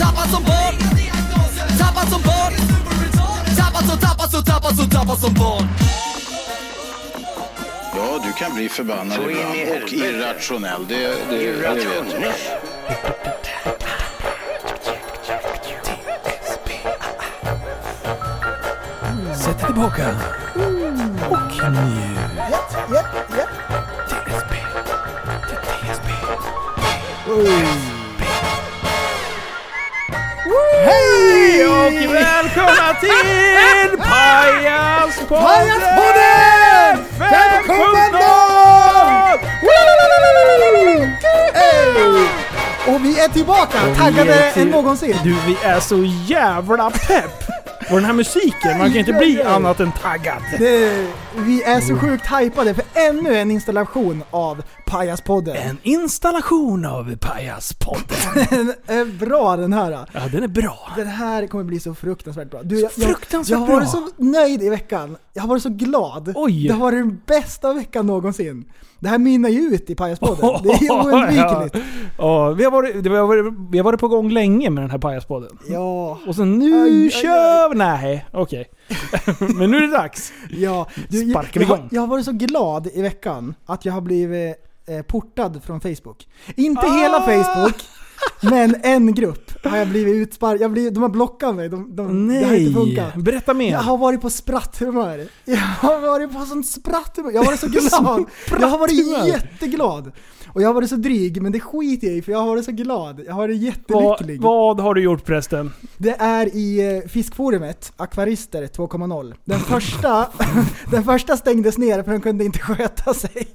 Tappad 0.00 0.30
som 0.30 0.42
barn 0.44 0.76
Tappad 1.78 2.08
som 2.08 2.22
barn 2.22 2.52
Tappad 3.56 3.84
som, 3.88 3.98
tappad 3.98 4.30
som, 4.30 4.44
tappad 4.44 4.76
som, 4.76 4.90
tappad 4.90 5.18
som 5.18 5.34
barn 5.34 5.68
Ja, 7.96 8.20
du 8.24 8.32
kan 8.32 8.54
bli 8.54 8.68
förbannad 8.68 9.16
Så 9.16 9.30
ibland 9.30 9.82
och 9.82 9.92
irrationell. 9.92 10.86
Det, 10.88 10.94
det, 10.96 11.14
det 11.30 11.52
vet 11.52 11.62
jag. 11.64 11.76
Irrationell. 11.84 12.32
Sätt 19.34 19.58
dig 19.58 19.66
tillbaka. 19.66 20.16
Och 21.30 21.72
njut. 21.72 22.18
Japp, 22.50 22.90
japp, 22.92 23.30
japp. 23.36 23.48
TSB. 24.08 24.54
TSB. 25.86 26.08
Hej 30.84 31.66
och 31.66 31.92
välkomna 32.14 32.94
till 33.00 33.98
Pajaspodden! 33.98 35.38
Pajaspodden! 35.42 36.98
5.0! 37.18 38.22
Hey! 41.54 42.26
Och 42.94 43.04
vi 43.04 43.20
är 43.20 43.28
tillbaka, 43.28 43.78
taggade 43.96 44.34
är 44.34 44.52
till- 44.52 44.62
än 44.62 44.68
någonsin. 44.68 45.16
Du, 45.24 45.36
vi 45.46 45.56
är 45.64 45.80
så 45.80 46.04
jävla 46.26 46.90
pepp! 46.90 47.42
Och 47.90 47.96
den 47.96 48.04
här 48.04 48.12
musiken, 48.12 48.78
man 48.78 48.88
kan 48.90 48.96
inte 48.96 49.12
bli 49.12 49.42
annat 49.42 49.80
än 49.80 49.92
taggad. 49.92 50.42
Det, 50.58 51.06
vi 51.34 51.62
är 51.62 51.80
så 51.80 51.96
sjukt 51.96 52.26
hypade 52.40 52.74
för 52.74 52.84
ännu 52.94 53.36
en 53.38 53.50
installation 53.50 54.22
av 54.30 54.62
Pajaspodden. 54.92 55.56
En 55.56 55.78
installation 55.82 56.86
av 56.86 57.16
Pajaspodden. 57.16 58.72
Bra 59.20 59.56
den 59.56 59.72
här. 59.72 59.90
Ja, 60.12 60.20
den 60.32 60.42
är 60.42 60.48
bra. 60.48 60.78
Den 60.96 61.06
här 61.06 61.46
kommer 61.46 61.64
bli 61.64 61.80
så 61.80 61.94
fruktansvärt 61.94 62.50
bra. 62.50 62.62
Du, 62.62 62.80
jag, 62.80 62.92
fruktansvärt 62.92 63.58
jag, 63.58 63.60
jag 63.60 63.66
har 63.66 63.74
varit 63.74 63.90
så 63.90 64.08
nöjd 64.16 64.62
i 64.62 64.68
veckan. 64.68 65.16
Jag 65.32 65.42
har 65.42 65.48
varit 65.48 65.62
så 65.62 65.68
glad. 65.68 66.32
Oj. 66.36 66.68
Det 66.68 66.74
har 66.74 66.80
varit 66.80 66.98
den 66.98 67.20
bästa 67.26 67.72
veckan 67.72 68.06
någonsin. 68.06 68.64
Det 69.02 69.08
här 69.08 69.18
mynnar 69.18 69.48
ju 69.48 69.60
ut 69.60 69.90
i 69.90 69.94
Pajaspodden. 69.94 70.62
Det 70.62 70.86
är 70.86 70.92
oundvikligt. 70.92 71.86
Ja, 72.18 72.50
vi, 72.50 72.64
har 72.64 72.70
varit, 72.70 72.96
vi, 72.96 73.08
har 73.08 73.26
varit, 73.26 73.54
vi 73.70 73.78
har 73.78 73.84
varit 73.84 74.00
på 74.00 74.08
gång 74.08 74.30
länge 74.30 74.70
med 74.70 74.82
den 74.82 74.90
här 74.90 74.98
Pajaspodden. 74.98 75.58
Ja. 75.68 76.18
Och 76.26 76.34
så 76.34 76.44
nu 76.44 76.84
Aj, 76.84 77.10
kör 77.10 77.68
vi! 77.68 77.76
Nej, 77.76 78.26
okej. 78.32 78.70
Men 79.54 79.70
nu 79.70 79.76
är 79.76 79.80
det 79.80 79.96
dags. 79.96 80.32
Ja, 80.50 80.86
du, 81.08 81.30
Sparkar 81.30 81.60
vi 81.60 81.66
jag, 81.66 81.78
igång. 81.78 81.88
jag 81.92 82.00
har 82.00 82.06
varit 82.08 82.24
så 82.24 82.32
glad 82.32 82.86
i 82.94 83.02
veckan 83.02 83.54
att 83.66 83.84
jag 83.84 83.92
har 83.92 84.00
blivit 84.00 84.56
eh, 84.86 85.02
portad 85.02 85.60
från 85.64 85.80
Facebook. 85.80 86.28
Inte 86.56 86.86
Ah! 86.86 87.02
hela 87.02 87.20
Facebook, 87.20 87.74
men 88.40 88.76
en 88.82 89.14
grupp 89.14 89.64
har 89.64 89.76
jag 89.76 89.88
blivit 89.88 90.14
utsparkad. 90.14 90.94
De 90.94 91.02
har 91.02 91.08
blockat 91.08 91.54
mig. 91.54 91.68
De, 91.68 91.96
de, 91.96 92.28
det 92.28 92.34
har 92.44 92.54
inte 92.54 92.70
Nej! 92.70 92.74
funkat. 92.74 93.14
Berätta 93.14 93.54
mer. 93.54 93.72
Jag 93.72 93.78
har 93.78 93.98
varit 93.98 94.20
på 94.20 94.30
spratthumör. 94.30 95.26
Jag 95.44 95.56
har 95.56 96.00
varit 96.00 96.32
på 96.32 96.40
sånt 96.46 96.66
spratthumör. 96.66 97.30
Jag 97.30 97.38
har 97.38 97.46
varit 97.46 97.60
så 97.60 97.66
glad. 97.90 98.24
Jag 98.60 98.68
har 98.68 98.78
varit 98.78 99.26
jätteglad. 99.26 100.12
Och 100.54 100.62
jag 100.62 100.68
har 100.68 100.74
varit 100.74 100.88
så 100.88 100.96
dryg, 100.96 101.42
men 101.42 101.52
det 101.52 101.60
skiter 101.60 102.06
jag 102.06 102.16
i 102.16 102.22
för 102.22 102.32
jag 102.32 102.38
har 102.38 102.46
varit 102.46 102.64
så 102.64 102.72
glad. 102.72 103.20
Jag 103.26 103.32
har 103.32 103.40
varit 103.40 103.78
vad, 103.88 104.04
jättelycklig. 104.04 104.42
vad 104.42 104.80
har 104.80 104.94
du 104.94 105.02
gjort 105.02 105.24
prästen? 105.24 105.72
Det 105.96 106.16
är 106.18 106.56
i 106.56 106.96
eh, 106.96 107.08
fiskforumet, 107.08 107.92
Akvarister 107.96 108.66
2.0. 108.66 109.34
Den 109.44 109.60
första, 109.68 110.26
den 110.90 111.04
första 111.04 111.36
stängdes 111.36 111.78
ner 111.78 112.02
för 112.02 112.10
den 112.12 112.20
kunde 112.20 112.44
inte 112.44 112.58
sköta 112.58 113.14
sig. 113.14 113.46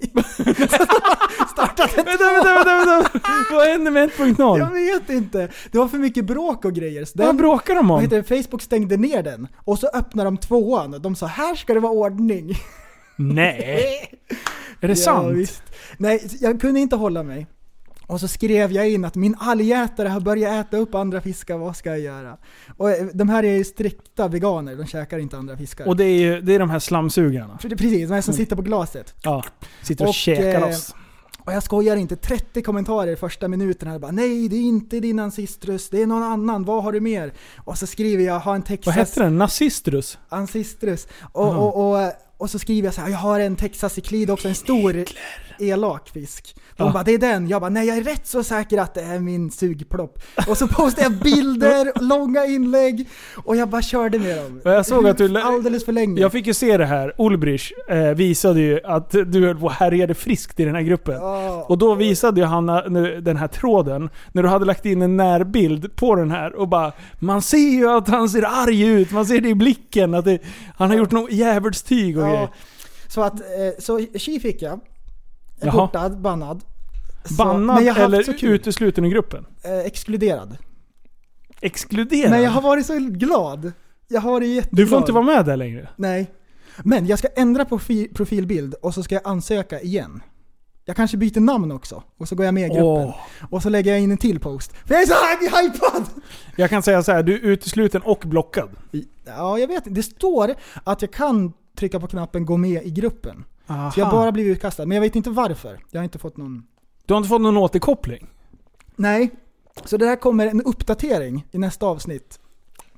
Startat 1.52 1.98
ett 1.98 2.08
Vänta, 2.08 2.24
vänta, 2.34 2.54
vänta, 2.56 2.86
vänta. 2.86 3.20
Vad 3.52 3.68
hände 3.68 3.92
med 3.92 4.10
1.0? 4.10 4.57
Jag 4.58 4.72
vet 4.72 5.10
inte. 5.10 5.50
Det 5.72 5.78
var 5.78 5.88
för 5.88 5.98
mycket 5.98 6.26
bråk 6.26 6.66
och 6.66 6.74
grejer. 6.74 7.06
Så 7.06 7.12
Vad 7.16 7.28
den, 7.28 7.38
bråkar 7.38 7.76
de 7.76 7.92
om? 7.92 8.02
heter 8.02 8.24
Facebook 8.24 8.62
stängde 8.62 8.98
ner 8.98 9.24
den. 9.24 9.48
Och 9.66 9.80
så 9.80 9.88
öppnade 9.88 10.28
de 10.28 10.38
tvåan. 10.38 10.92
De 11.02 11.16
sa 11.16 11.26
här 11.26 11.56
ska 11.56 11.74
det 11.74 11.80
vara 11.80 11.94
ordning. 11.94 12.54
Nej! 13.16 14.12
Är 14.82 14.88
det 14.88 14.94
Ja, 14.94 14.96
sant? 14.96 15.36
visst. 15.38 15.64
Nej, 15.98 16.28
jag 16.40 16.62
kunde 16.62 16.80
inte 16.80 16.96
hålla 16.96 17.24
mig. 17.24 17.48
Och 18.08 18.20
så 18.20 18.28
skrev 18.28 18.72
jag 18.72 18.90
in 18.90 19.06
att 19.06 19.16
min 19.16 19.36
algätare 19.40 20.08
har 20.08 20.20
börjat 20.20 20.68
äta 20.68 20.78
upp 20.78 20.96
andra 20.96 21.22
fiskar, 21.22 21.58
vad 21.58 21.76
ska 21.76 21.90
jag 21.90 22.00
göra? 22.00 22.38
Och 22.78 22.92
eh, 22.92 23.06
de 23.14 23.30
här 23.30 23.44
är 23.44 23.58
ju 23.58 23.64
strikta 23.64 24.28
veganer, 24.28 24.76
de 24.76 24.86
käkar 24.86 25.20
inte 25.20 25.38
andra 25.38 25.58
fiskar. 25.58 25.88
Och 25.88 25.98
det 25.98 26.04
är 26.06 26.20
ju 26.20 26.42
det 26.42 26.56
är 26.56 26.60
de 26.60 26.70
här 26.70 26.80
slamsugarna. 26.80 27.58
Precis, 27.62 28.10
de 28.10 28.14
här 28.16 28.22
som 28.22 28.34
sitter 28.34 28.56
på 28.56 28.62
glaset. 28.62 29.14
Ja, 29.24 29.44
sitter 29.84 30.04
och, 30.06 30.10
Och, 30.10 30.16
käkar 30.16 30.62
eh, 30.62 30.68
oss. 30.68 30.96
Och 31.48 31.54
jag 31.54 31.64
skojar 31.64 31.96
inte, 31.96 32.16
30 32.16 32.62
kommentarer 32.62 33.12
i 33.12 33.16
första 33.16 33.48
minuten 33.48 33.88
här 33.88 34.00
bara 34.00 34.12
Nej, 34.12 34.50
det 34.50 34.56
är 34.56 34.62
inte 34.62 35.00
din 35.00 35.20
ancestrus, 35.20 35.90
det 35.90 36.02
är 36.02 36.08
någon 36.08 36.24
annan, 36.24 36.64
vad 36.64 36.84
har 36.84 36.92
du 36.92 37.00
mer? 37.00 37.34
Och 37.66 37.78
så 37.78 37.88
skriver 37.88 38.24
jag, 38.24 38.40
har 38.40 38.56
en 38.56 38.62
Vad 38.62 38.68
Texas 38.68 38.96
hette 38.96 39.24
den? 39.24 39.38
Nazistrus? 39.38 40.18
ancestrus. 40.30 41.08
Och, 41.32 41.46
Aha. 41.46 41.58
och, 41.58 42.06
och, 42.06 42.12
och 42.38 42.50
så 42.50 42.60
skriver 42.60 42.88
jag 42.88 42.94
så 42.94 43.02
här, 43.02 43.10
jag 43.10 43.18
har 43.18 43.40
en 43.40 43.56
Texas 43.56 43.94
cyclid 43.94 44.30
också, 44.30 44.48
en 44.48 44.56
stor 44.56 45.06
elak 45.60 46.10
fisk. 46.10 46.56
De 46.78 46.88
Ja. 46.88 46.94
bara, 46.94 47.04
det 47.04 47.12
är 47.14 47.18
den. 47.18 47.48
Jag 47.48 47.62
bara, 47.62 47.70
nej 47.70 47.88
jag 47.88 47.98
är 47.98 48.02
rätt 48.04 48.28
så 48.28 48.44
säker 48.44 48.78
att 48.78 48.94
det 48.94 49.02
är 49.02 49.20
min 49.20 49.52
sugplopp. 49.52 50.20
Och 50.48 50.58
så 50.58 50.68
postade 50.68 51.02
jag 51.04 51.12
bilder, 51.12 51.92
långa 52.02 52.46
inlägg 52.46 53.08
och 53.46 53.56
jag 53.56 53.70
bara 53.70 53.82
körde 53.82 54.20
med 54.20 54.38
dem. 54.38 54.62
Jag 54.64 54.86
såg 54.86 55.08
att 55.08 55.18
du- 55.18 55.38
Alldeles 55.42 55.86
för 55.86 55.92
länge. 55.92 56.22
Jag 56.22 56.32
fick 56.32 56.48
ju 56.48 56.54
se 56.54 56.78
det 56.78 56.86
här. 56.86 57.14
Ulbrich 57.18 57.72
eh, 57.90 57.98
visade 58.16 58.60
ju 58.60 58.80
att 58.84 59.10
du 59.12 59.46
höll 59.48 59.58
på 59.58 59.66
och 59.66 59.72
härjade 59.72 60.14
friskt 60.14 60.60
i 60.60 60.66
den 60.66 60.76
här 60.76 60.82
gruppen. 60.82 61.16
Ja. 61.16 61.66
Och 61.70 61.78
då 61.78 61.96
visade 61.96 62.42
ju 62.42 62.46
Hanna 62.48 62.84
nu, 62.90 63.22
den 63.22 63.38
här 63.38 63.48
tråden, 63.48 64.10
när 64.32 64.44
du 64.44 64.50
hade 64.50 64.66
lagt 64.66 64.86
in 64.86 65.02
en 65.02 65.18
närbild 65.18 65.96
på 65.96 66.16
den 66.16 66.32
här 66.32 66.56
och 66.56 66.68
bara 66.68 66.92
Man 67.20 67.42
ser 67.42 67.58
ju 67.58 67.90
att 67.90 68.08
han 68.08 68.30
ser 68.30 68.44
arg 68.64 68.82
ut, 68.82 69.12
man 69.12 69.26
ser 69.26 69.42
det 69.42 69.50
i 69.50 69.56
blicken 69.56 70.14
att 70.14 70.26
det, 70.26 70.40
han 70.78 70.90
har 70.90 70.98
gjort 70.98 71.12
något 71.12 71.32
djävulstyg 71.32 72.18
och 72.18 72.24
Ja, 72.24 72.30
grejer. 72.30 72.50
så 73.08 73.22
att, 73.22 73.34
eh, 73.40 73.46
så 73.80 74.06
tji 74.16 74.40
fick 74.40 74.62
jag. 74.62 74.80
Jaha. 75.62 75.72
Portad, 75.88 76.22
bannad. 76.22 76.64
Så- 77.26 77.34
Bannad 77.36 77.84
eller 77.98 78.44
utesluten 78.46 79.06
ur 79.06 79.10
gruppen? 79.10 79.46
Eh, 79.64 79.78
exkluderad. 79.80 80.58
Exkluderad? 81.62 82.32
Men 82.32 82.42
jag 82.44 82.52
har 82.52 82.62
varit 82.62 82.86
så 82.86 82.98
glad. 83.00 83.72
Jag 84.08 84.22
har 84.22 84.32
varit 84.32 84.48
jätteglad. 84.50 84.78
Du 84.86 84.88
får 84.88 84.98
inte 84.98 85.12
vara 85.12 85.24
med 85.26 85.46
där 85.46 85.58
längre. 85.58 85.90
Nej. 85.96 86.32
Men 86.84 87.06
jag 87.08 87.20
ska 87.20 87.28
ändra 87.36 87.64
profi- 87.64 88.14
profilbild 88.14 88.74
och 88.74 88.94
så 88.94 89.04
ska 89.04 89.16
jag 89.16 89.28
ansöka 89.28 89.80
igen. 89.82 90.22
Jag 90.86 90.96
kanske 90.96 91.18
byter 91.18 91.40
namn 91.40 91.72
också. 91.72 92.04
Och 92.18 92.28
så 92.28 92.36
går 92.36 92.46
jag 92.46 92.54
med 92.54 92.64
i 92.66 92.70
gruppen. 92.70 92.84
Åh. 93.08 93.16
Och 93.52 93.62
så 93.64 93.70
lägger 93.70 93.92
jag 93.92 94.02
in 94.02 94.12
en 94.12 94.18
till 94.18 94.40
post. 94.40 94.74
För 94.86 94.94
jag 94.94 95.02
är 95.04 95.08
så 95.08 95.14
hy- 95.14 95.62
hypad! 95.64 96.04
Jag 96.56 96.70
kan 96.70 96.84
säga 96.84 97.04
så 97.04 97.12
här, 97.12 97.24
du 97.24 97.34
är 97.34 97.40
utesluten 97.40 98.02
och 98.02 98.24
blockad. 98.26 98.70
Ja, 99.26 99.60
jag 99.60 99.68
vet. 99.68 99.84
Det 99.86 100.04
står 100.04 100.56
att 100.84 101.02
jag 101.02 101.12
kan 101.12 101.54
trycka 101.78 102.00
på 102.00 102.08
knappen 102.08 102.46
gå 102.46 102.58
med 102.58 102.84
i 102.86 102.92
gruppen. 102.92 103.44
Aha. 103.68 103.92
Så 103.92 104.00
jag 104.00 104.06
har 104.06 104.12
bara 104.12 104.32
blivit 104.32 104.52
utkastad. 104.58 104.86
Men 104.86 104.96
jag 104.96 105.02
vet 105.02 105.16
inte 105.16 105.30
varför. 105.30 105.80
Jag 105.92 106.00
har 106.00 106.04
inte 106.04 106.20
fått 106.20 106.38
någon... 106.38 106.64
Du 107.06 107.14
har 107.14 107.18
inte 107.18 107.30
fått 107.30 107.42
någon 107.42 107.58
återkoppling? 107.58 108.28
Nej. 108.96 109.30
Så 109.86 109.98
det 109.98 110.06
här 110.06 110.16
kommer 110.16 110.48
en 110.48 110.62
uppdatering 110.62 111.46
i 111.52 111.58
nästa 111.58 111.86
avsnitt. 111.86 112.40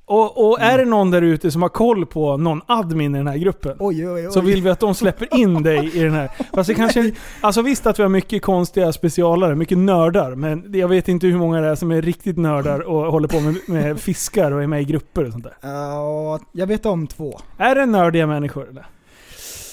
Och, 0.05 0.49
och 0.49 0.59
är 0.61 0.73
Mm. 0.73 0.77
det 0.85 0.85
någon 0.89 1.11
där 1.11 1.21
ute 1.21 1.51
som 1.51 1.61
har 1.61 1.69
koll 1.69 2.05
på 2.05 2.37
någon 2.37 2.61
admin 2.65 3.15
i 3.15 3.17
den 3.17 3.27
här 3.27 3.37
gruppen? 3.37 3.77
Oj, 3.79 4.09
oj, 4.09 4.27
oj. 4.27 4.31
Så 4.33 4.41
vill 4.41 4.61
vi 4.61 4.69
att 4.69 4.79
de 4.79 4.95
släpper 4.95 5.35
in 5.39 5.63
dig 5.63 5.97
i 5.97 6.03
den 6.03 6.13
här. 6.13 6.31
Fast 6.53 6.67
det 6.67 6.73
kanske... 6.73 7.11
Alltså 7.41 7.61
visst 7.61 7.87
att 7.87 7.99
vi 7.99 8.03
har 8.03 8.09
mycket 8.09 8.41
konstiga 8.41 8.93
specialare, 8.93 9.55
mycket 9.55 9.77
nördar. 9.77 10.35
Men 10.35 10.73
jag 10.73 10.87
vet 10.87 11.07
inte 11.07 11.27
hur 11.27 11.37
många 11.37 11.61
det 11.61 11.67
är 11.67 11.75
som 11.75 11.91
är 11.91 12.01
riktigt 12.01 12.37
nördar 12.37 12.79
och 12.79 13.11
håller 13.11 13.27
på 13.27 13.39
med, 13.39 13.55
med 13.67 13.99
fiskar 13.99 14.51
och 14.51 14.63
är 14.63 14.67
med 14.67 14.81
i 14.81 14.85
grupper 14.85 15.25
och 15.25 15.31
sånt 15.31 15.43
där. 15.43 15.53
Ja, 15.61 16.39
jag 16.51 16.67
vet 16.67 16.85
om 16.85 17.07
två. 17.07 17.39
Är 17.57 17.75
det 17.75 17.85
nördiga 17.85 18.27
människor 18.27 18.69
eller? 18.69 18.85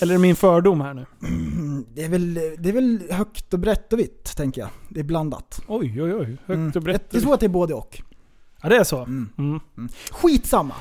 Eller 0.00 0.14
är 0.14 0.18
det 0.18 0.22
min 0.22 0.36
fördom 0.36 0.80
här 0.80 0.94
nu? 0.94 1.06
Mm, 1.22 1.84
Det 1.94 2.04
är, 2.04 2.08
väl, 2.08 2.34
det 2.58 2.68
är 2.68 2.72
väl 2.72 3.02
högt 3.10 3.54
och 3.54 3.60
brett 3.60 3.92
och 3.92 3.98
vitt, 3.98 4.36
tänker 4.36 4.60
jag. 4.60 4.70
Det 4.88 5.00
är 5.00 5.04
blandat. 5.04 5.60
Oj, 5.68 6.02
oj, 6.02 6.14
oj. 6.14 6.26
Högt 6.26 6.48
Mm. 6.48 6.72
och 6.74 6.82
brett. 6.82 7.06
Jag 7.10 7.22
tror 7.22 7.34
att 7.34 7.40
det 7.40 7.46
är 7.46 7.48
både 7.48 7.74
och. 7.74 8.02
Ja, 8.62 8.68
det 8.68 8.76
är 8.76 8.84
så? 8.84 8.98
Mm. 9.02 9.28
Mm. 9.38 9.60
Skitsamma. 10.10 10.74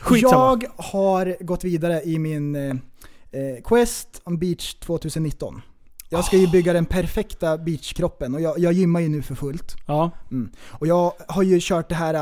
Skitsamma. 0.00 0.60
Jag 0.62 0.84
har 0.84 1.36
gått 1.44 1.64
vidare 1.64 2.02
i 2.02 2.18
min 2.18 2.56
eh, 2.56 2.70
eh, 2.70 3.62
Quest 3.64 4.22
on 4.24 4.38
Beach 4.38 4.74
2019. 4.74 5.62
Jag 6.10 6.24
ska 6.24 6.36
ju 6.36 6.46
bygga 6.46 6.72
den 6.72 6.84
perfekta 6.86 7.58
beachkroppen 7.58 8.34
och 8.34 8.40
jag, 8.40 8.58
jag 8.58 8.72
gymmar 8.72 9.00
ju 9.00 9.08
nu 9.08 9.22
för 9.22 9.34
fullt. 9.34 9.76
Ja. 9.86 10.10
Mm. 10.30 10.50
Och 10.68 10.86
jag 10.86 11.12
har 11.28 11.42
ju 11.42 11.58
kört 11.62 11.88
det 11.88 11.94
här, 11.94 12.14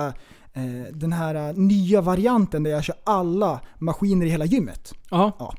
eh, 0.52 0.62
den 0.93 1.12
här 1.12 1.52
nya 1.52 2.00
varianten 2.00 2.62
där 2.62 2.70
jag 2.70 2.84
kör 2.84 2.96
alla 3.04 3.60
maskiner 3.78 4.26
i 4.26 4.28
hela 4.28 4.44
gymmet. 4.44 4.93
Ja. 5.10 5.54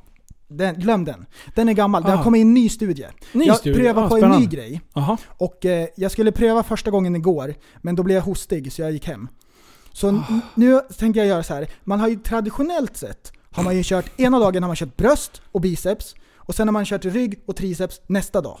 Den, 0.48 0.74
glöm 0.74 1.04
den. 1.04 1.26
Den 1.54 1.68
är 1.68 1.72
gammal. 1.72 2.02
Det 2.02 2.12
Ah. 2.12 2.16
har 2.16 2.24
kommit 2.24 2.40
en 2.40 2.54
ny 2.54 2.68
studie. 2.68 3.06
Ny 3.32 3.44
jag 3.44 3.56
studie. 3.56 3.78
prövar 3.78 4.04
Ah, 4.04 4.08
på 4.08 4.14
en 4.14 4.20
spännande. 4.20 4.38
ny 4.46 4.46
grej. 4.46 4.80
Jaha. 4.94 5.16
Och 5.28 5.64
eh, 5.66 5.88
jag 5.96 6.10
skulle 6.12 6.32
pröva 6.32 6.62
första 6.62 6.90
gången 6.90 7.16
igår, 7.16 7.54
men 7.82 7.94
då 7.96 8.02
blev 8.02 8.14
jag 8.16 8.22
hostig 8.24 8.72
så 8.72 8.82
jag 8.82 8.92
gick 8.92 9.06
hem. 9.06 9.28
Så 9.92 10.08
n- 10.08 10.22
nu 10.54 10.80
tänker 10.98 11.20
jag 11.20 11.26
göra 11.28 11.42
så 11.42 11.54
här. 11.54 11.68
man 11.84 12.00
har 12.00 12.08
ju 12.08 12.16
traditionellt 12.16 12.96
sett, 12.96 13.32
har 13.52 13.62
man 13.62 13.76
ju 13.76 13.82
kört, 13.84 14.20
ena 14.20 14.38
dagen 14.38 14.62
har 14.62 14.68
man 14.68 14.76
kört 14.76 14.96
bröst 14.96 15.42
och 15.52 15.60
biceps, 15.60 16.14
och 16.36 16.54
sen 16.54 16.68
har 16.68 16.72
man 16.72 16.84
kört 16.84 17.04
rygg 17.04 17.42
och 17.46 17.56
triceps 17.56 18.00
nästa 18.06 18.40
dag. 18.40 18.58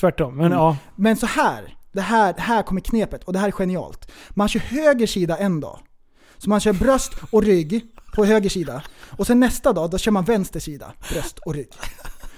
Tvärtom. 0.00 0.36
Men 0.36 0.46
Mm. 0.46 0.58
ja. 0.58 0.76
Men 0.96 1.16
så 1.16 1.26
här, 1.26 1.76
det 1.92 2.00
här, 2.00 2.34
här 2.38 2.62
kommer 2.62 2.80
knepet, 2.80 3.24
och 3.24 3.32
det 3.32 3.38
här 3.38 3.46
är 3.48 3.52
genialt. 3.52 4.10
Man 4.30 4.48
kör 4.48 4.60
höger 4.60 5.06
sida 5.06 5.36
en 5.36 5.60
dag. 5.60 5.78
Så 6.38 6.50
man 6.50 6.60
kör 6.60 6.72
bröst 6.72 7.12
och 7.30 7.42
rygg 7.42 7.86
på 8.14 8.24
höger 8.24 8.50
sida. 8.50 8.82
Och 9.00 9.26
sen 9.26 9.40
nästa 9.40 9.72
dag, 9.72 9.90
då 9.90 9.98
kör 9.98 10.12
man 10.12 10.24
vänster 10.24 10.60
sida, 10.60 10.92
bröst 11.12 11.38
och 11.38 11.54
rygg. 11.54 11.68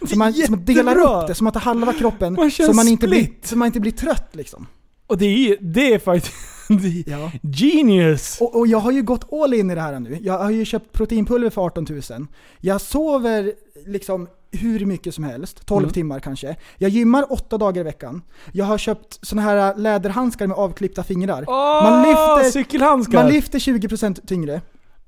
Så 0.08 0.18
man, 0.18 0.32
så 0.32 0.50
man 0.50 0.64
delar 0.64 0.98
upp 0.98 1.26
det, 1.26 1.34
så 1.34 1.44
man 1.44 1.52
tar 1.52 1.60
halva 1.60 1.92
kroppen, 1.92 2.34
Man 2.34 2.50
så 2.50 2.72
man, 2.72 2.88
inte 2.88 3.08
blir, 3.08 3.28
så 3.42 3.56
man 3.56 3.66
inte 3.66 3.80
blir 3.80 3.92
trött 3.92 4.28
liksom. 4.32 4.66
Och 5.10 5.18
det 5.18 5.26
är, 5.26 5.56
det 5.60 5.94
är 5.94 5.98
faktiskt... 5.98 6.34
Ja. 7.06 7.30
Genius! 7.42 8.38
Och, 8.40 8.56
och 8.58 8.66
jag 8.66 8.78
har 8.78 8.92
ju 8.92 9.02
gått 9.02 9.32
all 9.32 9.54
in 9.54 9.70
i 9.70 9.74
det 9.74 9.80
här 9.80 10.00
nu. 10.00 10.18
Jag 10.22 10.38
har 10.38 10.50
ju 10.50 10.64
köpt 10.64 10.92
proteinpulver 10.92 11.50
för 11.50 11.62
18 11.62 11.86
000. 11.90 12.26
Jag 12.60 12.80
sover 12.80 13.52
liksom 13.86 14.28
hur 14.52 14.86
mycket 14.86 15.14
som 15.14 15.24
helst, 15.24 15.66
12 15.66 15.82
Mm. 15.84 15.92
timmar 15.92 16.20
kanske. 16.20 16.56
Jag 16.78 16.90
gymmar 16.90 17.32
åtta 17.32 17.58
dagar 17.58 17.80
i 17.80 17.84
veckan. 17.84 18.22
Jag 18.52 18.64
har 18.64 18.78
köpt 18.78 19.18
såna 19.26 19.42
här 19.42 19.76
läderhandskar 19.76 20.46
med 20.46 20.56
avklippta 20.56 21.02
fingrar. 21.04 21.44
Åh, 21.48 21.82
Man 21.90 22.02
lyfter- 22.08 22.50
cykelhandskar! 22.50 23.22
Man 23.22 23.32
lyfter 23.32 23.58
20% 23.58 24.26
tyngre. 24.26 24.60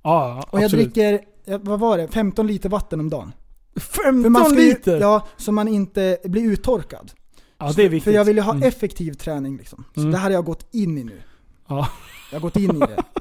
ja, 0.03 0.45
Och 0.51 0.59
jag 0.59 0.65
absolut. 0.65 0.95
dricker, 0.95 1.21
vad 1.59 1.81
var 1.81 1.99
det, 1.99 2.09
15 2.09 2.47
liter 2.47 2.69
vatten 2.69 3.01
om 3.01 3.11
dagen. 3.11 3.33
15 3.77 4.23
För 4.23 4.29
man 4.29 4.45
ska 4.45 4.61
ju- 4.61 4.69
liter! 4.69 5.01
Ja, 5.01 5.27
så 5.37 5.53
man 5.53 5.69
inte 5.69 6.19
blir 6.25 6.43
uttorkad. 6.53 7.13
Det 7.77 7.85
är 7.85 7.89
viktigt. 7.89 8.05
För 8.05 8.11
jag 8.13 8.25
vill 8.25 8.37
ju 8.37 8.43
ha 8.43 8.53
Mm. 8.55 8.69
effektiv 8.69 9.13
träning 9.13 9.57
liksom. 9.57 9.85
Så 9.95 10.01
Mm. 10.01 10.13
det 10.13 10.19
här 10.19 10.25
har 10.25 10.31
jag 10.31 10.45
gått 10.45 10.67
in 10.75 10.99
i 10.99 11.05
nu. 11.05 11.23
Ja. 11.69 11.89
Jag 12.31 12.37
har 12.39 12.43
gått 12.43 12.57
in 12.57 12.77
i 12.77 12.79
det. 12.79 12.97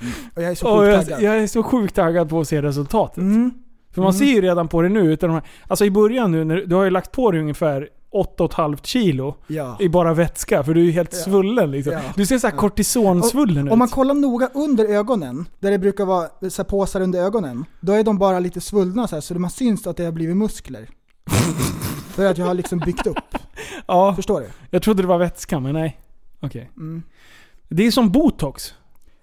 Mm. 0.00 0.12
Och 0.34 0.42
jag 0.42 0.50
är 0.50 0.54
så 0.54 0.78
sjukt 0.78 0.92
jag, 0.92 1.04
taggad. 1.04 1.22
jag 1.22 1.36
är 1.42 1.46
så 1.46 1.62
sjukt 1.62 1.94
taggad 1.94 2.28
på 2.28 2.40
att 2.40 2.48
se 2.48 2.62
resultatet. 2.62 3.16
Mm. 3.18 3.50
För 3.94 4.02
man 4.02 4.14
ser 4.14 4.24
ju 4.24 4.40
redan 4.40 4.68
på 4.68 4.82
det 4.82 4.88
nu. 4.88 5.12
Utan 5.12 5.28
de 5.30 5.34
här, 5.34 5.42
alltså 5.68 5.84
i 5.84 5.90
början 5.90 6.32
nu, 6.32 6.44
när, 6.44 6.56
du 6.56 6.74
har 6.74 6.84
ju 6.84 6.90
lagt 6.90 7.12
på 7.12 7.30
dig 7.30 7.40
ungefär 7.40 7.88
8,5 8.12 8.76
kilo 8.82 9.34
Ja. 9.46 9.76
i 9.80 9.88
bara 9.88 10.14
vätska. 10.14 10.64
För 10.64 10.74
du 10.74 10.80
är 10.80 10.84
ju 10.84 10.90
helt 10.90 11.12
Ja. 11.12 11.18
svullen 11.18 11.70
liksom. 11.70 11.92
Ja. 11.92 12.00
Du 12.16 12.26
ser 12.26 12.38
såhär 12.38 12.54
Ja. 12.54 12.58
kortisonsvullen 12.60 13.66
ut. 13.66 13.72
Om 13.72 13.78
man 13.78 13.88
kollar 13.88 14.14
noga 14.14 14.50
under 14.54 14.84
ögonen, 14.84 15.48
där 15.60 15.70
det 15.70 15.78
brukar 15.78 16.04
vara 16.04 16.28
så 16.50 16.62
här 16.62 16.64
påsar 16.68 17.00
under 17.00 17.18
ögonen, 17.20 17.64
då 17.80 17.92
är 17.92 18.04
de 18.04 18.18
bara 18.18 18.38
lite 18.38 18.60
svullna 18.60 19.08
så 19.08 19.16
här, 19.16 19.20
så 19.20 19.34
man 19.34 19.50
syns 19.50 19.86
att 19.86 19.96
det 19.96 20.04
har 20.04 20.12
blivit 20.12 20.36
muskler. 20.36 20.88
För 22.16 22.26
att 22.30 22.38
jag 22.38 22.46
har 22.46 22.54
liksom 22.54 22.78
byggt 22.78 23.06
upp. 23.06 23.18
ja, 23.86 24.14
Förstår 24.16 24.40
du? 24.40 24.46
jag 24.70 24.82
trodde 24.82 25.02
det 25.02 25.08
var 25.08 25.18
vätska, 25.18 25.60
men 25.60 25.72
nej. 25.72 26.00
Okej. 26.40 26.70
Mm. 26.76 27.02
Det 27.68 27.86
är 27.86 27.90
som 27.90 28.10
botox. 28.12 28.74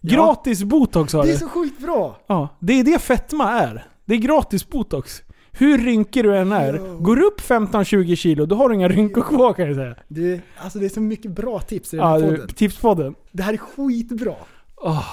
Ja. 0.02 0.16
Gratis 0.16 0.64
botox 0.64 1.14
har 1.14 1.24
Det 1.24 1.30
är 1.30 1.34
du. 1.34 1.40
så 1.40 1.48
sjukt 1.50 1.80
bra! 1.82 2.18
Ja, 2.28 2.48
det 2.60 2.74
är 2.80 2.84
det 2.84 3.00
fetma 3.02 3.52
är. 3.52 3.86
Det 4.06 4.14
är 4.14 4.18
gratis 4.18 4.70
botox. 4.70 5.22
Hur 5.52 5.78
rynkig 5.78 6.24
du 6.24 6.38
än 6.38 6.52
är, 6.52 6.74
Ja. 6.74 6.82
går 6.94 7.16
du 7.16 7.24
upp 7.26 7.42
15-20 7.42 8.16
kilo, 8.16 8.46
då 8.46 8.56
har 8.56 8.70
du 8.70 8.76
inga 8.76 8.88
rynkor 8.90 9.22
kvar 9.22 9.54
kan 9.54 9.66
jag 9.68 9.76
säga. 9.76 9.96
Du, 10.08 10.40
alltså 10.58 10.80
det 10.80 10.86
är 10.86 10.90
så 10.90 11.02
mycket 11.02 11.32
bra 11.32 11.60
tips 11.60 11.94
i 11.94 11.98
den 11.98 12.06
Ja, 12.06 12.12
här 12.12 12.20
du, 12.22 12.26
podden. 12.38 12.48
tipspodden. 12.48 13.16
Det 13.32 13.44
här 13.44 13.54
är 13.54 13.58
skitbra. 13.58 14.36
Åh. 14.76 15.04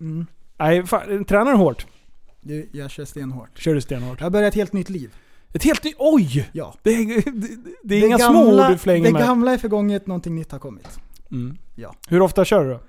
Mm. 0.00 0.26
Nej, 0.58 0.86
fan, 0.86 1.24
tränar 1.24 1.52
du 1.52 1.58
hårt? 1.58 1.86
Du, 2.40 2.68
jag 2.72 2.90
kör 2.90 3.04
stenhårt. 3.04 3.58
Kör 3.58 3.74
du 3.74 3.80
stenhårt? 3.80 4.20
Jag 4.20 4.24
har 4.26 4.30
börjat 4.30 4.48
ett 4.48 4.54
helt 4.54 4.72
nytt 4.72 4.90
liv. 4.90 5.14
Ett 5.54 5.62
helt 5.62 5.84
nytt... 5.84 5.94
Oj! 5.98 6.48
Ja. 6.52 6.74
Det 6.82 6.90
är, 6.90 7.30
det, 7.40 7.48
det 7.82 7.94
är 7.94 8.06
inga 8.06 8.18
små 8.18 8.54
ord 8.64 8.70
du 8.70 8.78
flänger 8.78 9.06
det 9.06 9.12
med. 9.12 9.22
gamla 9.22 9.52
är 9.52 9.58
förgånget, 9.58 10.06
någonting 10.06 10.34
nytt 10.34 10.52
har 10.52 10.58
kommit. 10.58 10.88
Mm. 11.30 11.56
Ja. 11.74 11.94
Hur 12.08 12.20
ofta 12.22 12.44
kör 12.44 12.64
du 12.64 12.70
då? 12.70 12.80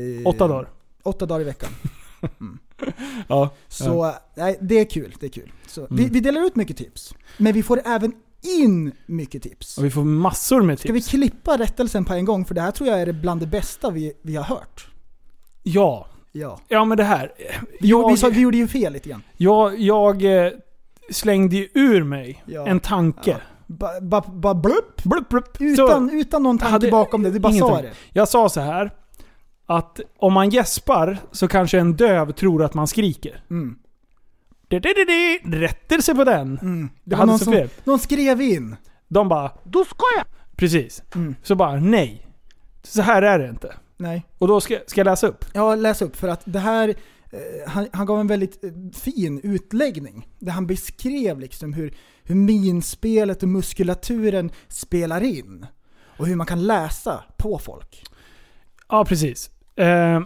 Eh, 0.00 0.26
Åtta 0.26 0.48
dagar? 0.48 0.68
Åtta 1.02 1.26
dagar 1.26 1.40
i 1.40 1.44
veckan. 1.44 1.70
Ja. 3.28 3.50
Så 3.68 4.12
nej, 4.34 4.58
det 4.60 4.74
är 4.78 4.84
kul. 4.84 5.14
Det 5.20 5.26
är 5.26 5.30
kul. 5.30 5.52
Så, 5.66 5.86
vi, 5.90 6.02
Mm. 6.02 6.12
vi 6.12 6.20
delar 6.20 6.46
ut 6.46 6.56
mycket 6.56 6.76
tips. 6.76 7.14
Men 7.36 7.52
vi 7.52 7.62
får 7.62 7.80
även 7.86 8.12
in 8.60 8.92
mycket 9.06 9.42
tips. 9.42 9.78
Och 9.78 9.84
vi 9.84 9.90
får 9.90 10.04
massor 10.04 10.62
med 10.62 10.78
Ska 10.78 10.92
vi 10.92 11.00
tips. 11.00 11.10
klippa 11.10 11.56
rättelsen 11.58 12.04
på 12.04 12.14
en 12.14 12.24
gång? 12.24 12.44
För 12.44 12.54
det 12.54 12.60
här 12.60 12.70
tror 12.70 12.88
jag 12.88 13.00
är 13.00 13.06
det 13.06 13.12
bland 13.12 13.40
det 13.40 13.46
bästa 13.46 13.90
vi, 13.90 14.12
vi 14.22 14.36
har 14.36 14.44
hört. 14.44 14.88
Ja. 15.62 16.06
Ja. 16.32 16.60
Ja 16.68 16.84
men 16.84 16.96
det 16.98 17.04
här. 17.04 17.32
Vi, 17.80 17.88
Jag, 17.88 18.10
vi, 18.10 18.16
sa, 18.16 18.28
vi 18.28 18.40
gjorde 18.40 18.56
ju 18.56 18.68
fel 18.68 18.92
lite 18.92 19.08
grann. 19.08 19.22
jag, 19.36 19.78
jag 19.80 20.24
eh, 20.46 20.52
slängde 21.10 21.56
ju 21.56 21.68
ur 21.74 22.04
mig 22.04 22.42
Ja. 22.46 22.66
en 22.66 22.80
tanke. 22.80 23.36
Ba, 23.66 24.00
ba, 24.00 24.20
ba, 24.20 24.54
blupp. 24.54 25.02
Blup, 25.04 25.28
blup. 25.28 25.56
Så- 25.56 25.64
Utan, 25.64 26.10
utan 26.10 26.42
någon 26.42 26.58
tanke 26.58 26.90
bakom 26.90 27.22
det, 27.22 27.30
du 27.30 27.38
bara 27.40 27.52
ingenting. 27.52 27.76
sa 27.76 27.82
det. 27.82 27.92
Jag 28.12 28.28
sa 28.28 28.48
så 28.48 28.60
här 28.60 28.90
att 29.66 30.00
om 30.18 30.32
man 30.32 30.50
gäspar 30.50 31.18
så 31.32 31.48
kanske 31.48 31.78
en 31.78 31.96
döv 31.96 32.32
tror 32.32 32.62
att 32.64 32.74
man 32.74 32.86
skriker. 32.86 33.44
Mm. 33.50 33.78
Det, 34.68 34.78
det, 34.78 34.94
det, 34.94 35.04
det. 35.04 35.56
Rättelse 35.60 36.14
på 36.14 36.24
den. 36.24 36.58
Mm. 36.62 36.88
Det 37.04 37.16
var 37.16 37.26
någon 37.26 37.38
som, 37.38 37.68
någon 37.84 37.98
skrev 37.98 38.40
in. 38.42 38.76
De 39.08 39.28
bara 39.28 39.50
Då 39.64 39.84
ska 39.84 40.04
jag! 40.16 40.26
Precis. 40.56 41.02
Mm. 41.14 41.34
Så 41.42 41.54
bara 41.54 41.74
nej. 41.80 42.26
Så 42.82 43.02
här 43.02 43.22
är 43.22 43.38
det 43.38 43.48
inte. 43.48 43.74
Nej. 43.96 44.26
Och 44.38 44.48
då 44.48 44.60
ska, 44.60 44.78
ska 44.86 45.00
jag 45.00 45.04
läsa 45.04 45.26
upp. 45.26 45.44
Ja, 45.52 45.74
läs 45.74 46.02
upp 46.02 46.16
för 46.16 46.28
att 46.28 46.40
det 46.44 46.58
här, 46.58 46.94
Eh, 47.30 47.70
han, 47.70 47.88
han 47.92 48.06
gav 48.06 48.20
en 48.20 48.26
väldigt 48.26 48.64
eh, 48.64 48.70
fin 48.94 49.40
utläggning. 49.42 50.28
Där 50.38 50.52
han 50.52 50.66
beskrev 50.66 51.40
liksom 51.40 51.72
hur, 51.72 51.94
hur 52.24 52.34
minspelet 52.34 53.42
och 53.42 53.48
muskulaturen 53.48 54.50
spelar 54.68 55.20
in. 55.20 55.66
Och 56.18 56.26
hur 56.26 56.36
man 56.36 56.46
kan 56.46 56.66
läsa 56.66 57.24
på 57.36 57.58
folk. 57.58 58.04
Ja, 58.88 59.04
precis. 59.04 59.50
Eh, 59.76 60.20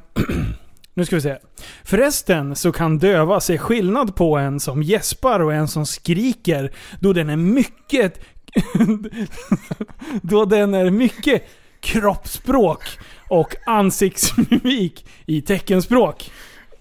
nu 0.94 1.04
ska 1.04 1.16
vi 1.16 1.22
se. 1.22 1.38
Förresten 1.84 2.56
så 2.56 2.72
kan 2.72 2.98
döva 2.98 3.40
se 3.40 3.58
skillnad 3.58 4.16
på 4.16 4.38
en 4.38 4.60
som 4.60 4.82
gäspar 4.82 5.40
och 5.40 5.54
en 5.54 5.68
som 5.68 5.86
skriker 5.86 6.74
då 7.00 7.12
den 7.12 7.30
är 7.30 7.36
mycket... 7.36 8.20
då 10.22 10.44
den 10.44 10.74
är 10.74 10.90
mycket 10.90 11.42
kroppsspråk 11.80 12.82
och 13.28 13.56
ansiktsmimik 13.66 15.06
i 15.26 15.42
teckenspråk. 15.42 16.30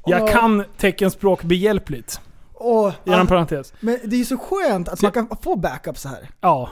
Jag 0.06 0.30
kan 0.30 0.64
teckenspråk 0.78 1.44
behjälpligt. 1.44 2.20
Och, 2.54 2.92
Genom 3.04 3.28
parentes. 3.28 3.74
men 3.80 4.00
det 4.04 4.16
är 4.16 4.18
ju 4.20 4.26
så 4.26 4.38
skönt 4.38 4.90
att 4.90 5.00
Så- 5.00 5.06
man 5.06 5.12
kan 5.12 5.28
få 5.42 5.56
backup 5.56 5.98
så 5.98 6.08
här. 6.10 6.30
Ja, 6.42 6.70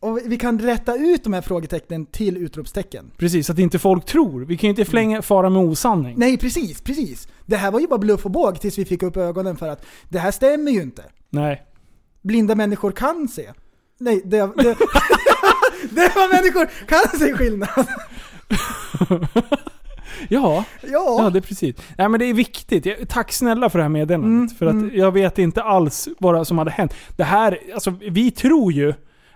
Och 0.00 0.18
vi 0.24 0.36
kan 0.36 0.58
rätta 0.58 0.94
ut 0.96 1.24
de 1.24 1.32
här 1.32 1.40
frågetecknen 1.40 2.06
till 2.06 2.36
utropstecken. 2.36 3.10
precis. 3.16 3.46
Så 3.46 3.52
att 3.52 3.58
inte 3.58 3.78
folk 3.78 4.04
tror. 4.04 4.40
Vi 4.44 4.56
kan 4.56 4.68
ju 4.68 4.70
inte 4.70 4.84
flänga, 4.84 5.22
fara 5.22 5.50
med 5.50 5.62
osanning. 5.62 6.14
Nej, 6.18 6.38
precis, 6.38 6.80
precis. 6.82 7.28
Det 7.46 7.56
här 7.56 7.70
var 7.70 7.80
ju 7.80 7.86
bara 7.86 7.98
bluff 7.98 8.24
och 8.24 8.30
båg 8.30 8.60
tills 8.60 8.78
vi 8.78 8.84
fick 8.84 9.02
upp 9.02 9.16
ögonen 9.16 9.56
för 9.56 9.68
att 9.68 9.84
det 10.08 10.18
här 10.18 10.30
stämmer 10.30 10.70
ju 10.70 10.82
inte. 10.82 11.02
Nej. 11.30 11.62
Blinda 12.22 12.54
människor 12.54 12.90
kan 12.92 13.28
se. 13.28 13.52
Nej, 13.98 14.22
det... 14.24 14.36
det 14.38 14.46
det 15.90 16.14
var 16.14 16.32
människor 16.34 16.66
kan 16.86 17.18
se 17.20 17.32
skillnad. 17.34 17.86
Ja. 20.34 20.64
Ja, 20.80 21.16
Ja. 21.18 21.30
det 21.30 21.38
är 21.38 21.40
precis. 21.40 21.76
Nej 21.98 22.08
men 22.08 22.20
det 22.20 22.26
är 22.26 22.34
viktigt. 22.34 22.86
Jag, 22.86 23.08
tack 23.08 23.32
snälla 23.32 23.70
för 23.70 23.78
det 23.78 23.82
här 23.82 23.88
meddelandet. 23.88 24.28
Mm, 24.28 24.48
för 24.48 24.66
att 24.66 24.72
mm. 24.72 24.90
jag 24.94 25.12
vet 25.12 25.38
inte 25.38 25.62
alls 25.62 26.08
vad 26.18 26.46
som 26.46 26.58
hade 26.58 26.70
hänt. 26.70 26.94
Det 27.16 27.24
här, 27.24 27.58
alltså 27.74 27.94
vi 28.00 28.30
tror 28.30 28.72
ju 28.72 28.94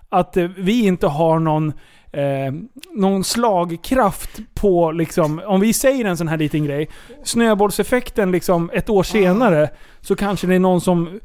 att 0.09 0.37
eh, 0.37 0.49
vi 0.57 0.87
inte 0.87 1.07
har 1.07 1.39
någon, 1.39 1.73
eh, 2.13 2.53
någon 2.95 3.25
slagkraft 3.25 4.41
på 4.55 4.93
liksom, 4.93 5.43
om 5.47 5.61
vi 5.61 5.73
säger 5.73 6.05
en 6.05 6.17
sån 6.17 6.29
här 6.29 6.37
liten 6.37 6.65
grej, 6.65 6.89
snöbollseffekten 7.25 8.33
liksom 8.33 8.71
ett 8.73 8.89
år 8.89 9.03
senare, 9.03 9.71
så 10.01 10.17
kanske 10.17 10.47
det 10.47 10.55
är 10.55 10.59
någon 10.59 10.81
som 10.81 11.21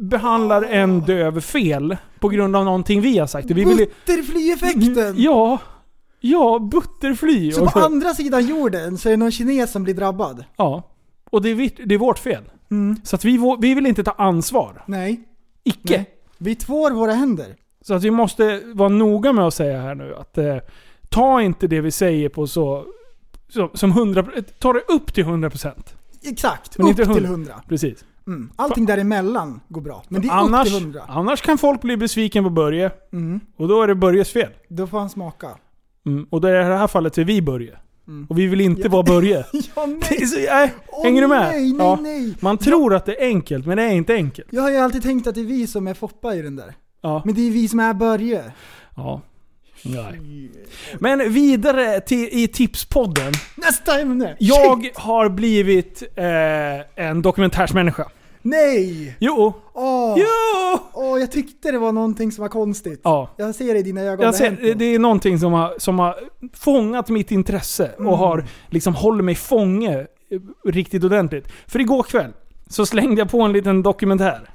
behandlar 0.00 0.62
en 0.62 1.00
döv 1.00 1.40
fel 1.40 1.96
på 2.20 2.28
grund 2.28 2.56
av 2.56 2.64
någonting 2.64 3.00
vi 3.00 3.18
har 3.18 3.26
sagt. 3.26 3.50
Vi 3.50 3.64
vill, 3.64 3.76
Butterfly-effekten! 3.76 5.14
ja, 5.16 5.58
ja, 6.30 6.58
butterfly. 6.58 7.52
Så 7.52 7.66
på 7.66 7.78
andra 7.78 8.14
sidan 8.14 8.46
jorden 8.46 8.98
så 8.98 9.08
är 9.08 9.10
det 9.10 9.16
någon 9.16 9.30
kines 9.32 9.72
som 9.72 9.82
blir 9.84 9.94
drabbad? 9.94 10.44
Ja. 10.56 10.82
Och 11.30 11.42
det 11.42 11.50
är, 11.50 11.54
vi, 11.54 11.74
det 11.84 11.94
är 11.94 11.98
vårt 11.98 12.18
fel. 12.18 12.42
Mm. 12.70 12.96
Så 13.04 13.16
att 13.16 13.24
vi, 13.24 13.56
vi 13.60 13.74
vill 13.74 13.86
inte 13.86 14.04
ta 14.04 14.10
ansvar. 14.10 14.82
Nej. 14.86 15.20
Icke. 15.64 15.96
Nej. 15.96 16.10
Vi 16.38 16.54
tvår 16.54 16.90
våra 16.90 17.12
händer. 17.12 17.56
Så 17.80 17.94
att 17.94 18.02
vi 18.02 18.10
måste 18.10 18.62
vara 18.74 18.88
noga 18.88 19.32
med 19.32 19.46
att 19.46 19.54
säga 19.54 19.80
här 19.80 19.94
nu 19.94 20.14
att 20.14 20.38
eh, 20.38 20.56
ta 21.08 21.42
inte 21.42 21.66
det 21.66 21.80
vi 21.80 21.90
säger 21.90 22.28
på 22.28 22.46
så, 22.46 22.84
så 23.48 23.70
som 23.74 23.90
100 23.90 24.24
Ta 24.58 24.72
det 24.72 24.80
upp 24.88 25.14
till 25.14 25.24
100%. 25.24 25.72
Exakt, 26.22 26.78
Men 26.78 26.86
upp 26.86 26.90
inte 26.90 27.04
till 27.04 27.12
hund- 27.12 27.26
100. 27.26 27.54
Precis. 27.68 28.04
Mm. 28.26 28.50
Allting 28.56 28.86
däremellan 28.86 29.60
går 29.68 29.80
bra. 29.80 30.02
Men 30.08 30.22
det 30.22 30.28
är 30.28 30.32
annars, 30.32 30.66
upp 30.66 30.72
till 30.72 30.82
100. 30.82 31.00
annars 31.08 31.42
kan 31.42 31.58
folk 31.58 31.80
bli 31.80 31.96
besviken 31.96 32.44
på 32.44 32.50
Börje. 32.50 32.90
Mm. 33.12 33.40
Och 33.56 33.68
då 33.68 33.82
är 33.82 33.88
det 33.88 33.94
Börjes 33.94 34.32
fel. 34.32 34.50
Då 34.68 34.86
får 34.86 34.98
han 34.98 35.10
smaka. 35.10 35.48
Mm. 36.06 36.26
Och 36.30 36.38
i 36.38 36.52
det 36.52 36.64
här 36.64 36.86
fallet 36.86 37.18
är 37.18 37.24
vi 37.24 37.42
Börje. 37.42 37.76
Mm. 38.08 38.26
Och 38.30 38.38
vi 38.38 38.46
vill 38.46 38.60
inte 38.60 38.82
Ja. 38.82 38.88
vara 38.88 39.02
Börje. 39.02 39.44
Ja, 39.76 39.86
nej. 39.86 40.26
så, 40.26 40.38
nej, 40.38 40.74
Åh, 40.88 41.04
hänger 41.04 41.22
du 41.22 41.28
med? 41.28 41.40
Nej, 41.52 41.72
nej, 41.72 41.86
Ja. 41.86 41.98
nej. 42.02 42.34
Man 42.40 42.58
tror 42.58 42.94
att 42.94 43.06
det 43.06 43.22
är 43.22 43.26
enkelt, 43.26 43.66
men 43.66 43.76
det 43.76 43.82
är 43.82 43.90
inte 43.92 44.14
enkelt. 44.14 44.48
Jag 44.50 44.62
har 44.62 44.70
ju 44.70 44.76
alltid 44.76 45.02
tänkt 45.02 45.26
att 45.26 45.34
det 45.34 45.40
är 45.40 45.44
vi 45.44 45.66
som 45.66 45.86
är 45.86 45.94
Foppa 45.94 46.34
i 46.34 46.42
den 46.42 46.56
där. 46.56 46.74
Ja. 47.02 47.22
Men 47.24 47.34
det 47.34 47.40
är 47.46 47.50
vi 47.50 47.68
som 47.68 47.80
är 47.80 47.94
Börje. 47.94 48.44
ja. 48.96 49.20
Nej. 49.84 50.50
Men 50.98 51.32
vidare 51.32 52.00
till, 52.00 52.28
i 52.32 52.48
tipspodden. 52.48 53.32
Nästa 53.56 54.00
ämne! 54.00 54.36
Jag 54.38 54.88
har 54.94 55.28
blivit 55.28 56.02
eh, 56.16 57.04
en 57.06 57.22
dokumentärsmänniska. 57.22 58.08
Nej! 58.50 59.16
Jo! 59.20 59.52
Åh, 59.72 60.14
Jo! 60.18 60.78
åh, 60.92 61.20
jag 61.20 61.32
tyckte 61.32 61.70
det 61.72 61.78
var 61.78 61.92
någonting 61.92 62.32
som 62.32 62.42
var 62.42 62.48
konstigt. 62.48 63.00
Ja. 63.04 63.30
Jag 63.36 63.54
ser 63.54 63.74
det 63.74 63.80
i 63.80 63.82
dina 63.82 64.00
ögon. 64.00 64.24
Jag 64.24 64.34
det 64.34 64.38
har 64.38 64.44
hänt 64.46 64.60
ser, 64.60 64.68
något. 64.68 64.78
det 64.78 64.84
är 64.84 64.98
någonting 64.98 65.38
som 65.38 65.52
har, 65.52 65.74
som 65.78 65.98
har 65.98 66.14
fångat 66.52 67.08
mitt 67.08 67.30
intresse 67.30 67.90
och 67.94 68.00
Mm. 68.00 68.14
har 68.18 68.44
liksom 68.70 68.94
hållit 68.94 69.24
mig 69.24 69.34
fånge 69.34 69.98
eh, 70.30 70.40
riktigt 70.64 71.04
ordentligt. 71.04 71.48
För 71.66 71.80
igår 71.80 72.02
kväll 72.02 72.32
så 72.68 72.86
slängde 72.86 73.20
jag 73.20 73.30
på 73.30 73.40
en 73.42 73.52
liten 73.52 73.82
dokumentär. 73.82 74.50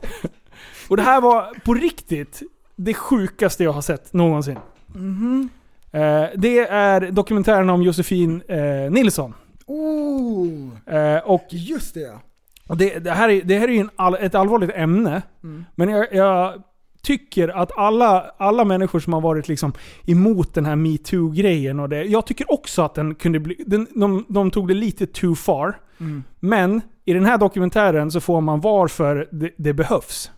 Och 0.88 0.96
det 0.96 1.02
här 1.02 1.20
var 1.20 1.54
på 1.64 1.74
riktigt 1.74 2.42
det 2.76 2.94
sjukaste 2.94 3.64
jag 3.64 3.72
har 3.72 3.82
sett 3.82 4.12
någonsin. 4.12 4.58
Mhm. 4.94 5.48
Eh, 5.92 6.24
det 6.36 6.58
är 6.58 7.10
dokumentären 7.10 7.70
om 7.70 7.82
Josefin 7.82 8.42
eh, 8.48 8.90
Nilsson. 8.90 9.34
Oh, 9.66 10.68
Eh, 10.96 11.18
och 11.18 11.44
just 11.50 11.94
det 11.94 12.00
ja. 12.00 12.20
Det, 12.68 12.98
det, 12.98 13.10
här 13.10 13.28
är, 13.28 13.42
det 13.42 13.58
här 13.58 13.68
är 13.68 13.72
ju 13.72 13.88
all, 13.96 14.14
ett 14.14 14.34
allvarligt 14.34 14.70
ämne. 14.74 15.22
Mm. 15.42 15.64
Men 15.74 15.88
jag, 15.88 16.06
jag 16.12 16.62
tycker 17.02 17.48
att 17.48 17.78
alla, 17.78 18.20
alla 18.38 18.64
människor 18.64 19.00
som 19.00 19.12
har 19.12 19.20
varit 19.20 19.48
liksom 19.48 19.72
emot 20.06 20.54
den 20.54 20.66
här 20.66 20.76
metoo-grejen 20.76 21.80
och 21.80 21.88
det. 21.88 22.04
Jag 22.04 22.26
tycker 22.26 22.52
också 22.52 22.82
att 22.82 22.94
den 22.94 23.14
kunde 23.14 23.40
bli... 23.40 23.64
Den, 23.66 23.86
de, 23.94 24.24
de 24.28 24.50
tog 24.50 24.68
det 24.68 24.74
lite 24.74 25.06
too 25.06 25.34
far. 25.34 25.78
Mm. 26.00 26.24
Men 26.40 26.80
i 27.04 27.12
den 27.12 27.24
här 27.24 27.38
dokumentären 27.38 28.10
så 28.10 28.20
får 28.20 28.40
man 28.40 28.60
varför 28.60 29.28
det, 29.32 29.50
det 29.56 29.72
behövs. 29.72 30.30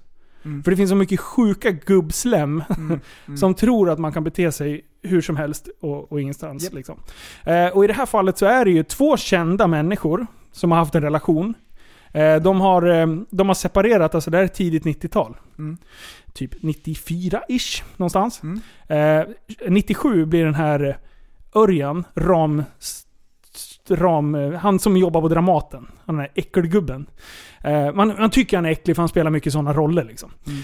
Mm. 0.45 0.63
För 0.63 0.71
det 0.71 0.77
finns 0.77 0.91
så 0.91 0.97
mycket 0.97 1.21
sjuka 1.21 1.71
gubbslem 1.71 2.63
Mm. 2.77 3.01
som 3.37 3.55
tror 3.55 3.91
att 3.91 3.99
man 3.99 4.13
kan 4.13 4.25
bete 4.25 4.53
sig 4.53 4.85
hur 5.03 5.21
som 5.21 5.37
helst 5.37 5.69
och, 5.81 6.13
och 6.13 6.21
ingenstans. 6.21 6.65
Japp. 6.65 6.75
Liksom. 6.75 7.01
Eh, 7.45 7.67
och 7.67 7.85
i 7.85 7.87
det 7.87 7.93
här 7.93 8.07
fallet 8.07 8.39
så 8.39 8.47
är 8.47 8.65
det 8.65 8.71
ju 8.71 8.83
två 8.83 9.17
kända 9.17 9.67
människor 9.67 10.27
som 10.53 10.71
har 10.71 10.79
haft 10.79 10.95
en 10.95 11.03
relation. 11.03 11.55
Eh, 12.17 12.37
de, 12.37 12.61
har, 12.61 12.83
eh, 12.83 13.07
de 13.31 13.49
har 13.49 13.55
separerat, 13.55 14.15
alltså 14.15 14.31
det 14.31 14.37
här 14.37 14.45
är 14.45 14.49
tidigt 14.49 14.85
90-tal. 14.85 15.37
Mm. 15.59 15.77
Typ 16.33 16.55
94-ish 16.63 17.83
någonstans. 17.97 18.43
Mm. 18.43 18.61
Eh, 18.89 19.69
97 19.69 20.27
blir 20.27 20.45
den 20.45 20.55
här 20.55 20.85
eh, 20.85 20.95
Örjan, 21.63 22.05
Ram, 22.15 22.63
Ram, 23.89 24.35
eh, 24.35 24.53
han 24.53 24.79
som 24.79 24.97
jobbar 24.97 25.21
på 25.21 25.29
Dramaten. 25.29 25.87
Han 26.05 26.19
är 26.19 26.29
äckelgubben. 26.35 27.07
Eh, 27.65 27.93
man, 27.93 28.09
man 28.09 28.31
tycker 28.31 28.57
han 28.57 28.67
är 28.67 28.71
äcklig 28.71 28.97
för 28.97 29.03
han 29.03 29.09
spelar 29.09 29.31
mycket 29.31 29.53
sådana 29.53 29.73
roller 29.73 30.05
liksom. 30.05 30.31
Mm. 30.47 30.61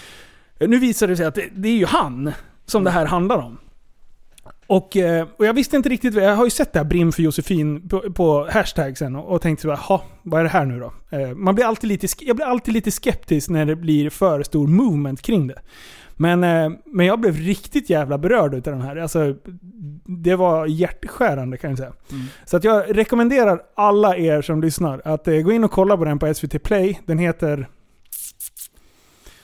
Eh, 0.59 0.68
Nu 0.68 0.78
visar 0.78 1.09
det 1.09 1.16
sig 1.16 1.26
att 1.26 1.35
det, 1.35 1.49
det 1.54 1.68
är 1.68 1.76
ju 1.76 1.87
han 1.87 2.32
som 2.66 2.85
det 2.85 2.90
här 2.90 3.06
handlar 3.06 3.38
om. 3.38 3.59
Och, 4.73 4.97
eh, 4.97 5.26
och 5.37 5.47
jag 5.47 5.55
visste 5.55 5.76
inte 5.76 5.88
riktigt, 5.88 6.14
jag 6.14 6.37
har 6.37 6.45
ju 6.45 6.50
sett 6.50 6.73
det 6.73 6.79
här 6.79 6.85
Brim 6.85 7.12
för 7.12 7.23
Josefin 7.23 7.88
på, 7.88 8.00
på 8.00 8.49
hashtagsen 8.50 9.17
och, 9.17 9.35
och 9.35 9.43
tänkt 9.43 9.62
så 9.62 9.69
här, 9.69 9.76
"Ha, 9.76 10.05
vad 10.23 10.41
är 10.41 10.45
det 10.45 10.50
här 10.50 10.64
nu 10.64 10.81
då? 10.81 11.17
Eh, 11.19 11.35
man 11.35 11.55
blir 11.55 11.64
alltid 11.64 11.88
lite, 11.88 12.07
jag 12.21 12.37
blir 12.37 12.47
alltid 12.47 12.75
lite 12.75 12.91
skeptisk 12.91 13.50
när 13.50 13.67
det 13.67 13.76
blir 13.76 14.11
för 14.11 14.43
stor 14.43 14.67
movement 14.67 15.23
kring 15.23 15.47
det. 15.47 15.59
Men, 16.17 16.45
eh, 16.45 16.71
men 16.85 17.07
jag 17.07 17.21
blev 17.21 17.37
riktigt 17.37 17.91
jävla 17.91 18.19
berörd 18.19 18.55
utav 18.55 18.73
den 18.73 18.83
här. 18.83 18.97
Alltså, 18.97 19.35
det 20.05 20.37
var 20.37 20.67
hjärtskärande 20.67 21.57
kan 21.57 21.71
jag 21.71 21.79
säga. 21.79 21.93
Mm. 22.11 22.25
Så 22.45 22.57
att 22.57 22.64
jag 22.64 22.97
rekommenderar 22.99 23.61
alla 23.76 24.17
er 24.17 24.43
som 24.43 24.61
lyssnar 24.61 25.02
att 25.05 25.26
gå 25.26 25.52
in 25.52 25.64
och 25.64 25.71
kolla 25.71 25.97
på 25.97 26.05
den 26.05 26.19
på 26.19 26.35
SVT 26.35 26.62
Play. 26.62 27.00
Den 27.07 27.19
heter... 27.19 27.69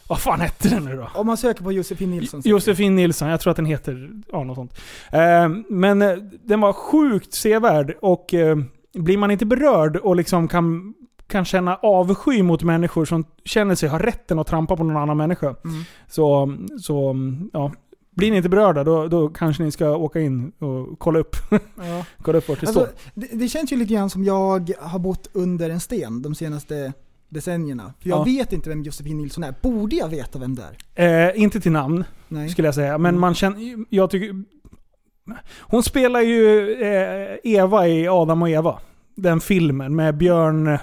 Vad 0.08 0.20
fan 0.20 0.40
hette 0.40 0.68
den 0.68 0.84
nu 0.84 0.96
då? 0.96 1.08
Om 1.14 1.26
man 1.26 1.36
söker 1.36 1.64
på 1.64 1.72
Josefin 1.72 2.10
Nilsson. 2.10 2.42
Josefin 2.44 2.96
Nilsson, 2.96 3.28
jag 3.28 3.40
tror 3.40 3.50
att 3.50 3.56
den 3.56 3.66
heter 3.66 4.10
ja, 4.32 4.44
något 4.44 4.56
sånt. 4.56 4.78
Eh, 5.12 5.48
men 5.68 6.02
eh, 6.02 6.16
den 6.44 6.60
var 6.60 6.72
sjukt 6.72 7.34
sevärd 7.34 7.96
och 8.02 8.34
eh, 8.34 8.56
blir 8.94 9.16
man 9.18 9.30
inte 9.30 9.46
berörd 9.46 9.96
och 9.96 10.16
liksom 10.16 10.48
kan, 10.48 10.94
kan 11.26 11.44
känna 11.44 11.76
avsky 11.76 12.42
mot 12.42 12.62
människor 12.62 13.04
som 13.04 13.24
känner 13.44 13.74
sig 13.74 13.88
ha 13.88 13.98
rätten 13.98 14.38
att 14.38 14.46
trampa 14.46 14.76
på 14.76 14.84
någon 14.84 14.96
annan 14.96 15.16
människa. 15.16 15.46
Mm. 15.64 15.82
Så, 16.08 16.56
så 16.80 17.16
ja. 17.52 17.72
Blir 18.10 18.30
ni 18.30 18.36
inte 18.36 18.48
berörda 18.48 18.84
då, 18.84 19.08
då 19.08 19.28
kanske 19.28 19.62
ni 19.62 19.70
ska 19.72 19.96
åka 19.96 20.20
in 20.20 20.52
och 20.58 20.98
kolla 20.98 21.18
upp, 21.18 21.36
Ja. 21.50 22.04
kolla 22.22 22.38
upp 22.38 22.48
vart 22.48 22.60
det 22.60 22.66
Alltså, 22.66 22.80
står. 22.84 22.94
det, 23.14 23.26
det 23.32 23.48
känns 23.48 23.72
ju 23.72 23.76
lite 23.76 23.94
grann 23.94 24.10
som 24.10 24.24
jag 24.24 24.72
har 24.80 24.98
bott 24.98 25.28
under 25.32 25.70
en 25.70 25.80
sten 25.80 26.22
de 26.22 26.34
senaste 26.34 26.92
decennierna. 27.28 27.94
För 28.02 28.08
jag 28.08 28.18
Ja. 28.18 28.22
vet 28.24 28.52
inte 28.52 28.68
vem 28.68 28.82
Josefin 28.82 29.16
Nilsson 29.18 29.44
är. 29.44 29.54
Borde 29.62 29.96
jag 29.96 30.08
veta 30.08 30.38
vem 30.38 30.54
det 30.54 30.62
är? 30.94 31.28
Eh, 31.28 31.42
inte 31.42 31.60
till 31.60 31.72
namn, 31.72 32.04
Nej. 32.28 32.48
skulle 32.48 32.68
jag 32.68 32.74
säga. 32.74 32.98
Men 32.98 33.08
Mm. 33.08 33.20
man 33.20 33.34
känner... 33.34 33.84
Jag 33.90 34.10
tycker... 34.10 34.44
Hon 35.60 35.82
spelar 35.82 36.20
ju 36.20 36.72
eh, 36.82 37.36
Eva 37.44 37.88
i 37.88 38.08
Adam 38.08 38.42
och 38.42 38.48
Eva. 38.50 38.78
Den 39.14 39.40
filmen 39.40 39.96
med 39.96 40.16
Björn... 40.16 40.78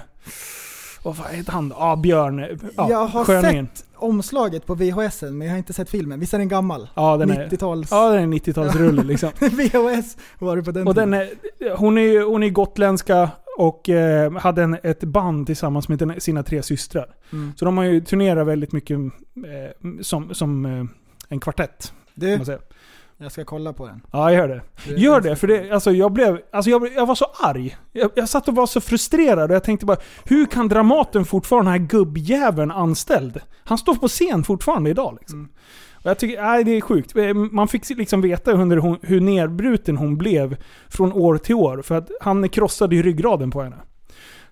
Vad 1.02 1.16
fan 1.16 1.34
heter 1.34 1.52
han 1.52 1.68
då? 1.68 1.76
Ja, 1.78 1.96
Björn. 1.96 2.58
Ja, 2.76 2.90
jag 2.90 3.06
har 3.06 3.24
sköningen. 3.24 3.68
sett 3.74 3.84
omslaget 3.96 4.66
på 4.66 4.74
VHSen, 4.74 5.38
men 5.38 5.46
jag 5.46 5.54
har 5.54 5.58
inte 5.58 5.72
sett 5.72 5.90
filmen. 5.90 6.20
Visst 6.20 6.34
är 6.34 6.38
den 6.38 6.48
gammal? 6.48 6.88
Ja, 6.94 7.16
den 7.16 7.30
är... 7.30 7.46
90-tals... 7.48 7.88
Ja, 7.90 8.08
den 8.10 8.32
är 8.32 8.36
90-talsrulle 8.38 9.04
liksom. 9.04 9.30
VHS 9.40 10.16
var 10.38 10.56
det 10.56 10.62
på 10.62 10.70
den 10.72 10.88
Och 10.88 10.94
den 10.94 11.12
tiden. 11.12 11.28
är, 11.72 11.76
hon 11.76 11.98
är 11.98 12.02
ju 12.02 12.24
hon 12.24 12.42
är 12.42 12.50
gotländska 12.50 13.30
och 13.56 13.88
eh, 13.88 14.32
hade 14.32 14.62
en, 14.62 14.76
ett 14.82 15.00
band 15.04 15.46
tillsammans 15.46 15.88
med 15.88 16.22
sina 16.22 16.42
tre 16.42 16.62
systrar. 16.62 17.06
Mm. 17.32 17.52
Så 17.56 17.64
de 17.64 17.76
har 17.76 17.84
ju 17.84 18.00
turnerat 18.00 18.46
väldigt 18.46 18.72
mycket 18.72 18.98
eh, 18.98 19.90
som, 20.02 20.34
som 20.34 20.64
eh, 20.66 20.84
en 21.28 21.40
kvartett. 21.40 21.92
Kan 21.92 22.28
Du, 22.28 22.36
man 22.36 22.46
säga. 22.46 22.58
jag 23.16 23.32
ska 23.32 23.44
kolla 23.44 23.72
på 23.72 23.86
den. 23.86 24.00
Ja, 24.12 24.32
gör 24.32 24.48
det. 24.48 24.62
Du- 24.86 24.96
Gör 24.96 25.20
det, 25.20 25.36
för 25.36 25.46
det, 25.46 25.70
alltså 25.70 25.90
jag 25.92 26.12
blev, 26.12 26.40
alltså 26.52 26.70
jag, 26.70 26.92
jag 26.94 27.06
var 27.06 27.14
så 27.14 27.24
arg. 27.42 27.76
Jag, 27.92 28.10
jag 28.14 28.28
satt 28.28 28.48
och 28.48 28.54
var 28.54 28.66
så 28.66 28.80
frustrerad 28.80 29.50
och 29.50 29.54
jag 29.56 29.64
tänkte 29.64 29.86
bara, 29.86 29.96
hur 30.24 30.46
kan 30.46 30.68
Dramaten 30.68 31.24
fortfarande 31.24 31.70
ha 31.70 31.74
den 31.78 31.82
här 31.82 31.88
gubbjäveln 31.88 32.70
anställd? 32.70 33.40
Han 33.64 33.78
står 33.78 33.94
på 33.94 34.08
scen 34.08 34.44
fortfarande 34.44 34.90
idag 34.90 35.16
liksom. 35.20 35.38
Mm. 35.38 35.50
Jag 36.06 36.18
tycker, 36.18 36.42
nej 36.42 36.64
det 36.64 36.76
är 36.76 36.80
sjukt. 36.80 37.16
Eh, 37.16 37.34
Man 37.34 37.68
fick 37.68 37.90
liksom 37.90 38.20
veta 38.20 38.56
hur, 38.56 38.76
hon, 38.76 38.98
hur 39.02 39.20
nedbruten 39.20 39.96
hon 39.96 40.16
blev 40.16 40.56
från 40.88 41.12
år 41.12 41.38
till 41.38 41.54
år. 41.54 41.82
För 41.82 41.94
att 41.94 42.10
han 42.20 42.48
krossade 42.48 42.96
ju 42.96 43.02
ryggraden 43.02 43.50
på 43.50 43.62
henne. 43.62 43.76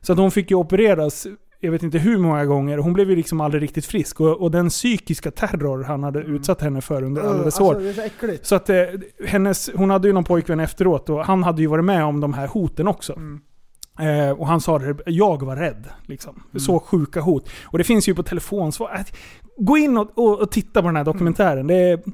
Så 0.01 0.13
att 0.13 0.19
hon 0.19 0.31
fick 0.31 0.51
ju 0.51 0.57
opereras, 0.57 1.27
jag 1.61 1.71
vet 1.71 1.83
inte 1.83 1.99
hur 1.99 2.19
många 2.19 2.45
gånger. 2.45 2.79
Hon 2.79 2.93
blev 2.93 3.11
ju 3.11 3.17
liksom 3.17 3.41
aldrig 3.41 3.63
riktigt 3.63 3.87
frisk. 3.87 4.21
Och, 4.21 4.43
och 4.43 4.51
den 4.51 4.69
psykiska 4.69 5.31
terror 5.31 5.83
han 5.83 6.03
hade 6.03 6.21
utsatt 6.21 6.61
henne 6.61 6.81
för 6.81 7.03
under 7.03 7.23
alla 7.23 7.37
dess 7.37 7.45
alltså, 7.45 7.63
år. 7.65 7.75
det 7.75 7.89
är 7.89 7.93
så 7.93 8.03
äckligt. 8.03 8.47
Så 8.47 8.55
att 8.55 8.71
eh, 8.71 8.77
hennes, 9.27 9.71
hon 9.75 9.91
hade 9.91 10.09
ju 10.09 10.15
någon 10.15 10.25
pojkvän 10.25 10.61
efteråt 10.61 11.11
och 11.11 11.25
han 11.25 11.43
hade 11.43 11.63
ju 11.63 11.69
varit 11.69 11.85
med 11.85 12.05
om 12.05 12.21
de 12.21 12.35
här 12.35 12.47
hoten 12.47 12.89
också. 12.89 13.13
Mm. 13.13 13.41
Eh, 13.99 14.31
och 14.31 14.47
han 14.47 14.61
sa 14.61 14.79
det, 14.79 14.97
jag 15.07 15.43
var 15.43 15.57
rädd. 15.57 15.89
Liksom. 16.07 16.43
Så 16.57 16.81
sjuka 16.81 17.21
hot. 17.21 17.49
Och 17.65 17.79
det 17.79 17.85
finns 17.85 18.09
ju 18.09 18.15
på 18.15 18.23
telefonsvar. 18.23 19.05
Gå 19.57 19.79
in 19.79 19.97
och, 19.97 20.19
och, 20.19 20.41
och 20.41 20.51
titta 20.51 20.83
på 20.83 20.89
den 20.89 20.97
här 20.97 21.05
dokumentären. 21.05 21.67
Det 21.67 21.75
är, 21.75 21.95
Okej. 21.99 22.13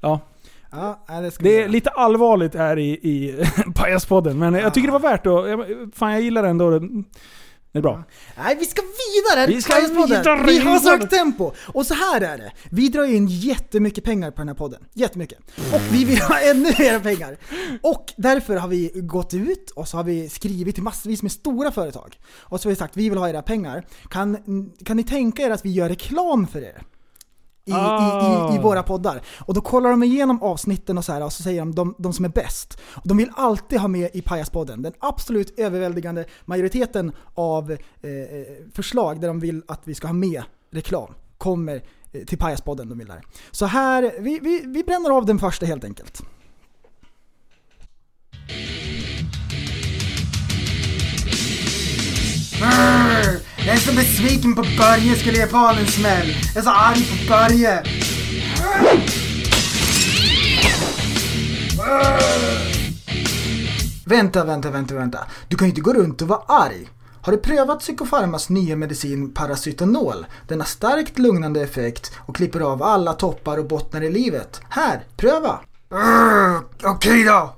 ja, 0.00 0.20
Ja, 0.70 1.04
nej, 1.08 1.22
det 1.22 1.36
det 1.40 1.62
är 1.62 1.68
lite 1.68 1.90
allvarligt 1.90 2.54
här 2.54 2.78
i, 2.78 2.90
i 2.90 3.44
Pajaspodden. 3.74 4.38
Men 4.38 4.54
jag 4.54 4.74
tycker 4.74 4.88
det 4.88 4.92
var 4.92 5.00
värt 5.00 5.26
att... 5.26 5.94
Fan 5.94 6.12
jag 6.12 6.20
gillar 6.20 6.44
ändå. 6.44 6.80
Det 7.72 7.78
är 7.78 7.82
bra. 7.82 8.04
Nej, 8.38 8.56
vi 8.60 8.64
ska 8.64 8.82
vidare! 8.82 9.46
Vi 9.46 9.62
ska 9.62 9.74
vidare, 9.80 10.42
Vi 10.46 10.58
har 10.58 10.78
vidare. 10.78 10.98
sökt 10.98 11.10
tempo! 11.10 11.52
Och 11.66 11.86
så 11.86 11.94
här 11.94 12.20
är 12.20 12.38
det. 12.38 12.52
Vi 12.70 12.88
drar 12.88 13.04
in 13.04 13.26
jättemycket 13.26 14.04
pengar 14.04 14.30
på 14.30 14.36
den 14.36 14.48
här 14.48 14.54
podden. 14.54 14.84
Jättemycket. 14.94 15.38
Och 15.72 15.80
vi 15.92 16.04
vill 16.04 16.18
ha 16.18 16.40
ännu 16.40 16.62
mer 16.78 17.00
pengar. 17.00 17.36
Och 17.82 18.12
därför 18.16 18.56
har 18.56 18.68
vi 18.68 18.90
gått 18.94 19.34
ut 19.34 19.70
och 19.70 19.88
så 19.88 19.96
har 19.96 20.04
vi 20.04 20.28
skrivit 20.28 20.74
till 20.74 20.84
massvis 20.84 21.22
med 21.22 21.32
stora 21.32 21.72
företag. 21.72 22.18
Och 22.38 22.60
så 22.60 22.68
har 22.68 22.70
vi 22.70 22.76
sagt, 22.76 22.96
vi 22.96 23.08
vill 23.08 23.18
ha 23.18 23.28
era 23.28 23.42
pengar. 23.42 23.86
Kan, 24.10 24.36
kan 24.84 24.96
ni 24.96 25.04
tänka 25.04 25.42
er 25.42 25.50
att 25.50 25.64
vi 25.64 25.70
gör 25.72 25.88
reklam 25.88 26.46
för 26.46 26.62
er? 26.62 26.82
I, 27.68 27.70
i, 27.70 27.74
i, 27.74 28.54
I 28.54 28.58
Ah. 28.58 28.62
våra 28.62 28.82
poddar. 28.82 29.20
Och 29.40 29.54
då 29.54 29.60
kollar 29.60 29.90
de 29.90 30.02
igenom 30.02 30.42
avsnitten 30.42 30.98
och 30.98 31.04
så 31.04 31.12
här 31.12 31.24
och 31.24 31.32
så 31.32 31.42
säger 31.42 31.60
de 31.60 31.74
de, 31.74 31.94
de 31.98 32.12
som 32.12 32.24
är 32.24 32.28
bäst. 32.28 32.78
Och 32.94 33.08
de 33.08 33.16
vill 33.16 33.30
alltid 33.36 33.78
ha 33.80 33.88
med 33.88 34.10
i 34.12 34.22
Pajaspodden. 34.22 34.82
Den 34.82 34.92
absolut 34.98 35.58
överväldigande 35.58 36.24
majoriteten 36.44 37.12
av 37.34 37.70
eh, 37.70 37.78
förslag 38.74 39.20
där 39.20 39.28
de 39.28 39.40
vill 39.40 39.62
att 39.68 39.80
vi 39.84 39.94
ska 39.94 40.06
ha 40.06 40.14
med 40.14 40.42
reklam 40.70 41.14
kommer 41.38 41.82
eh, 42.12 42.24
till 42.24 42.38
Pajaspodden. 42.38 42.88
De 42.88 42.98
vill 42.98 43.08
där. 43.08 43.22
Så 43.50 43.66
här, 43.66 44.12
vi, 44.20 44.38
vi, 44.42 44.62
vi 44.66 44.84
bränner 44.84 45.10
av 45.10 45.26
den 45.26 45.38
första 45.38 45.66
helt 45.66 45.84
enkelt. 45.84 46.22
Jag 53.68 53.76
är 53.76 53.80
så 53.80 53.92
besviken 53.92 54.54
på 54.54 54.62
Börje, 54.62 55.16
skulle 55.16 55.36
ge 55.38 55.46
fan 55.46 55.78
en 55.78 55.86
smäll. 55.86 56.28
Jag 56.54 56.56
är 56.56 56.62
så 56.62 56.70
arg 56.70 57.04
på 57.04 57.32
Börje. 57.32 57.82
Vänta, 64.04 64.44
vänta, 64.44 64.70
vänta, 64.70 64.94
vänta. 64.94 65.18
Du 65.48 65.56
kan 65.56 65.66
ju 65.66 65.70
inte 65.70 65.80
gå 65.80 65.92
runt 65.92 66.22
och 66.22 66.28
vara 66.28 66.42
arg. 66.46 66.88
Har 67.22 67.32
du 67.32 67.38
prövat 67.38 67.80
Psykofarmas 67.80 68.48
nya 68.48 68.76
medicin 68.76 69.34
Paracetanol? 69.34 70.26
Den 70.46 70.60
har 70.60 70.66
starkt 70.66 71.18
lugnande 71.18 71.62
effekt 71.62 72.12
och 72.18 72.36
klipper 72.36 72.60
av 72.60 72.82
alla 72.82 73.12
toppar 73.12 73.58
och 73.58 73.66
bottnar 73.66 74.02
i 74.02 74.10
livet. 74.12 74.60
Här, 74.68 75.04
pröva! 75.16 75.60
Okej 75.90 76.90
Okej 76.90 77.24
då! 77.24 77.57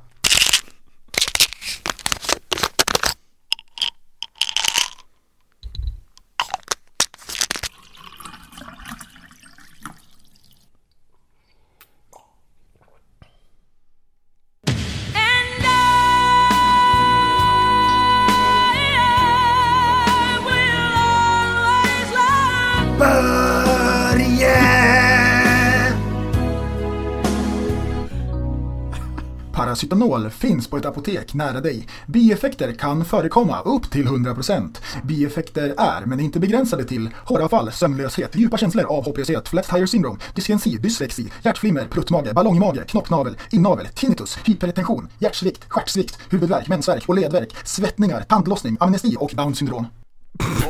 Paracetamol 29.90 30.30
finns 30.30 30.68
på 30.68 30.76
ett 30.76 30.84
apotek 30.86 31.34
nära 31.34 31.60
dig. 31.60 31.88
Bieffekter 32.06 32.72
kan 32.72 33.04
förekomma 33.04 33.60
upp 33.60 33.90
till 33.90 34.06
100%. 34.06 34.76
Bieffekter 35.04 35.74
är, 35.78 36.06
men 36.06 36.20
inte 36.20 36.40
begränsade 36.40 36.84
till, 36.84 37.10
håravfall, 37.26 37.72
sömnlöshet, 37.72 38.36
djupa 38.36 38.56
känslor 38.56 38.84
av 38.84 39.04
hopplöshet, 39.04 39.48
flat 39.48 39.68
tire 39.68 39.86
syndrome, 39.86 40.18
dyslexi, 40.34 40.78
dyslexi, 40.78 41.32
hjärtflimmer, 41.42 41.86
pruttmage, 41.90 42.34
ballongmage, 42.34 42.86
knoppnavel, 42.86 43.36
inavel, 43.50 43.86
tinnitus, 43.86 44.38
hypertension, 44.44 45.08
hjärtsvikt, 45.18 45.64
stjärtsvikt, 45.68 46.18
huvudvärk, 46.30 46.68
mensvärk 46.68 47.08
och 47.08 47.14
ledvärk, 47.14 47.56
svettningar, 47.64 48.22
tandlossning, 48.28 48.76
amnesti 48.80 49.16
och 49.18 49.32
down 49.36 49.54
syndrom. 49.54 49.86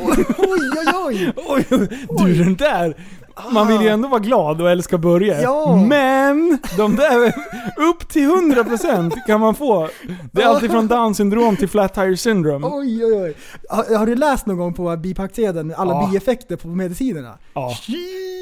Oj, 0.01 0.25
oj, 0.37 1.33
oj! 1.47 1.67
Oj, 2.07 2.33
du 2.33 2.43
den 2.43 2.55
där. 2.55 2.95
Man 3.53 3.67
vill 3.67 3.81
ju 3.81 3.87
ändå 3.87 4.07
vara 4.07 4.19
glad 4.19 4.61
och 4.61 4.69
älska 4.71 4.97
Börje. 4.97 5.41
Ja. 5.41 5.75
Men 5.87 6.57
de 6.77 6.95
där, 6.95 7.33
upp 7.89 8.07
till 8.09 8.29
100% 8.29 9.11
kan 9.27 9.39
man 9.39 9.55
få. 9.55 9.89
Det 10.31 10.41
är 10.41 10.45
alltid 10.47 10.71
från 10.71 10.87
Down 10.87 11.15
syndrom 11.15 11.55
till 11.55 11.69
Flat 11.69 11.93
Tire 11.93 12.17
syndrome. 12.17 12.67
Oj, 12.71 13.05
oj, 13.05 13.13
oj. 13.13 13.33
Har, 13.69 13.97
har 13.97 14.05
du 14.05 14.15
läst 14.15 14.45
någon 14.45 14.57
gång 14.57 14.73
på 14.73 14.97
bipacksedeln 14.97 15.73
alla 15.77 15.91
Ja. 15.93 16.09
bieffekter 16.11 16.55
på 16.55 16.67
medicinerna? 16.67 17.37
Ja. 17.53 17.75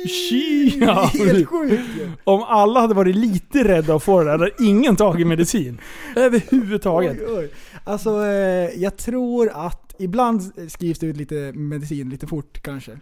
Tji, 0.08 0.80
ja. 0.86 1.10
Helt 1.14 1.48
sjukt 1.48 1.74
ju. 2.00 2.12
Om 2.24 2.44
alla 2.44 2.80
hade 2.82 2.94
varit 2.94 3.16
lite 3.16 3.64
rädda 3.64 3.96
att 3.96 4.04
få 4.04 4.20
det 4.20 4.26
där, 4.26 4.32
hade 4.32 4.52
ingen 4.60 4.96
tagit 4.96 5.28
medicin. 5.28 5.82
Överhuvudtaget. 6.16 7.18
Oj, 7.28 7.36
oj. 7.38 7.50
Alltså, 7.84 8.26
eh, 8.26 8.82
jag 8.82 8.98
tror 8.98 9.52
att 9.56 9.89
ibland 10.00 10.52
skrivs 10.72 11.00
det 11.00 11.06
ut 11.08 11.18
lite 11.18 11.52
medicin 11.56 12.10
lite 12.10 12.28
fort 12.28 12.62
kanske. 12.62 12.92
Det 12.92 13.00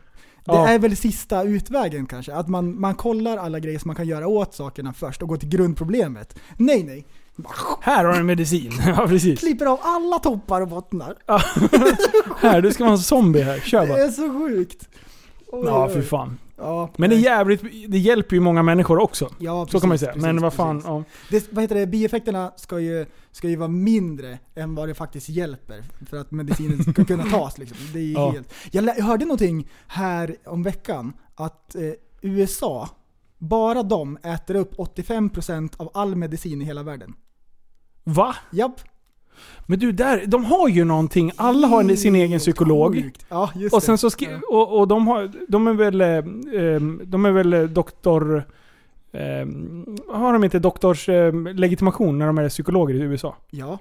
Ja. 0.54 0.68
är 0.70 0.80
väl 0.80 0.98
sista 0.98 1.44
utvägen 1.44 2.06
kanske. 2.06 2.34
Att 2.34 2.48
man, 2.48 2.80
man 2.80 2.96
kollar 2.96 3.38
alla 3.38 3.60
grejer 3.60 3.80
som 3.80 3.90
man 3.90 3.96
kan 3.96 4.08
göra 4.08 4.28
åt 4.28 4.54
sakerna 4.54 4.94
först 4.94 5.22
och 5.22 5.28
går 5.30 5.38
till 5.38 5.50
grundproblemet. 5.50 6.40
Nej, 6.58 6.84
nej. 6.84 7.06
Här 7.82 8.06
har 8.06 8.14
du 8.14 8.20
en 8.20 8.26
medicin. 8.26 8.72
Ja, 8.86 9.08
precis. 9.08 9.40
Klipper 9.40 9.66
av 9.66 9.80
alla 9.82 10.20
toppar 10.20 10.62
och 10.62 10.68
bottnar. 10.68 11.16
Här, 12.42 12.62
du 12.62 12.72
ska 12.72 12.84
vara 12.84 12.94
en 12.94 13.00
zombie 13.00 13.42
här. 13.42 13.60
Kör 13.60 13.82
Det 13.82 13.88
bara. 13.88 14.00
är 14.04 14.10
så 14.12 14.34
sjukt. 14.40 14.90
Oj, 15.48 15.64
Ja, 15.66 15.90
oj. 15.96 16.02
fan. 16.02 16.38
Ja, 16.58 16.90
Men 16.98 17.10
det 17.10 17.16
är 17.16 17.20
jävligt, 17.20 17.62
det 17.88 17.98
hjälper 17.98 18.36
ju 18.36 18.40
många 18.40 18.64
människor 18.64 19.00
också. 19.00 19.30
Ja, 19.40 19.68
Så 19.72 19.80
kan 19.80 19.90
man 19.90 19.96
ju 19.96 20.00
precis, 20.00 20.06
säga. 20.06 20.14
precis, 20.14 20.26
Men 20.26 20.42
vad 20.42 20.54
fan, 20.54 20.76
precis. 20.78 20.88
ja. 20.90 21.04
Det, 21.30 21.52
vad 21.54 21.64
heter 21.64 21.76
det, 21.76 21.88
bieffekterna 21.88 22.52
ska 22.56 22.80
ju, 22.80 23.06
ska 23.32 23.50
ju 23.50 23.56
vara 23.56 23.68
mindre 23.70 24.40
än 24.56 24.76
vad 24.76 24.88
det 24.88 24.94
faktiskt 24.96 25.30
hjälper 25.30 25.84
för 26.10 26.18
att 26.18 26.32
medicinen 26.32 26.84
ska 26.84 27.04
kunna 27.06 27.24
tas. 27.32 27.58
Liksom. 27.58 27.78
Det 27.94 28.00
är 28.00 28.12
Ja. 28.14 28.32
helt, 28.32 28.54
jag, 28.72 28.84
jag 28.86 29.04
hörde 29.04 29.26
någonting 29.26 29.68
här 29.88 30.36
om 30.46 30.64
veckan 30.64 31.14
att 31.36 31.76
eh, 31.76 31.82
USA, 32.22 32.90
bara 33.38 33.84
de 33.84 34.18
äter 34.24 34.56
upp 34.56 34.76
85% 34.76 35.74
av 35.78 35.92
all 35.94 36.16
medicin 36.16 36.62
i 36.62 36.66
hela 36.66 36.84
världen. 36.84 37.14
Va? 38.04 38.36
Japp. 38.52 38.82
Men 39.66 39.80
du, 39.80 39.92
där, 39.92 40.24
de 40.28 40.46
har 40.46 40.68
ju 40.70 40.84
någonting. 40.86 41.32
Alla 41.36 41.68
har 41.68 41.82
en- 41.84 41.98
sin 41.98 42.16
egen 42.16 42.40
psykolog. 42.40 43.12
Ja, 43.30 43.50
just 43.56 43.76
Och 43.76 43.84
sen 43.84 43.98
så 43.98 44.10
skri- 44.10 44.40
och, 44.50 44.80
och 44.80 44.88
de, 44.88 45.08
har, 45.08 45.32
de 45.48 45.68
är 45.68 45.74
väl, 45.74 46.02
eh, 46.02 46.08
ehm, 46.76 47.02
de 47.06 47.26
är 47.26 47.32
väl 47.32 47.54
eh, 47.54 47.62
doktor... 47.62 48.44
ehm, 49.14 49.98
har 50.14 50.34
de 50.34 50.44
inte 50.44 50.60
doktors 50.60 51.10
eh, 51.10 51.34
legitimation 51.54 52.20
när 52.20 52.26
de 52.28 52.38
är 52.38 52.50
psykologer 52.50 52.96
i 52.96 53.00
USA? 53.00 53.36
Ja. 53.50 53.78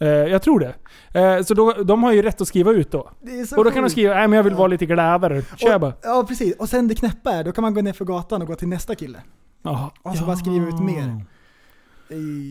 Eh, 0.00 0.08
jag 0.08 0.42
tror 0.42 0.60
det. 0.60 1.44
Så 1.44 1.54
då, 1.54 1.72
de 1.72 2.02
har 2.02 2.12
ju 2.12 2.22
rätt 2.22 2.40
att 2.40 2.48
skriva 2.48 2.70
ut 2.70 2.90
då. 2.90 3.10
Och 3.56 3.64
då 3.64 3.70
kan 3.70 3.82
de 3.82 3.90
skriva 3.90 4.14
nej 4.14 4.28
men 4.28 4.36
jag 4.36 4.42
vill 4.44 4.52
Ja. 4.52 4.58
vara 4.58 4.68
lite 4.68 4.86
gladare. 4.86 5.42
Kör 5.56 5.78
bara. 5.78 5.92
Ja, 6.02 6.24
precis. 6.28 6.56
Och 6.58 6.68
sen 6.68 6.88
det 6.88 6.94
knäppa 6.94 7.32
är, 7.32 7.44
då 7.44 7.52
kan 7.52 7.62
man 7.62 7.74
gå 7.74 7.80
ner 7.80 7.92
för 7.92 8.04
gatan 8.04 8.42
och 8.42 8.48
gå 8.48 8.54
till 8.54 8.68
nästa 8.68 8.94
kille. 8.94 9.18
Ja. 9.62 9.90
Och 10.02 10.16
så 10.16 10.24
bara 10.24 10.36
skriva 10.36 10.68
ut 10.68 10.80
mer. 10.80 11.24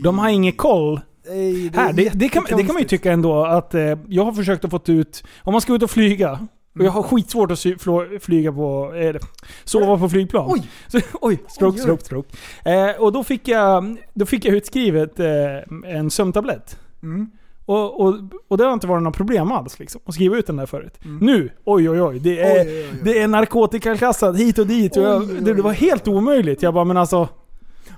De 0.03 0.19
har 0.19 0.29
ingen 0.29 0.53
koll. 0.53 0.99
Ej, 1.29 1.71
Här, 1.75 1.93
det, 1.93 2.09
det, 2.13 2.29
kan, 2.29 2.43
det 2.43 2.63
kan 2.63 2.73
man 2.73 2.81
ju 2.81 2.87
tycka 2.87 3.11
ändå 3.11 3.45
att 3.45 3.73
eh, 3.73 3.81
jag 4.07 4.25
har 4.25 4.33
försökt 4.33 4.65
att 4.65 4.71
få 4.71 4.81
ut, 4.85 5.23
om 5.43 5.51
man 5.51 5.61
ska 5.61 5.75
ut 5.75 5.83
och 5.83 5.91
flyga, 5.91 6.39
och 6.79 6.85
jag 6.85 6.91
har 6.91 7.03
skitsvårt 7.03 7.51
att 7.51 7.59
sy, 7.59 7.77
flå, 7.77 8.05
flyga 8.21 8.51
på, 8.51 8.93
eh, 8.95 9.15
sova 9.63 9.97
på 9.97 10.09
flygplan. 10.09 10.45
Oj! 10.49 10.69
Så, 10.87 10.99
oj, 11.21 11.43
stroke, 11.47 11.79
stroke, 11.79 12.03
stroke. 12.03 12.37
Eh, 12.65 13.01
och 13.01 13.11
då 13.11 13.23
fick, 13.23 13.47
jag, 13.47 13.97
då 14.13 14.25
fick 14.25 14.45
jag 14.45 14.55
utskrivet 14.55 15.19
eh, 15.19 15.27
en 15.85 16.11
sömntablett. 16.11 16.79
Mm. 17.03 17.31
Och, 17.65 18.01
och, 18.01 18.15
och 18.47 18.57
det 18.57 18.63
har 18.63 18.73
inte 18.73 18.87
varit 18.87 19.03
några 19.03 19.15
problem 19.15 19.51
alls 19.51 19.79
liksom, 19.79 20.01
att 20.05 20.13
skriva 20.13 20.37
ut 20.37 20.47
den 20.47 20.57
där 20.57 20.65
förut. 20.65 20.99
Nu, 21.21 21.49
oj 21.65 21.89
oj 21.89 22.01
oj. 22.01 22.19
Det 22.19 22.39
är, 22.39 22.61
Mm. 22.61 22.67
Oj, 22.67 22.73
oj, 22.73 22.83
oj, 22.83 22.89
oj. 22.93 23.01
Det 23.03 23.21
är 23.21 23.27
narkotikaklassat 23.27 24.37
hit 24.37 24.57
och 24.57 24.67
dit. 24.67 24.97
Och 24.97 25.03
jag, 25.03 25.43
det, 25.43 25.53
det 25.53 25.61
var 25.61 25.71
helt 25.71 26.07
omöjligt. 26.07 26.61
Jag 26.61 26.73
bara, 26.73 26.85
men 26.85 26.97
alltså... 26.97 27.29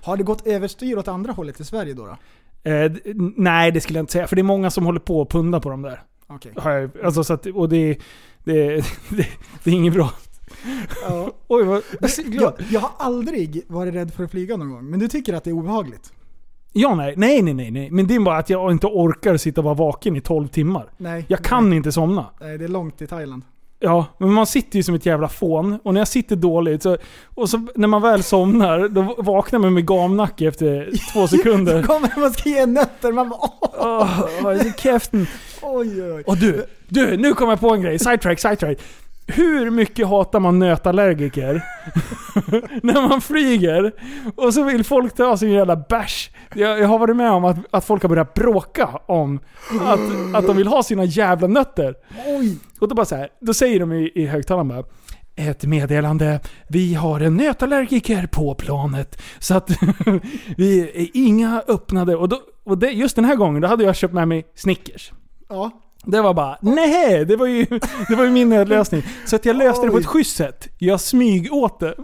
Har 0.01 0.17
det 0.17 0.23
gått 0.23 0.47
överstyr 0.47 0.97
åt 0.97 1.07
andra 1.07 1.33
hållet 1.33 1.59
i 1.59 1.63
Sverige 1.63 1.93
då? 1.93 2.05
då? 2.05 2.17
Eh, 2.63 2.91
nej, 3.35 3.71
det 3.71 3.81
skulle 3.81 3.99
jag 3.99 4.03
inte 4.03 4.13
säga. 4.13 4.27
För 4.27 4.35
det 4.35 4.41
är 4.41 4.43
många 4.43 4.69
som 4.69 4.85
håller 4.85 4.99
på 4.99 5.21
att 5.21 5.29
punda 5.29 5.59
på 5.59 5.69
dem 5.69 5.81
där. 5.81 6.01
Okej. 6.27 6.51
Jag- 6.55 6.91
Alltså, 7.03 7.23
så 7.23 7.33
att, 7.33 7.45
och 7.45 7.69
det, 7.69 7.97
det, 8.43 8.75
det, 9.09 9.27
det 9.63 9.69
är 9.69 9.73
inget 9.75 9.93
bra. 9.93 10.11
Ja. 11.03 11.31
Oj, 11.47 11.63
vad 11.63 11.83
jag. 12.31 12.53
Jag, 12.69 12.79
har 12.79 12.91
aldrig 12.97 13.63
varit 13.67 13.93
rädd 13.93 14.13
för 14.13 14.23
att 14.23 14.31
flyga 14.31 14.57
någon 14.57 14.69
gång, 14.69 14.89
men 14.89 14.99
du 14.99 15.07
tycker 15.07 15.33
att 15.33 15.43
det 15.43 15.49
är 15.49 15.53
obehagligt? 15.53 16.13
Ja, 16.73 16.95
nej, 16.95 17.13
nej, 17.17 17.41
nej, 17.41 17.53
nej, 17.53 17.71
nej. 17.71 17.91
Men 17.91 18.07
det 18.07 18.15
är 18.15 18.19
bara 18.19 18.37
att 18.37 18.49
jag 18.49 18.71
inte 18.71 18.87
orkar 18.87 19.37
sitta 19.37 19.61
och 19.61 19.65
vara 19.65 19.73
vaken 19.73 20.15
i 20.15 20.21
12 20.21 20.47
timmar. 20.47 20.91
Nej. 20.97 21.25
Jag 21.27 21.43
kan 21.43 21.73
inte 21.73 21.91
somna. 21.91 22.25
Nej, 22.41 22.57
det 22.57 22.63
är 22.63 22.69
långt 22.69 22.97
till 22.97 23.07
Thailand. 23.07 23.43
Ja, 23.81 24.05
men 24.17 24.33
man 24.33 24.45
sitter 24.47 24.77
ju 24.77 24.83
som 24.83 24.95
ett 24.95 25.05
jävla 25.05 25.29
fån. 25.29 25.79
Och 25.83 25.93
när 25.93 26.01
jag 26.01 26.07
sitter 26.07 26.35
dåligt, 26.35 26.83
så, 26.83 26.97
och 27.35 27.49
så 27.49 27.67
när 27.75 27.87
man 27.87 28.01
väl 28.01 28.23
somnar, 28.23 28.87
då 28.87 29.15
vaknar 29.17 29.59
man 29.59 29.73
med 29.73 29.87
gamnacke 29.87 30.47
efter 30.47 30.89
två 31.13 31.27
sekunder. 31.37 31.83
Kommer 31.83 32.19
man 32.19 32.31
ska 32.33 32.49
ge 32.49 32.65
nötter, 32.65 33.11
man 33.11 33.29
bara 33.29 33.39
åh, 33.41 33.59
Åh, 33.79 34.47
oh, 34.47 34.73
käften. 34.77 35.27
oj, 35.61 36.03
oj, 36.03 36.11
oj. 36.13 36.23
Och 36.27 36.37
du, 36.37 36.65
du, 36.87 37.17
nu 37.17 37.33
kommer 37.33 37.51
jag 37.51 37.59
på 37.59 37.69
en 37.69 37.81
grej. 37.81 37.99
Sidetrack, 37.99 38.39
sidetrack. 38.39 38.77
Hur 39.33 39.69
mycket 39.69 40.07
hatar 40.07 40.39
man 40.39 40.59
nötallergiker? 40.59 41.53
När 42.83 43.09
man 43.09 43.21
flyger 43.21 43.91
och 44.35 44.53
så 44.53 44.63
vill 44.63 44.83
folk 44.83 45.15
ta 45.15 45.37
sin 45.37 45.51
jävla 45.51 45.75
bärs. 45.75 46.31
Jag, 46.55 46.79
jag 46.79 46.87
har 46.87 46.99
varit 46.99 47.17
med 47.17 47.31
om 47.31 47.45
att, 47.45 47.57
att 47.71 47.85
folk 47.85 48.01
har 48.01 48.09
börjat 48.09 48.33
bråka 48.33 48.89
om 49.05 49.39
att, 49.81 50.35
att 50.35 50.47
de 50.47 50.57
vill 50.57 50.67
ha 50.67 50.83
sina 50.83 51.03
jävla 51.03 51.47
nötter. 51.47 51.95
Oj. 52.27 52.57
Och 52.79 52.87
då 52.87 52.95
bara 52.95 53.05
så 53.05 53.15
här, 53.15 53.29
då 53.41 53.53
säger 53.53 53.79
de 53.79 53.93
i, 53.93 54.11
i 54.15 54.25
högtalaren 54.25 54.67
bara 54.67 54.83
ett 55.35 55.65
meddelande. 55.65 56.39
Vi 56.67 56.93
har 56.93 57.19
en 57.19 57.37
nötallergiker 57.37 58.27
på 58.27 58.55
planet. 58.55 59.21
Så 59.39 59.55
att 59.55 59.69
vi 60.57 60.81
är 60.81 61.07
inga 61.13 61.63
öppnade. 61.67 62.15
Och, 62.15 62.29
då, 62.29 62.41
och 62.63 62.77
det, 62.77 62.91
just 62.91 63.15
den 63.15 63.25
här 63.25 63.35
gången, 63.35 63.61
då 63.61 63.67
hade 63.67 63.83
jag 63.83 63.95
köpt 63.95 64.13
med 64.13 64.27
mig 64.27 64.45
Snickers. 64.55 65.11
Ja. 65.49 65.71
Det 66.05 66.21
var 66.21 66.33
bara, 66.33 66.57
nej, 66.62 67.25
det 67.25 67.35
var 67.35 67.45
ju, 67.47 67.65
det 68.09 68.15
var 68.15 68.23
ju 68.23 68.31
min 68.31 68.49
nödlösning. 68.49 69.03
Så 69.25 69.35
att 69.35 69.45
jag 69.45 69.55
löste 69.55 69.85
det 69.85 69.89
på 69.89 69.95
Oj. 69.95 70.01
ett 70.01 70.07
schysst 70.07 70.38
sätt. 70.38 70.67
Jag 70.77 71.01
smyg 71.01 71.53
åt 71.53 71.79
det. 71.79 71.95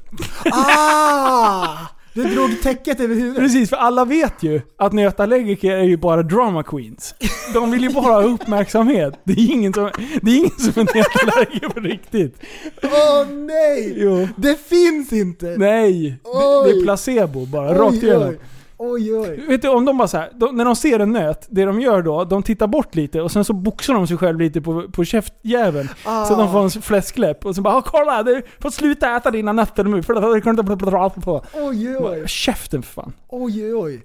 Ah! 0.52 1.78
Du 2.14 2.24
drog 2.24 2.62
täcket 2.62 3.00
över 3.00 3.16
huvudet. 3.16 3.38
Precis, 3.38 3.70
för 3.70 3.78
alla 3.78 4.06
vet 4.06 4.44
ju 4.44 4.62
att 4.78 4.94
nötallergiker 4.94 5.72
är 5.72 5.84
ju 5.84 5.98
bara 5.98 6.24
drama 6.24 6.64
queens. 6.64 7.16
De 7.54 7.72
vill 7.72 7.84
ju 7.84 7.90
bara 7.90 8.14
ha 8.14 8.24
uppmärksamhet. 8.24 9.14
Det 9.24 9.34
är 9.34 9.52
ingen 9.52 9.74
som, 9.74 9.92
det 10.22 10.32
är, 10.32 10.36
ingen 10.36 10.60
som 10.60 10.72
är 10.82 10.96
nötallergiker 10.96 11.70
på 11.70 11.80
riktigt. 11.80 12.36
Åh 12.84 13.28
nej! 13.28 13.94
Jo. 13.98 14.28
Det 14.36 14.60
finns 14.68 15.14
inte! 15.14 15.46
Nej, 15.58 16.20
det, 16.24 16.72
det 16.72 16.80
är 16.80 16.84
placebo 16.84 17.46
bara, 17.46 17.74
rakt 17.74 18.04
igenom. 18.04 18.30
Oj, 18.30 18.38
oj. 18.78 19.46
Vet 19.48 19.62
du, 19.62 19.70
om 19.70 19.86
de 19.86 19.98
bara 19.98 20.08
så 20.08 20.18
här, 20.18 20.32
de, 20.36 20.56
när 20.58 20.66
de 20.66 20.76
ser 20.76 21.00
en 21.00 21.12
nöt, 21.12 21.48
det 21.50 21.66
de 21.66 21.82
gör 21.82 22.02
då, 22.02 22.24
de 22.24 22.44
tittar 22.44 22.68
bort 22.68 22.96
lite 22.96 23.22
och 23.22 23.32
sen 23.32 23.46
så 23.46 23.54
boxar 23.54 23.94
de 23.94 24.08
sig 24.08 24.18
själv 24.18 24.40
lite 24.40 24.62
på, 24.62 24.90
på 24.92 25.06
käftjäveln. 25.06 25.90
Ah. 26.06 26.26
Så 26.26 26.34
att 26.34 26.40
de 26.40 26.52
får 26.52 26.64
en 26.64 26.70
fläskläpp 26.82 27.46
och 27.46 27.56
så 27.56 27.62
bara 27.62 27.76
"Ah, 27.76 27.82
kolla, 27.82 28.24
du 28.24 28.42
får 28.60 28.70
sluta 28.70 29.16
äta 29.16 29.32
dina 29.32 29.52
nötter 29.54 29.84
nu 29.84 30.04
för 30.04 30.34
det 30.36 30.42
kan 30.42 30.56
du 30.56 30.62
inte 30.74 30.86
prata 30.86 31.22
på. 31.22 31.46
Oj, 31.54 31.98
oj. 31.98 32.02
Bara, 32.02 32.28
Käften 32.28 32.84
för 32.84 32.94
fan. 32.94 33.14
Oj, 33.30 33.64
oj, 33.66 33.76
oj. 33.76 34.04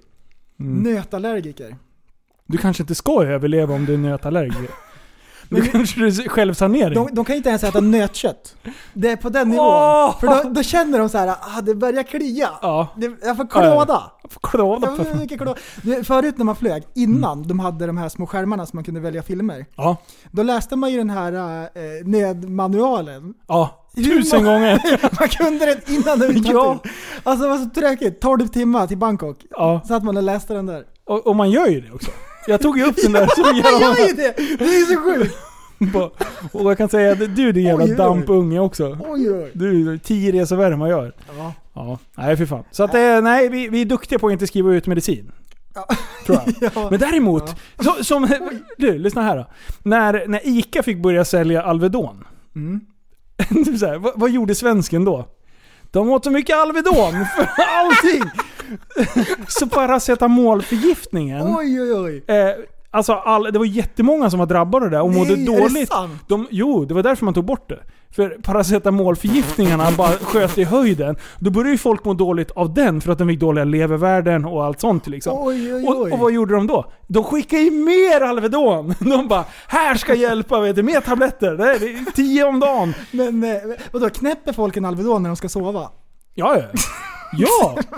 Mm. 0.61 0.83
Nötallergiker. 0.95 1.77
Du 2.47 2.59
kanske 2.59 2.83
inte 2.83 2.95
ska 2.95 3.25
överleva 3.25 3.75
om 3.75 3.85
du 3.87 3.95
är 3.95 3.99
nötallergiker. 3.99 4.71
Men- 5.51 5.69
kanske 5.69 6.01
du 6.01 6.13
självsanering. 6.29 6.95
De, 6.95 7.09
de 7.15 7.25
kan 7.25 7.37
inte 7.37 7.49
ens 7.49 7.65
äta 7.65 7.81
nötkött. 7.81 8.57
Det 8.93 9.11
är 9.11 9.17
på 9.17 9.29
den 9.29 9.49
nivån. 9.49 9.67
Åh! 9.67 10.19
För 10.21 10.27
då, 10.27 10.51
då 10.51 10.63
känner 10.63 10.99
de 10.99 11.09
så 11.09 11.19
här, 11.19 11.29
ah, 11.29 11.61
det 11.63 11.75
börjar 11.75 12.03
klia. 12.03 12.49
Ja. 12.63 12.89
Det, 12.97 13.11
jag 13.23 13.37
får 13.37 13.47
klåda. 13.51 14.03
Klåda 14.43 14.87
Jag 14.89 14.97
får 14.97 15.05
fan. 15.05 15.19
mycket 15.19 15.39
klåda. 15.39 15.55
Du, 15.83 16.05
Förut 16.05 16.39
när 16.39 16.45
man 16.45 16.57
flög, 16.57 16.83
innan 16.95 17.43
de 17.43 17.61
hade 17.61 17.87
de 17.87 17.97
här 17.99 18.09
små 18.09 18.27
skärmarna 18.27 18.67
som 18.67 18.77
man 18.77 18.85
kunde 18.85 19.01
välja 19.01 19.23
filmer. 19.23 19.67
Ja. 19.77 19.97
Då 20.31 20.43
läste 20.43 20.77
man 20.77 20.91
ju 20.93 20.99
den 20.99 21.11
här 21.11 21.33
eh, 21.63 22.07
nödmanualen. 22.07 23.35
Ja. 23.49 23.87
Tusen 23.97 24.45
gånger. 24.45 24.81
Man 25.21 25.29
kunde 25.29 25.67
den 25.67 25.95
innan 25.95 26.23
och 26.23 26.29
utantill. 26.31 26.53
Ja. 26.53 26.79
Alltså 27.23 27.45
det 27.45 27.51
var 27.51 27.59
så 27.59 27.71
tråkigt. 27.71 28.21
12 28.21 28.49
timmar 28.49 28.87
till 28.87 28.99
Bangkok. 28.99 29.37
Ja. 29.51 29.81
Så 29.89 29.95
att 29.95 30.05
man 30.05 30.17
och 30.17 30.23
läste 30.23 30.55
den 30.55 30.67
där. 30.67 30.85
Och, 31.05 31.27
och 31.27 31.37
man 31.37 31.51
gör 31.51 31.67
ju 31.67 31.81
det 31.81 31.93
också. 31.93 32.11
Jag 32.47 32.61
tog 32.61 32.79
ju 32.79 32.85
upp 32.85 32.97
den 33.03 33.13
där 33.13 33.27
så 33.27 33.41
Jag 33.81 34.09
ju 34.09 34.15
det! 34.15 34.35
Det 34.59 34.65
är 34.65 34.95
så 34.95 35.01
sjukt! 35.03 35.37
Bara- 35.93 36.11
Och 36.53 36.71
jag 36.71 36.79
kan 36.79 36.89
säga 36.89 37.13
att 37.13 37.37
du 37.37 37.49
är 37.49 37.53
din 37.53 37.65
jävla 37.67 37.85
Oj, 37.85 37.95
dampunge 37.95 38.59
också. 38.61 38.99
Oj 39.09 39.31
oj. 39.33 39.51
Du 39.55 39.93
är 39.93 39.99
tio 39.99 40.33
resor 40.33 40.57
värre 40.57 40.75
än 40.75 40.81
vad 40.81 40.91
jag 40.91 41.05
gör. 41.05 41.15
Ja. 41.39 41.53
Ja, 41.75 41.99
nej 42.17 42.37
för 42.37 42.47
fan. 42.47 42.65
Så 42.71 42.85
att 42.85 42.95
eh, 42.95 43.21
nej, 43.21 43.49
vi, 43.49 43.69
vi 43.69 43.81
är 43.81 43.85
duktiga 43.85 44.19
på 44.19 44.27
att 44.27 44.33
inte 44.33 44.47
skriva 44.47 44.73
ut 44.73 44.87
medicin. 44.87 45.33
Tror 46.27 46.39
jag. 46.61 46.71
Ja. 46.75 46.91
Men 46.91 47.01
däremot, 47.01 47.55
så, 47.79 48.05
som, 48.05 48.29
du 48.79 48.99
lyssna 48.99 49.23
här 49.23 49.37
då. 49.37 49.47
När, 49.83 50.27
när 50.29 50.41
ICA 50.45 50.83
fick 50.83 51.03
börja 51.03 51.25
sälja 51.25 51.63
Alvedon. 51.63 52.25
Mm. 52.57 52.81
Så 53.79 53.87
här, 53.87 53.99
vad, 53.99 54.13
vad 54.17 54.31
gjorde 54.31 54.55
svensken 54.55 55.05
då? 55.05 55.29
De 55.91 56.11
åt 56.11 56.25
så 56.25 56.31
mycket 56.31 56.57
Alvedon 56.57 57.27
för 57.37 57.49
allting! 57.59 58.31
Så 59.49 59.67
paracetamolförgiftningen. 59.69 61.57
Oj 61.57 61.81
oj 61.83 61.95
oj. 61.95 62.25
Eh, 62.37 62.51
alltså 62.91 63.13
all, 63.13 63.43
det 63.53 63.59
var 63.59 63.67
jättemånga 63.67 64.31
som 64.31 64.39
var 64.39 64.47
drabbade 64.47 64.89
där 64.89 65.01
och 65.03 65.13
mådde 65.13 65.37
Nej, 65.37 65.43
är 65.47 65.53
det 65.53 65.59
dåligt. 65.61 65.89
sant? 65.89 66.13
De, 66.29 66.47
jo, 66.51 66.85
det 66.85 66.95
var 66.95 67.03
därför 67.03 67.25
man 67.25 67.35
tog 67.35 67.45
bort 67.45 67.69
det. 67.69 67.79
För 68.15 68.29
paracetamolförgiftningarna 68.43 69.91
bara 69.91 70.09
sköt 70.13 70.59
i 70.59 70.65
höjden. 70.65 71.17
Då 71.39 71.51
började 71.51 71.71
ju 71.71 71.79
folk 71.79 72.05
må 72.05 72.15
dåligt 72.15 72.51
av 72.51 72.75
den 72.75 73.01
för 73.01 73.13
att 73.13 73.19
de 73.19 73.29
fick 73.29 73.41
dåliga 73.41 73.65
levervärden 73.65 74.45
och 74.45 74.65
allt 74.65 74.81
sånt 74.81 75.07
liksom. 75.07 75.33
Oj 75.39 75.75
oj 75.75 75.87
Och, 75.89 76.01
oj. 76.01 76.13
och 76.13 76.19
vad 76.19 76.33
gjorde 76.33 76.55
de 76.55 76.67
då? 76.67 76.93
De 77.09 77.25
skickade 77.25 77.63
i 77.63 77.71
mer 77.71 78.21
Alvedon! 78.21 78.95
De 79.01 79.29
bara 79.29 79.45
här 79.69 79.95
ska 79.95 80.15
hjälpa, 80.15 80.61
vet 80.61 80.77
du, 80.77 80.83
mer 80.83 81.01
tabletter. 81.01 81.55
Det 81.55 81.65
är, 81.75 81.79
det 81.79 81.87
är 81.87 82.13
tio 82.13 82.45
om 82.45 82.61
dagen. 82.61 82.95
Men 83.11 83.45
eh, 83.45 83.57
vadå, 83.93 84.11
knäpper 84.11 84.53
folk 84.53 84.77
en 84.77 84.85
Alvedon 84.85 85.23
när 85.23 85.31
de 85.31 85.37
ska 85.37 85.49
sova? 85.49 85.89
Ja, 86.35 86.57
ja. 86.57 86.63
Ja! 87.33 87.79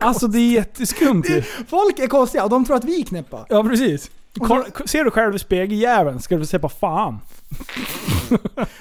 Alltså 0.00 0.26
det 0.26 0.38
är 0.38 0.50
jätteskumt 0.50 1.22
ju. 1.28 1.42
Folk 1.68 1.98
är 1.98 2.06
konstiga 2.06 2.44
och 2.44 2.50
de 2.50 2.64
tror 2.64 2.76
att 2.76 2.84
vi 2.84 3.00
är 3.00 3.04
knäppa. 3.04 3.46
Ja, 3.48 3.62
precis. 3.64 4.10
Kolla, 4.38 4.64
ser 4.86 5.04
du 5.04 5.10
själv 5.10 5.34
i 5.34 5.38
spegeljäveln 5.38 6.20
ska 6.20 6.36
du 6.36 6.46
se 6.46 6.58
på 6.58 6.68
fan. 6.68 7.18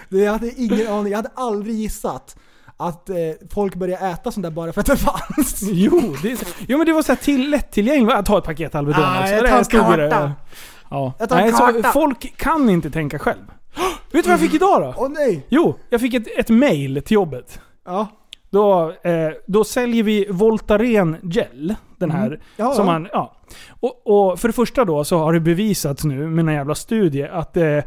Det- 0.09 0.17
Jag 0.17 0.31
hade 0.31 0.51
ingen 0.61 0.87
aning, 0.87 1.11
jag 1.11 1.17
hade 1.17 1.31
aldrig 1.35 1.75
gissat 1.75 2.35
att 2.77 3.09
eh, 3.09 3.15
folk 3.53 3.75
börjar 3.75 4.11
äta 4.13 4.31
sånt 4.31 4.43
där 4.43 4.51
bara 4.51 4.73
för 4.73 4.81
att 4.81 4.87
det 4.87 4.97
fanns. 4.97 5.61
Jo, 5.61 6.15
det 6.21 6.31
är, 6.31 6.37
jo 6.67 6.77
men 6.77 6.87
det 6.87 6.93
var 6.93 7.01
så 7.01 7.11
här 7.11 7.19
till, 7.19 7.49
lättillgängligt. 7.49 8.13
Jag 8.15 8.25
tar 8.25 8.37
ett 8.37 8.43
paket 8.43 8.75
Alvedon 8.75 9.03
Ah, 9.03 9.19
också. 9.21 9.33
jag 9.33 9.43
Det 9.43 9.49
tar 9.49 9.57
en 9.93 9.99
det. 9.99 10.09
karta. 10.09 10.31
Ja. 10.89 11.13
Jag 11.19 11.29
tar 11.29 11.37
en 11.37 11.43
Nej, 11.43 11.51
så 11.51 11.57
karta. 11.57 11.91
folk 11.91 12.37
kan 12.37 12.69
inte 12.69 12.89
tänka 12.91 13.19
själv. 13.19 13.39
Vet 14.11 14.11
du 14.11 14.21
vad 14.21 14.31
jag 14.31 14.39
fick 14.39 14.53
idag 14.53 14.81
då? 14.81 14.93
Åh 14.97 15.09
nej! 15.09 15.45
Jo, 15.49 15.79
jag 15.89 16.01
fick 16.01 16.13
ett, 16.13 16.27
ett 16.37 16.49
mail 16.49 17.01
till 17.05 17.15
jobbet. 17.15 17.59
Ja. 17.85 18.07
Då, 18.49 18.93
eh, 19.03 19.29
då 19.47 19.63
säljer 19.63 20.03
vi 20.03 20.27
Voltaren 20.29 21.17
Gel. 21.23 21.75
Den 21.97 22.11
här. 22.11 22.27
Mm. 22.27 22.39
Ja, 22.55 22.71
som 22.73 22.87
ja. 22.87 22.93
Man, 22.93 23.07
ja. 23.11 23.35
Och, 23.69 24.01
och 24.07 24.39
för 24.39 24.47
det 24.47 24.53
första 24.53 24.85
då 24.85 25.03
så 25.03 25.17
har 25.17 25.33
det 25.33 25.39
bevisats 25.39 26.03
nu 26.03 26.27
med 26.27 26.47
en 26.47 26.53
jävla 26.53 26.75
studie 26.75 27.23
att, 27.23 27.57
eh, 27.57 27.83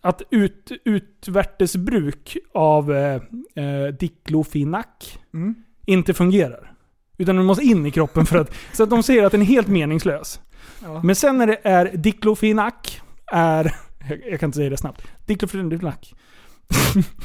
att 0.00 0.22
ut, 0.30 0.70
utvärtesbruk 0.84 2.36
av 2.54 2.92
eh, 2.92 3.14
eh, 3.14 3.86
Diclofenac 4.00 5.18
Mm. 5.34 5.54
inte 5.86 6.14
fungerar. 6.14 6.72
Utan 7.18 7.36
den 7.36 7.44
måste 7.44 7.64
in 7.64 7.86
i 7.86 7.90
kroppen 7.90 8.26
för 8.26 8.38
att... 8.38 8.54
Så 8.72 8.82
att 8.82 8.90
de 8.90 9.02
säger 9.02 9.24
att 9.24 9.32
den 9.32 9.42
är 9.42 9.46
helt 9.46 9.68
meningslös. 9.68 10.40
Ja. 10.82 11.02
Men 11.02 11.16
sen 11.16 11.38
när 11.38 11.46
det 11.46 11.58
är 11.62 11.96
Diclofenac 11.96 13.00
är... 13.32 13.74
Jag, 14.08 14.20
jag 14.30 14.40
kan 14.40 14.48
inte 14.48 14.56
säga 14.56 14.70
det 14.70 14.76
snabbt. 14.76 15.02
Diclofenac. 15.26 16.14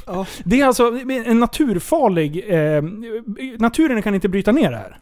Ja. 0.05 0.25
Det 0.43 0.61
är 0.61 0.65
alltså 0.65 0.99
en 1.25 1.39
naturfarlig... 1.39 2.45
Eh, 2.47 2.83
naturen 3.59 4.01
kan 4.01 4.15
inte 4.15 4.29
bryta 4.29 4.51
ner 4.51 4.71
det 4.71 4.77
här. 4.77 4.99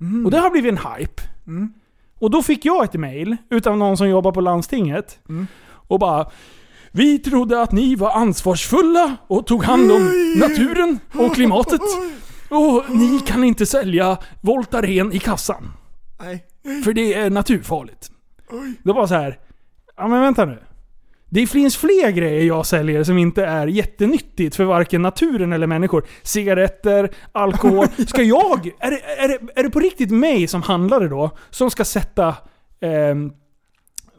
Mm. 0.00 0.24
Och 0.24 0.30
det 0.30 0.38
har 0.38 0.50
blivit 0.50 0.72
en 0.72 0.78
hype. 0.78 1.22
Mm. 1.46 1.72
Och 2.18 2.30
då 2.30 2.42
fick 2.42 2.64
jag 2.64 2.84
ett 2.84 2.94
mail 2.94 3.36
utav 3.50 3.76
någon 3.76 3.96
som 3.96 4.08
jobbar 4.08 4.32
på 4.32 4.40
landstinget. 4.40 5.18
Mm. 5.28 5.46
Och 5.70 5.98
bara 5.98 6.30
Vi 6.92 7.18
trodde 7.18 7.62
att 7.62 7.72
ni 7.72 7.94
var 7.94 8.10
ansvarsfulla 8.10 9.16
och 9.26 9.46
tog 9.46 9.64
hand 9.64 9.92
om 9.92 10.34
naturen 10.36 10.98
och 11.14 11.34
klimatet. 11.34 11.80
Och 12.48 12.84
ni 12.88 13.20
kan 13.26 13.44
inte 13.44 13.66
sälja 13.66 14.18
Voltaren 14.40 15.12
i 15.12 15.18
kassan. 15.18 15.72
Nej. 16.20 16.44
För 16.84 16.92
det 16.92 17.14
är 17.14 17.30
naturfarligt. 17.30 18.10
Det 18.82 18.92
var 18.92 19.06
så 19.06 19.14
här. 19.14 19.38
Ja 19.96 20.08
men 20.08 20.20
vänta 20.20 20.44
nu. 20.44 20.58
Det 21.32 21.46
finns 21.46 21.76
fler 21.76 22.10
grejer 22.10 22.44
jag 22.44 22.66
säljer 22.66 23.04
som 23.04 23.18
inte 23.18 23.44
är 23.44 23.66
jättenyttigt 23.66 24.56
för 24.56 24.64
varken 24.64 25.02
naturen 25.02 25.52
eller 25.52 25.66
människor. 25.66 26.04
Cigaretter, 26.22 27.10
alkohol. 27.32 27.86
Ska 28.06 28.22
jag... 28.22 28.70
Är 28.78 28.90
det, 28.90 29.00
är 29.00 29.28
det, 29.28 29.38
är 29.54 29.62
det 29.62 29.70
på 29.70 29.80
riktigt 29.80 30.10
mig 30.10 30.46
som 30.46 30.62
handlare 30.62 31.08
då, 31.08 31.30
som 31.50 31.70
ska 31.70 31.84
sätta... 31.84 32.34
ehm, 32.80 33.32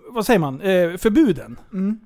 vad 0.09 0.25
säger 0.25 0.39
man? 0.39 0.61
Eh, 0.61 0.97
förbuden? 0.97 1.59
Mm. 1.73 1.99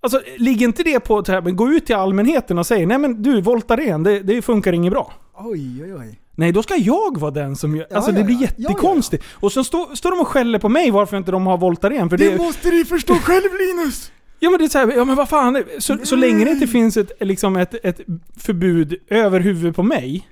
Alltså, 0.00 0.20
ligger 0.36 0.66
inte 0.66 0.82
det 0.82 1.00
på 1.00 1.24
men 1.28 1.56
gå 1.56 1.68
ut 1.68 1.86
till 1.86 1.96
allmänheten 1.96 2.58
och 2.58 2.66
säga 2.66 2.86
nej 2.86 2.98
men 2.98 3.22
du, 3.22 3.40
Voltaren, 3.40 4.02
det, 4.02 4.20
det 4.20 4.42
funkar 4.42 4.72
inget 4.72 4.92
bra. 4.92 5.12
Oj 5.34 5.82
oj 5.84 5.94
oj. 5.94 6.20
Nej, 6.34 6.52
då 6.52 6.62
ska 6.62 6.76
jag 6.76 7.20
vara 7.20 7.30
den 7.30 7.56
som 7.56 7.76
gör... 7.76 7.86
Ja, 7.90 7.96
alltså 7.96 8.10
ja, 8.10 8.18
det 8.18 8.24
blir 8.24 8.36
ja. 8.40 8.48
Jättekonstigt. 8.56 9.24
Och 9.32 9.52
så 9.52 9.64
står 9.64 9.94
står 9.94 10.10
de 10.10 10.20
och 10.20 10.28
skäller 10.28 10.58
på 10.58 10.68
mig 10.68 10.90
varför 10.90 11.16
inte 11.16 11.30
de 11.30 11.46
har 11.46 11.58
Voltaren. 11.58 12.10
För 12.10 12.16
det, 12.16 12.36
måste 12.36 12.70
du 12.70 12.84
förstå 12.84 13.14
själv 13.14 13.48
Linus! 13.58 14.12
Ja 14.40 14.50
men 14.50 14.58
det 14.58 14.64
är 14.64 14.68
så 14.68 14.78
här, 14.78 14.92
ja 14.96 15.04
men 15.04 15.16
vad 15.16 15.28
fan. 15.28 15.62
Så, 15.78 15.98
så 16.02 16.16
länge 16.16 16.44
det 16.44 16.50
inte 16.50 16.66
finns 16.66 16.96
ett, 16.96 17.12
liksom 17.20 17.56
ett, 17.56 17.74
ett 17.84 18.00
förbud 18.36 18.94
över 19.08 19.40
huvudet 19.40 19.76
på 19.76 19.82
mig. 19.82 20.28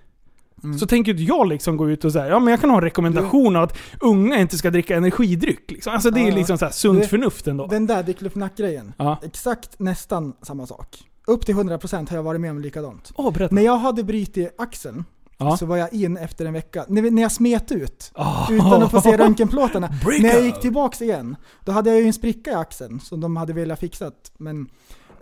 Mm. 0.64 0.78
Så 0.78 0.86
tänker 0.86 1.12
inte 1.12 1.22
jag 1.22 1.48
liksom 1.48 1.76
gå 1.76 1.90
ut 1.90 2.04
och 2.04 2.12
säga 2.12 2.28
ja 2.28 2.38
men 2.38 2.50
jag 2.50 2.60
kan 2.60 2.70
ha 2.70 2.76
en 2.76 2.82
rekommendation 2.84 3.56
att 3.56 3.78
unga 4.00 4.40
inte 4.40 4.58
ska 4.58 4.70
dricka 4.70 4.96
energidryck. 4.96 5.70
Liksom. 5.70 5.92
Alltså 5.92 6.10
det 6.10 6.20
är 6.20 6.28
Ja. 6.28 6.34
liksom 6.34 6.58
så 6.58 6.64
här 6.64 6.72
sunt 6.72 7.00
Det- 7.00 7.08
förnuft 7.08 7.46
ändå. 7.48 7.66
Den 7.66 7.86
där 7.86 8.02
diclofenac-grejen. 8.02 8.92
Ja. 8.98 9.18
Exakt 9.22 9.78
nästan 9.78 10.32
samma 10.42 10.66
sak. 10.66 10.88
Upp 11.26 11.46
till 11.46 11.54
100% 11.54 12.08
har 12.10 12.16
jag 12.16 12.22
varit 12.22 12.40
med 12.40 12.50
om 12.50 12.60
likadant. 12.60 13.12
Berätta. 13.34 13.54
När 13.54 13.62
jag 13.62 13.76
hade 13.78 14.04
brutit 14.04 14.54
axeln 14.58 15.04
Ja. 15.38 15.56
så 15.56 15.66
var 15.66 15.76
jag 15.76 15.92
in 15.92 16.16
efter 16.16 16.44
en 16.46 16.52
vecka. 16.52 16.84
När, 16.88 17.10
när 17.10 17.22
jag 17.22 17.32
smet 17.32 17.72
ut, 17.72 18.10
Ah. 18.14 18.52
utan 18.52 18.82
att 18.82 18.90
få 18.90 19.00
se 19.00 19.16
röntgenplåtarna. 19.16 19.88
När 20.20 20.28
jag 20.34 20.44
gick 20.44 20.60
tillbaks 20.60 21.02
igen, 21.02 21.36
då 21.64 21.72
hade 21.72 21.90
jag 21.90 22.00
ju 22.00 22.06
en 22.06 22.12
spricka 22.12 22.50
i 22.50 22.54
axeln 22.54 23.00
som 23.00 23.20
de 23.20 23.36
hade 23.36 23.52
velat 23.52 23.80
fixat. 23.80 24.32
Men 24.38 24.68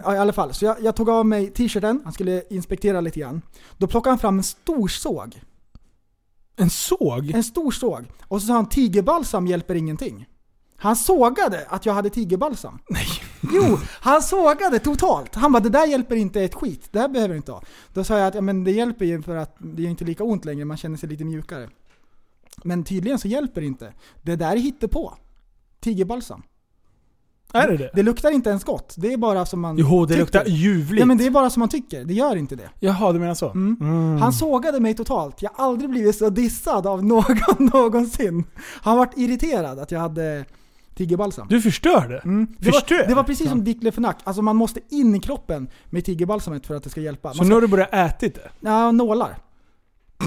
ja, 0.05 0.15
i 0.15 0.19
alla 0.19 0.33
fall, 0.33 0.55
så 0.55 0.65
jag, 0.65 0.77
jag 0.83 0.97
tog 0.97 1.09
av 1.11 1.27
mig 1.27 1.51
t-shirten, 1.51 2.01
han 2.05 2.13
skulle 2.13 2.43
inspektera 2.51 3.01
lite 3.01 3.21
grann. 3.21 3.43
Då 3.79 3.87
plockade 3.87 4.11
han 4.13 4.19
fram 4.19 4.39
en 4.39 4.45
stor 4.45 4.89
såg. 4.89 5.41
En 6.57 6.71
såg? 6.71 7.31
En 7.31 7.45
stor 7.45 7.71
såg. 7.71 8.05
Och 8.29 8.41
så 8.41 8.47
sa 8.47 8.53
han 8.55 8.69
tigerbalsam 8.69 9.47
hjälper 9.47 9.75
ingenting. 9.75 10.27
Han 10.83 10.97
sågade 10.97 11.67
att 11.69 11.87
jag 11.87 11.95
hade 11.95 12.11
tigerbalsam. 12.11 12.79
Nej. 12.91 13.07
Jo, 13.53 13.79
han 14.01 14.23
sågade 14.23 14.79
totalt. 14.79 15.35
Han 15.35 15.53
bara 15.53 15.63
det 15.63 15.69
där 15.69 15.87
hjälper 15.87 16.17
inte 16.17 16.41
ett 16.43 16.55
skit, 16.55 16.89
det 16.91 16.99
här 17.01 17.09
behöver 17.09 17.29
du 17.35 17.37
inte 17.37 17.53
ha. 17.53 17.63
Då 17.95 18.05
sa 18.05 18.19
jag 18.19 18.27
att 18.27 18.35
ja, 18.35 18.41
men 18.41 18.65
det 18.65 18.71
hjälper 18.71 19.05
ju 19.05 19.23
för 19.23 19.37
att 19.37 19.57
det 19.59 19.83
är 19.83 19.87
inte 19.89 20.05
lika 20.05 20.25
ont 20.25 20.45
längre, 20.45 20.65
man 20.65 20.77
känner 20.77 20.97
sig 20.97 21.09
lite 21.09 21.25
mjukare. 21.25 21.69
Men 22.65 22.85
tydligen 22.85 23.19
så 23.19 23.29
hjälper 23.29 23.61
det 23.61 23.67
inte. 23.67 23.93
Det 24.23 24.37
där 24.37 24.53
är 24.53 24.57
hittepå. 24.57 25.15
Tigerbalsam. 25.81 26.43
Är 27.53 27.69
det 27.69 27.77
det? 27.77 27.91
Det 27.95 28.03
luktar 28.03 28.31
inte 28.31 28.51
ens 28.51 28.65
gott. 28.65 28.95
Det 28.97 29.13
är 29.13 29.17
bara 29.17 29.47
som 29.47 29.61
man 29.61 29.77
Jo, 29.79 30.01
det 30.05 30.09
tycker. 30.09 30.21
luktar 30.21 30.45
ljuvligt. 30.47 31.01
Ja 31.01 31.07
men 31.07 31.19
det 31.19 31.27
är 31.27 31.31
bara 31.31 31.51
som 31.51 31.61
man 31.61 31.69
tycker, 31.69 32.05
det 32.05 32.15
gör 32.15 32.37
inte 32.37 32.57
det. 32.57 32.71
Jaha, 32.81 33.13
du 33.13 33.19
menar 33.19 33.35
så? 33.35 33.51
Mm. 33.51 33.77
Mm. 33.81 34.17
Han 34.21 34.33
sågade 34.33 34.81
mig 34.81 34.95
totalt. 34.95 35.43
Jag 35.43 35.51
har 35.55 35.65
aldrig 35.65 35.91
blivit 35.91 36.17
så 36.17 36.31
dissad 36.31 36.87
av 36.87 37.05
någon 37.05 37.37
någonsin. 37.73 38.45
Han 38.83 38.97
vart 38.99 39.19
irriterad 39.19 39.79
att 39.79 39.91
jag 39.91 40.01
hade 40.01 40.45
tigerbalsam. 40.95 41.47
Du 41.49 41.61
förstörde? 41.61 42.19
Mm. 42.19 42.47
Det, 42.59 42.73
Förstör? 42.73 42.99
var, 42.99 43.07
det 43.07 43.15
var 43.15 43.23
precis 43.23 43.49
som 43.49 43.65
diclofenac. 43.65 44.17
Alltså 44.25 44.43
man 44.43 44.57
måste 44.57 44.81
in 44.89 45.15
i 45.15 45.21
kroppen 45.21 45.69
med 45.91 46.05
tigerbalsamet 46.05 46.67
för 46.67 46.75
att 46.75 46.83
det 46.83 46.91
ska 46.91 47.01
hjälpa. 47.01 47.33
Så 47.33 47.37
Man 47.37 47.47
nu 47.47 47.51
ska, 47.51 47.55
har 47.57 47.61
du 47.61 47.67
börjat 47.69 47.95
ätit 47.95 48.35
det? 48.35 48.51
ja, 48.61 48.93
nålar. 48.93 49.39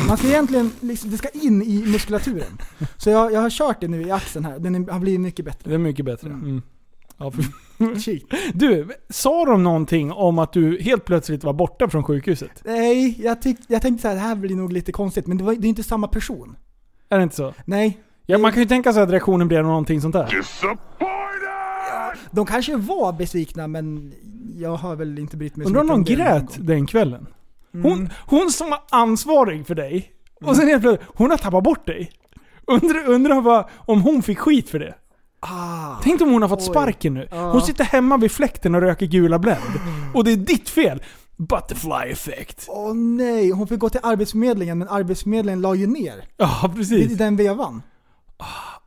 Man 0.08 0.18
ska 0.18 0.28
egentligen, 0.28 0.72
liksom, 0.80 1.10
det 1.10 1.18
ska 1.18 1.30
in 1.30 1.62
i 1.62 1.86
muskulaturen. 1.88 2.58
Så 2.98 3.10
jag, 3.10 3.34
jag 3.34 3.42
har 3.42 3.50
kört 3.50 3.82
det 3.82 3.88
nu 3.88 4.02
i 4.02 4.12
axeln 4.12 4.46
här, 4.46 4.60
den 4.60 4.90
har 4.90 5.00
blivit 5.00 5.22
mycket 5.22 5.46
bättre. 5.46 5.70
Det 5.70 5.76
är 5.76 5.80
mycket 5.80 6.06
bättre. 6.06 6.30
Mm. 6.30 6.44
Mm. 6.44 6.62
Ja. 7.18 7.32
Du, 8.54 8.90
sa 9.10 9.46
de 9.46 9.64
någonting 9.64 10.12
om 10.12 10.40
att 10.40 10.54
du 10.54 10.82
helt 10.82 11.06
plötsligt 11.06 11.44
var 11.44 11.54
borta 11.54 11.90
från 11.90 12.04
sjukhuset? 12.04 12.62
Nej, 12.66 13.22
jag, 13.22 13.42
tyck, 13.42 13.58
jag 13.68 13.82
tänkte 13.82 14.02
så 14.02 14.08
här, 14.08 14.16
det 14.16 14.22
här 14.22 14.36
blir 14.36 14.56
nog 14.56 14.74
lite 14.74 14.92
konstigt, 14.92 15.28
men 15.28 15.38
det, 15.38 15.44
var, 15.44 15.56
det 15.56 15.68
är 15.68 15.70
inte 15.70 15.84
samma 15.84 16.08
person. 16.08 16.56
Är 17.10 17.18
det 17.18 17.24
inte 17.24 17.36
så? 17.36 17.54
Nej, 17.66 17.98
Ja, 18.26 18.38
man 18.38 18.52
kan 18.52 18.62
ju 18.62 18.68
tänka 18.68 18.94
sig 18.94 19.04
att 19.04 19.10
reaktionen 19.10 19.48
blir 19.48 19.62
någonting 19.62 20.02
sånt 20.02 20.14
där. 20.14 20.30
de 22.32 22.46
kanske 22.46 22.76
var 22.76 23.14
besvikna 23.14 23.68
men 23.68 24.14
jag 24.58 24.76
har 24.76 24.96
väl 24.96 25.20
inte 25.20 25.38
brytt 25.38 25.56
mig 25.56 25.64
så 25.66 25.68
Undrar 25.70 25.94
om 25.94 26.00
mycket 26.00 26.18
någon 26.18 26.28
om 26.28 26.34
det 26.34 26.40
grät 26.46 26.58
någon 26.58 26.66
den 26.68 26.86
kvällen? 26.88 27.28
gång. 27.74 27.82
Hon, 27.84 27.94
Mm. 27.94 28.10
hon 28.26 28.50
som 28.52 28.70
var 28.70 28.80
ansvarig 28.92 29.68
för 29.68 29.76
dig, 29.76 30.12
och 30.46 30.56
sen 30.56 30.68
helt 30.68 30.82
plötsligt, 30.82 31.10
hon 31.16 31.30
har 31.30 31.38
tappat 31.38 31.64
bort 31.64 31.88
dig. 31.88 32.12
Undrar, 32.68 33.06
undrar 33.10 33.42
vad, 33.42 33.66
om 33.86 34.02
hon 34.02 34.22
fick 34.24 34.40
skit 34.40 34.70
för 34.70 34.80
det? 34.80 34.96
Ah. 35.40 35.96
Tänk 36.04 36.22
om 36.22 36.32
hon 36.32 36.42
har 36.42 36.50
fått 36.50 36.60
Oj. 36.60 36.66
sparken 36.66 37.14
nu. 37.14 37.28
Hon 37.32 37.62
sitter 37.62 37.84
hemma 37.84 38.18
vid 38.18 38.32
fläkten 38.32 38.76
och 38.76 38.82
röker 38.82 39.06
gula 39.06 39.40
Blend. 39.40 39.62
Och 40.14 40.24
det 40.24 40.32
är 40.32 40.36
ditt 40.38 40.70
fel. 40.70 41.04
Butterfly 41.38 42.12
effect. 42.12 42.66
Åh 42.70 42.94
nej, 42.94 43.50
hon 43.52 43.68
fick 43.68 43.80
gå 43.80 43.90
till 43.90 44.00
Arbetsförmedlingen 44.04 44.78
men 44.78 44.88
Arbetsförmedlingen 44.88 45.62
la 45.62 45.76
ju 45.76 45.88
ner 45.88 46.26
Ja, 46.38 46.72
i 46.74 46.78
precis. 46.78 47.18
den 47.18 47.36
vevan. 47.36 47.82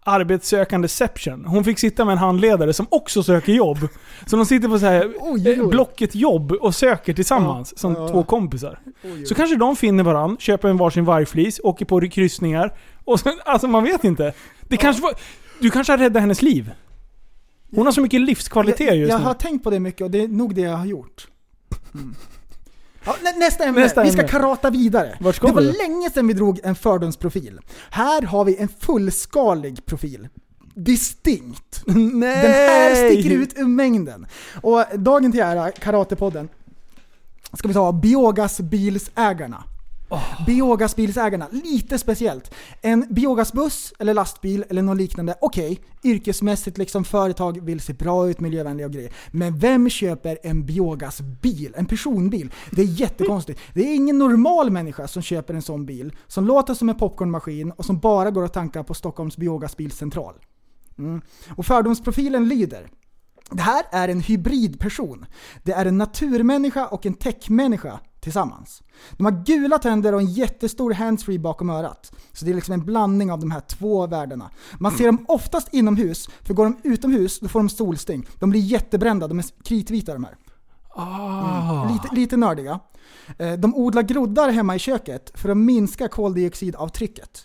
Arbetssökandeception. 0.04 1.44
Hon 1.44 1.64
fick 1.64 1.78
sitta 1.78 2.04
med 2.04 2.12
en 2.12 2.18
handledare 2.18 2.72
som 2.72 2.86
också 2.90 3.22
söker 3.22 3.52
jobb. 3.52 3.78
Så 4.26 4.36
de 4.36 4.46
sitter 4.46 4.68
på 4.68 4.78
så 4.78 4.86
här 4.86 5.12
Oj, 5.20 5.42
oj, 5.46 5.52
eh, 5.52 5.68
blocket 5.68 6.14
jobb 6.14 6.52
och 6.52 6.74
söker 6.74 7.14
tillsammans 7.14 7.72
Ja, 7.76 7.80
som 7.80 7.94
ja. 7.94 8.08
två 8.08 8.22
kompisar. 8.22 8.80
Oj. 9.04 9.26
Så 9.26 9.34
kanske 9.34 9.56
de 9.56 9.76
finner 9.76 10.04
varandra, 10.04 10.36
köper 10.40 10.68
en 10.68 10.76
varsin 10.76 11.04
vargflis, 11.04 11.60
åker 11.64 11.84
på 11.84 12.00
kryssningar. 12.00 12.78
Och 13.04 13.20
sen, 13.20 13.34
alltså 13.44 13.68
man 13.68 13.84
vet 13.84 14.04
inte. 14.04 14.32
Det 14.62 14.76
kanske 14.76 15.02
var, 15.02 15.12
du 15.60 15.70
kanske 15.70 15.92
har 15.92 15.98
räddat 15.98 16.20
hennes 16.20 16.42
liv. 16.42 16.70
Hon 17.74 17.86
har 17.86 17.92
så 17.92 18.00
mycket 18.00 18.20
livskvalitet 18.20 18.86
jag, 18.86 18.96
just 18.96 19.10
jag 19.10 19.20
nu. 19.20 19.26
har 19.26 19.34
tänkt 19.34 19.64
på 19.64 19.70
det 19.70 19.80
mycket 19.80 20.00
och 20.00 20.10
det 20.10 20.22
är 20.22 20.28
nog 20.28 20.54
det 20.54 20.60
jag 20.60 20.76
har 20.76 20.86
gjort. 20.86 21.28
Mm. 21.94 22.14
Ja, 23.08 23.16
nä, 23.22 23.32
nästa 23.38 23.64
ämne. 23.64 23.80
Nästa 23.80 24.02
vi 24.02 24.10
ska 24.10 24.20
ämne. 24.20 24.30
karata 24.30 24.70
vidare. 24.70 25.16
Vart 25.20 25.36
ska 25.36 25.46
det 25.46 25.52
var 25.52 25.62
vi? 25.62 25.72
länge 25.72 26.10
sedan 26.10 26.26
vi 26.26 26.32
drog 26.32 26.60
en 26.62 26.74
fördomsprofil. 26.74 27.60
Här 27.90 28.22
har 28.22 28.44
vi 28.44 28.56
en 28.56 28.68
fullskalig 28.68 29.86
profil. 29.86 30.28
Distinkt. 30.74 31.82
Nej! 31.86 32.42
Den 32.42 32.52
här 32.52 32.94
sticker 32.94 33.30
ut 33.30 33.58
ur 33.58 33.66
mängden. 33.66 34.26
Och 34.62 34.84
dagen 34.94 35.32
till 35.32 35.40
ära, 35.40 35.70
Karatepodden, 35.70 36.48
ska 37.52 37.68
vi 37.68 37.74
ta 37.74 37.92
biogasbilsägarna. 40.46 40.46
Biogasbilsägarna, 40.46 41.48
lite 41.50 41.98
speciellt. 41.98 42.54
En 42.82 43.06
biogasbuss 43.10 43.92
eller 43.98 44.14
lastbil 44.14 44.64
eller 44.68 44.82
något 44.82 44.96
liknande, 44.96 45.34
okej, 45.40 45.80
yrkesmässigt 46.04 46.78
liksom 46.78 47.04
företag 47.04 47.60
vill 47.64 47.80
se 47.80 47.92
bra 47.92 48.30
ut, 48.30 48.40
miljövänliga 48.40 48.86
och 48.86 48.92
grejer. 48.92 49.12
Men 49.30 49.58
vem 49.58 49.90
köper 49.90 50.38
en 50.42 50.66
biogasbil? 50.66 51.74
En 51.76 51.86
personbil? 51.86 52.52
Det 52.70 52.82
är 52.82 52.86
jättekonstigt. 52.86 53.60
Det 53.74 53.80
är 53.80 53.94
ingen 53.94 54.18
normal 54.18 54.70
människa 54.70 55.08
som 55.08 55.22
köper 55.22 55.54
en 55.54 55.62
sån 55.62 55.86
bil, 55.86 56.16
som 56.26 56.46
låter 56.46 56.74
som 56.74 56.88
en 56.88 56.96
popcornmaskin 56.96 57.70
och 57.70 57.84
som 57.84 57.98
bara 57.98 58.30
går 58.30 58.44
att 58.44 58.52
tanka 58.52 58.84
på 58.84 58.94
Stockholms 58.94 59.36
biogasbilcentral. 59.36 60.34
Mm. 60.98 61.20
Och 61.56 61.66
fördomsprofilen 61.66 62.48
lyder 62.48 62.88
det 63.50 63.62
här 63.62 63.84
är 63.92 64.08
en 64.08 64.20
hybridperson. 64.20 65.26
Det 65.62 65.72
är 65.72 65.86
en 65.86 65.98
naturmänniska 65.98 66.86
och 66.86 67.06
en 67.06 67.14
techmänniska 67.14 68.00
tillsammans. 68.20 68.82
De 69.16 69.24
har 69.24 69.44
gula 69.44 69.78
tänder 69.78 70.12
och 70.14 70.20
en 70.20 70.26
jättestor 70.32 70.92
handsfree 70.92 71.38
bakom 71.38 71.70
örat. 71.70 72.12
Så 72.32 72.44
det 72.44 72.50
är 72.50 72.54
liksom 72.54 72.74
en 72.74 72.84
blandning 72.84 73.32
av 73.32 73.40
de 73.40 73.50
här 73.50 73.60
två 73.60 74.06
världarna. 74.06 74.50
Man 74.78 74.92
ser 74.92 75.06
dem 75.06 75.24
oftast 75.28 75.68
inomhus, 75.74 76.28
för 76.42 76.54
går 76.54 76.64
de 76.64 76.76
utomhus 76.84 77.40
då 77.40 77.48
får 77.48 77.60
de 77.60 77.68
solsting. 77.68 78.26
De 78.38 78.50
blir 78.50 78.60
jättebrända, 78.60 79.28
de 79.28 79.38
är 79.38 79.44
kritvita 79.64 80.12
de 80.12 80.24
här. 80.24 80.36
Ah. 80.94 81.88
Lite, 81.92 82.14
lite 82.14 82.36
nördiga. 82.36 82.80
Eh, 83.38 83.52
De 83.52 83.74
odlar 83.74 84.02
groddar 84.02 84.48
hemma 84.50 84.76
i 84.76 84.78
köket 84.78 85.32
för 85.34 85.48
att 85.48 85.56
minska 85.56 86.08
koldioxidavtrycket. 86.08 87.44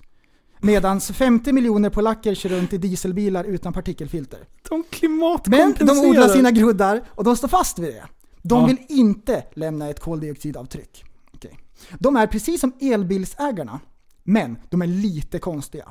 Medan 0.59 1.01
50 1.01 1.53
miljoner 1.53 1.89
polacker 1.89 2.35
kör 2.35 2.49
runt 2.49 2.73
i 2.73 2.77
dieselbilar 2.77 3.43
utan 3.43 3.73
partikelfilter. 3.73 4.39
De 4.69 4.75
Men 4.75 4.83
klimatkompenserar. 4.83 6.03
de 6.03 6.09
odlar 6.09 6.27
sina 6.27 6.51
groddar 6.51 7.03
och 7.09 7.23
de 7.23 7.37
står 7.37 7.47
fast 7.47 7.79
vid 7.79 7.93
det. 7.93 8.03
De 8.43 8.61
Ja. 8.61 8.65
vill 8.67 8.77
inte 8.89 9.43
lämna 9.53 9.89
ett 9.89 9.99
koldioxidavtryck. 9.99 11.03
Okej. 11.33 11.59
De 11.99 12.15
är 12.15 12.27
precis 12.27 12.61
som 12.61 12.73
elbilsägarna, 12.81 13.79
men 14.23 14.57
de 14.69 14.81
är 14.81 14.87
lite 14.87 15.39
konstiga. 15.39 15.89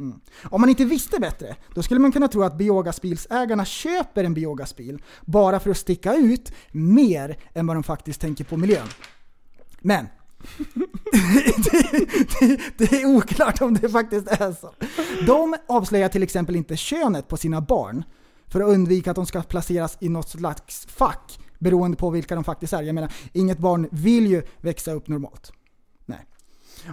Mm. 0.00 0.20
Om 0.44 0.60
man 0.60 0.70
inte 0.70 0.84
visste 0.84 1.20
bättre, 1.20 1.56
då 1.74 1.82
skulle 1.82 2.00
man 2.00 2.12
kunna 2.12 2.28
tro 2.28 2.42
att 2.42 2.58
biogasbilsägarna 2.58 3.64
köper 3.64 4.24
en 4.24 4.34
biogasbil 4.34 5.02
bara 5.22 5.60
för 5.60 5.70
att 5.70 5.76
sticka 5.76 6.14
ut 6.14 6.52
mer 6.72 7.36
än 7.54 7.66
vad 7.66 7.76
de 7.76 7.82
faktiskt 7.82 8.20
tänker 8.20 8.44
på 8.44 8.56
miljön. 8.56 8.86
Men 9.80 10.06
det, 10.74 11.96
det, 12.40 12.60
det 12.78 13.02
är 13.02 13.16
oklart 13.16 13.60
om 13.62 13.74
det 13.74 13.88
faktiskt 13.88 14.28
är 14.28 14.52
så. 14.52 14.74
De 15.26 15.54
avslöjar 15.68 16.08
till 16.08 16.22
exempel 16.22 16.56
inte 16.56 16.76
könet 16.76 17.28
på 17.28 17.36
sina 17.36 17.60
barn 17.60 18.04
för 18.48 18.60
att 18.60 18.68
undvika 18.68 19.10
att 19.10 19.16
de 19.16 19.26
ska 19.26 19.42
placeras 19.42 19.96
i 20.00 20.08
något 20.08 20.28
slags 20.28 20.86
fack 20.86 21.38
beroende 21.58 21.96
på 21.96 22.10
vilka 22.10 22.34
de 22.34 22.44
faktiskt 22.44 22.72
är. 22.72 22.82
Jag 22.82 22.94
menar, 22.94 23.12
inget 23.32 23.58
barn 23.58 23.88
vill 23.90 24.26
ju 24.26 24.42
växa 24.60 24.92
upp 24.92 25.08
normalt. 25.08 25.52
Nej. 26.06 26.26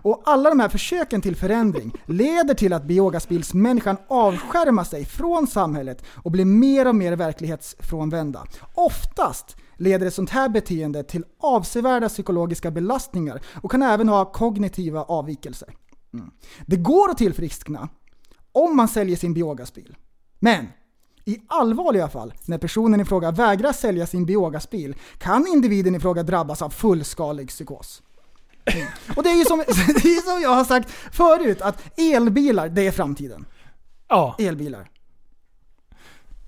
Och 0.03 0.21
alla 0.25 0.49
de 0.49 0.59
här 0.59 0.69
försöken 0.69 1.21
till 1.21 1.35
förändring 1.35 1.91
leder 2.05 2.53
till 2.53 2.73
att 2.73 2.83
biogaspilsmänniskan 2.83 3.97
avskärmar 4.07 4.83
sig 4.83 5.05
från 5.05 5.47
samhället 5.47 6.05
och 6.07 6.31
blir 6.31 6.45
mer 6.45 6.87
och 6.87 6.95
mer 6.95 7.15
verklighetsfrånvända. 7.15 8.45
Oftast 8.73 9.55
leder 9.77 10.05
ett 10.05 10.13
sånt 10.13 10.29
här 10.29 10.49
beteende 10.49 11.03
till 11.03 11.25
avsevärda 11.39 12.09
psykologiska 12.09 12.71
belastningar 12.71 13.41
och 13.61 13.71
kan 13.71 13.83
även 13.83 14.09
ha 14.09 14.31
kognitiva 14.31 15.03
avvikelser. 15.03 15.69
Mm. 16.13 16.31
Det 16.65 16.75
går 16.75 17.09
att 17.09 17.17
tillfriskna 17.17 17.89
om 18.51 18.77
man 18.77 18.87
säljer 18.87 19.15
sin 19.15 19.33
biogasbil. 19.33 19.95
Men 20.39 20.67
i 21.25 21.37
allvarliga 21.47 22.07
fall, 22.09 22.33
när 22.45 22.57
personen 22.57 23.01
i 23.01 23.05
fråga 23.05 23.31
vägrar 23.31 23.71
sälja 23.71 24.07
sin 24.07 24.25
biogasbil, 24.25 24.95
kan 25.17 25.47
individen 25.47 25.95
i 25.95 25.99
fråga 25.99 26.23
drabbas 26.23 26.61
av 26.61 26.69
fullskalig 26.69 27.47
psykos. 27.47 28.01
Mm. 28.65 28.87
Och 29.15 29.23
det 29.23 29.29
är 29.29 29.37
ju 29.37 29.45
som, 29.45 29.57
det 29.67 30.09
är 30.09 30.33
som 30.33 30.41
jag 30.41 30.55
har 30.55 30.63
sagt 30.63 30.91
förut, 30.91 31.61
att 31.61 31.99
elbilar, 31.99 32.69
det 32.69 32.87
är 32.87 32.91
framtiden. 32.91 33.45
Ja, 34.07 34.35
Elbilar. 34.39 34.89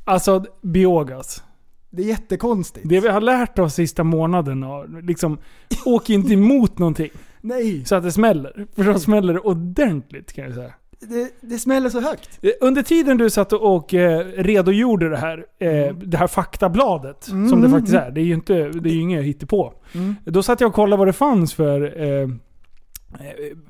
alltså 0.03 0.45
biogas. 0.62 1.43
Det 1.89 2.03
är 2.03 2.07
jättekonstigt. 2.07 2.89
Det 2.89 2.99
vi 2.99 3.07
har 3.07 3.21
lärt 3.21 3.59
oss 3.59 3.73
sista 3.73 4.03
månaden, 4.03 4.65
liksom, 5.01 5.38
åk 5.86 6.09
inte 6.09 6.33
emot 6.33 6.77
någonting 6.77 7.09
Nej, 7.45 7.86
så 7.86 7.95
att 7.95 8.03
det 8.03 8.12
smäller. 8.12 8.67
För 8.75 8.83
då 8.83 8.99
smäller 8.99 9.33
det 9.33 9.39
ordentligt 9.39 10.33
kan 10.33 10.43
jag 10.43 10.53
säga. 10.53 10.73
Det, 11.09 11.29
det 11.41 11.59
smäller 11.59 11.89
så 11.89 12.01
högt. 12.01 12.39
Eh, 12.41 12.51
Under 12.61 12.81
tiden 12.83 13.17
du 13.17 13.29
satt 13.29 13.53
och, 13.53 13.93
eh, 13.93 14.25
redogjorde 14.37 15.09
det 15.09 15.17
här, 15.17 15.45
eh, 15.59 15.95
det 15.95 16.17
här 16.17 16.27
faktabladet, 16.27 17.23
som 17.23 17.61
det 17.61 17.69
faktiskt 17.69 17.95
är. 17.95 18.11
Det 18.11 18.21
är 18.21 18.25
ju 18.25 18.33
inte, 18.33 18.53
det 18.53 18.89
är 18.89 18.93
ju 18.93 19.01
inget 19.01 19.23
hittepå. 19.23 19.73
Mm. 19.93 20.15
Då 20.25 20.43
satt 20.43 20.61
jag 20.61 20.67
och 20.67 20.73
kollade 20.73 20.97
vad 20.97 21.07
det 21.07 21.13
fanns 21.13 21.53
för 21.53 22.01
eh, 22.01 22.21
eh, 22.21 22.27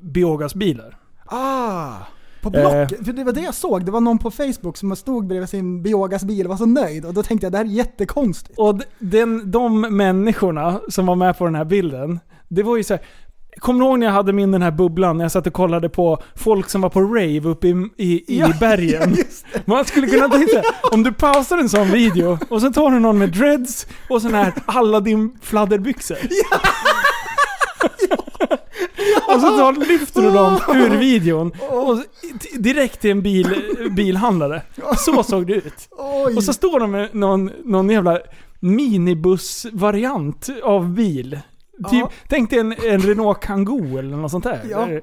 biogasbilar. 0.00 0.96
Ah! 1.26 1.92
På 2.42 2.50
Blocket, 2.50 3.04
för 3.04 3.12
det 3.12 3.24
var 3.24 3.32
det 3.32 3.40
jag 3.40 3.54
såg. 3.54 3.84
Det 3.84 3.92
var 3.92 4.00
någon 4.00 4.18
på 4.18 4.30
Facebook 4.30 4.76
som 4.76 4.96
stod 4.96 5.26
bredvid 5.26 5.48
sin 5.48 5.82
biogasbil 5.82 6.46
och 6.46 6.50
var 6.50 6.56
så 6.56 6.66
nöjd. 6.66 7.04
Och 7.04 7.14
då 7.14 7.22
tänkte 7.22 7.46
jag 7.46 7.52
det 7.52 7.58
här 7.58 7.64
är 7.64 7.68
jättekonstigt. 7.68 8.58
Och 8.58 8.80
den, 8.98 9.50
de 9.50 9.80
människorna 9.80 10.80
som 10.88 11.06
var 11.06 11.16
med 11.16 11.38
på 11.38 11.44
den 11.44 11.54
här 11.54 11.64
bilden, 11.64 12.20
det 12.48 12.62
var 12.62 12.76
ju 12.76 12.84
så 12.84 12.94
här. 12.94 13.02
Kommer 13.58 13.80
du 13.80 13.86
ihåg 13.86 13.98
när 13.98 14.06
jag 14.06 14.12
hade 14.12 14.32
min 14.32 14.52
den 14.52 14.62
här 14.62 14.70
bubblan 14.70 15.16
när 15.18 15.24
jag 15.24 15.32
satt 15.32 15.46
och 15.46 15.52
kollade 15.52 15.88
på 15.88 16.22
folk 16.34 16.70
som 16.70 16.80
var 16.80 16.88
på 16.90 17.00
rave 17.00 17.40
uppe 17.48 17.66
i, 17.68 17.70
i, 17.96 18.34
i 18.34 18.38
Ja, 18.38 18.52
bergen? 18.60 19.16
ja, 19.52 19.60
Man 19.64 19.84
skulle 19.84 20.06
kunna 20.06 20.28
tänka 20.28 20.48
sig, 20.52 20.62
om 20.92 21.02
du 21.02 21.12
pausar 21.12 21.58
en 21.58 21.68
sån 21.68 21.90
video 21.90 22.38
och 22.48 22.60
så 22.60 22.72
tar 22.72 22.90
du 22.90 22.98
någon 23.00 23.18
med 23.18 23.28
dreads 23.32 23.86
och 24.08 24.22
sån 24.22 24.34
här 24.34 24.52
Aladdin 24.66 25.38
fladderbyxor. 25.42 26.16
Och 29.28 29.40
så 29.40 29.48
tar, 29.58 29.88
lyfter 29.88 30.22
du 30.22 30.30
dem 30.30 30.58
ur 30.68 30.90
videon 30.98 31.52
och 31.70 31.98
direkt 32.58 33.00
till 33.00 33.10
en 33.10 33.22
bil, 33.22 33.62
bilhandlare. 33.96 34.62
Så 34.98 35.22
såg 35.22 35.46
det 35.46 35.52
ut. 35.54 35.88
Och 36.36 36.44
så 36.44 36.52
står 36.52 36.80
de 36.80 36.90
med 36.90 37.14
någon, 37.14 37.50
någon 37.64 37.90
jävla 37.90 38.18
minibussvariant 38.60 40.48
av 40.62 40.88
bil. 40.88 41.38
Typ, 41.90 42.00
Ja. 42.00 42.10
Tänk 42.28 42.50
dig 42.50 42.58
en, 42.58 42.72
en 42.72 43.00
Renault 43.00 43.40
Kangoo 43.40 43.98
eller 43.98 44.16
något 44.16 44.30
sånt 44.30 44.44
där. 44.44 44.60
Ja. 44.70 44.86
Eller- 44.86 45.02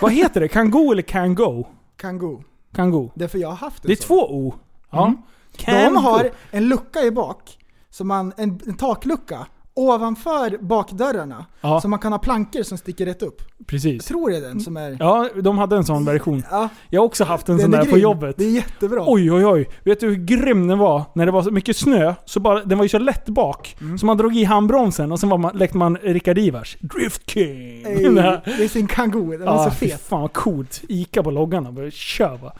Vad 0.00 0.12
heter 0.12 0.40
det? 0.40 0.48
Kangoo 0.48 0.92
eller 0.92 1.02
Kango? 1.02 1.66
Kangoo. 1.96 2.44
Kangoo. 2.74 3.10
Därför 3.14 3.38
jag 3.38 3.48
har 3.48 3.56
haft 3.56 3.84
en 3.84 3.88
Det 3.88 3.92
är 3.92 3.96
sån. 3.96 4.06
två 4.06 4.20
O. 4.30 4.54
Ja. 4.90 5.06
Mm. 5.06 5.94
De 5.94 5.96
har 5.96 6.30
en 6.50 6.68
lucka 6.68 7.00
i 7.02 7.10
bak, 7.10 7.58
som 7.90 8.08
man, 8.08 8.32
en, 8.36 8.60
en 8.66 8.74
taklucka. 8.74 9.46
Ovanför 9.76 10.58
bakdörrarna. 10.60 11.46
Ja. 11.60 11.80
Så 11.80 11.88
man 11.88 11.98
kan 11.98 12.12
ha 12.12 12.18
plankor 12.18 12.62
som 12.62 12.78
sticker 12.78 13.06
rätt 13.06 13.22
upp. 13.22 13.42
Jag 13.58 13.66
Precis. 13.66 14.04
tror 14.04 14.30
det 14.30 14.36
är 14.36 14.40
den 14.40 14.60
som 14.60 14.76
är... 14.76 14.96
Ja, 15.00 15.28
de 15.42 15.58
hade 15.58 15.76
en 15.76 15.84
sån 15.84 16.04
version. 16.04 16.42
Ja, 16.50 16.68
Jag 16.90 17.00
har 17.00 17.06
också 17.06 17.24
haft 17.24 17.48
en 17.48 17.56
den 17.56 17.64
sån 17.64 17.74
är 17.74 17.78
där 17.78 17.84
på 17.84 17.90
grym. 17.90 18.02
jobbet. 18.02 18.36
Det 18.38 18.44
är 18.44 18.50
jättebra. 18.50 19.04
Oj, 19.06 19.32
oj, 19.32 19.46
oj. 19.46 19.68
Vet 19.84 20.00
du 20.00 20.06
hur 20.08 20.14
grym 20.14 20.68
den 20.68 20.78
var? 20.78 21.02
När 21.14 21.26
det 21.26 21.32
var 21.32 21.42
så 21.42 21.50
mycket 21.50 21.76
snö, 21.76 22.14
så 22.24 22.40
bara, 22.40 22.64
den 22.64 22.78
var 22.78 22.84
ju 22.84 22.88
så 22.88 22.98
lätt 22.98 23.28
bak. 23.28 23.76
Mm. 23.80 23.98
Så 23.98 24.06
man 24.06 24.16
drog 24.16 24.36
i 24.36 24.44
handbromsen 24.44 25.12
och 25.12 25.20
sen 25.20 25.28
var 25.28 25.38
man, 25.38 25.56
lekte 25.56 25.76
man 25.78 25.96
Rickard 25.96 26.38
Ivars. 26.38 26.76
Drift 26.80 27.30
King! 27.30 27.84
Ey, 27.86 28.08
det 28.08 28.64
är 28.64 28.68
sin 28.68 28.86
kangoo, 28.86 29.30
den 29.30 29.40
var 29.46 29.46
Ja, 29.54 29.64
så 29.64 29.70
fy 29.70 29.88
fet. 29.88 30.00
fan 30.00 30.20
vad 30.20 30.32
coolt. 30.32 30.82
Ica 30.88 31.22
på 31.22 31.30
loggarna, 31.30 31.72
bara 31.72 31.90
kör 31.90 32.36
va. 32.36 32.52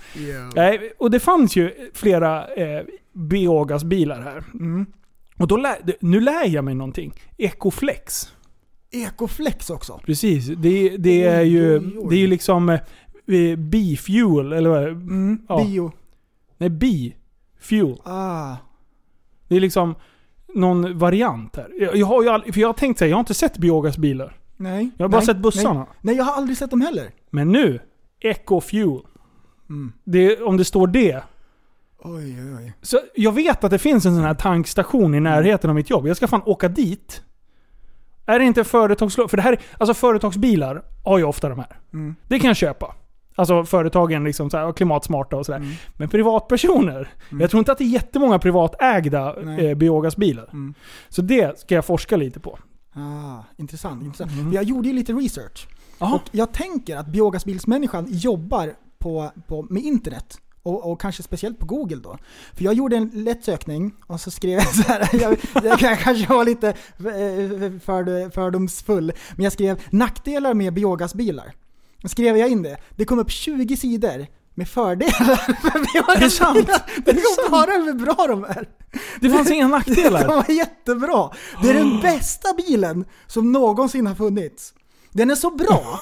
Nej, 0.55 0.92
och 0.98 1.11
det 1.11 1.20
fanns 1.20 1.57
ju 1.57 1.90
flera 1.94 2.46
eh, 2.46 2.83
biogasbilar 3.12 4.20
här. 4.22 4.44
Mm. 4.55 4.87
Och 5.38 5.46
då 5.46 5.56
lär, 5.56 5.76
nu 6.00 6.20
lär 6.20 6.48
jag 6.48 6.64
mig 6.64 6.74
någonting. 6.74 7.14
Ecoflex. 7.38 8.32
Ecoflex 8.90 9.70
också. 9.70 10.00
Precis. 10.06 10.46
Det, 10.46 10.96
det 10.96 11.24
är 11.24 11.42
ju 11.42 11.78
det 12.08 12.14
är 12.14 12.20
ju 12.20 12.26
liksom 12.26 12.68
eh, 12.68 12.78
B-fuel, 13.58 14.52
eller 14.52 14.70
vad? 14.70 14.82
Mm. 14.82 15.38
Ja. 15.48 15.64
Bio. 15.64 15.92
Nej, 16.58 16.70
B-fuel. 16.70 18.00
Ah. 18.04 18.56
Det 19.48 19.56
är 19.56 19.60
liksom 19.60 19.94
någon 20.54 20.98
variant 20.98 21.56
här. 21.56 21.70
Jag, 21.80 21.96
jag 21.96 22.06
har 22.06 22.22
ju 22.22 22.28
all, 22.28 22.52
för 22.52 22.60
jag 22.60 22.68
har 22.68 22.72
tänkt 22.72 22.98
säga, 22.98 23.08
jag 23.08 23.16
har 23.16 23.20
inte 23.20 23.34
sett 23.34 23.58
biogasbilar. 23.58 24.36
Nej. 24.56 24.90
Jag 24.96 25.04
har 25.04 25.08
bara 25.08 25.18
nej, 25.18 25.26
sett 25.26 25.36
bussarna. 25.38 25.80
Nej. 25.80 25.88
nej, 26.00 26.16
jag 26.16 26.24
har 26.24 26.32
aldrig 26.32 26.58
sett 26.58 26.70
dem 26.70 26.80
heller. 26.80 27.10
Men 27.30 27.52
nu, 27.52 27.80
Ecofuel. 28.20 29.00
Mm. 29.68 29.92
Det, 30.04 30.40
om 30.40 30.56
det 30.56 30.64
står 30.64 30.86
det. 30.86 31.22
Oj, 32.04 32.42
oj, 32.42 32.54
oj. 32.58 32.72
Så 32.82 33.00
jag 33.14 33.32
vet 33.32 33.64
att 33.64 33.70
det 33.70 33.78
finns 33.78 34.06
en 34.06 34.14
sån 34.14 34.24
här 34.24 34.34
tankstation 34.34 35.14
i 35.14 35.20
närheten 35.20 35.70
av 35.70 35.76
mitt 35.76 35.90
jobb. 35.90 36.06
Jag 36.06 36.16
ska 36.16 36.28
fan 36.28 36.42
åka 36.44 36.68
dit. 36.68 37.22
Är 38.26 38.38
det 38.38 38.44
inte 38.44 38.64
företagslov? 38.64 39.28
För 39.28 39.36
det 39.36 39.42
här, 39.42 39.60
alltså 39.78 39.94
företagsbilar 39.94 40.82
har 41.04 41.18
ju 41.18 41.24
ofta 41.24 41.48
de 41.48 41.58
här. 41.58 41.78
Mm. 41.92 42.14
Det 42.28 42.38
kan 42.38 42.48
jag 42.48 42.56
köpa. 42.56 42.94
Alltså 43.34 43.64
företagen 43.64 44.24
liksom 44.24 44.50
så 44.50 44.56
här, 44.56 44.72
klimatsmarta 44.72 45.36
och 45.36 45.46
sådär. 45.46 45.58
Mm. 45.58 45.72
Men 45.96 46.08
privatpersoner. 46.08 47.08
Jag 47.40 47.50
tror 47.50 47.58
inte 47.58 47.72
att 47.72 47.78
det 47.78 47.84
är 47.84 47.88
jättemånga 47.88 48.38
privatägda 48.38 49.36
eh, 49.58 49.74
biogasbilar. 49.74 50.48
Mm. 50.52 50.74
Så 51.08 51.22
det 51.22 51.58
ska 51.58 51.74
jag 51.74 51.84
forska 51.84 52.16
lite 52.16 52.40
på. 52.40 52.58
Ah, 52.92 53.42
intressant. 53.56 54.02
intressant. 54.02 54.32
Mm. 54.32 54.50
För 54.50 54.54
Jag 54.54 54.64
gjorde 54.64 54.88
ju 54.88 54.94
lite 54.94 55.12
research. 55.12 55.68
Och 55.98 56.22
jag 56.30 56.52
tänker 56.52 56.96
att 56.96 57.06
biogasbilsmänniskan 57.06 58.06
jobbar 58.08 58.72
på, 58.98 59.30
på, 59.46 59.66
med 59.70 59.82
internet. 59.82 60.38
Och, 60.64 60.92
och 60.92 61.00
kanske 61.00 61.22
speciellt 61.22 61.59
på 61.59 61.66
Google 61.66 61.96
då. 61.96 62.18
För 62.55 62.64
jag 62.64 62.74
gjorde 62.74 62.96
en 62.96 63.11
lätt 63.14 63.44
sökning 63.44 63.94
och 64.07 64.20
så 64.20 64.31
skrev 64.31 64.53
jag 64.59 64.74
så 64.74 64.83
här. 64.83 65.09
Jag, 65.22 65.37
jag 65.64 65.79
kan- 65.79 65.96
kanske 65.96 66.27
var 66.35 66.44
lite 66.44 66.68
eh, 66.68 66.74
för, 67.85 68.31
fördomsfull. 68.31 69.12
Men 69.37 69.44
jag 69.44 69.53
skrev 69.53 69.83
nackdelar 69.90 70.55
med 70.55 70.74
biogasbilar. 70.74 71.53
Då 72.03 72.09
skrev 72.09 72.37
jag 72.37 72.48
in 72.48 72.62
det. 72.62 72.77
Det 72.96 73.05
kom 73.05 73.18
upp 73.18 73.31
20 73.31 73.77
sidor 73.77 74.27
med 74.55 74.68
fördelar 74.68 75.37
för 75.70 75.92
biogasbilar. 75.92 76.83
Det 77.05 77.12
kom 77.12 77.50
bara 77.50 77.70
hur 77.70 77.92
bra 77.94 78.27
de 78.29 78.44
är. 78.44 78.68
Det 79.20 79.31
fanns 79.31 79.50
inga 79.50 79.64
De 79.68 79.70
nackdelar. 79.70 80.27
var 80.27 80.50
jättebra. 80.50 81.31
Det 81.62 81.70
är 81.70 81.74
den 81.74 82.00
bästa 82.00 82.48
bilen 82.55 83.05
som 83.27 83.53
någonsin 83.53 84.07
har 84.07 84.14
funnits. 84.14 84.74
Den 85.12 85.31
är 85.31 85.35
så 85.35 85.50
bra, 85.50 86.00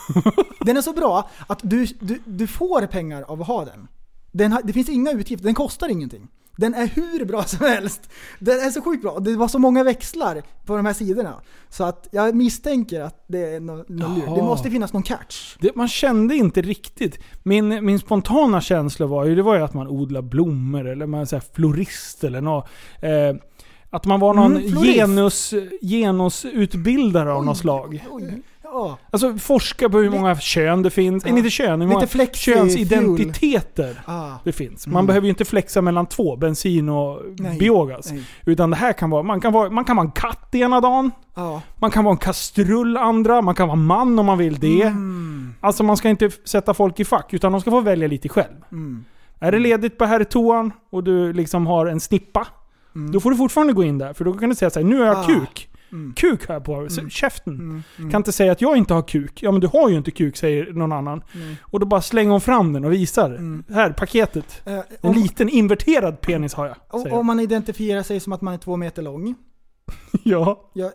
den 0.61 0.77
är 0.77 0.83
så 0.83 0.93
bra 0.93 1.31
att 1.47 1.61
du, 1.63 1.87
du, 2.01 2.23
du 2.25 2.47
får 2.47 2.87
pengar 2.87 3.23
av 3.23 3.41
att 3.41 3.47
ha 3.47 3.65
den. 3.65 3.89
Den 4.33 4.57
det 4.65 4.73
finns 4.73 4.89
inga 4.89 5.11
utgifter, 5.13 5.45
den 5.45 5.55
kostar 5.55 5.89
ingenting. 5.89 6.29
Den 6.57 6.75
är 6.75 6.87
hur 6.87 7.25
bra 7.25 7.43
som 7.47 7.67
helst. 7.67 8.11
Den 8.39 8.61
är 8.61 8.71
så 8.71 8.83
sjukt 8.83 9.03
bra. 9.03 9.19
Det 9.21 9.37
var 9.37 9.49
så 9.49 9.59
många 9.59 9.85
växlar 9.85 10.43
på 10.67 10.77
de 10.77 10.87
här 10.87 10.93
sidorna. 10.93 11.35
Så 11.69 11.85
att 11.85 12.09
jag 12.13 12.35
misstänker 12.35 13.01
att 13.01 13.25
det 13.29 13.55
är 13.55 13.61
något 13.61 13.89
no. 13.89 14.35
Det 14.37 14.43
måste 14.43 14.71
finnas 14.71 14.93
någon 14.93 15.03
catch. 15.03 15.57
Det, 15.61 15.77
man 15.77 15.89
kände 15.89 16.35
inte 16.35 16.63
riktigt. 16.63 17.19
Min, 17.43 17.85
min 17.85 17.99
spontana 17.99 18.61
känsla 18.61 19.07
var 19.07 19.25
ju, 19.25 19.35
det 19.35 19.43
var 19.43 19.57
ju 19.57 19.63
att 19.63 19.75
man 19.75 19.89
odlar 19.89 20.23
blommor 20.23 20.89
eller 20.89 21.07
man 21.07 21.21
är 21.21 21.55
florist 21.55 22.25
eller 22.25 22.41
något. 22.41 22.69
Eh, 23.01 23.37
att 23.91 24.05
man 24.07 24.21
var 24.21 24.35
någon 24.35 24.57
Mm, 24.57 24.71
florist. 24.71 24.95
genus, 24.97 25.55
genusutbildare 25.83 27.33
av 27.33 27.45
något 27.45 27.59
slag. 27.59 28.05
Oj. 28.11 28.43
Ja. 28.75 28.99
Alltså 29.11 29.39
forska 29.39 29.89
på 29.89 29.99
hur 29.99 30.11
många 30.11 30.37
kön 30.37 30.83
det 30.83 30.91
finns. 30.91 31.25
Ja. 31.27 31.37
Inte 31.37 31.51
kön, 31.51 31.81
hur 31.81 31.89
många 31.89 32.07
flexi 32.07 32.53
könsidentiteter 32.53 34.03
Ah. 34.07 34.31
det 34.45 34.53
finns. 34.53 34.87
Man 34.87 34.95
Mm. 34.97 35.07
behöver 35.07 35.25
ju 35.25 35.31
inte 35.31 35.45
flexa 35.45 35.81
mellan 35.83 36.07
två, 36.07 36.37
bensin 36.37 36.89
och 36.89 37.21
Nej. 37.39 37.59
biogas. 37.59 38.13
Nej. 38.13 38.25
Utan 38.47 38.71
det 38.71 38.77
här 38.77 38.93
kan 38.93 39.11
vara, 39.11 39.23
man 39.23 39.41
kan 39.41 39.53
vara, 39.53 39.71
man 39.71 39.85
kan 39.85 39.97
vara 39.97 40.07
en 40.07 40.13
katt 40.13 40.55
ena 40.55 40.81
dagen. 40.81 41.11
Ja. 41.35 41.63
Man 41.77 41.91
kan 41.91 42.05
vara 42.05 42.13
en 42.13 42.19
kastrull 42.19 42.97
andra, 42.97 43.43
man 43.43 43.55
kan 43.55 43.69
vara 43.69 43.77
man 43.77 44.19
om 44.19 44.27
man 44.27 44.39
vill 44.39 44.59
det. 44.59 44.83
Mm. 44.83 45.55
Alltså 45.61 45.83
man 45.83 45.97
ska 45.97 46.09
inte 46.09 46.31
sätta 46.45 46.75
folk 46.75 47.01
i 47.01 47.05
fack, 47.05 47.35
utan 47.35 47.53
de 47.53 47.61
ska 47.61 47.71
få 47.71 47.81
välja 47.81 48.09
lite 48.09 48.29
själv. 48.29 48.55
Mm. 48.73 49.05
Är 49.41 49.53
det 49.53 49.59
ledigt 49.59 49.99
på 49.99 50.05
herrtoan 50.05 50.73
och 50.91 51.05
du 51.05 51.33
liksom 51.33 51.67
har 51.67 51.87
en 51.87 52.01
snippa, 52.01 52.47
Mm. 52.95 53.13
då 53.13 53.21
får 53.21 53.31
du 53.31 53.37
fortfarande 53.37 53.73
gå 53.73 53.85
in 53.85 53.99
där. 53.99 54.13
För 54.13 54.25
då 54.25 54.33
kan 54.33 54.49
du 54.49 54.55
säga 54.55 54.71
såhär, 54.71 54.87
nu 54.87 54.99
har 54.99 55.07
jag 55.07 55.17
Ah. 55.19 55.23
kuk. 55.27 55.69
Mm. 55.93 56.13
Kuk 56.17 56.47
har 56.49 56.55
jag 56.55 56.65
på 56.65 56.75
mm. 56.75 57.11
käften. 57.11 57.55
Mm. 57.55 57.83
Mm. 57.99 58.11
Kan 58.11 58.21
inte 58.21 58.33
säga 58.33 58.53
att 58.53 58.61
jag 58.61 58.77
inte 58.77 58.95
har 58.95 59.03
kuk. 59.03 59.43
Ja 59.43 59.51
men 59.53 59.61
du 59.61 59.67
har 59.67 59.89
ju 59.89 59.97
inte 59.97 60.11
kuk, 60.11 60.37
säger 60.37 60.73
någon 60.73 60.93
annan. 60.93 61.23
Mm. 61.35 61.55
Och 61.63 61.81
då 61.81 61.87
bara 61.87 62.03
slänger 62.03 62.31
hon 62.31 62.41
fram 62.41 62.73
den 62.73 62.85
och 62.85 62.93
visar. 62.93 63.31
Mm. 63.31 63.65
Här, 63.71 63.91
paketet. 63.93 64.63
Eh, 64.67 64.79
En 65.01 65.13
liten 65.13 65.49
inverterad 65.49 66.21
penis 66.21 66.55
har 66.55 66.67
jag. 66.67 66.77
Och 66.91 67.13
om 67.13 67.27
man 67.27 67.41
identifierar 67.41 68.03
sig 68.03 68.21
som 68.21 68.33
att 68.33 68.41
man 68.41 68.55
är 68.55 68.59
två 68.59 68.77
meter 68.77 69.03
lång. 69.03 69.35
Ja. 70.25 70.71
Ja, 70.75 70.91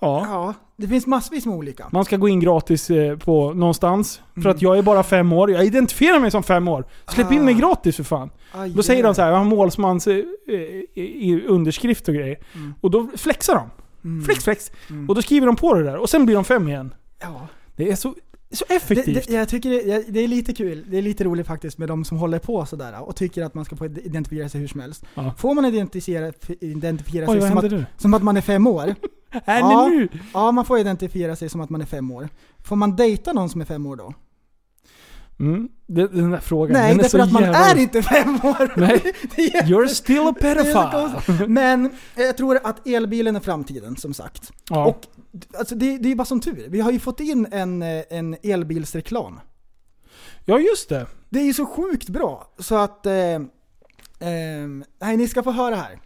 ja. 0.00 0.26
ja, 0.28 0.54
det 0.76 0.88
finns 0.88 1.06
massvis 1.06 1.46
med 1.46 1.54
olika. 1.56 1.88
Man 1.92 2.04
ska 2.04 2.16
gå 2.16 2.28
in 2.28 2.40
gratis 2.40 2.90
eh, 2.90 3.16
på 3.18 3.52
någonstans. 3.54 4.20
För 4.34 4.40
Mm. 4.40 4.50
att 4.56 4.62
jag 4.62 4.78
är 4.78 4.82
bara 4.82 5.02
fem 5.02 5.32
år. 5.32 5.50
Jag 5.50 5.64
identifierar 5.64 6.20
mig 6.20 6.30
som 6.30 6.42
fem 6.42 6.68
år. 6.68 6.84
Släpp 7.08 7.32
in 7.32 7.44
mig 7.44 7.54
Ah. 7.54 7.58
gratis 7.58 7.96
för 7.96 8.04
fan. 8.04 8.30
Aj, 8.52 8.70
Då 8.70 8.82
säger 8.82 9.02
de 9.02 9.14
så 9.14 9.22
här, 9.22 9.30
jag 9.30 9.36
har 9.38 9.44
målsmans 9.44 10.06
eh, 10.06 10.14
eh, 10.48 10.54
i 10.96 11.44
underskrift 11.48 12.08
och 12.08 12.14
grejer. 12.14 12.38
Mm. 12.54 12.74
Och 12.80 12.90
då 12.90 13.08
flexar 13.16 13.54
de. 13.54 13.70
Mm. 14.04 14.24
Flex 14.24 14.44
flex. 14.44 14.70
Mm. 14.90 15.08
Och 15.08 15.14
då 15.14 15.22
skriver 15.22 15.46
de 15.46 15.56
på 15.56 15.74
det 15.74 15.82
där. 15.82 15.96
Och 15.96 16.10
sen 16.10 16.26
blir 16.26 16.34
de 16.34 16.44
fem 16.44 16.68
igen. 16.68 16.94
Ja. 17.20 17.48
Det 17.76 17.90
är 17.90 17.96
så, 17.96 18.14
så 18.50 18.64
Det, 18.68 18.74
effektivt. 18.74 19.26
det, 19.26 19.32
jag 19.34 19.48
tycker 19.48 19.70
det, 19.70 20.04
det 20.08 20.20
är 20.20 20.28
lite 20.28 20.52
kul, 20.54 20.84
det 20.88 20.98
är 20.98 21.02
lite 21.02 21.24
roligt 21.24 21.46
faktiskt 21.46 21.78
med 21.78 21.88
de 21.88 22.04
som 22.04 22.18
håller 22.18 22.38
på 22.38 22.66
sådär 22.66 23.02
och 23.02 23.16
tycker 23.16 23.42
att 23.42 23.54
man 23.54 23.64
ska 23.64 23.76
få 23.76 23.86
identifiera 23.86 24.48
sig 24.48 24.60
hur 24.60 24.68
som 24.68 24.80
helst. 24.80 25.04
Ja. 25.14 25.34
Får 25.38 25.54
man 25.54 25.64
identifiera, 25.64 26.32
identifiera 26.60 27.26
Oj, 27.30 27.40
sig 27.40 27.48
som 27.50 27.58
att, 27.58 27.72
som 28.02 28.14
att 28.14 28.22
man 28.22 28.36
är 28.36 28.40
fem 28.40 28.66
år? 28.66 28.94
Är 29.44 29.58
Ja. 29.58 29.88
nu? 29.88 30.08
Ja, 30.34 30.52
man 30.52 30.64
får 30.64 30.78
identifiera 30.78 31.36
sig 31.36 31.48
som 31.48 31.60
att 31.60 31.70
man 31.70 31.80
är 31.80 31.84
fem 31.86 32.10
år. 32.10 32.28
Får 32.64 32.76
man 32.76 32.96
dejta 32.96 33.32
någon 33.32 33.48
som 33.48 33.60
är 33.60 33.64
fem 33.64 33.86
år 33.86 33.96
då? 33.96 34.14
Mm. 35.38 35.68
Det, 35.86 36.06
den 36.06 36.30
där 36.30 36.40
frågan. 36.40 36.72
Nej, 36.72 36.88
den 36.90 36.98
är 36.98 37.02
därför 37.02 37.18
så 37.18 37.24
att 37.24 37.32
man 37.32 37.42
jävla- 37.42 37.58
är 37.58 37.76
inte 37.78 38.02
fem 38.02 38.34
år! 38.42 38.72
Nej. 38.80 39.12
You're 39.64 39.86
still 39.86 40.20
a 40.28 40.34
pedophile. 40.40 41.46
Men 41.48 41.90
jag 42.16 42.36
tror 42.36 42.60
att 42.64 42.86
elbilen 42.86 43.36
är 43.36 43.40
framtiden, 43.40 43.96
som 43.96 44.14
sagt. 44.14 44.52
Ja. 44.70 44.86
Och 44.86 45.06
alltså, 45.58 45.74
det, 45.74 45.98
det 45.98 46.12
är 46.12 46.14
bara 46.16 46.24
som 46.24 46.40
tur. 46.40 46.66
Vi 46.68 46.80
har 46.80 46.90
ju 46.90 46.98
fått 46.98 47.20
in 47.20 47.46
en, 47.52 47.82
eh, 47.82 48.02
en 48.10 48.36
elbilsreklam. 48.42 49.40
ja, 50.44 50.58
just 50.58 50.88
det. 50.88 51.06
Det 51.28 51.40
är 51.40 51.44
ju 51.44 51.54
så 51.54 51.66
sjukt 51.66 52.08
bra. 52.08 52.52
Så 52.58 52.74
att... 52.76 53.06
Eh, 53.06 53.14
eh, 53.14 53.40
nej, 55.00 55.16
ni 55.16 55.28
ska 55.28 55.42
få 55.42 55.50
höra 55.50 55.74
här. 55.74 55.98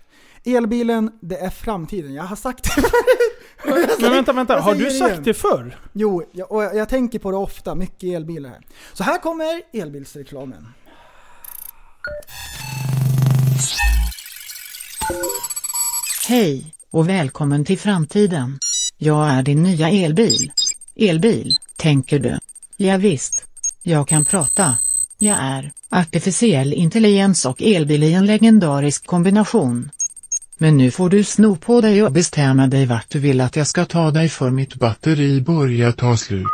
Elbilen, 0.44 1.10
det 1.20 1.36
är 1.36 1.50
framtiden. 1.50 2.14
Jag 2.14 2.22
har 2.22 2.36
sagt 2.36 2.64
det 2.64 2.70
förut. 2.70 3.98
Men 4.00 4.10
vänta, 4.10 4.32
vänta. 4.32 4.60
Har 4.60 4.74
du 4.74 4.90
sagt 4.90 5.24
det 5.24 5.34
förr? 5.34 5.78
Jo, 5.92 6.22
jag, 6.32 6.52
och 6.52 6.64
jag, 6.64 6.76
jag 6.76 6.88
tänker 6.88 7.18
på 7.18 7.30
det 7.30 7.36
ofta. 7.36 7.74
Mycket 7.74 8.14
elbilar 8.14 8.50
här. 8.50 8.66
Så 8.92 9.04
här 9.04 9.18
kommer 9.18 9.62
elbilsreklamen. 9.72 10.66
Hej 16.28 16.74
och 16.90 17.08
välkommen 17.08 17.64
till 17.64 17.78
framtiden. 17.78 18.58
Jag 18.98 19.28
är 19.30 19.42
din 19.42 19.62
nya 19.62 19.88
elbil. 19.90 20.52
Elbil, 20.96 21.56
tänker 21.76 22.18
du? 22.18 22.38
Ja, 22.76 22.96
visst. 22.96 23.44
Jag 23.82 24.08
kan 24.08 24.24
prata. 24.24 24.78
Jag 25.18 25.36
är 25.40 25.72
artificiell 25.90 26.72
intelligens 26.72 27.46
och 27.46 27.62
elbil 27.62 28.02
i 28.02 28.12
en 28.12 28.26
legendarisk 28.26 29.06
kombination. 29.06 29.90
Men 30.62 30.76
nu 30.76 30.90
får 30.90 31.10
du 31.10 31.24
sno 31.24 31.56
på 31.56 31.80
dig 31.80 32.02
och 32.04 32.12
bestämma 32.12 32.66
dig 32.66 32.86
vart 32.86 33.10
du 33.10 33.18
vill 33.18 33.40
att 33.40 33.56
jag 33.56 33.66
ska 33.66 33.84
ta 33.84 34.10
dig 34.10 34.28
för 34.28 34.50
mitt 34.50 34.74
batteri 34.74 35.40
börjar 35.40 35.92
ta 35.92 36.16
slut. 36.16 36.46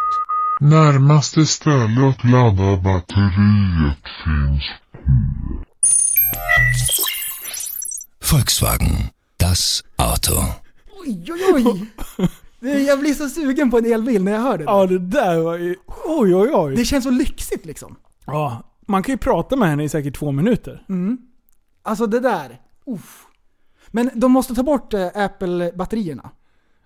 Närmaste 0.61 1.47
ställe 1.47 2.09
att 2.09 2.25
ladda 2.25 2.77
batteriet 2.77 4.05
finns 4.25 4.63
Volkswagen. 8.33 8.93
Das 9.37 9.85
Auto. 9.97 10.33
Oj, 11.07 11.33
oj, 11.33 11.41
oj! 11.55 11.87
Det- 12.61 12.81
Jag 12.83 13.01
blir 13.01 13.15
så 13.15 13.29
sugen 13.29 13.71
på 13.71 13.79
en 13.79 13.93
elbil 13.93 14.25
när 14.25 14.33
jag 14.33 14.41
hör 14.41 14.59
det. 14.59 14.65
där. 14.65 14.73
Ja, 14.73 14.87
det 14.87 14.99
där 14.99 15.39
var 15.39 15.57
ju... 15.59 15.77
Oj, 16.05 16.35
oj, 16.35 16.51
oj. 16.53 16.77
Det 16.77 16.85
känns 16.85 17.05
så 17.05 17.11
lyxigt 17.11 17.67
liksom. 17.67 17.97
Ja, 18.27 18.63
man 18.87 19.03
kan 19.03 19.13
ju 19.13 19.17
prata 19.19 19.57
med 19.57 19.69
henne 19.69 19.85
i 19.85 19.89
säkert 19.89 20.17
två 20.17 20.33
minuter. 20.33 20.83
Mm. 20.89 21.19
Alltså 21.83 22.07
det 22.07 22.21
där. 22.21 22.61
Uff. 22.87 23.26
Men 23.91 24.11
de 24.14 24.32
måste 24.32 24.55
ta 24.55 24.62
bort 24.62 24.95
eh, 24.95 25.07
Apple-batterierna. 25.14 26.30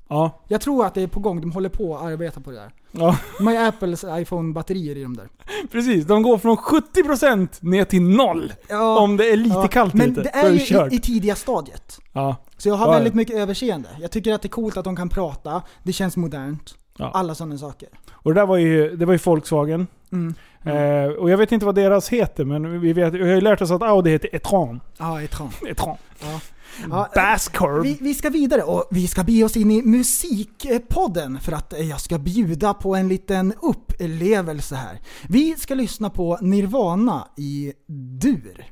Ja. 0.08 0.40
Jag 0.48 0.60
tror 0.60 0.86
att 0.86 0.94
det 0.94 1.02
är 1.02 1.06
på 1.06 1.20
gång, 1.20 1.40
de 1.40 1.52
håller 1.52 1.68
på 1.68 1.96
att 1.96 2.02
arbeta 2.02 2.40
på 2.40 2.50
det 2.50 2.56
där. 2.56 2.70
ja. 2.92 3.16
De 3.38 3.46
har 3.46 3.54
ju 3.54 3.58
Apples 3.60 4.04
iPhone-batterier 4.04 4.96
i 4.96 5.02
de 5.02 5.16
där. 5.16 5.28
Precis, 5.72 6.04
de 6.06 6.22
går 6.22 6.38
från 6.38 6.56
70% 6.56 7.48
ner 7.60 7.84
till 7.84 8.02
noll. 8.02 8.52
Ja, 8.68 8.98
Om 9.00 9.16
det 9.16 9.30
är 9.32 9.36
lite 9.36 9.54
ja, 9.56 9.68
kallt 9.68 9.94
Men 9.94 10.10
ute. 10.10 10.22
det 10.22 10.30
Då 10.34 10.38
är 10.48 10.50
ju 10.52 10.58
kört. 10.58 10.92
i, 10.92 10.96
i 10.96 11.00
tidiga 11.00 11.34
stadiet. 11.34 11.98
Ja. 12.12 12.36
Så 12.56 12.68
jag 12.68 12.74
har 12.74 12.86
Ja, 12.86 12.92
ja. 12.92 12.96
väldigt 12.98 13.14
mycket 13.14 13.36
överseende. 13.36 13.88
Jag 14.00 14.10
tycker 14.10 14.32
att 14.32 14.42
det 14.42 14.46
är 14.46 14.50
coolt 14.50 14.76
att 14.76 14.84
de 14.84 14.96
kan 14.96 15.08
prata, 15.08 15.62
det 15.82 15.92
känns 15.92 16.16
modernt. 16.16 16.74
Ja. 16.98 17.10
Alla 17.14 17.34
sådana 17.34 17.58
saker. 17.58 17.88
Och 18.12 18.34
det 18.34 18.40
där 18.40 18.46
var 18.46 18.56
ju, 18.56 18.96
det 18.96 19.06
var 19.06 19.12
ju 19.12 19.18
Volkswagen. 19.24 19.86
Mm. 20.12 20.34
Eh, 20.64 21.12
och 21.12 21.30
jag 21.30 21.38
vet 21.38 21.52
inte 21.52 21.66
vad 21.66 21.74
deras 21.74 22.08
heter, 22.08 22.44
men 22.44 22.80
vi, 22.80 22.92
vet, 22.92 23.14
vi 23.14 23.20
har 23.22 23.34
ju 23.34 23.40
lärt 23.40 23.62
oss 23.62 23.70
att 23.70 23.82
Audi 23.82 24.10
heter 24.10 24.34
e-tron. 24.36 24.80
Ja, 24.98 25.22
etran. 25.22 25.50
e-tron. 25.68 25.96
Ja. 26.22 26.40
Ja, 26.90 27.08
Bass 27.14 27.48
curve. 27.48 27.82
vi, 27.82 27.98
vi 28.00 28.14
ska 28.14 28.30
vidare 28.30 28.62
och 28.62 28.88
vi 28.90 29.06
ska 29.08 29.24
bege 29.24 29.44
oss 29.44 29.56
in 29.56 29.70
i 29.70 29.82
musikpodden 29.82 31.40
för 31.40 31.52
att 31.52 31.72
eh, 31.72 31.88
jag 31.88 32.00
ska 32.00 32.18
bjuda 32.18 32.74
på 32.74 32.94
en 32.96 33.08
liten 33.08 33.52
upplevelse 33.62 34.74
här. 34.74 35.00
Vi 35.28 35.54
ska 35.56 35.74
lyssna 35.74 36.10
på 36.10 36.38
Nirvana 36.40 37.28
i 37.36 37.72
dur. 38.20 38.64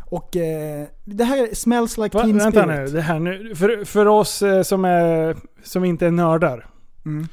Och 0.00 0.36
eh, 0.36 0.86
det 1.04 1.24
här 1.24 1.48
är 1.48 1.54
Smells 1.54 1.98
Like 1.98 2.16
Va, 2.16 2.24
Teen 2.24 2.38
vänta 2.38 2.62
Spirit. 2.62 2.78
nu, 2.78 2.86
det 2.86 3.00
här 3.00 3.18
nu. 3.18 3.54
För, 3.54 3.84
för 3.84 4.06
oss 4.06 4.42
eh, 4.42 4.62
som, 4.62 4.84
är, 4.84 5.36
som 5.62 5.84
inte 5.84 6.06
är 6.06 6.10
nördar. 6.10 6.66
Mm. 7.04 7.28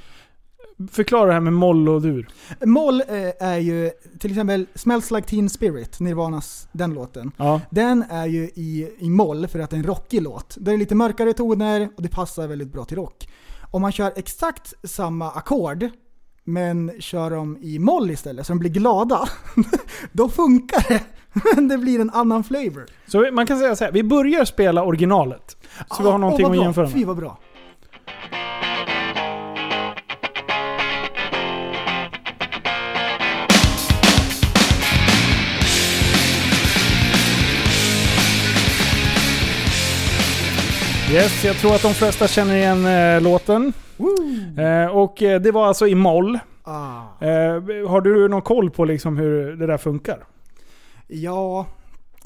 Förklara 0.91 1.25
det 1.27 1.33
här 1.33 1.39
med 1.39 1.53
moll 1.53 1.89
och 1.89 2.01
dur. 2.01 2.27
Moll 2.65 3.01
eh, 3.01 3.47
är 3.47 3.57
ju 3.57 3.91
till 4.19 4.31
exempel 4.31 4.65
Smells 4.75 5.11
Like 5.11 5.27
Teen 5.27 5.49
Spirit, 5.49 5.99
Nirvanas, 5.99 6.67
den 6.71 6.93
låten. 6.93 7.31
Ja. 7.37 7.61
Den 7.69 8.03
är 8.09 8.25
ju 8.25 8.43
i, 8.43 8.89
i 8.99 9.09
moll 9.09 9.47
för 9.47 9.59
att 9.59 9.69
det 9.69 9.75
är 9.75 9.77
en 9.77 9.83
rockig 9.87 10.21
låt. 10.21 10.57
Det 10.59 10.71
är 10.71 10.77
lite 10.77 10.95
mörkare 10.95 11.33
toner 11.33 11.89
och 11.97 12.01
det 12.03 12.09
passar 12.09 12.47
väldigt 12.47 12.71
bra 12.73 12.85
till 12.85 12.97
rock. 12.97 13.29
Om 13.71 13.81
man 13.81 13.91
kör 13.91 14.13
exakt 14.15 14.73
samma 14.83 15.31
ackord 15.31 15.89
men 16.43 16.91
kör 16.99 17.29
dem 17.31 17.57
i 17.61 17.79
moll 17.79 18.11
istället 18.11 18.47
så 18.47 18.53
de 18.53 18.59
blir 18.59 18.69
glada, 18.71 19.29
då 20.11 20.29
funkar 20.29 20.85
det. 20.89 21.03
Men 21.55 21.67
det 21.67 21.77
blir 21.77 21.99
en 21.99 22.09
annan 22.09 22.43
flavor. 22.43 22.85
Så 23.07 23.29
man 23.31 23.45
kan 23.47 23.59
säga 23.59 23.75
så 23.75 23.83
här, 23.83 23.91
vi 23.91 24.03
börjar 24.03 24.45
spela 24.45 24.83
originalet. 24.83 25.57
Så 25.97 26.03
vi 26.03 26.07
har 26.09 26.15
Ah, 26.15 26.17
någonting 26.17 26.45
att 26.45 26.57
jämföra 26.57 26.89
Fy 26.89 26.97
med. 26.97 27.07
vad 27.07 27.17
bra. 27.17 27.37
Yes, 41.13 41.43
jag 41.45 41.55
tror 41.55 41.75
att 41.75 41.81
de 41.81 41.93
flesta 41.93 42.27
känner 42.27 42.55
igen 42.55 42.85
eh, 42.85 43.21
låten. 43.21 43.73
Eh, 44.57 44.97
och 44.97 45.21
eh, 45.23 45.41
det 45.41 45.51
var 45.51 45.67
alltså 45.67 45.87
i 45.87 45.95
moll. 45.95 46.39
Ah. 46.63 47.01
Eh, 47.19 47.87
har 47.89 48.01
du 48.01 48.27
någon 48.27 48.41
koll 48.41 48.69
på 48.71 48.85
liksom 48.85 49.17
hur 49.17 49.55
det 49.55 49.67
där 49.67 49.77
funkar? 49.77 50.23
Ja, 51.07 51.65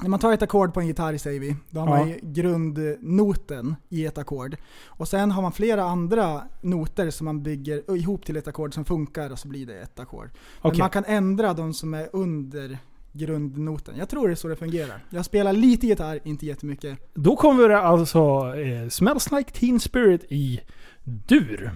när 0.00 0.08
man 0.08 0.18
tar 0.20 0.32
ett 0.32 0.42
ackord 0.42 0.74
på 0.74 0.80
en 0.80 0.86
gitarr 0.86 1.16
säger 1.16 1.40
vi, 1.40 1.56
då 1.70 1.80
har 1.80 1.98
Ja. 1.98 2.04
man 2.04 2.14
grundnoten 2.22 3.76
i 3.88 4.06
ett 4.06 4.18
ackord. 4.18 4.56
Och 4.86 5.08
sen 5.08 5.30
har 5.30 5.42
man 5.42 5.52
flera 5.52 5.84
andra 5.84 6.42
noter 6.60 7.10
som 7.10 7.24
man 7.24 7.42
bygger 7.42 7.96
ihop 7.96 8.24
till 8.26 8.36
ett 8.36 8.48
ackord 8.48 8.74
som 8.74 8.84
funkar 8.84 9.30
och 9.32 9.38
så 9.38 9.48
blir 9.48 9.66
det 9.66 9.80
ett 9.80 10.00
ackord. 10.00 10.28
Men 10.62 10.70
Okej. 10.70 10.78
man 10.80 10.90
kan 10.90 11.04
ändra 11.06 11.52
de 11.54 11.74
som 11.74 11.94
är 11.94 12.08
under 12.12 12.78
grundnoten. 13.16 13.94
Jag 13.98 14.08
tror 14.08 14.28
det 14.28 14.34
är 14.34 14.36
så 14.36 14.48
det 14.48 14.56
fungerar. 14.56 15.00
Jag 15.10 15.24
spelar 15.24 15.52
lite 15.52 15.86
gitarr, 15.86 16.20
inte 16.24 16.46
jättemycket. 16.46 16.98
Då 17.14 17.36
kommer 17.36 17.68
det 17.68 17.78
alltså 17.78 18.54
eh, 18.56 18.88
Smells 18.88 19.30
Like 19.30 19.50
Teen 19.50 19.80
Spirit 19.80 20.24
i 20.28 20.60
dur. 21.04 21.72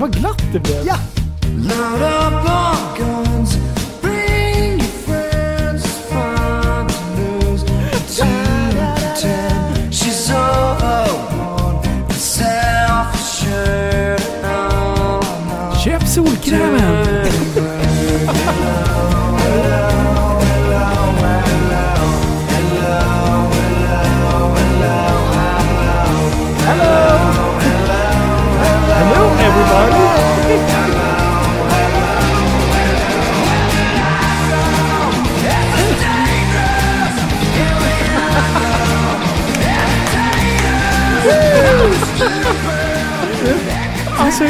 Vad 0.00 0.12
glatt 0.16 0.42
det 0.52 0.60
blev. 0.60 0.86
Ja! 0.86 0.96
Alltså, 44.30 44.44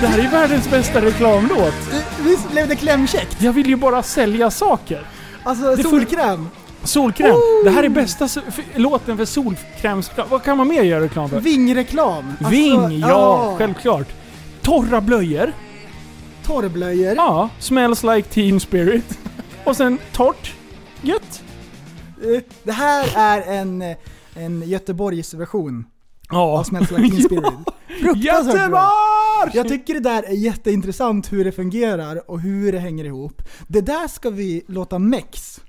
det 0.00 0.06
här 0.06 0.18
är 0.18 0.30
världens 0.30 0.70
bästa 0.70 1.00
reklamlåt. 1.00 1.74
Visst 2.20 2.50
blev 2.50 2.68
det 2.68 2.76
klämkäckt? 2.76 3.42
Jag 3.42 3.52
vill 3.52 3.66
ju 3.68 3.76
bara 3.76 4.02
sälja 4.02 4.50
saker. 4.50 5.06
Alltså 5.42 5.76
Det 5.76 5.82
solkräm, 5.82 6.48
Solkräm. 6.84 7.36
Det 7.64 7.70
här 7.70 7.82
är 7.82 7.88
bästa 7.88 8.26
so- 8.26 8.42
låten 8.74 9.16
för 9.16 9.24
solkrämsreklam. 9.24 10.26
Vad 10.30 10.42
kan 10.42 10.56
man 10.56 10.68
mer 10.68 10.82
göra 10.82 11.04
reklam 11.04 11.28
för? 11.28 11.40
vingreklam. 11.40 12.24
Alltså, 12.28 12.50
Ving, 12.50 12.98
ja, 12.98 13.54
självklart. 13.58 14.06
Torra 14.62 15.00
blöjor. 15.00 15.52
Torrblöjor. 16.46 17.14
Ja, 17.16 17.48
smells 17.58 18.02
like 18.02 18.28
teen 18.28 18.60
spirit. 18.60 19.18
Och 19.64 19.76
sen 19.76 19.98
torrt. 20.12 20.52
Gött. 21.02 21.42
Eh, 22.22 22.42
Det 22.62 22.72
här 22.72 23.08
är 23.16 23.42
en, 23.60 23.82
eh, 23.82 23.96
en 24.34 24.62
Göteborgsversion 24.68 25.84
Ja. 26.30 26.58
av 26.58 26.62
Smells 26.64 26.90
Like 26.90 27.10
Teen 27.10 27.22
Spirit. 27.22 27.44
Fruktansvärt 28.00 28.70
bra. 28.70 28.92
Jag 29.54 29.68
tycker 29.68 29.94
det 29.94 30.00
där 30.00 30.22
är 30.22 30.32
jätteintressant 30.32 31.32
hur 31.32 31.44
det 31.44 31.52
fungerar 31.52 32.30
och 32.30 32.40
hur 32.40 32.72
det 32.72 32.78
hänger 32.78 33.04
ihop. 33.04 33.42
Det 33.68 33.80
där 33.80 34.08
ska 34.08 34.30
vi 34.30 34.62
låta 34.68 34.98
Mex 34.98 35.60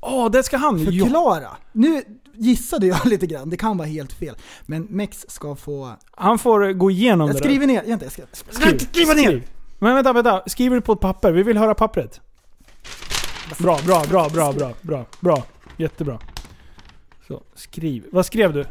Åh, 0.00 0.30
det 0.30 0.42
ska 0.42 0.56
han 0.56 0.78
ja. 0.78 0.84
förklara. 0.84 1.48
Nu 1.72 2.02
gissade 2.34 2.86
jag 2.86 3.04
lite 3.06 3.26
grann, 3.26 3.50
det 3.50 3.56
kan 3.56 3.76
vara 3.76 3.88
helt 3.88 4.12
fel. 4.12 4.34
Men 4.66 4.82
Mex 4.82 5.26
ska 5.28 5.56
få... 5.56 5.92
Han 6.10 6.38
får 6.38 6.72
gå 6.72 6.90
igenom 6.90 7.26
Jag 7.26 7.36
det 7.36 7.38
skriver 7.38 7.66
ner, 7.66 7.82
vänta 7.86 8.04
jag 8.04 8.12
ska 8.12 8.22
Skriv. 8.50 8.78
skriva 8.78 9.14
ner! 9.14 9.22
Skriv. 9.22 9.48
Men 9.78 9.94
vänta, 9.94 10.12
vänta. 10.12 10.42
Skriver 10.46 10.76
du 10.76 10.82
på 10.82 10.92
ett 10.92 11.00
papper? 11.00 11.32
Vi 11.32 11.42
vill 11.42 11.58
höra 11.58 11.74
pappret. 11.74 12.20
Bra, 13.58 13.78
bra, 13.86 14.04
bra, 14.08 14.28
bra, 14.28 14.52
bra, 14.52 14.72
bra, 14.82 15.06
bra. 15.20 15.44
Jättebra. 15.76 16.18
Så, 17.28 17.42
skriv. 17.54 18.04
Vad 18.12 18.26
skrev 18.26 18.52
du? 18.52 18.64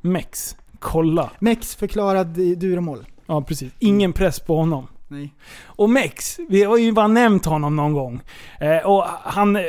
Mex. 0.00 0.56
Kolla. 0.78 1.30
Mex 1.38 1.74
förklarad 1.74 2.38
i 2.38 2.54
dur 2.54 2.76
och 2.76 2.82
moll. 2.82 3.06
Ja, 3.26 3.42
precis. 3.42 3.72
Ingen 3.78 4.12
press 4.12 4.40
på 4.40 4.56
honom. 4.56 4.86
Nej. 5.08 5.34
Och 5.64 5.90
Mex, 5.90 6.38
vi 6.48 6.62
har 6.62 6.76
ju 6.76 6.92
bara 6.92 7.08
nämnt 7.08 7.44
honom 7.44 7.76
någon 7.76 7.92
gång. 7.92 8.20
Eh, 8.60 8.86
och 8.86 9.04
han, 9.22 9.52
det 9.52 9.60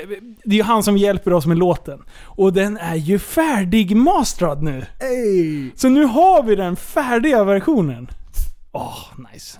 är 0.43 0.53
ju 0.53 0.63
han 0.63 0.83
som 0.83 0.97
hjälper 0.97 1.33
oss 1.33 1.45
med 1.45 1.57
låten. 1.57 2.03
Och 2.23 2.53
den 2.53 2.77
är 2.77 2.95
ju 2.95 3.19
färdigmastrad 3.19 4.63
nu. 4.63 4.85
Ey. 4.99 5.71
Så 5.75 5.89
nu 5.89 6.05
har 6.05 6.43
vi 6.43 6.55
den 6.55 6.75
färdiga 6.75 7.43
versionen. 7.43 8.07
Åh, 8.71 9.03
nice. 9.33 9.59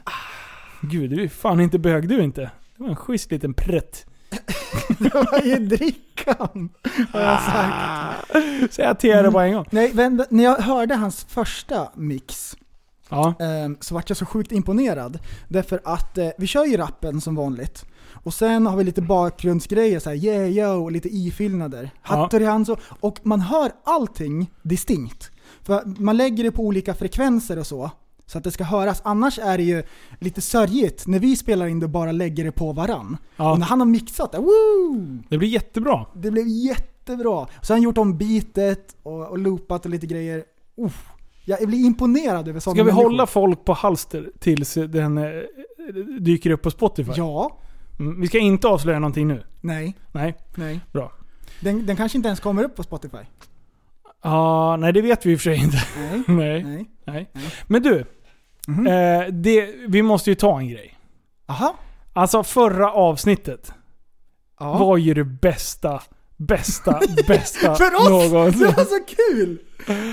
Gud, 0.82 1.10
du 1.10 1.24
är 1.24 1.28
fan 1.28 1.62
inte 1.62 1.80
bög 1.80 2.10
du 2.10 2.24
inte. 2.24 2.42
Det 2.42 2.84
var 2.84 2.90
en 2.90 2.96
schysst 2.96 3.32
liten 3.32 3.54
prätt. 3.54 4.06
Det 5.00 5.14
var 5.14 5.42
ju 5.46 5.56
drickan, 5.56 6.70
har 7.14 7.22
jag 7.22 7.42
sagt. 7.42 8.74
Säg 8.74 8.96
till 8.96 9.10
er 9.10 9.24
det 9.24 9.32
bara 9.32 9.46
en 9.46 9.54
gång. 9.54 9.66
Nej, 9.72 9.92
vänta, 9.94 10.26
när 10.30 10.44
jag 10.44 10.56
hörde 10.56 10.96
hans 10.96 11.24
första 11.30 11.90
mix 11.96 12.56
Ja. 13.10 13.34
ehm, 13.40 13.78
så 13.80 13.94
vart 13.96 14.10
jag 14.10 14.18
så 14.18 14.26
sjukt 14.26 14.52
imponerad. 14.52 15.20
Därför 15.48 15.82
att 15.84 16.18
eh, 16.18 16.30
vi 16.38 16.48
kör 16.48 16.66
ju 16.66 16.78
rappen 16.78 17.22
som 17.22 17.36
vanligt. 17.36 17.86
Och 18.24 18.34
sen 18.34 18.68
har 18.68 18.78
vi 18.78 18.84
lite 18.84 19.02
bakgrundsgrejer, 19.02 20.00
så 20.00 20.10
här, 20.10 20.18
yeah 20.18 20.50
yo, 20.50 20.84
och 20.84 20.92
lite 20.92 21.10
ifyllnader. 21.10 21.90
Ja. 21.94 22.16
Hattori 22.16 22.46
Hanzo. 22.46 22.78
Och 23.00 23.20
man 23.24 23.42
hör 23.42 23.72
allting 23.84 24.52
distinkt. 24.62 25.32
För 25.64 25.82
man 26.02 26.18
lägger 26.18 26.44
det 26.44 26.52
på 26.52 26.64
olika 26.64 26.94
frekvenser 26.94 27.60
och 27.60 27.68
så. 27.68 27.92
Så 28.32 28.38
att 28.38 28.44
det 28.44 28.52
ska 28.52 28.64
höras. 28.64 29.02
Annars 29.06 29.40
är 29.40 29.58
det 29.58 29.64
ju 29.64 29.84
lite 30.20 30.42
sörjigt 30.42 31.08
när 31.08 31.20
vi 31.20 31.36
spelar 31.36 31.68
in 31.68 31.80
det 31.80 31.86
och 31.86 31.90
bara 31.90 32.12
lägger 32.12 32.44
det 32.44 32.52
på 32.52 32.74
varann. 32.74 33.18
Ja. 33.36 33.52
Och 33.52 33.60
när 33.60 33.66
han 33.66 33.80
har 33.80 33.88
mixat 33.88 34.32
det, 34.32 34.38
woo! 34.38 35.18
Det 35.30 35.38
blir 35.38 35.50
jättebra. 35.50 36.06
Det 36.16 36.32
blev 36.32 36.48
jättebra. 36.48 37.48
Så 37.62 37.74
har 37.74 37.76
han 37.78 37.82
gjort 37.82 37.98
om 37.98 38.18
beatet 38.18 38.96
och, 39.04 39.28
och 39.28 39.38
loopat 39.38 39.86
och 39.86 39.92
lite 39.92 40.08
grejer. 40.08 40.44
Uff. 40.78 41.10
Jag 41.46 41.68
blir 41.68 41.86
imponerad 41.86 42.48
över 42.48 42.60
sådana 42.60 42.76
Ska 42.76 42.84
vi 42.84 42.92
människor. 42.92 43.04
hålla 43.04 43.28
folk 43.28 43.66
på 43.66 43.74
halster 43.74 44.30
tills 44.40 44.74
den 44.74 45.18
eh, 45.18 45.24
dyker 46.20 46.50
upp 46.52 46.62
på 46.62 46.72
Spotify? 46.72 47.12
Ja. 47.16 47.58
Mm, 48.00 48.22
Vi 48.22 48.28
ska 48.28 48.40
inte 48.40 48.68
avslöja 48.68 49.00
någonting 49.00 49.28
nu. 49.28 49.44
Nej. 49.62 49.98
Nej. 50.12 50.36
Nej. 50.56 50.80
Bra. 50.92 51.12
Den, 51.62 51.86
den 51.86 51.96
kanske 51.96 52.18
inte 52.18 52.28
ens 52.28 52.40
kommer 52.40 52.64
upp 52.64 52.76
på 52.76 52.84
Spotify. 52.84 53.18
Ja, 54.24 54.78
nej 54.78 54.94
det 54.94 55.02
vet 55.02 55.26
vi 55.26 55.32
i 55.32 55.36
och 55.36 55.40
för 55.40 55.44
sig 55.44 55.64
inte. 55.64 55.78
Nej. 55.98 56.24
nej. 56.64 56.64
Nej. 57.06 57.30
nej. 57.34 57.44
Men 57.68 57.82
du. 57.84 58.06
Mhm. 58.68 58.88
Eh, 58.88 59.28
det, 59.28 59.70
vi 59.88 60.02
måste 60.02 60.30
ju 60.30 60.36
ta 60.36 60.60
en 60.60 60.70
grej. 60.70 60.98
Aha. 61.48 61.76
Alltså 62.14 62.44
förra 62.44 62.92
avsnittet 62.92 63.74
Ja. 64.60 64.78
var 64.78 64.98
ju 64.98 65.14
det 65.14 65.24
bästa, 65.24 66.02
bästa, 66.38 67.00
bästa 67.28 67.76
För 67.76 67.96
oss! 67.96 68.10
någonsin. 68.10 68.60
Det 68.62 68.66
var 68.78 68.84
så 68.86 69.00
kul! 69.34 69.58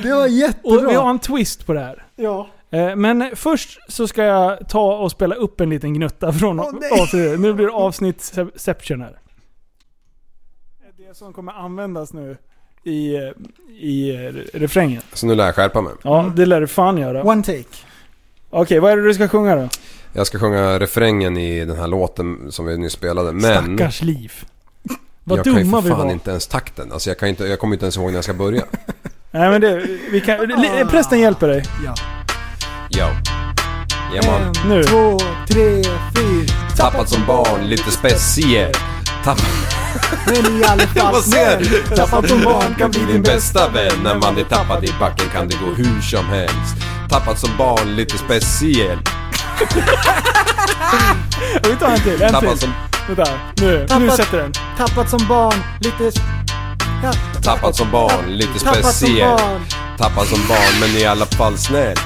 Det 0.03 0.13
var 0.15 0.23
Och 0.23 0.29
jättebra. 0.29 0.89
vi 0.89 0.95
har 0.95 1.11
en 1.11 1.19
twist 1.19 1.67
på 1.67 1.73
det 1.73 1.81
här. 1.81 2.07
Ja. 2.17 2.49
Eh, 2.71 2.97
Men 2.97 3.31
först 3.37 3.79
så 3.93 4.09
ska 4.09 4.25
jag 4.25 4.69
ta 4.69 4.97
och 4.99 5.11
spela 5.11 5.35
upp 5.35 5.61
en 5.61 5.71
liten 5.71 5.95
gnutta 5.95 6.33
från 6.33 6.57
nej. 6.57 6.67
avsnittet. 7.01 7.41
Nu 7.41 7.55
blir 7.55 7.67
det 7.67 7.73
avsnittsception 7.73 9.01
här. 9.01 9.19
Det 10.97 11.17
som 11.17 11.33
kommer 11.33 11.53
användas 11.53 12.13
nu 12.13 12.37
i, 12.85 13.15
eh, 13.17 13.23
i 13.81 14.11
eh, 14.11 14.59
refrängen. 14.59 15.03
Så 15.13 15.27
nu 15.27 15.35
lär 15.35 15.45
jag 15.47 15.55
skärpa 15.55 15.81
mig. 15.81 15.93
Ja, 16.03 16.33
det 16.37 16.47
lär 16.47 16.61
du 16.61 16.67
fan 16.67 16.99
göra. 16.99 17.23
One 17.25 17.43
take. 17.43 17.65
Okej, 18.51 18.81
vad 18.81 18.93
är 18.93 18.97
det 18.97 19.03
du 19.03 19.15
ska 19.15 19.29
sjunga 19.29 19.57
då? 19.57 19.69
Jag 20.13 20.27
ska 20.27 20.39
sjunga 20.39 20.79
refrängen 20.79 21.37
i 21.37 21.65
den 21.65 21.77
här 21.79 21.87
låten 21.87 22.53
som 22.53 22.67
vi 22.67 22.79
nyss 22.79 22.93
spelade. 22.93 23.33
Men 23.33 23.77
Stackars 23.77 24.03
liv. 24.03 24.33
Vad 25.25 25.39
jag 25.39 25.45
kan 25.45 25.55
ju 25.57 25.63
dumma 25.63 25.83
för 25.83 25.89
vi 25.89 25.95
fan 25.95 26.05
var. 26.07 26.13
inte 26.13 26.31
ens 26.31 26.47
takten. 26.47 26.93
Alltså 26.93 27.11
jag, 27.11 27.19
kan 27.19 27.29
inte, 27.29 27.45
jag 27.45 27.59
kommer 27.59 27.75
inte 27.75 27.85
ens 27.85 27.97
ihåg 27.97 28.07
när 28.07 28.15
jag 28.15 28.25
ska 28.25 28.35
börja. 28.35 28.63
Nej 29.31 29.51
men 29.51 29.61
det, 29.61 29.87
vi 30.11 30.21
kan, 30.21 30.41
li- 30.41 30.85
prästen 30.91 31.21
hjälper 31.21 31.49
dig. 31.49 31.63
Ja. 31.85 31.95
Jo. 32.91 33.05
Ja 34.15 34.23
man. 34.31 34.43
En, 34.43 34.69
Nu. 34.69 34.83
två, 34.85 35.19
tre, 35.49 35.83
fyra. 36.17 36.55
Tappat 36.77 37.09
som 37.09 37.27
barn, 37.27 37.67
lite 37.67 37.91
speciell. 37.91 38.73
Tapp... 39.25 39.39
Men 40.27 40.61
i 40.61 40.65
alla 40.65 40.83
fall 40.87 41.23
snäll. 41.23 41.65
du? 41.65 41.97
Tappat 41.97 42.29
som 42.29 42.43
barn 42.45 42.75
kan 42.79 42.91
bli 42.91 43.01
din 43.13 43.23
bästa 43.23 43.69
vän. 43.69 43.93
När 44.05 44.15
man 44.15 44.39
är 44.39 44.45
tappad 44.45 44.85
i 44.85 44.93
backen 45.01 45.27
kan 45.33 45.49
det 45.49 45.57
gå 45.57 45.75
hur 45.75 46.01
som 46.01 46.25
helst. 46.25 46.77
Tappat 47.09 47.39
som 47.39 47.51
barn, 47.59 47.97
lite 47.97 48.19
speciell. 48.19 48.99
Vi 51.63 51.77
tar 51.77 51.89
en 51.89 52.01
till, 52.01 52.23
en 52.23 52.33
Tappat 52.33 52.51
till. 52.51 52.59
som, 52.59 52.73
Vänta, 53.09 53.31
nu, 53.61 53.67
nu 53.81 53.87
Tappat- 53.87 54.17
sätter 54.17 54.39
den. 54.39 54.53
Tappat 54.79 55.11
som 55.11 55.27
barn, 55.29 55.55
lite... 55.81 56.11
Ja. 57.03 57.13
tappat 57.43 57.77
som 57.77 57.91
barn, 57.91 58.25
lite 58.27 58.59
Tappat 58.59 58.83
som 58.83 58.93
speciell. 58.93 59.29
barn. 59.29 59.61
Tappat 59.99 60.27
som 60.29 60.39
barn, 60.49 60.81
men 60.81 60.89
i 60.91 61.05
alla 61.07 61.27
fall 61.27 61.59
snäll. 61.59 61.97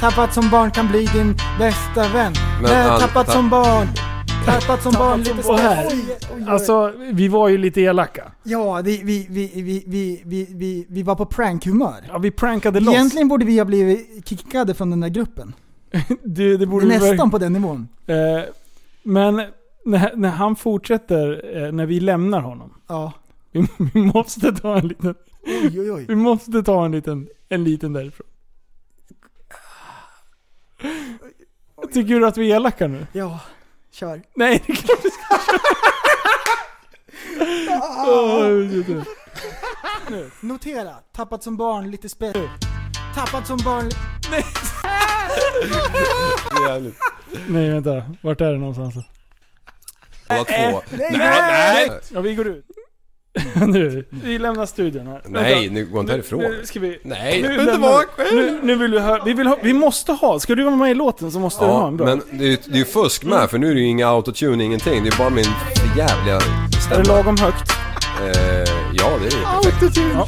Tappat 0.00 0.34
som 0.34 0.50
barn 0.50 0.70
kan 0.70 0.88
bli 0.88 1.06
din 1.06 1.36
bästa 1.58 2.08
vän. 2.08 2.32
Men 2.62 2.70
Men, 2.70 2.90
han- 2.90 3.00
tappat 3.00 3.26
ta- 3.26 3.32
som 3.32 3.50
barn. 3.50 3.88
Tappat 4.46 4.82
som 4.82 4.92
barn, 4.92 5.22
lite 5.22 5.48
Och 5.48 5.58
här. 5.58 5.92
Alltså, 6.48 6.92
vi 7.12 7.28
var 7.28 7.48
ju 7.48 7.58
lite 7.58 7.80
elaka. 7.80 8.32
Ja, 8.42 8.80
vi, 8.84 9.02
vi, 9.04 9.26
vi, 9.30 9.50
vi, 9.54 9.84
vi, 9.86 10.22
vi, 10.24 10.46
vi, 10.50 10.86
vi 10.88 11.02
var 11.02 11.14
på 11.14 11.26
prankhumör. 11.26 12.04
Ja, 12.08 12.18
vi 12.18 12.30
prankade 12.30 12.80
loss. 12.80 12.94
Egentligen 12.94 13.28
borde 13.28 13.44
vi 13.44 13.58
ha 13.58 13.64
blivit 13.64 14.28
kickade 14.28 14.74
från 14.74 14.90
den 14.90 15.00
där 15.00 15.08
gruppen. 15.08 15.54
det, 16.24 16.56
det 16.56 16.66
borde 16.66 16.86
vi 16.86 16.98
Nästan 16.98 17.30
på 17.30 17.38
den 17.38 17.52
nivån. 17.52 17.88
Eh, 18.06 18.16
men 19.02 19.42
när, 19.84 20.16
när 20.16 20.30
han 20.30 20.56
fortsätter, 20.56 21.56
eh, 21.56 21.72
när 21.72 21.86
vi 21.86 22.00
lämnar 22.00 22.40
honom. 22.40 22.74
Ja. 22.86 23.12
Vi, 23.52 23.66
vi 23.94 24.00
måste 24.00 24.52
ta 24.52 24.78
en 24.78 24.88
liten... 24.88 25.14
Oj, 25.46 25.80
oj, 25.80 25.92
oj. 25.92 26.04
Vi 26.08 26.14
måste 26.14 26.62
ta 26.62 26.84
en 26.84 26.92
liten, 26.92 27.28
en 27.48 27.64
liten 27.64 27.92
därifrån. 27.92 28.26
Tycker 31.92 32.20
du 32.20 32.26
att 32.26 32.36
vi 32.36 32.52
är 32.52 32.56
elaka 32.56 32.86
nu? 32.86 33.06
Ja, 33.12 33.40
kör. 33.94 34.22
Nej, 34.34 34.62
det 34.66 34.72
är 34.72 34.76
klart 34.76 35.04
vi 35.04 35.10
ska 35.10 35.38
köra. 35.46 35.58
Nu, 40.10 40.30
notera. 40.40 40.94
Tappat 41.12 41.42
som 41.42 41.56
barn, 41.56 41.90
lite 41.90 42.08
spett. 42.08 42.36
Tappat 43.14 43.46
som 43.46 43.58
barn... 43.64 43.90
Nej. 44.30 44.44
Nej, 47.48 47.70
vänta. 47.70 48.04
Vart 48.22 48.40
är 48.40 48.52
det 48.52 48.58
någonstans? 48.58 48.94
Båda 50.28 50.44
två. 50.44 50.52
nej, 50.52 50.82
Nej, 50.90 51.18
nej! 51.18 51.90
Ja, 52.12 52.20
vi 52.20 52.34
går 52.34 52.46
ut. 52.46 52.64
Nu, 53.66 54.04
vi 54.10 54.38
lämnar 54.38 54.66
studion 54.66 55.06
här. 55.06 55.20
Nej, 55.24 55.54
Vänta. 55.54 55.74
nu 55.74 55.86
gå 55.86 56.00
inte 56.00 56.12
härifrån. 56.12 56.40
Nu 56.40 56.60
ska 56.64 56.80
vi... 56.80 56.98
Nej, 57.02 57.42
nu 57.42 57.48
jag 57.48 57.58
vill 57.58 57.68
inte 57.68 57.80
vara 57.80 58.02
själv. 58.16 58.36
Nu, 58.36 58.58
nu 58.62 58.74
vill 58.76 58.92
vi 58.92 58.98
höra, 59.00 59.24
vi 59.24 59.32
vill 59.32 59.46
ha, 59.46 59.58
vi 59.62 59.72
måste 59.72 60.12
ha, 60.12 60.40
ska 60.40 60.54
du 60.54 60.64
vara 60.64 60.76
med 60.76 60.90
i 60.90 60.94
låten 60.94 61.30
så 61.32 61.38
måste 61.40 61.64
du 61.64 61.68
ha 61.70 61.80
Ja, 61.80 61.86
en 61.88 61.96
bra. 61.96 62.06
men 62.06 62.22
det 62.30 62.44
är 62.44 62.48
ju 62.48 62.56
det 62.66 62.74
är 62.74 62.78
ju 62.78 62.84
fusk 62.84 63.24
med 63.24 63.50
för 63.50 63.58
nu 63.58 63.70
är 63.70 63.74
det 63.74 63.80
ju 63.80 63.86
inga 63.86 64.08
autotune, 64.08 64.64
ingenting. 64.64 65.02
Det 65.04 65.08
är 65.08 65.18
bara 65.18 65.30
min 65.30 65.44
jävliga 65.96 66.40
stämma. 66.40 66.94
är 66.94 67.02
det 67.02 67.08
lagom 67.08 67.36
högt? 67.36 67.70
Eh, 68.20 68.28
ja, 68.94 69.10
det 69.20 69.26
är 69.26 69.30
det 69.30 69.70
perfekt. 69.70 69.96
Ja. 70.14 70.24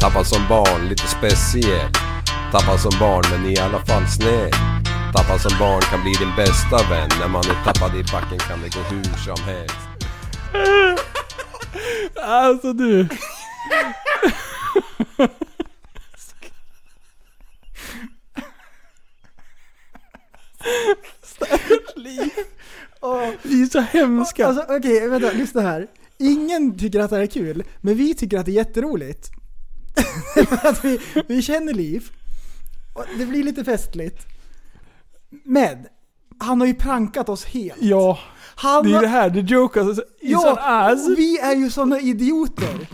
Tappad 0.00 0.26
som 0.26 0.42
barn, 0.48 0.88
lite 0.88 1.06
speciell. 1.08 1.90
Tappad 2.52 2.80
som 2.80 2.92
barn, 3.00 3.24
men 3.30 3.50
i 3.52 3.58
alla 3.58 3.78
fall 3.78 4.06
snäll. 4.08 4.50
Tappad 5.14 5.40
som 5.40 5.58
barn 5.58 5.80
kan 5.80 6.02
bli 6.02 6.12
din 6.12 6.32
bästa 6.36 6.76
vän. 6.90 7.08
När 7.20 7.28
man 7.28 7.42
är 7.44 7.72
tappad 7.72 7.96
i 8.00 8.02
backen 8.12 8.38
kan 8.38 8.58
det 8.62 8.74
gå 8.76 8.80
hur 8.90 9.04
som 9.34 9.44
helst. 9.44 9.76
Alltså 12.22 12.72
du. 12.72 13.08
Åh. 23.04 23.30
Vi 23.42 23.62
är 23.62 23.66
så 23.66 23.80
hemska. 23.80 24.46
Alltså 24.46 24.64
okej, 24.68 25.08
vänta, 25.08 25.32
lyssna 25.32 25.60
här. 25.60 25.86
Ingen 26.18 26.78
tycker 26.78 27.00
att 27.00 27.10
det 27.10 27.16
här 27.16 27.22
är 27.22 27.26
kul, 27.26 27.64
men 27.80 27.94
vi 27.96 28.14
tycker 28.14 28.38
att 28.38 28.46
det 28.46 28.52
är 28.52 28.54
jätteroligt. 28.54 29.30
att 30.62 30.84
vi, 30.84 31.00
vi 31.28 31.42
känner 31.42 31.74
Liv, 31.74 32.08
och 32.94 33.04
det 33.18 33.26
blir 33.26 33.42
lite 33.42 33.64
festligt. 33.64 34.26
Men, 35.44 35.86
han 36.38 36.60
har 36.60 36.66
ju 36.66 36.74
prankat 36.74 37.28
oss 37.28 37.44
helt. 37.44 37.82
ja, 37.82 38.18
Han 38.56 38.84
det 38.84 38.90
är 38.90 38.94
har- 38.94 39.02
det 39.02 39.08
här. 39.08 39.30
The 39.30 39.40
joke 39.40 39.80
is 39.80 40.00
Ja, 40.20 40.58
an 40.60 40.92
ass. 40.92 41.08
vi 41.16 41.38
är 41.38 41.54
ju 41.56 41.70
såna 41.70 42.00
idioter. 42.00 42.88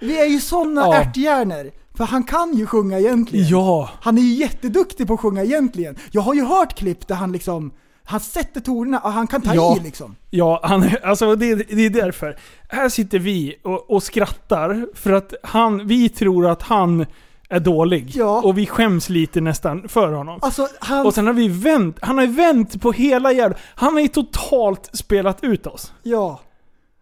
Vi 0.00 0.18
är 0.20 0.26
ju 0.26 0.40
såna 0.40 0.80
Ja. 0.80 0.94
ärthjärnor. 0.94 1.70
För 1.96 2.04
han 2.04 2.22
kan 2.24 2.56
ju 2.56 2.66
sjunga 2.66 2.98
egentligen. 2.98 3.46
Ja. 3.48 3.90
Han 4.00 4.18
är 4.18 4.22
ju 4.22 4.34
jätteduktig 4.34 5.06
på 5.06 5.14
att 5.14 5.20
sjunga 5.20 5.42
egentligen. 5.44 5.96
Jag 6.10 6.22
har 6.22 6.34
ju 6.34 6.44
hört 6.44 6.74
klipp 6.78 7.06
där 7.08 7.14
han 7.14 7.32
liksom, 7.32 7.72
han 8.04 8.20
sätter 8.20 8.60
tonerna 8.60 8.98
och 8.98 9.12
han 9.12 9.26
kan 9.26 9.42
ta 9.42 9.54
Ja. 9.54 9.76
i 9.76 9.80
liksom. 9.80 10.16
Ja, 10.30 10.60
han, 10.62 10.90
alltså 11.04 11.36
det, 11.36 11.54
det 11.54 11.86
är 11.86 11.90
därför. 11.90 12.36
Här 12.68 12.88
sitter 12.88 13.18
vi 13.18 13.54
och, 13.64 13.90
och 13.90 14.02
skrattar 14.02 14.86
för 14.94 15.12
att 15.12 15.34
han, 15.42 15.86
vi 15.86 16.08
tror 16.08 16.46
att 16.50 16.62
han 16.62 17.06
är 17.48 17.60
dålig. 17.60 18.12
Ja. 18.16 18.42
Och 18.44 18.58
vi 18.58 18.66
skäms 18.66 19.08
lite 19.08 19.40
nästan 19.40 19.88
för 19.88 20.12
honom. 20.12 20.38
Alltså 20.42 20.68
han, 20.80 21.06
Och 21.06 21.14
sen 21.14 21.26
har 21.26 21.34
vi 21.34 21.48
vänt, 21.48 21.96
han 22.02 22.18
har 22.18 22.24
ju 22.24 22.32
vänt 22.32 22.80
på 22.82 22.92
hela 22.92 23.32
jävla... 23.32 23.56
Han 23.74 23.92
har 23.92 24.00
ju 24.00 24.08
totalt 24.08 24.90
spelat 24.92 25.44
ut 25.44 25.66
oss. 25.66 25.92
ja. 26.02 26.40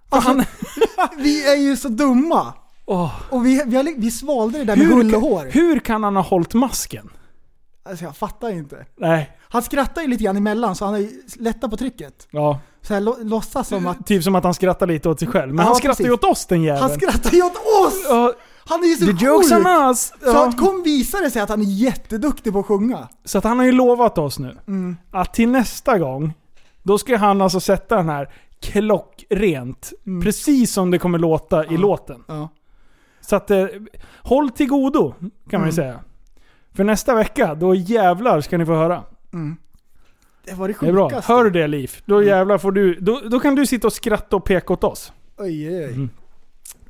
Alltså, 0.08 0.28
han, 0.30 0.44
vi 1.16 1.48
är 1.52 1.56
ju 1.56 1.76
så 1.76 1.88
dumma. 1.88 2.52
Åh, 2.86 3.12
Och 3.30 3.46
vi, 3.46 3.62
vi, 3.66 3.76
har, 3.76 4.00
vi 4.00 4.10
svalde 4.10 4.58
det 4.58 4.64
där 4.64 4.76
med 4.76 4.86
hur, 4.86 4.94
hull 4.94 5.14
och 5.14 5.20
hår. 5.20 5.46
hur 5.50 5.78
kan 5.78 6.04
han 6.04 6.16
ha 6.16 6.22
hållit 6.22 6.54
masken? 6.54 7.10
Alltså 7.82 8.04
jag 8.04 8.16
fattar 8.16 8.50
inte. 8.50 8.86
Nej, 8.96 9.36
Han 9.48 9.62
skrattar 9.62 10.02
ju 10.02 10.08
lite 10.08 10.24
grann 10.24 10.36
emellan 10.36 10.76
så 10.76 10.84
han 10.84 11.00
ju 11.00 11.10
lättat 11.38 11.70
på 11.70 11.76
trycket. 11.76 12.26
ja. 12.30 12.60
Så 12.82 12.94
här, 12.94 13.00
lå, 13.00 13.16
låtsas 13.22 13.68
som 13.68 13.86
att... 13.86 14.06
Typ 14.06 14.24
som 14.24 14.34
att 14.34 14.44
han 14.44 14.54
skrattar 14.54 14.86
lite 14.86 15.08
åt 15.08 15.18
sig 15.18 15.28
själv. 15.28 15.54
Men 15.54 15.62
Ja, 15.64 15.68
han 15.68 15.74
skrattar 15.76 15.94
precis. 15.94 16.06
ju 16.06 16.12
åt 16.12 16.24
oss 16.24 16.46
den 16.46 16.62
jäveln. 16.62 16.82
Han 16.82 16.90
skrattar 17.00 17.30
ju 17.32 17.42
åt 17.42 17.56
oss! 17.86 18.06
Ja, 18.64 18.74
Han 18.74 18.80
är 18.84 18.86
ju 18.88 18.94
så 18.96 19.06
the 19.06 19.24
jokes 19.24 19.48
sjuk! 19.50 19.58
on 19.66 19.66
us! 19.88 20.06
Så 20.08 20.14
Ja. 20.26 20.48
att 20.48 20.56
kom 20.58 20.82
visa 20.82 21.20
det 21.20 21.30
sig 21.30 21.42
att 21.42 21.48
han 21.48 21.60
är 21.60 21.64
jätteduktig 21.64 22.52
på 22.52 22.58
att 22.58 22.66
sjunga. 22.66 23.08
Så 23.24 23.38
att 23.38 23.44
han 23.44 23.58
har 23.58 23.66
ju 23.66 23.72
lovat 23.72 24.18
oss 24.18 24.38
nu 24.38 24.56
Mm. 24.68 24.96
att 25.10 25.34
till 25.34 25.48
nästa 25.48 25.98
gång, 25.98 26.32
då 26.82 26.98
ska 26.98 27.16
han 27.16 27.40
alltså 27.42 27.60
sätta 27.60 27.96
den 27.96 28.08
här 28.08 28.28
klockrent. 28.60 29.92
Mm. 30.06 30.22
Precis 30.22 30.72
som 30.72 30.90
det 30.90 30.98
kommer 30.98 31.18
låta 31.18 31.64
i 31.66 31.76
låten. 31.76 32.24
Ja. 32.28 32.48
Så 33.20 33.36
att 33.36 33.50
eh, 33.50 33.66
håll 34.22 34.50
till 34.50 34.68
godo, 34.68 35.14
kan 35.20 35.60
man 35.60 35.70
ju 35.70 35.72
Mm. 35.72 35.72
säga. 35.72 36.00
För 36.74 36.84
nästa 36.84 37.14
vecka, 37.14 37.54
då 37.54 37.74
jävlar 37.74 38.40
ska 38.40 38.58
ni 38.58 38.66
få 38.66 38.72
höra. 38.74 39.02
Mm. 39.32 39.56
Det 40.44 40.54
var 40.54 40.68
det 40.68 40.74
Det 40.80 40.88
är 40.88 40.92
bra. 40.92 41.08
sjukaste. 41.10 41.32
Hör 41.32 41.44
du 41.44 41.50
det 41.50 41.66
Liv? 41.66 41.90
Då 42.04 42.14
Mm. 42.16 42.28
jävlar 42.28 42.58
får 42.58 42.72
du... 42.72 42.94
Då, 43.00 43.20
då 43.30 43.40
kan 43.40 43.54
du 43.54 43.66
sitta 43.66 43.86
och 43.86 43.92
skratta 43.92 44.36
och 44.36 44.44
peka 44.44 44.72
åt 44.72 44.84
oss. 44.84 45.12
Oj, 45.38 45.68
oj, 45.68 45.86
oj. 45.86 46.08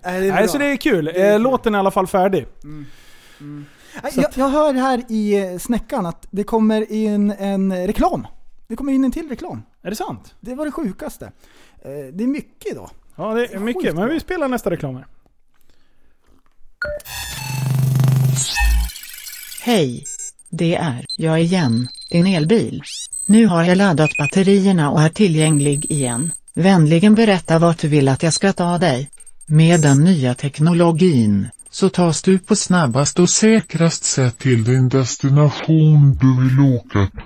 Nej, 0.04 0.20
det 0.20 0.26
är 0.28 0.32
Nej, 0.32 0.48
så 0.48 0.58
det 0.58 0.66
är 0.66 0.76
kul. 0.76 1.04
Det 1.04 1.10
är 1.12 1.30
Eh, 1.30 1.34
kul. 1.36 1.42
Låten 1.42 1.74
är 1.74 1.78
i 1.78 1.80
alla 1.80 1.90
fall 1.90 2.06
färdig. 2.06 2.46
Mm. 2.64 2.86
Mm. 3.40 3.64
Jag, 4.14 4.24
jag 4.34 4.48
hör 4.48 4.74
här 4.74 5.02
i 5.08 5.34
eh, 5.52 5.58
snäckan 5.58 6.06
att 6.06 6.26
det 6.30 6.44
kommer 6.44 6.92
in 6.92 7.30
en 7.30 7.86
reklam. 7.86 8.26
Det 8.68 8.76
kommer 8.76 8.92
in 8.92 9.04
en 9.04 9.12
till 9.12 9.28
reklam. 9.28 9.62
Är 9.82 9.90
det 9.90 9.96
sant? 9.96 10.34
Det 10.40 10.54
var 10.54 10.64
det 10.64 10.72
sjukaste. 10.72 11.24
Eh, 11.84 11.90
Det 12.12 12.24
är 12.24 12.28
mycket 12.28 12.76
då. 12.76 12.90
Ja, 13.16 13.34
det 13.34 13.54
är 13.54 13.58
mycket. 13.58 13.94
Men 13.94 14.08
vi 14.08 14.20
spelar 14.20 14.48
nästa 14.48 14.70
reklam 14.70 14.94
här. 14.96 15.06
Hej! 19.62 20.04
Det 20.50 20.74
är 20.74 21.04
jag 21.16 21.40
igen, 21.42 21.88
din 22.10 22.26
elbil. 22.26 22.82
Nu 23.26 23.46
har 23.46 23.62
jag 23.64 23.76
laddat 23.78 24.10
batterierna 24.18 24.90
och 24.90 25.02
är 25.02 25.08
tillgänglig 25.08 25.90
igen. 25.90 26.32
Vänligen 26.54 27.14
berätta 27.14 27.58
vart 27.58 27.78
du 27.78 27.88
vill 27.88 28.08
att 28.08 28.22
jag 28.22 28.32
ska 28.32 28.52
ta 28.52 28.78
dig. 28.78 29.10
Med 29.52 29.80
den 29.80 30.04
nya 30.04 30.34
teknologin 30.34 31.48
så 31.70 31.88
tas 31.88 32.22
du 32.22 32.38
på 32.38 32.56
snabbast 32.56 33.18
och 33.18 33.30
säkrast 33.30 34.04
sätt 34.04 34.38
till 34.38 34.64
din 34.64 34.88
destination 34.88 36.14
du 36.20 36.42
vill 36.42 36.60
åka 36.60 37.06
till. 37.06 37.20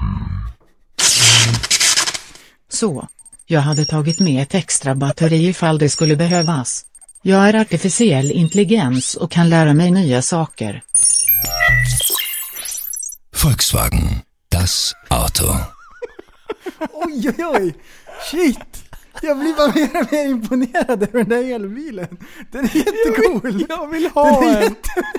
Så. 2.69 3.09
Jag 3.47 3.61
hade 3.61 3.85
tagit 3.85 4.21
med 4.21 4.43
ett 4.43 4.55
extra 4.55 4.95
batteri 4.95 5.49
ifall 5.49 5.79
det 5.79 5.89
skulle 5.89 6.17
behövas. 6.17 6.85
Jag 7.23 7.49
är 7.49 7.55
artificiell 7.55 8.31
intelligens 8.31 9.15
och 9.15 9.31
kan 9.31 9.49
lära 9.49 9.75
mig 9.75 9.91
nya 9.91 10.23
saker. 10.23 10.83
Volkswagen. 13.45 14.21
Das 14.49 14.95
Auto. 15.09 15.47
Oj, 16.93 17.33
oj, 17.39 17.45
oj! 17.47 17.75
Shit! 18.31 18.76
Jag 19.23 19.39
blir 19.39 19.57
bara 19.57 19.73
mer 19.75 20.01
och 20.03 20.13
mer 20.13 20.27
imponerad 20.27 21.03
över 21.03 21.19
den 21.19 21.29
där 21.29 21.55
elbilen. 21.55 22.17
Den 22.53 22.65
är 22.65 22.77
jättecool. 22.77 23.65
Jag 23.69 23.87
vill 23.91 24.07
ha 24.07 24.41
Den 24.41 24.49
är 24.49 24.57
en! 24.57 24.63
jättebra. 24.63 25.13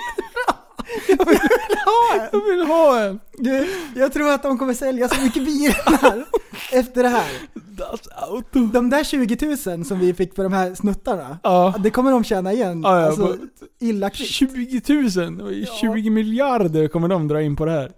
Jag 1.07 1.25
vill 1.25 1.77
ha 1.85 2.13
en! 2.23 2.29
Jag 2.31 2.45
vill 2.57 2.65
ha 2.67 2.99
en! 2.99 3.19
Du, 3.37 3.67
jag 3.95 4.13
tror 4.13 4.31
att 4.31 4.43
de 4.43 4.57
kommer 4.57 4.73
sälja 4.73 5.09
så 5.09 5.21
mycket 5.21 5.45
bilar 5.45 6.25
efter 6.71 7.03
det 7.03 7.09
här. 7.09 7.31
Das 7.53 8.07
Auto. 8.15 8.59
De 8.65 8.89
där 8.89 9.03
20 9.03 9.57
000 9.75 9.85
som 9.85 9.99
vi 9.99 10.13
fick 10.13 10.35
för 10.35 10.43
de 10.43 10.53
här 10.53 10.75
snuttarna, 10.75 11.39
Ja. 11.43 11.73
det 11.79 11.89
kommer 11.89 12.11
de 12.11 12.23
tjäna 12.23 12.53
igen. 12.53 12.81
Ja, 12.83 12.99
ja, 13.01 13.07
alltså, 13.07 13.37
illa 13.79 14.09
kvickt. 14.09 14.31
20 14.31 14.81
000! 15.21 15.41
och 15.41 15.51
20 15.81 16.09
miljarder 16.09 16.87
kommer 16.87 17.07
de 17.07 17.27
dra 17.27 17.41
in 17.41 17.55
på 17.55 17.65
det 17.65 17.71
här. 17.71 17.91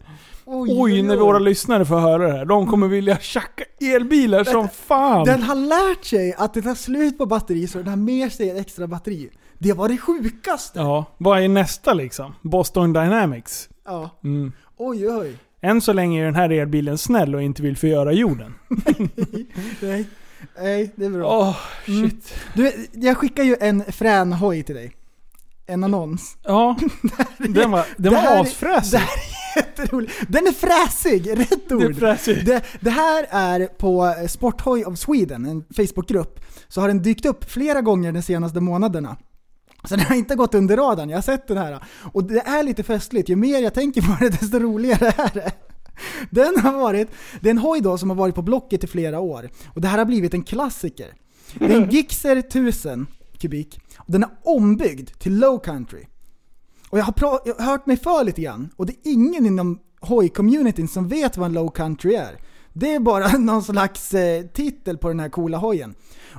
Oj, 0.52 0.70
Oj, 0.72 1.02
när 1.02 1.18
våra 1.18 1.39
lyssnare 1.39 1.86
får 1.86 2.00
höra 2.00 2.28
det 2.28 2.34
här. 2.34 2.45
De 2.45 2.68
kommer 2.68 2.88
vilja 2.88 3.18
tjacka 3.18 3.64
elbilar 3.82 4.43
som 4.43 4.70
fan! 4.70 5.26
Den 5.26 5.43
har 5.43 5.56
lärt 5.56 6.06
sig 6.06 6.34
att 6.38 6.54
det 6.54 6.62
tar 6.62 6.76
slut 6.76 7.18
på 7.18 7.26
batteri 7.26 7.68
så 7.68 7.78
den 7.78 7.88
har 7.88 7.95
med 7.95 8.32
sig 8.32 8.50
ett 8.50 8.58
extra 8.58 8.88
batteri. 8.88 9.30
Det 9.58 9.74
var 9.74 9.89
det 9.89 9.97
sjukaste. 9.97 10.80
Ja, 10.80 11.06
vad 11.18 11.43
är 11.43 11.47
nästa 11.47 11.93
liksom? 11.93 12.36
Boston 12.41 12.93
Dynamics. 12.93 13.70
Ja. 13.86 14.20
Mm. 14.24 14.52
Oj, 14.78 15.10
oj. 15.10 15.34
Än 15.62 15.82
så 15.82 15.93
länge 15.93 16.22
är 16.22 16.26
den 16.26 16.36
här 16.36 16.50
elbilen 16.50 16.97
snäll 16.97 17.36
och 17.36 17.41
inte 17.41 17.62
vill 17.62 17.78
förgöra 17.78 18.14
jorden. 18.14 18.54
Nej, 19.80 20.06
nej 20.60 20.91
det 20.95 21.06
är 21.06 21.10
bra. 21.10 21.56
Mm. 21.88 22.10
shit. 22.10 22.34
Du, 22.54 22.88
jag 22.91 23.18
skickar 23.18 23.43
ju 23.43 23.56
en 23.60 23.84
frän 23.84 24.34
hoj 24.34 24.64
till 24.64 24.76
dig. 24.76 24.95
En 25.70 25.84
annons. 25.84 26.38
Ja, 26.43 26.76
den 27.38 27.72
var, 27.72 27.86
den 27.97 28.13
här 28.13 28.36
var 28.36 28.41
asfräsig. 28.41 28.97
Här 28.97 29.07
är 29.55 29.59
jätteroligt. 29.61 30.13
Den 30.28 30.47
är 30.47 30.51
fräsig, 30.51 31.39
rätt 31.39 31.72
ord. 31.72 31.95
Det. 31.95 32.45
Det, 32.45 32.63
det 32.80 32.89
här 32.89 33.28
är 33.30 33.65
på 33.65 34.15
Sporthoj 34.28 34.86
of 34.86 34.99
Sweden, 34.99 35.45
en 35.45 35.63
Facebookgrupp, 35.76 36.39
så 36.67 36.82
har 36.82 36.88
den 36.88 37.01
dykt 37.01 37.26
upp 37.26 37.51
flera 37.51 37.82
gånger 37.82 38.11
de 38.11 38.22
senaste 38.22 38.59
månaderna. 38.61 39.17
Så 39.84 39.95
den 39.95 40.05
har 40.05 40.15
inte 40.15 40.36
gått 40.36 40.55
under 40.55 40.78
radarn, 40.78 41.09
jag 41.09 41.17
har 41.17 41.22
sett 41.22 41.47
den 41.47 41.57
här. 41.57 41.84
Och 42.13 42.24
det 42.24 42.39
är 42.39 42.63
lite 42.63 42.84
festligt, 42.84 43.30
ju 43.30 43.36
mer 43.36 43.59
jag 43.59 43.74
tänker 43.74 44.01
på 44.01 44.17
det 44.20 44.30
desto 44.30 44.59
roligare 44.59 45.13
är 45.17 45.32
det. 45.34 45.51
Den 46.30 46.59
har 46.59 46.74
varit, 46.74 47.07
det 47.41 47.49
är 47.49 47.51
en 47.51 47.57
hoj 47.57 47.82
då 47.82 47.97
som 47.97 48.09
har 48.09 48.17
varit 48.17 48.36
på 48.36 48.41
Blocket 48.41 48.84
i 48.84 48.88
flera 48.88 49.20
år. 49.20 49.49
Och 49.67 49.82
det 49.82 49.88
här 49.88 49.97
har 49.97 50.05
blivit 50.05 50.34
en 50.34 50.43
klassiker. 50.43 51.13
Det 51.53 51.65
är 51.65 51.82
en 51.82 51.89
Gixxer 51.89 52.36
1000 52.36 53.07
kubik. 53.38 53.80
Den 54.12 54.24
är 54.24 54.30
ombyggd 54.43 55.10
till 55.20 55.39
low 55.39 55.60
country. 55.60 56.05
Och 56.89 56.99
jag 56.99 57.03
har, 57.03 57.14
jag 57.45 57.55
har 57.55 57.66
hört 57.66 57.86
mig 57.86 57.97
för 57.97 58.24
lite 58.24 58.41
grann, 58.41 58.70
och 58.76 58.86
det 58.86 58.93
är 58.93 59.12
ingen 59.12 59.45
inom 59.45 59.80
hoj-communityn 60.01 60.88
som 60.88 61.07
vet 61.07 61.38
vad 61.38 61.45
en 61.45 61.53
low 61.53 61.70
country 61.70 62.14
är. 62.14 62.38
Det 62.74 62.93
är 62.93 62.99
bara 62.99 63.28
någon 63.38 63.64
slags 63.64 64.14
eh, 64.14 64.45
titel 64.45 64.97
på 64.97 65.07
den 65.07 65.20
här 65.20 65.30
coola 65.30 65.57
hojen. 65.57 65.95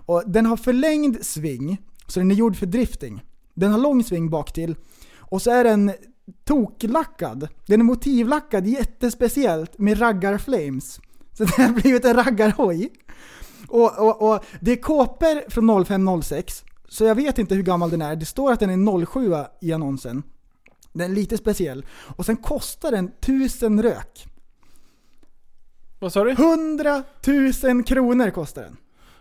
Och 0.06 0.22
den 0.26 0.46
har 0.46 0.56
förlängd 0.56 1.26
sving, 1.26 1.78
så 2.06 2.20
den 2.20 2.30
är 2.30 2.34
gjord 2.34 2.56
för 2.56 2.66
drifting. 2.66 3.22
Den 3.54 3.72
har 3.72 3.78
lång 3.78 4.04
sving 4.04 4.30
bak 4.30 4.52
till 4.52 4.76
och 5.16 5.42
så 5.42 5.50
är 5.50 5.64
den 5.64 5.92
toklackad. 6.44 7.48
Den 7.66 7.80
är 7.80 7.84
motivlackad 7.84 8.66
jättespeciellt 8.66 9.78
med 9.78 10.00
raggarflames. 10.00 11.00
Så 11.32 11.44
det 11.44 11.62
har 11.62 11.72
blivit 11.72 12.04
en 12.04 12.16
raggarhoj. 12.16 12.90
Och, 13.68 13.98
och, 13.98 14.30
och 14.30 14.44
det 14.60 14.72
är 14.72 14.76
kåpor 14.76 15.50
från 15.50 15.84
0506, 15.84 16.64
så 16.90 17.04
jag 17.04 17.14
vet 17.14 17.38
inte 17.38 17.54
hur 17.54 17.62
gammal 17.62 17.90
den 17.90 18.02
är. 18.02 18.16
Det 18.16 18.26
står 18.26 18.52
att 18.52 18.60
den 18.60 18.70
är 18.70 19.06
07 19.06 19.34
i 19.60 19.72
annonsen. 19.72 20.22
Den 20.92 21.10
är 21.10 21.14
lite 21.14 21.38
speciell. 21.38 21.86
Och 22.16 22.26
sen 22.26 22.36
kostar 22.36 22.90
den 22.90 23.08
1000 23.20 23.82
rök. 23.82 24.26
Vad 25.98 26.12
sa 26.12 26.24
du? 26.24 26.30
100 26.30 27.02
000 27.62 27.84
kronor 27.84 28.30
kostar 28.30 28.62
den. 28.62 28.76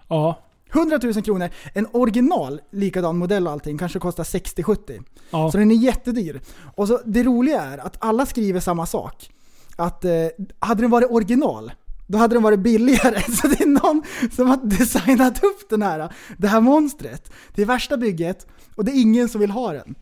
Ja. 0.07 0.39
100 0.71 0.99
000 1.03 1.13
kronor. 1.13 1.49
En 1.73 1.87
original, 1.91 2.61
likadan 2.71 3.17
modell 3.17 3.47
och 3.47 3.53
allting, 3.53 3.77
kanske 3.77 3.99
kostar 3.99 4.23
60-70. 4.23 5.03
Ja. 5.29 5.51
Så 5.51 5.57
den 5.57 5.71
är 5.71 5.75
jättedyr. 5.75 6.41
Och 6.75 6.87
så, 6.87 6.99
det 7.05 7.23
roliga 7.23 7.61
är 7.61 7.77
att 7.77 7.97
alla 7.99 8.25
skriver 8.25 8.59
samma 8.59 8.85
sak. 8.85 9.29
Att 9.75 10.05
eh, 10.05 10.11
hade 10.59 10.81
den 10.81 10.91
varit 10.91 11.11
original, 11.11 11.71
då 12.09 12.17
hade 12.17 12.35
den 12.35 12.43
varit 12.43 12.59
billigare. 12.59 13.21
Så 13.31 13.47
det 13.47 13.61
är 13.61 13.67
någon 13.67 14.03
som 14.31 14.47
har 14.47 14.57
designat 14.63 15.43
upp 15.43 15.69
den 15.69 15.81
här, 15.81 16.13
det 16.37 16.47
här 16.47 16.61
monstret. 16.61 17.31
Det 17.55 17.61
är 17.61 17.65
värsta 17.65 17.97
bygget 17.97 18.47
och 18.75 18.85
det 18.85 18.91
är 18.91 19.01
ingen 19.01 19.29
som 19.29 19.41
vill 19.41 19.51
ha 19.51 19.73
den. 19.73 19.95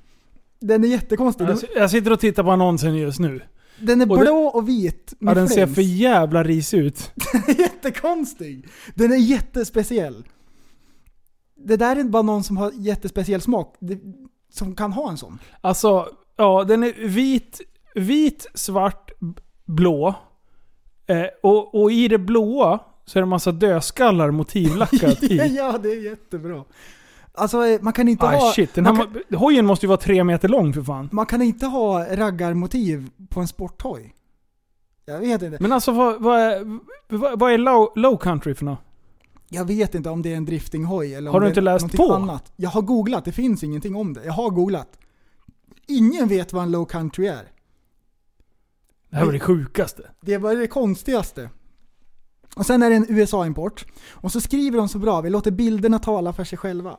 Den 0.59 0.83
är 0.83 0.87
jättekonstig. 0.87 1.45
Jag, 1.45 1.59
jag 1.75 1.91
sitter 1.91 2.11
och 2.11 2.19
tittar 2.19 2.43
på 2.43 2.51
annonsen 2.51 2.95
just 2.95 3.19
nu. 3.19 3.41
Den 3.79 4.01
är 4.01 4.11
och 4.11 4.17
det- 4.17 4.23
blå 4.23 4.45
och 4.47 4.69
vit 4.69 5.13
med 5.19 5.31
Ja, 5.31 5.35
den 5.35 5.49
ser 5.49 5.67
för 5.67 5.81
jävla 5.81 6.43
risig 6.43 6.77
ut. 6.79 7.11
Den 7.33 7.43
är 7.47 7.59
jättekonstig. 7.59 8.67
Den 8.95 9.11
är 9.11 9.17
jättespeciell. 9.17 10.25
Det 11.55 11.77
där 11.77 11.95
är 11.95 12.03
bara 12.03 12.21
någon 12.23 12.43
som 12.43 12.57
har 12.57 12.71
jättespeciell 12.75 13.41
smak, 13.41 13.75
det, 13.79 13.99
som 14.53 14.75
kan 14.75 14.93
ha 14.93 15.09
en 15.11 15.17
sån. 15.17 15.39
Alltså, 15.61 16.07
ja 16.37 16.63
den 16.63 16.83
är 16.83 17.07
vit, 17.07 17.61
vit, 17.95 18.47
svart, 18.53 19.11
blå. 19.65 20.15
Eh, 21.07 21.25
och, 21.43 21.81
och 21.81 21.91
i 21.91 22.07
det 22.07 22.17
blåa 22.17 22.79
så 23.05 23.19
är 23.19 23.21
det 23.21 23.25
en 23.25 23.29
massa 23.29 23.51
dödskallar 23.51 24.31
motivlackat 24.31 25.23
i. 25.23 25.55
ja, 25.57 25.77
det 25.77 25.89
är 25.89 26.01
jättebra. 26.09 26.63
Alltså 27.33 27.65
eh, 27.65 27.81
man 27.81 27.93
kan 27.93 28.07
inte 28.07 28.27
Aj 28.27 28.37
ha... 28.37 28.51
shit, 28.51 28.73
den 28.73 28.85
här 28.85 28.95
kan, 29.29 29.39
hojen 29.39 29.65
måste 29.65 29.85
ju 29.85 29.87
vara 29.87 29.97
tre 29.97 30.23
meter 30.23 30.47
lång 30.47 30.73
för 30.73 30.81
fan. 30.81 31.09
man 31.11 31.25
kan 31.25 31.41
inte 31.41 31.65
ha 31.65 32.15
raggarmotiv 32.15 33.09
på 33.29 33.39
en 33.39 33.47
sporthoj. 33.47 34.13
Jag 35.05 35.19
vet 35.19 35.41
inte. 35.41 35.57
Men 35.59 35.71
alltså 35.71 35.91
vad, 35.91 36.21
vad, 36.21 36.39
är, 36.39 36.79
vad, 37.07 37.39
vad 37.39 37.51
är 37.51 37.57
low, 37.57 37.91
low 37.95 38.17
country 38.17 38.55
för 38.55 38.65
något? 38.65 38.79
Jag 39.49 39.65
vet 39.65 39.95
inte 39.95 40.09
om 40.09 40.21
det 40.21 40.33
är 40.33 40.37
en 40.37 40.45
driftinghoj 40.45 41.13
eller 41.13 41.31
Har 41.31 41.39
du 41.41 41.47
inte 41.47 41.61
läst 41.61 41.97
på? 41.97 42.13
annat. 42.13 42.51
Jag 42.55 42.69
har 42.69 42.81
googlat, 42.81 43.25
det 43.25 43.31
finns 43.31 43.63
ingenting 43.63 43.95
om 43.95 44.13
det. 44.13 44.25
Jag 44.25 44.33
har 44.33 44.49
googlat. 44.49 44.97
Ingen 45.87 46.27
vet 46.27 46.53
vad 46.53 46.63
en 46.63 46.71
low 46.71 46.85
country 46.85 47.27
är. 47.27 47.43
Det 49.09 49.17
här 49.17 49.25
var 49.25 49.33
det 49.33 49.39
sjukaste. 49.39 50.03
Det 50.21 50.37
var 50.37 50.55
det 50.55 50.67
konstigaste. 50.67 51.49
Och 52.55 52.65
sen 52.65 52.83
är 52.83 52.89
det 52.89 52.95
en 52.95 53.05
USA-import. 53.09 53.85
Och 54.11 54.31
så 54.31 54.41
skriver 54.41 54.77
de 54.77 54.89
så 54.89 54.99
bra, 54.99 55.21
vi 55.21 55.29
låter 55.29 55.51
bilderna 55.51 55.99
tala 55.99 56.33
för 56.33 56.43
sig 56.43 56.57
själva. 56.57 56.97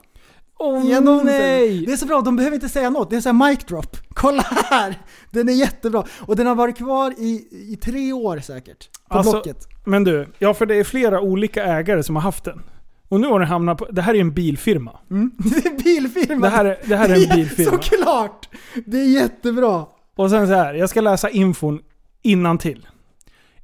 Åh 0.60 0.90
I 0.90 0.94
annonsen. 0.94 1.26
nej! 1.26 1.86
Det 1.86 1.92
är 1.92 1.96
så 1.96 2.06
bra, 2.06 2.20
de 2.20 2.36
behöver 2.36 2.54
inte 2.54 2.68
säga 2.68 2.90
något. 2.90 3.10
Det 3.10 3.16
är 3.16 3.20
så 3.20 3.32
här 3.32 3.48
mic 3.50 3.58
drop. 3.64 3.96
Kolla 4.08 4.42
här! 4.42 4.98
Den 5.30 5.48
är 5.48 5.52
jättebra. 5.52 6.04
Och 6.20 6.36
den 6.36 6.46
har 6.46 6.54
varit 6.54 6.76
kvar 6.76 7.14
i, 7.18 7.48
i 7.72 7.76
tre 7.76 8.12
år 8.12 8.38
säkert. 8.38 8.88
På 9.08 9.18
Alltså, 9.18 9.32
Blocket. 9.32 9.66
Men 9.84 10.04
du, 10.04 10.26
ja 10.38 10.54
för 10.54 10.66
det 10.66 10.74
är 10.74 10.84
flera 10.84 11.20
olika 11.20 11.64
ägare 11.64 12.02
som 12.02 12.16
har 12.16 12.22
haft 12.22 12.44
den. 12.44 12.62
Och 13.08 13.20
nu 13.20 13.26
har 13.28 13.38
den 13.40 13.48
hamnat 13.48 13.78
på... 13.78 13.84
Det 13.90 14.02
här 14.02 14.14
är 14.14 14.20
en 14.20 14.34
bilfirma. 14.34 14.98
Mm. 15.10 15.30
Det 15.38 15.66
är 15.66 15.82
bilfirma. 15.84 16.46
Det 16.46 16.52
här 16.52 16.64
är, 16.64 16.78
det 16.84 16.96
här 16.96 17.08
är 17.08 17.14
en 17.14 17.28
bilfirma. 17.36 17.70
Såklart! 17.70 18.48
Det 18.86 18.98
är 19.00 19.08
jättebra. 19.08 19.86
Och 20.16 20.30
sen 20.30 20.46
så 20.46 20.54
här, 20.54 20.74
jag 20.74 20.90
ska 20.90 21.00
läsa 21.00 21.30
infon 21.30 21.80
innan 22.28 22.58
till. 22.58 22.86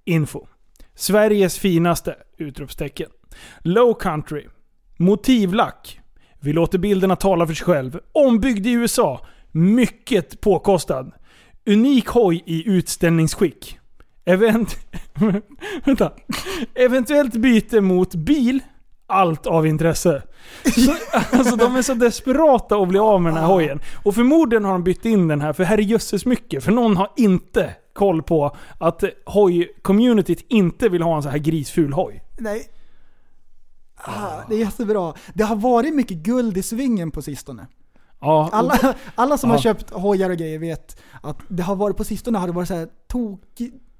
Info. 0.04 0.46
Sveriges 0.94 1.58
finaste! 1.58 2.14
Utropstecken. 2.38 3.10
Low 3.58 3.94
country. 3.94 4.46
Motivlack. 4.96 6.00
Vi 6.40 6.52
låter 6.52 6.78
bilderna 6.78 7.16
tala 7.16 7.46
för 7.46 7.54
sig 7.54 7.64
själv. 7.66 8.00
Ombyggd 8.12 8.66
i 8.66 8.72
USA. 8.72 9.26
Mycket 9.52 10.40
påkostad. 10.40 11.12
Unik 11.66 12.06
hoj 12.06 12.42
i 12.46 12.68
utställningsskick. 12.68 13.78
Event... 14.24 14.76
Vänta. 15.84 16.12
Eventuellt 16.74 17.34
byte 17.34 17.80
mot 17.80 18.14
bil. 18.14 18.60
allt 19.06 19.46
av 19.46 19.66
intresse. 19.66 20.22
Så, 20.64 20.94
alltså 21.36 21.56
de 21.56 21.76
är 21.76 21.82
så 21.82 21.94
desperata 21.94 22.76
att 22.76 22.88
bli 22.88 22.98
av 22.98 23.22
med 23.22 23.32
den 23.32 23.40
här 23.40 23.48
hojen. 23.48 23.80
Och 24.04 24.14
förmodligen 24.14 24.64
har 24.64 24.72
de 24.72 24.84
bytt 24.84 25.04
in 25.04 25.28
den 25.28 25.40
här 25.40 25.52
för 25.52 25.64
herrejösses 25.64 26.26
mycket. 26.26 26.64
För 26.64 26.72
någon 26.72 26.96
har 26.96 27.10
inte 27.16 27.74
koll 27.94 28.22
på 28.22 28.56
att 28.78 29.04
hoj-communityt 29.26 30.44
inte 30.48 30.88
vill 30.88 31.02
ha 31.02 31.16
en 31.16 31.22
så 31.22 31.28
här 31.28 31.38
grisful 31.38 31.92
hoj. 31.92 32.22
Nej. 32.38 32.68
Ah, 33.96 34.30
det 34.48 34.54
är 34.54 34.58
jättebra. 34.58 35.14
Det 35.34 35.44
har 35.44 35.56
varit 35.56 35.94
mycket 35.94 36.16
guld 36.16 36.56
i 36.56 36.62
svingen 36.62 37.10
på 37.10 37.22
sistone. 37.22 37.66
Ja, 38.20 38.48
Alla, 38.52 38.94
alla 39.14 39.38
som 39.38 39.50
Ja. 39.50 39.56
har 39.56 39.62
köpt 39.62 39.90
hojar 39.90 40.30
och 40.30 40.36
grejer 40.36 40.58
vet 40.58 41.00
att 41.22 41.38
det 41.48 41.62
har 41.62 41.76
varit 41.76 41.96
på 41.96 42.04
sistone 42.04 42.38
har 42.38 42.46
det 42.46 42.52
varit 42.52 42.68
så 42.68 42.74
här 42.74 42.88
tok 43.08 43.40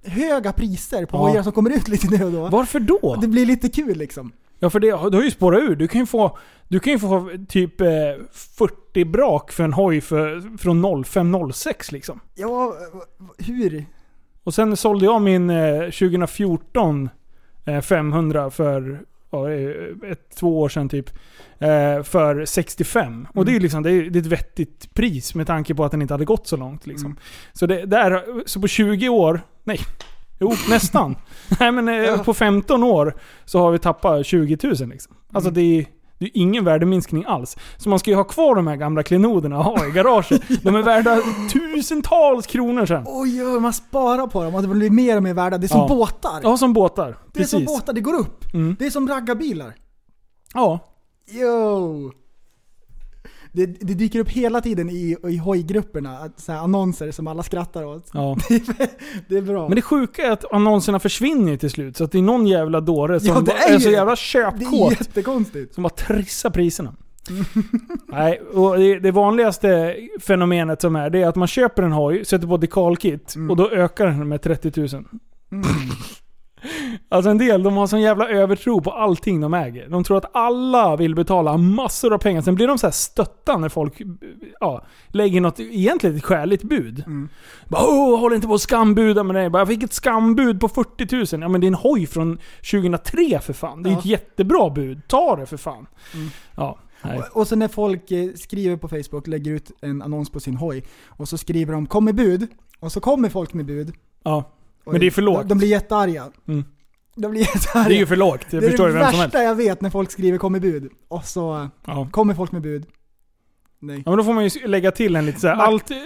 höga 0.04 0.52
priser 0.52 1.06
på 1.06 1.16
Ja. 1.16 1.20
hojar 1.20 1.42
som 1.42 1.52
kommer 1.52 1.70
ut 1.70 1.88
lite 1.88 2.06
nu 2.18 2.24
och 2.24 2.32
då. 2.32 2.48
Varför 2.48 2.80
då? 2.80 3.16
Det 3.20 3.28
blir 3.28 3.46
lite 3.46 3.68
kul 3.68 3.98
liksom. 3.98 4.32
Ja 4.64 4.70
för 4.70 4.80
det, 4.80 4.86
det 4.86 5.16
har 5.16 5.22
ju 5.22 5.30
spårat 5.30 5.62
ur. 5.62 5.76
Du 5.76 5.88
kan 5.88 6.00
ju 6.00 6.06
få, 6.06 6.38
du 6.68 6.80
kan 6.80 6.92
ju 6.92 6.98
få 6.98 7.30
typ 7.48 7.80
eh, 7.80 7.86
40 8.32 9.04
brak 9.04 9.52
för 9.52 9.64
en 9.64 9.72
hoj 9.72 10.00
för, 10.00 10.58
från 10.58 11.04
0506 11.04 11.92
liksom. 11.92 12.20
Ja, 12.34 12.74
hur? 13.38 13.86
Och 14.44 14.54
sen 14.54 14.76
sålde 14.76 15.04
jag 15.04 15.22
min 15.22 15.50
eh, 15.50 15.80
2014 15.80 17.08
eh, 17.64 17.80
500 17.80 18.50
för 18.50 19.00
ja, 19.30 19.50
eh, 19.50 20.10
ett, 20.10 20.36
två 20.36 20.60
år 20.60 20.68
sedan 20.68 20.88
typ. 20.88 21.10
Eh, 21.58 22.02
för 22.02 22.44
65. 22.44 23.26
Och 23.34 23.44
det 23.44 23.50
är 23.50 23.54
ju 23.54 23.60
liksom, 23.60 23.82
det 23.82 23.90
är, 23.90 24.02
det 24.02 24.18
är 24.18 24.20
ett 24.20 24.26
vettigt 24.26 24.94
pris 24.94 25.34
med 25.34 25.46
tanke 25.46 25.74
på 25.74 25.84
att 25.84 25.90
den 25.90 26.02
inte 26.02 26.14
hade 26.14 26.24
gått 26.24 26.46
så 26.46 26.56
långt. 26.56 26.86
Liksom. 26.86 27.16
Så, 27.52 27.66
det, 27.66 27.86
där, 27.86 28.24
så 28.46 28.60
på 28.60 28.68
20 28.68 29.08
år, 29.08 29.40
nej, 29.64 29.78
jo 30.40 30.52
nästan. 30.68 31.16
nej 31.60 31.72
men 31.72 31.88
eh, 31.88 32.22
på 32.22 32.34
15 32.34 32.82
år 32.82 33.14
så 33.44 33.58
har 33.58 33.70
vi 33.70 33.78
tappat 33.78 34.26
20 34.26 34.58
000 34.62 34.74
liksom. 34.88 35.14
Alltså 35.32 35.50
det 35.50 35.60
är 35.60 35.86
det 36.18 36.24
är 36.24 36.30
ingen 36.34 36.64
värdeminskning 36.64 37.24
alls. 37.26 37.56
Så 37.76 37.88
man 37.88 37.98
ska 37.98 38.10
ju 38.10 38.16
ha 38.16 38.24
kvar 38.24 38.54
de 38.54 38.66
här 38.66 38.76
gamla 38.76 39.02
klenoderna 39.02 39.58
och 39.58 39.64
ha 39.64 39.86
i 39.86 39.90
garaget. 39.90 40.42
De 40.62 40.74
är 40.76 40.82
värda 40.82 41.20
tusentals 41.52 42.46
kronor 42.46 42.86
sen. 42.86 43.04
Oj, 43.06 43.44
oj, 43.46 43.60
man 43.60 43.72
sparar 43.72 44.26
på 44.26 44.44
dem 44.44 44.54
och 44.54 44.62
det 44.62 44.68
blir 44.68 44.90
mer 44.90 45.16
och 45.16 45.22
mer 45.22 45.34
värda. 45.34 45.58
Det 45.58 45.66
är 45.66 45.68
som 45.68 45.80
Ja. 45.80 45.88
båtar. 45.88 46.40
Ja, 46.42 46.56
som 46.56 46.72
båtar. 46.72 47.18
det 47.32 47.40
är 47.40 47.44
som 47.44 47.64
båtar, 47.64 47.92
det 47.92 48.00
går 48.00 48.14
upp. 48.14 48.54
Mm. 48.54 48.76
Det 48.78 48.86
är 48.86 48.90
som 48.90 49.08
raggarbilar. 49.08 49.74
Ja. 50.54 50.78
Yo! 51.30 52.12
Det, 53.56 53.66
det 53.66 53.94
dyker 53.94 54.18
upp 54.18 54.28
hela 54.28 54.60
tiden 54.60 54.90
i, 54.90 55.16
i 55.28 55.36
hojgrupperna, 55.36 56.30
så 56.36 56.52
annonser 56.52 57.10
som 57.10 57.26
alla 57.26 57.42
skrattar 57.42 57.84
åt. 57.84 58.10
Ja. 58.12 58.36
Det 59.28 59.36
är 59.36 59.42
bra. 59.42 59.68
Men 59.68 59.76
det 59.76 59.82
sjuka 59.82 60.22
är 60.26 60.30
att 60.30 60.52
annonserna 60.52 60.98
försvinner 60.98 61.56
till 61.56 61.70
slut. 61.70 61.96
Så 61.96 62.04
att 62.04 62.12
det 62.12 62.18
är 62.18 62.22
någon 62.22 62.46
jävla 62.46 62.80
dåre 62.80 63.20
som 63.20 63.28
Ja, 63.34 63.40
det 63.40 63.52
är 63.52 63.74
är, 63.74 63.78
så 63.78 63.90
jävla 63.90 64.04
det 64.04 64.12
är 64.12 64.16
köpkåt. 64.16 65.00
jättekonstigt. 65.00 65.74
Som 65.74 65.82
bara 65.82 65.88
trissar 65.88 66.50
priserna. 66.50 66.94
Nej, 68.08 68.40
och 68.40 68.76
det, 68.78 68.98
det 68.98 69.10
vanligaste 69.10 69.96
fenomenet 70.20 70.80
som 70.80 70.96
är, 70.96 71.10
det 71.10 71.22
är 71.22 71.26
att 71.28 71.36
man 71.36 71.48
köper 71.48 71.82
en 71.82 71.92
hoj, 71.92 72.24
sätter 72.24 72.46
på 72.46 72.56
dekalkit 72.56 73.34
och 73.50 73.56
då 73.56 73.70
ökar 73.70 74.06
den 74.06 74.28
med 74.28 74.42
30 74.42 74.80
000. 74.80 75.04
Alltså 77.08 77.30
en 77.30 77.38
del, 77.38 77.62
de 77.62 77.76
har 77.76 77.86
sån 77.86 78.00
jävla 78.00 78.28
övertro 78.28 78.80
på 78.80 78.90
allting 78.90 79.40
de 79.40 79.54
äger. 79.54 79.88
De 79.88 80.04
tror 80.04 80.16
att 80.16 80.30
alla 80.36 80.96
vill 80.96 81.14
betala 81.14 81.56
massor 81.56 82.12
av 82.14 82.18
pengar. 82.18 82.42
Sen 82.42 82.54
blir 82.54 82.66
de 82.68 82.78
så 82.78 82.86
här 82.86 82.92
stötta 82.92 83.58
när 83.58 83.68
folk 83.68 84.02
ja, 84.60 84.84
lägger 85.08 85.40
något 85.40 85.60
egentligen 85.60 86.16
ett 86.16 86.24
skäligt 86.24 86.62
bud. 86.62 87.04
Bara, 87.68 87.82
Åh, 87.86 88.20
håll 88.20 88.32
inte 88.34 88.46
på 88.46 88.54
att 88.54 88.60
skambuda 88.60 89.22
med. 89.22 89.52
Bara, 89.52 89.58
Jag 89.60 89.68
fick 89.68 89.82
ett 89.82 89.92
skambud 89.92 90.60
på 90.60 90.68
40 90.68 91.16
000. 91.36 91.42
Ja 91.42 91.48
men 91.48 91.60
det 91.60 91.64
är 91.66 91.68
en 91.68 91.74
hoj 91.74 92.06
från 92.06 92.38
2003 92.70 93.40
för 93.42 93.52
fan. 93.52 93.82
Det 93.82 93.88
är 93.88 93.92
Ja. 93.92 93.98
ett 93.98 94.04
jättebra 94.04 94.70
bud. 94.70 95.00
Ta 95.08 95.36
det 95.36 95.46
för 95.46 95.56
fan. 95.56 95.86
Ja, 96.56 96.78
nej. 97.02 97.18
Och, 97.18 97.36
och 97.40 97.46
så 97.48 97.56
när 97.56 97.68
folk 97.68 98.10
eh, 98.10 98.30
skriver 98.34 98.76
på 98.76 98.88
Facebook, 98.88 99.26
lägger 99.26 99.52
ut 99.52 99.70
en 99.80 100.02
annons 100.02 100.30
på 100.30 100.40
sin 100.40 100.56
hoj, 100.56 100.84
och 101.08 101.28
så 101.28 101.38
skriver 101.38 101.72
de 101.72 101.86
'Kom 101.86 102.04
med 102.04 102.14
bud' 102.14 102.46
och 102.80 102.92
så 102.92 103.00
kommer 103.00 103.28
folk 103.28 103.52
med 103.54 103.66
bud. 103.66 103.92
Ja. 104.22 104.44
Men 104.86 105.00
det 105.00 105.06
är 105.06 105.10
för 105.10 105.22
lågt. 105.22 105.42
De, 105.42 105.48
de 105.48 105.58
blir 105.58 105.68
jättearga. 105.68 106.24
Mm. 106.48 106.64
De 107.16 107.30
blir 107.30 107.40
jättearga. 107.40 107.88
Det 107.88 107.94
är 107.94 107.98
ju 107.98 108.06
för 108.06 108.16
lågt. 108.16 108.46
Det, 108.50 108.60
Det 108.60 108.66
är 108.66 108.86
det 108.86 108.92
värsta 108.92 109.42
jag 109.42 109.54
vet 109.54 109.80
när 109.80 109.90
folk 109.90 110.10
skriver 110.10 110.38
'Kom 110.38 110.52
med 110.52 110.62
bud' 110.62 110.88
och 111.08 111.24
så 111.24 111.54
eh, 111.56 111.66
Ja. 111.86 112.08
kommer 112.10 112.34
folk 112.34 112.52
med 112.52 112.62
bud. 112.62 112.86
Nej. 113.80 114.02
ja 114.04 114.10
men 114.10 114.18
då 114.18 114.24
får 114.24 114.32
man 114.32 114.44
ju 114.48 114.66
lägga 114.66 114.90
till 114.90 115.16
en 115.16 115.26
lite 115.26 115.40
såhär, 115.40 115.54
allt 115.54 115.90
eh, 115.90 115.96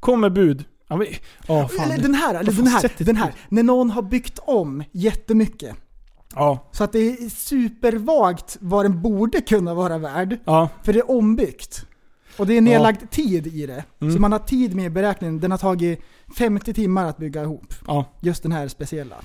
kommer 0.00 0.30
bud. 0.30 0.64
Ja, 0.88 0.96
men, 0.96 1.06
ja, 1.46 1.68
fan. 1.68 1.90
Eller 1.90 2.02
den 2.02 2.14
här, 2.14 2.34
eller 2.34 2.52
den 2.52 2.66
här, 2.66 3.04
den 3.04 3.16
här. 3.16 3.32
När 3.48 3.62
någon 3.62 3.90
har 3.90 4.02
byggt 4.02 4.38
om 4.38 4.84
jättemycket. 4.92 5.76
Ja. 6.34 6.68
Så 6.72 6.84
att 6.84 6.92
det 6.92 6.98
är 6.98 7.28
supervagt 7.28 8.56
vad 8.60 8.84
den 8.84 9.02
borde 9.02 9.40
kunna 9.40 9.74
vara 9.74 9.98
värd. 9.98 10.38
Ja. 10.44 10.68
För 10.82 10.92
det 10.92 10.98
är 10.98 11.10
ombyggt. 11.10 11.86
Och 12.40 12.46
det 12.46 12.56
är 12.56 12.60
nedlagd 12.60 13.10
tid 13.10 13.46
i 13.46 13.66
det. 13.66 13.84
Mm. 14.00 14.14
Så 14.14 14.20
man 14.20 14.32
har 14.32 14.38
tid 14.38 14.74
med 14.74 14.86
i 14.86 14.90
beräkningen. 14.90 15.40
Den 15.40 15.50
har 15.50 15.58
tagit 15.58 16.00
50 16.38 16.74
timmar 16.74 17.06
att 17.06 17.16
bygga 17.16 17.42
ihop. 17.42 17.74
Ja. 17.86 18.04
Just 18.20 18.42
den 18.42 18.52
här 18.52 18.68
speciella. 18.68 19.16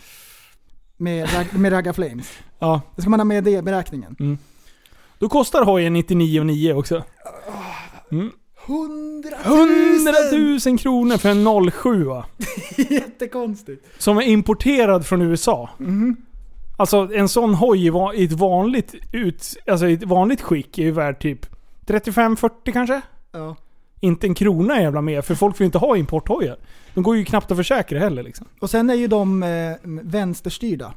Med, 0.98 1.34
rag, 1.36 1.60
med 1.60 1.72
Ragga 1.72 1.94
Flames. 1.94 2.28
Ja. 2.60 2.82
Då 2.96 3.02
ska 3.02 3.10
man 3.10 3.20
ha 3.20 3.26
med 3.26 3.44
det 3.44 3.52
i 3.52 3.62
beräkningen. 3.62 4.16
Mm. 4.20 4.38
Då 5.20 5.30
kostar 5.30 5.66
hojen 5.66 5.96
99,9 5.96 6.74
också. 6.74 7.04
Mm. 8.12 8.32
100 8.66 9.30
100 9.44 10.12
000 10.66 10.80
kronor 10.80 11.18
för 11.18 11.30
en 11.30 11.72
07 11.72 12.04
va? 12.04 12.26
Jättekonstigt. 12.90 13.86
Som 13.98 14.18
är 14.18 14.22
importerad 14.22 15.06
från 15.06 15.22
USA. 15.22 15.70
Mhm. 15.78 16.16
Alltså 16.78 17.10
en 17.14 17.30
sån 17.30 17.54
hoj 17.54 17.88
i 18.16 18.24
ett 18.26 18.32
vanligt, 18.32 18.96
ut, 19.12 19.58
alltså 19.68 19.90
ett 19.90 20.04
vanligt 20.04 20.42
skick 20.42 20.78
är 20.78 20.84
ju 20.84 20.92
värd 20.92 21.20
typ 21.20 21.55
35-40 21.86 22.72
kanske? 22.74 23.02
Ja. 23.32 23.56
Inte 24.00 24.28
en 24.28 24.36
krona 24.36 24.82
jävla 24.82 25.02
mer, 25.02 25.22
för 25.22 25.36
folk 25.36 25.60
vill 25.60 25.66
inte 25.66 25.78
ha 25.78 25.98
importhojar. 25.98 26.58
De 26.94 27.04
går 27.04 27.18
ju 27.18 27.26
knappt 27.26 27.52
att 27.52 27.58
försäkra 27.58 28.00
heller 28.00 28.24
liksom. 28.24 28.48
Och 28.60 28.70
sen 28.70 28.90
är 28.90 28.94
ju 28.94 29.08
de 29.08 29.44
eh, 29.44 29.76
vänsterstyrda. 29.84 30.94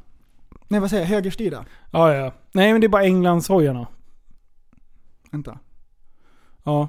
Nej 0.68 0.80
vad 0.80 0.90
säger 0.90 1.02
jag? 1.02 1.08
Högerstyrda. 1.08 1.64
Ja, 1.90 2.14
ja. 2.14 2.32
Nej 2.52 2.72
men 2.72 2.80
det 2.80 2.86
är 2.86 2.88
bara 2.88 3.02
Englandshojarna. 3.02 3.86
Vänta. 5.30 5.58
Ja. 6.64 6.88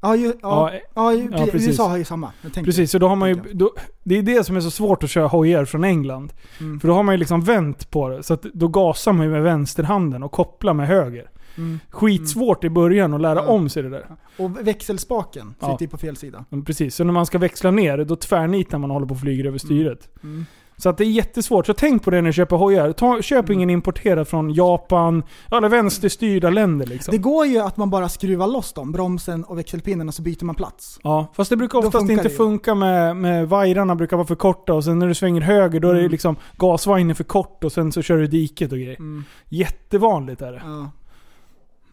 Ja, 0.00 0.16
ju, 0.16 0.26
ja, 0.42 0.72
Ja, 0.72 0.80
ja, 0.94 1.12
ju, 1.12 1.28
ja, 1.32 1.46
precis. 1.52 1.68
USA 1.68 1.88
har 1.88 1.96
ju 1.96 2.04
samma. 2.04 2.32
Precis, 2.54 2.90
så 2.90 2.98
då 2.98 3.08
har 3.08 3.16
man 3.16 3.28
ju... 3.28 3.34
Då, 3.52 3.74
det 4.02 4.18
är 4.18 4.22
det 4.22 4.44
som 4.44 4.56
är 4.56 4.60
så 4.60 4.70
svårt 4.70 5.04
att 5.04 5.10
köra 5.10 5.26
hojar 5.26 5.64
från 5.64 5.84
England. 5.84 6.32
Mm. 6.60 6.80
För 6.80 6.88
då 6.88 6.94
har 6.94 7.02
man 7.02 7.14
ju 7.14 7.18
liksom 7.18 7.40
vänt 7.40 7.90
på 7.90 8.08
det. 8.08 8.22
Så 8.22 8.34
att 8.34 8.42
då 8.42 8.68
gasar 8.68 9.12
man 9.12 9.26
ju 9.26 9.32
med 9.32 9.42
vänsterhanden 9.42 10.22
och 10.22 10.32
kopplar 10.32 10.74
med 10.74 10.86
höger. 10.86 11.30
Mm. 11.56 11.80
Skitsvårt 11.90 12.64
i 12.64 12.70
början 12.70 13.14
att 13.14 13.20
lära 13.20 13.42
om 13.42 13.68
sig 13.68 13.82
det 13.82 13.88
där. 13.90 14.06
Och 14.38 14.66
växelspaken 14.66 15.54
sitter 15.60 15.76
ju 15.80 15.88
på 15.88 15.96
fel 15.98 16.16
sida. 16.16 16.44
Men 16.48 16.64
Precis, 16.64 16.94
så 16.94 17.04
när 17.04 17.12
man 17.12 17.26
ska 17.26 17.38
växla 17.38 17.70
ner, 17.70 18.04
då 18.04 18.16
tvärnitar 18.16 18.78
man 18.78 18.90
och 18.90 18.94
håller 18.94 19.06
på 19.06 19.14
och 19.14 19.20
flyger 19.20 19.44
över 19.44 19.58
styret. 19.58 20.08
Mm. 20.22 20.46
Så 20.78 20.88
att 20.88 20.98
det 20.98 21.04
är 21.04 21.08
jättesvårt. 21.10 21.66
Så 21.66 21.72
tänk 21.74 22.02
på 22.04 22.10
det 22.10 22.16
när 22.16 22.26
du 22.28 22.32
köper 22.32 22.56
hojar. 22.56 22.92
Ta, 22.92 23.22
köp 23.22 23.44
Mm. 23.44 23.52
ingen 23.52 23.70
importerad 23.70 24.28
från 24.28 24.54
Japan, 24.54 25.22
eller 25.50 25.68
vänsterstyrda 25.68 26.50
länder 26.50 26.86
liksom. 26.86 27.12
Det 27.12 27.18
går 27.18 27.46
ju 27.46 27.58
att 27.58 27.76
man 27.76 27.90
bara 27.90 28.08
skruvar 28.08 28.46
loss 28.46 28.72
dem, 28.72 28.92
bromsen 28.92 29.44
och 29.44 29.58
växelpinnen 29.58 30.08
och 30.08 30.14
så 30.14 30.22
byter 30.22 30.44
man 30.44 30.54
plats. 30.54 31.00
Ja, 31.02 31.32
fast 31.36 31.50
det 31.50 31.56
brukar 31.56 31.78
oftast 31.78 32.10
inte 32.10 32.22
det 32.22 32.30
funka 32.30 32.74
med, 32.74 33.16
med 33.16 33.48
vajrarna 33.48 33.94
brukar 33.94 34.16
vara 34.16 34.26
för 34.26 34.34
korta 34.34 34.74
och 34.74 34.84
sen 34.84 34.98
när 34.98 35.06
du 35.06 35.14
svänger 35.14 35.40
höger 35.40 35.80
då 35.80 35.88
är 35.88 35.94
det 35.94 36.00
Mm. 36.00 36.10
liksom 36.10 36.36
gasvagnen 36.56 37.16
för 37.16 37.24
kort 37.24 37.64
och 37.64 37.72
sen 37.72 37.92
så 37.92 38.02
kör 38.02 38.16
du 38.18 38.26
diket 38.26 38.72
och 38.72 38.78
grejer. 38.78 38.96
Mm. 38.98 39.24
Jättevanligt 39.48 40.42
är 40.42 40.52
det. 40.52 40.62
Ja. 40.64 40.90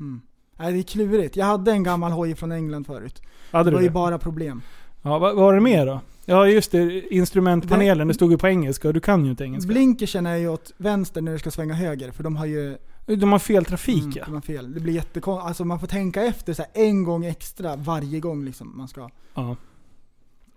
Mm. 0.04 0.22
Nej, 0.58 0.74
det 0.74 0.80
är 0.80 0.84
klurigt. 0.84 1.36
Jag 1.36 1.46
hade 1.46 1.72
en 1.72 1.84
gammal 1.84 2.12
hoj 2.12 2.36
från 2.36 2.52
England 2.52 2.86
förut. 2.86 3.22
Hade 3.52 3.64
det 3.64 3.70
du 3.72 3.76
var 3.76 3.82
ju 3.84 3.90
bara 3.90 4.18
problem. 4.20 4.62
Ja, 5.02 5.20
vad 5.20 5.36
var 5.36 5.54
det 5.54 5.62
mer 5.62 5.86
då? 5.86 6.02
Ja 6.26 6.48
just 6.48 6.72
det, 6.72 7.14
instrumentpanelen, 7.14 8.08
det 8.08 8.14
stod 8.14 8.32
ju 8.32 8.38
på 8.38 8.48
engelska 8.48 8.88
och 8.88 8.94
du 8.94 9.00
kan 9.00 9.26
ju 9.26 9.32
inte 9.32 9.44
engelska. 9.44 9.68
Blinkersen 9.68 10.26
är 10.26 10.36
ju 10.36 10.48
åt 10.50 10.72
vänster 10.78 11.22
när 11.22 11.32
du 11.32 11.40
ska 11.40 11.52
svänga 11.52 11.74
höger, 11.74 12.12
för 12.12 12.24
de 12.24 12.36
har 12.36 12.46
ju... 12.46 12.78
De 13.06 13.32
har 13.32 13.40
fel 13.40 13.66
trafik 13.66 14.04
Mm, 14.04 14.14
ja. 14.16 14.26
de 14.26 14.34
har 14.34 14.42
fel. 14.42 14.74
Det 14.74 14.80
blir 14.80 14.94
jättekonstigt. 14.94 15.48
Alltså 15.48 15.66
man 15.66 15.80
får 15.80 15.88
tänka 15.88 16.24
efter 16.24 16.54
så 16.54 16.64
en 16.74 17.04
gång 17.04 17.26
extra 17.26 17.76
varje 17.76 18.20
gång 18.20 18.46
liksom 18.46 18.78
man 18.78 18.88
ska... 18.88 19.10
ja. 19.34 19.56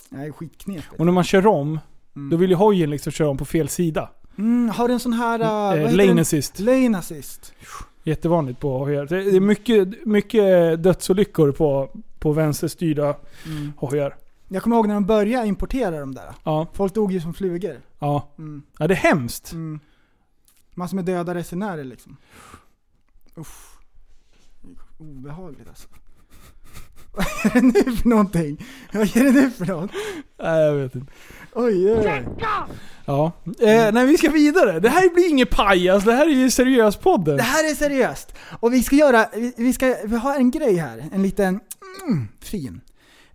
Nej, 0.09 0.33
skitknepigt. 0.33 0.89
Och 0.99 1.07
när 1.07 1.13
man 1.13 1.25
kör 1.25 1.47
om, 1.47 1.79
Mm. 2.17 2.31
då 2.31 2.37
vill 2.37 2.51
ju 2.51 2.57
hojen 2.57 2.91
liksom 2.91 3.13
köra 3.13 3.29
om 3.29 3.37
på 3.37 3.45
fel 3.45 3.69
sida. 3.69 4.11
Mm, 4.39 4.69
har 4.69 4.89
du 4.89 4.95
en 4.95 5.01
sån 5.01 5.13
här... 5.13 5.41
Uh, 5.41 5.79
Eh, 5.81 5.85
heter 5.91 6.07
lane 6.07 6.21
assist. 6.21 6.59
Lane 6.59 6.99
assist. 6.99 7.53
Jättevanligt 8.07 8.61
på 8.61 8.79
hojar. 8.79 9.07
Det 9.07 9.17
är 9.37 9.41
mycket, 9.41 10.07
mycket 10.07 10.83
dödsolyckor 10.83 11.53
på, 11.53 11.91
på 12.19 12.33
vänsterstyrda 12.33 13.17
Mm. 13.47 13.73
hojar. 13.77 14.17
Jag 14.49 14.63
kommer 14.63 14.77
ihåg 14.77 14.87
när 14.89 14.95
de 14.95 15.07
började 15.07 15.47
importera 15.47 16.01
de 16.01 16.15
där. 16.15 16.35
Ja, 16.45 16.67
Folk 16.73 16.95
dog 16.95 17.13
ju 17.13 17.21
som 17.21 17.35
flugor. 17.35 17.81
ja. 17.99 18.29
Mm. 18.39 18.63
Ja 18.79 18.87
det 18.87 18.95
är 18.95 18.99
hemskt. 18.99 19.53
Mm. 19.53 19.81
Massor 20.75 20.97
med 20.97 21.05
döda 21.05 21.35
resenärer 21.35 21.85
liksom. 21.85 22.17
Uff. 23.35 23.79
Obehagligt 24.99 25.69
alltså. 25.69 25.89
Vad 27.17 27.27
är 27.27 27.61
det 27.61 27.61
nu 27.61 27.97
för 27.97 28.09
någonting? 28.09 28.67
Vad 28.93 29.17
är 29.17 29.25
det 29.25 29.31
nu 29.31 29.51
för 29.51 29.67
något? 29.67 29.91
Nej 30.43 30.63
jag 30.63 30.75
vet 30.75 30.95
inte. 30.95 31.13
Oj, 31.55 31.93
oj. 31.93 32.25
Ja. 33.07 33.33
Eh, 33.61 33.93
nej, 33.93 34.07
vi 34.07 34.19
ska 34.19 34.31
vidare. 34.31 34.81
Det 34.81 34.89
här 34.89 35.15
blir 35.15 35.31
inget 35.31 35.51
pajas, 35.51 36.05
det 36.05 36.13
här 36.13 36.27
är 36.27 36.31
ju 36.31 36.51
seriös 36.51 36.97
podden. 36.97 37.37
Det 37.37 37.43
här 37.43 37.71
är 37.71 37.75
seriöst. 37.75 38.35
Och 38.61 38.73
vi 38.73 38.83
ska 38.83 38.97
göra, 38.97 39.27
vi, 39.35 39.53
vi 39.57 39.73
ska, 39.73 39.97
vi 40.05 40.17
har 40.17 40.37
en 40.37 40.51
grej 40.51 40.77
här, 40.77 41.05
en 41.13 41.23
liten, 41.23 41.61
mm, 42.09 42.29
fin. 42.41 42.81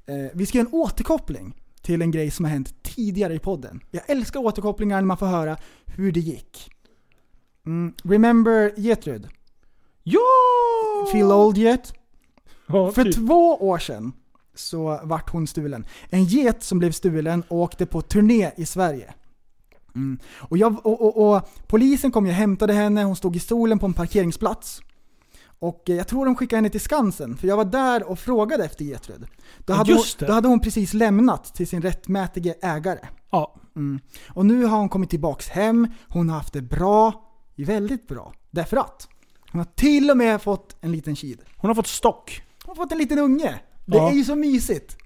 Eh, 0.05 0.15
vi 0.33 0.45
ska 0.45 0.57
göra 0.57 0.67
en 0.67 0.73
återkoppling 0.73 1.55
till 1.81 2.01
en 2.01 2.11
grej 2.11 2.31
som 2.31 2.45
har 2.45 2.51
hänt 2.51 2.83
tidigare 2.83 3.33
i 3.33 3.39
podden. 3.39 3.79
Jag 3.91 4.03
älskar 4.07 4.39
återkopplingar 4.39 5.01
när 5.01 5.07
man 5.07 5.17
får 5.17 5.25
höra 5.25 5.57
hur 5.85 6.11
det 6.11 6.19
gick. 6.19 6.71
Mm, 7.65 7.93
remember 8.03 8.73
Getrud? 8.77 9.27
Ja! 10.03 10.19
Feel 11.11 11.31
old 11.31 11.57
yet? 11.57 11.93
Ja, 12.73 12.91
För 12.91 13.03
typ. 13.03 13.15
två 13.15 13.55
år 13.55 13.77
sedan 13.77 14.13
så 14.55 14.99
vart 15.03 15.29
hon 15.29 15.47
stulen. 15.47 15.85
En 16.09 16.23
get 16.23 16.63
som 16.63 16.79
blev 16.79 16.91
stulen 16.91 17.43
och 17.47 17.57
åkte 17.57 17.85
på 17.85 18.01
turné 18.01 18.51
i 18.55 18.65
Sverige. 18.65 19.13
Mm. 19.95 20.19
Och, 20.37 20.57
jag, 20.57 20.85
och, 20.85 21.01
och, 21.01 21.35
och 21.35 21.49
polisen 21.67 22.11
kom 22.11 22.25
ju 22.25 22.31
och 22.31 22.35
hämtade 22.35 22.73
henne, 22.73 23.03
hon 23.03 23.15
stod 23.15 23.35
i 23.35 23.39
solen 23.39 23.79
på 23.79 23.85
en 23.85 23.93
parkeringsplats. 23.93 24.81
Och 25.59 25.81
jag 25.85 26.07
tror 26.07 26.25
de 26.25 26.35
skickade 26.35 26.57
henne 26.57 26.69
till 26.69 26.81
Skansen, 26.81 27.37
för 27.37 27.47
jag 27.47 27.57
var 27.57 27.65
där 27.65 28.03
och 28.03 28.19
frågade 28.19 28.65
efter 28.65 28.85
Getrud. 28.85 29.25
Då, 29.65 29.73
hade 29.73 29.93
hon, 29.93 30.03
då 30.19 30.33
hade 30.33 30.47
hon 30.47 30.59
precis 30.59 30.93
lämnat 30.93 31.55
till 31.55 31.67
sin 31.67 31.81
rättmätige 31.81 32.53
ägare. 32.61 33.07
Ja. 33.31 33.55
Mm. 33.75 33.99
Och 34.29 34.45
nu 34.45 34.65
har 34.65 34.77
hon 34.77 34.89
kommit 34.89 35.09
tillbaks 35.09 35.49
hem, 35.49 35.87
hon 36.07 36.29
har 36.29 36.37
haft 36.37 36.53
det 36.53 36.61
bra, 36.61 37.13
väldigt 37.55 38.07
bra. 38.07 38.33
Därför 38.51 38.77
att 38.77 39.07
hon 39.51 39.59
har 39.59 39.65
till 39.75 40.09
och 40.11 40.17
med 40.17 40.41
fått 40.41 40.75
en 40.81 40.91
liten 40.91 41.15
kid. 41.15 41.41
Hon 41.57 41.69
har 41.69 41.75
fått 41.75 41.87
stock. 41.87 42.41
Hon 42.65 42.77
har 42.77 42.83
fått 42.83 42.91
en 42.91 42.97
liten 42.97 43.19
unge. 43.19 43.55
Det 43.85 43.97
Ja. 43.97 44.09
är 44.11 44.13
ju 44.15 44.23
så 44.23 44.35
mysigt. 44.35 44.97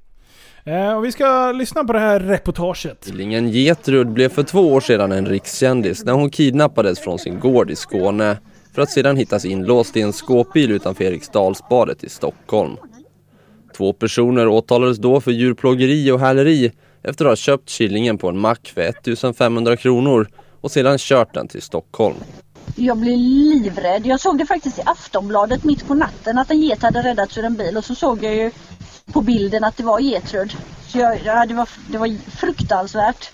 Eh, 0.63 0.93
och 0.97 1.05
vi 1.05 1.11
ska 1.11 1.51
lyssna 1.51 1.83
på 1.83 1.93
det 1.93 1.99
här 1.99 2.19
reportaget. 2.19 3.01
Tvillingen 3.01 3.49
Getrud 3.51 4.07
blev 4.07 4.29
för 4.29 4.43
två 4.43 4.73
år 4.73 4.81
sedan 4.81 5.11
en 5.11 5.25
rikskändis 5.25 6.05
när 6.05 6.13
hon 6.13 6.29
kidnappades 6.29 6.99
från 6.99 7.19
sin 7.19 7.39
gård 7.39 7.71
i 7.71 7.75
Skåne 7.75 8.37
för 8.73 8.81
att 8.81 8.89
sedan 8.91 9.17
hittas 9.17 9.45
inlåst 9.45 9.97
i 9.97 10.01
en 10.01 10.13
skåpbil 10.13 10.71
utanför 10.71 11.03
Eriksdalsbadet 11.03 12.03
i 12.03 12.09
Stockholm. 12.09 12.77
Två 13.77 13.93
personer 13.93 14.47
åtalades 14.47 14.97
då 14.97 15.21
för 15.21 15.31
djurplågeri 15.31 16.11
och 16.11 16.19
häleri 16.19 16.71
efter 17.03 17.25
att 17.25 17.31
ha 17.31 17.35
köpt 17.35 17.69
killingen 17.69 18.17
på 18.17 18.29
en 18.29 18.37
mack 18.39 18.71
för 18.75 18.81
1500 18.81 19.77
kronor 19.77 20.27
och 20.61 20.71
sedan 20.71 20.97
kört 20.97 21.33
den 21.33 21.47
till 21.47 21.61
Stockholm. 21.61 22.15
Jag 22.75 22.97
blev 22.97 23.17
livrädd. 23.17 24.05
Jag 24.05 24.19
såg 24.19 24.37
det 24.37 24.45
faktiskt 24.45 24.79
i 24.79 24.81
Aftonbladet 24.85 25.63
mitt 25.63 25.87
på 25.87 25.93
natten 25.93 26.37
att 26.37 26.51
en 26.51 26.61
get 26.61 26.81
hade 26.81 27.01
räddats 27.01 27.37
ur 27.37 27.45
en 27.45 27.55
bil 27.55 27.77
och 27.77 27.85
så 27.85 27.95
såg 27.95 28.23
jag 28.23 28.35
ju 28.35 28.51
på 29.13 29.21
bilden 29.21 29.63
att 29.63 29.77
det 29.77 29.83
var 29.83 29.99
Getrud. 29.99 30.55
Så 30.87 30.97
jag, 30.97 31.19
ja, 31.25 31.45
det, 31.45 31.53
var, 31.53 31.69
det 31.91 31.97
var 31.97 32.29
fruktansvärt. 32.29 33.31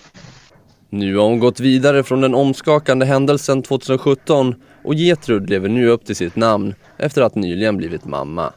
Nu 0.90 1.16
har 1.16 1.24
hon 1.24 1.38
gått 1.38 1.60
vidare 1.60 2.02
från 2.02 2.20
den 2.20 2.34
omskakande 2.34 3.06
händelsen 3.06 3.62
2017 3.62 4.54
och 4.84 4.94
Getrud 4.94 5.50
lever 5.50 5.68
nu 5.68 5.88
upp 5.88 6.04
till 6.04 6.16
sitt 6.16 6.36
namn 6.36 6.74
efter 6.96 7.22
att 7.22 7.34
nyligen 7.34 7.76
blivit 7.76 8.04
mamma. 8.04 8.52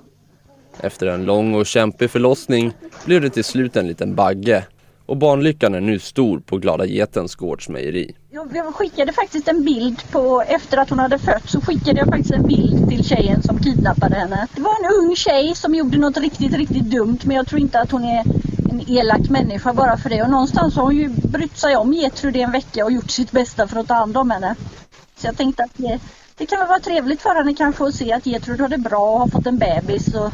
Efter 0.79 1.07
en 1.07 1.25
lång 1.25 1.55
och 1.55 1.65
kämpig 1.65 2.11
förlossning 2.11 2.73
blev 3.05 3.21
det 3.21 3.29
till 3.29 3.43
slut 3.43 3.75
en 3.75 3.87
liten 3.87 4.15
bagge 4.15 4.63
och 5.05 5.17
barnlyckan 5.17 5.75
är 5.75 5.81
nu 5.81 5.99
stor 5.99 6.39
på 6.39 6.57
Glada 6.57 6.85
Getens 6.85 7.35
gårdsmejeri. 7.35 8.15
Jag, 8.31 8.75
skickade 8.75 9.13
faktiskt 9.13 9.47
en 9.47 9.63
bild 9.63 10.11
på, 10.11 10.41
efter 10.47 10.77
att 10.77 10.89
hon 10.89 10.99
hade 10.99 11.19
fött 11.19 11.49
så 11.49 11.61
skickade 11.61 11.99
jag 11.99 12.07
faktiskt 12.07 12.31
en 12.31 12.47
bild 12.47 12.89
till 12.89 13.03
tjejen 13.05 13.43
som 13.43 13.59
kidnappade 13.59 14.15
henne. 14.15 14.47
Det 14.55 14.61
var 14.61 14.71
en 14.71 15.03
ung 15.03 15.15
tjej 15.15 15.55
som 15.55 15.75
gjorde 15.75 15.97
något 15.97 16.17
riktigt, 16.17 16.53
riktigt 16.53 16.91
dumt 16.91 17.19
men 17.23 17.35
jag 17.35 17.47
tror 17.47 17.61
inte 17.61 17.79
att 17.79 17.91
hon 17.91 18.05
är 18.05 18.23
en 18.71 18.81
elak 18.87 19.29
människa 19.29 19.73
bara 19.73 19.97
för 19.97 20.09
det. 20.09 20.23
Och 20.23 20.29
någonstans 20.29 20.75
har 20.75 20.83
hon 20.83 20.95
ju 20.95 21.09
brytt 21.09 21.57
sig 21.57 21.75
om 21.75 21.93
Gertrud 21.93 22.35
i 22.35 22.41
en 22.41 22.51
vecka 22.51 22.85
och 22.85 22.91
gjort 22.91 23.11
sitt 23.11 23.31
bästa 23.31 23.67
för 23.67 23.79
att 23.79 23.87
ta 23.87 23.93
hand 23.93 24.17
om 24.17 24.31
henne. 24.31 24.55
Så 25.17 25.27
jag 25.27 25.37
tänkte 25.37 25.63
att 25.63 25.71
det, 25.77 25.99
det 26.37 26.45
kan 26.45 26.59
väl 26.59 26.67
vara 26.67 26.79
trevligt 26.79 27.21
för 27.21 27.35
henne 27.35 27.53
kanske 27.53 27.83
att 27.83 27.95
se 27.95 28.13
att 28.13 28.25
Gertrud 28.25 28.61
har 28.61 28.67
det 28.67 28.77
bra 28.77 29.09
och 29.09 29.19
har 29.19 29.27
fått 29.27 29.47
en 29.47 29.57
bebis. 29.57 30.15
Och, 30.15 30.31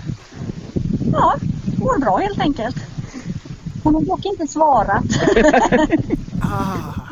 ja, 1.13 1.35
mår 1.79 1.99
bra 1.99 2.17
helt 2.17 2.39
enkelt. 2.39 2.75
Hon 3.83 3.95
har 3.95 4.01
dock 4.01 4.25
inte 4.25 4.47
svarat. 4.47 5.03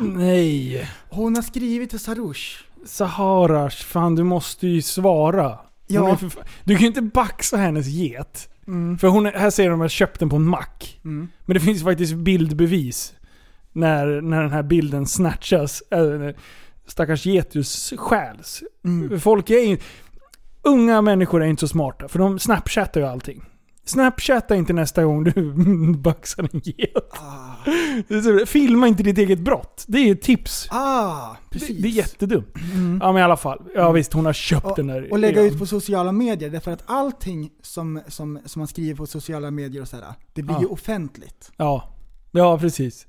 Nej. 0.00 0.88
Hon 1.08 1.34
har 1.34 1.42
skrivit 1.42 1.90
till 1.90 1.98
Sarush. 1.98 2.64
Saharash, 2.86 3.84
fan 3.84 4.14
du 4.14 4.24
måste 4.24 4.66
ju 4.68 4.82
svara. 4.82 5.58
Ja. 5.86 6.16
för 6.16 6.30
Du 6.64 6.74
kan 6.74 6.80
ju 6.80 6.86
inte 6.86 7.02
baxa 7.02 7.56
hennes 7.56 7.86
get. 7.86 8.48
Mm. 8.66 8.98
För 8.98 9.08
hon, 9.08 9.26
är- 9.26 9.32
här 9.32 9.50
säger 9.50 9.70
de 9.70 9.80
att 9.80 9.84
har 9.84 9.88
köpt 9.88 10.20
den 10.20 10.28
på 10.28 10.36
en 10.36 10.44
mack. 10.48 11.00
Mm. 11.04 11.28
Men 11.44 11.54
det 11.54 11.60
finns 11.60 11.82
faktiskt 11.82 12.14
bildbevis. 12.14 13.12
När, 13.72 14.20
när 14.20 14.42
den 14.42 14.50
här 14.52 14.62
bilden 14.62 15.06
snatchas. 15.06 15.82
Äh, 15.90 16.34
stackars 16.86 17.26
getus 17.26 17.92
stjäls. 17.96 18.62
Mm. 18.84 19.20
Folk 19.20 19.50
är 19.50 19.58
ju... 19.68 19.78
Unga 20.62 21.02
människor 21.02 21.42
är 21.42 21.46
inte 21.46 21.60
så 21.60 21.68
smarta, 21.68 22.08
för 22.08 22.18
de 22.18 22.38
snapchattar 22.38 23.00
ju 23.00 23.06
allting. 23.06 23.44
Snapchatta 23.90 24.56
inte 24.56 24.72
nästa 24.72 25.04
gång 25.04 25.24
du 25.24 25.32
baxar 25.98 26.48
en 26.52 26.60
get. 26.64 26.90
Det 28.08 28.22
så- 28.22 28.46
Filma 28.46 28.86
inte 28.88 29.02
ditt 29.02 29.18
eget 29.18 29.38
brott. 29.38 29.84
Det 29.88 29.98
är 29.98 30.12
ett 30.12 30.22
tips. 30.22 30.68
Ah, 30.70 31.36
Det, 31.50 31.58
precis. 31.58 31.82
det 31.82 31.88
är 31.88 31.90
jättedumt. 31.90 32.54
Ja 33.00 33.12
men 33.12 33.16
i 33.20 33.22
alla 33.24 33.36
fall. 33.36 33.62
Ja 33.74 33.92
visst, 33.92 34.12
hon 34.12 34.26
har 34.26 34.32
köpt 34.32 34.66
Och, 34.66 34.76
den 34.76 34.86
där. 34.86 35.12
och 35.12 35.18
lägga 35.18 35.40
ja. 35.40 35.46
ut 35.46 35.58
på 35.58 35.66
sociala 35.66 36.12
medier, 36.12 36.50
därför 36.50 36.70
att 36.70 36.82
allting 36.86 37.50
som, 37.62 38.00
som, 38.08 38.38
som 38.44 38.60
man 38.60 38.66
skriver 38.68 38.96
på 38.96 39.06
sociala 39.06 39.50
medier 39.50 39.82
och 39.82 39.88
sådär, 39.88 40.14
det 40.32 40.42
blir 40.42 40.54
Ja. 40.56 40.60
ju 40.60 40.66
offentligt. 40.66 41.52
Ja. 41.56 41.96
Ja, 42.32 42.58
precis. 42.58 43.06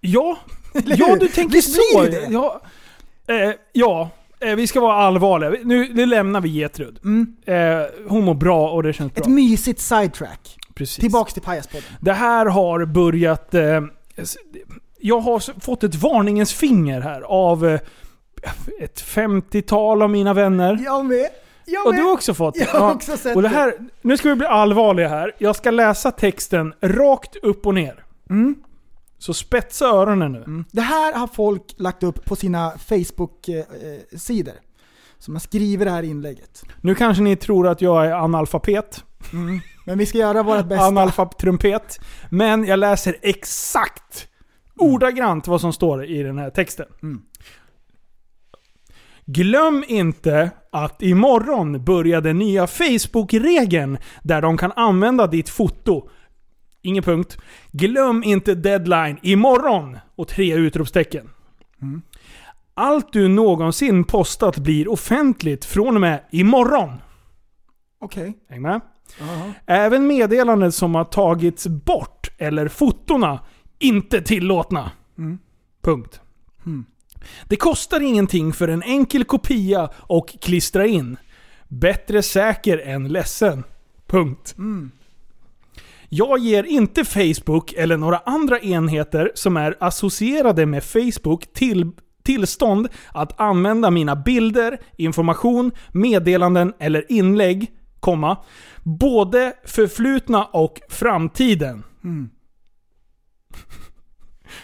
Ja, 0.00 0.38
ja 0.84 1.16
du 1.20 1.28
tänker 1.28 1.52
Visst 1.56 1.74
så. 1.92 2.00
blir 2.00 2.10
det? 2.10 2.26
Ja, 2.30 2.60
eh, 3.28 3.50
ja. 3.72 4.10
Eh, 4.44 4.56
vi 4.56 4.66
ska 4.66 4.80
vara 4.80 4.94
allvarliga. 4.94 5.50
Nu, 5.64 5.88
nu 5.94 6.06
lämnar 6.06 6.40
vi 6.40 6.48
Getrud. 6.48 6.98
Mm. 7.04 7.36
Eh, 7.46 7.86
hon 8.08 8.24
mår 8.24 8.34
bra 8.34 8.70
och 8.70 8.82
det 8.82 8.92
känns 8.92 9.14
bra. 9.14 9.22
Ett 9.22 9.28
mysigt 9.30 9.80
sidetrack. 9.80 10.58
Precis. 10.74 10.96
Tillbaks 10.96 11.32
till 11.32 11.42
Pajaspodden. 11.42 11.84
Det 12.00 12.12
här 12.12 12.46
har 12.46 12.84
börjat... 12.84 13.54
Eh, 13.54 13.80
jag 15.00 15.20
har 15.20 15.60
fått 15.60 15.84
ett 15.84 15.94
varningens 15.94 16.52
finger 16.54 17.00
här 17.00 17.20
av 17.20 17.66
eh, 17.66 17.80
ett 18.80 19.02
50-tal 19.02 20.02
av 20.02 20.10
mina 20.10 20.34
vänner. 20.34 20.78
Jag 20.84 21.04
med. 21.06 21.28
Jag 21.66 21.86
Och 21.86 21.92
med. 21.92 22.00
du 22.00 22.04
har 22.04 22.12
också 22.12 22.34
fått 22.34 22.54
det? 22.54 22.60
Jag 22.72 22.80
har 22.80 22.88
Ja. 22.88 22.94
också 22.94 23.16
sett 23.16 23.36
och 23.36 23.42
det 23.42 23.48
här, 23.48 23.74
Nu 24.02 24.16
ska 24.16 24.28
vi 24.28 24.34
bli 24.34 24.46
allvarliga 24.46 25.08
här. 25.08 25.32
Jag 25.38 25.56
ska 25.56 25.70
läsa 25.70 26.10
texten 26.10 26.74
rakt 26.80 27.36
upp 27.36 27.66
och 27.66 27.74
ner. 27.74 28.04
Mm. 28.30 28.54
Så 29.22 29.34
spetsa 29.34 29.86
öronen 29.86 30.32
nu. 30.32 30.64
Det 30.70 30.80
här 30.80 31.14
har 31.14 31.26
folk 31.26 31.74
lagt 31.76 32.02
upp 32.02 32.24
på 32.24 32.36
sina 32.36 32.72
Facebook-sidor. 32.78 34.54
Så 35.18 35.30
man 35.30 35.40
skriver 35.40 35.84
det 35.84 35.90
här 35.90 36.02
inlägget. 36.02 36.64
Nu 36.80 36.94
kanske 36.94 37.22
ni 37.22 37.36
tror 37.36 37.68
att 37.68 37.80
jag 37.80 38.06
är 38.06 38.12
analfabet. 38.12 39.04
Mm. 39.32 39.60
Men 39.86 39.98
vi 39.98 40.06
ska 40.06 40.18
göra 40.18 40.42
vårt 40.42 40.66
bästa. 40.66 40.84
Analfabetrumpet. 40.84 41.98
Men 42.30 42.64
jag 42.64 42.78
läser 42.78 43.16
exakt, 43.22 44.28
ordagrant 44.76 45.46
vad 45.46 45.60
som 45.60 45.72
står 45.72 46.04
i 46.04 46.22
den 46.22 46.38
här 46.38 46.50
texten. 46.50 46.86
Mm. 47.02 47.22
Glöm 49.24 49.84
inte 49.88 50.50
att 50.72 51.02
imorgon 51.02 51.84
börjar 51.84 52.20
den 52.20 52.38
nya 52.38 52.66
Facebook-regeln 52.66 53.98
där 54.22 54.42
de 54.42 54.56
kan 54.56 54.72
använda 54.72 55.26
ditt 55.26 55.48
foto. 55.48 56.08
Ingen 56.82 57.02
punkt. 57.02 57.38
Glöm 57.72 58.22
inte 58.22 58.54
deadline 58.54 59.18
imorgon! 59.22 59.98
Och 60.16 60.28
tre 60.28 60.54
utropstecken. 60.54 61.30
Mm. 61.82 62.02
Allt 62.74 63.12
du 63.12 63.28
någonsin 63.28 64.04
postat 64.04 64.58
blir 64.58 64.88
offentligt 64.88 65.64
från 65.64 65.94
och 65.94 66.00
med 66.00 66.24
imorgon. 66.30 66.90
Okej. 68.00 68.38
Häng 68.48 68.62
med? 68.62 68.80
Jaha. 69.18 69.52
Även 69.66 70.06
meddelanden 70.06 70.72
som 70.72 70.94
har 70.94 71.04
tagits 71.04 71.66
bort 71.66 72.30
eller 72.38 72.68
fotona 72.68 73.40
inte 73.78 74.22
tillåtna. 74.22 74.90
Mm. 75.18 75.38
Punkt. 75.82 76.20
Hmm. 76.64 76.84
Det 77.44 77.56
kostar 77.56 78.00
ingenting 78.00 78.52
för 78.52 78.68
en 78.68 78.82
enkel 78.82 79.24
kopia 79.24 79.90
och 79.96 80.28
klistra 80.40 80.86
in. 80.86 81.16
Bättre 81.68 82.22
säker 82.22 82.78
än 82.78 83.08
ledsen. 83.08 83.64
Punkt. 84.06 84.54
Mm. 84.58 84.90
Jag 86.14 86.38
ger 86.38 86.64
inte 86.64 87.04
Facebook 87.04 87.72
eller 87.72 87.96
några 87.96 88.18
andra 88.18 88.60
enheter 88.60 89.32
som 89.34 89.56
är 89.56 89.76
associerade 89.80 90.66
med 90.66 90.84
Facebook 90.84 91.52
till 91.52 91.90
tillstånd 92.22 92.88
att 93.12 93.40
använda 93.40 93.90
mina 93.90 94.16
bilder, 94.16 94.78
information, 94.96 95.72
meddelanden 95.92 96.72
eller 96.78 97.12
inlägg, 97.12 97.70
komma, 98.00 98.36
både 98.82 99.52
förflutna 99.64 100.44
och 100.44 100.80
framtiden. 100.88 101.82
Mm. 102.04 102.30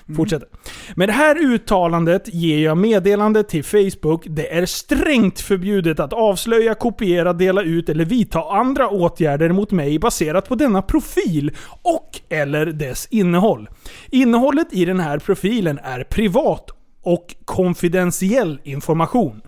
Mm. 0.07 0.17
Fortsätter. 0.17 0.49
Med 0.97 1.09
det 1.09 1.13
här 1.13 1.39
uttalandet 1.45 2.35
ger 2.35 2.65
jag 2.65 2.77
meddelande 2.77 3.43
till 3.43 3.65
Facebook. 3.65 4.25
Det 4.27 4.55
är 4.55 4.67
strängt 4.67 5.41
förbjudet 5.41 6.01
att 6.01 6.13
avslöja, 6.13 6.75
kopiera, 6.75 7.33
dela 7.33 7.63
ut 7.63 7.89
eller 7.89 8.05
vidta 8.05 8.41
andra 8.41 8.89
åtgärder 8.89 9.53
mot 9.53 9.71
mig 9.71 9.99
baserat 9.99 10.49
på 10.49 10.55
denna 10.55 10.83
profil 10.83 11.53
och 11.83 12.21
eller 12.29 12.67
dess 12.67 13.09
innehåll. 13.11 13.69
Innehållet 14.11 14.67
i 14.71 14.85
den 14.85 15.01
här 15.01 15.19
profilen 15.19 15.79
är 15.83 16.05
privat 16.05 16.71
och 17.03 17.35
konfidentiell 17.45 18.61
information. 18.65 19.41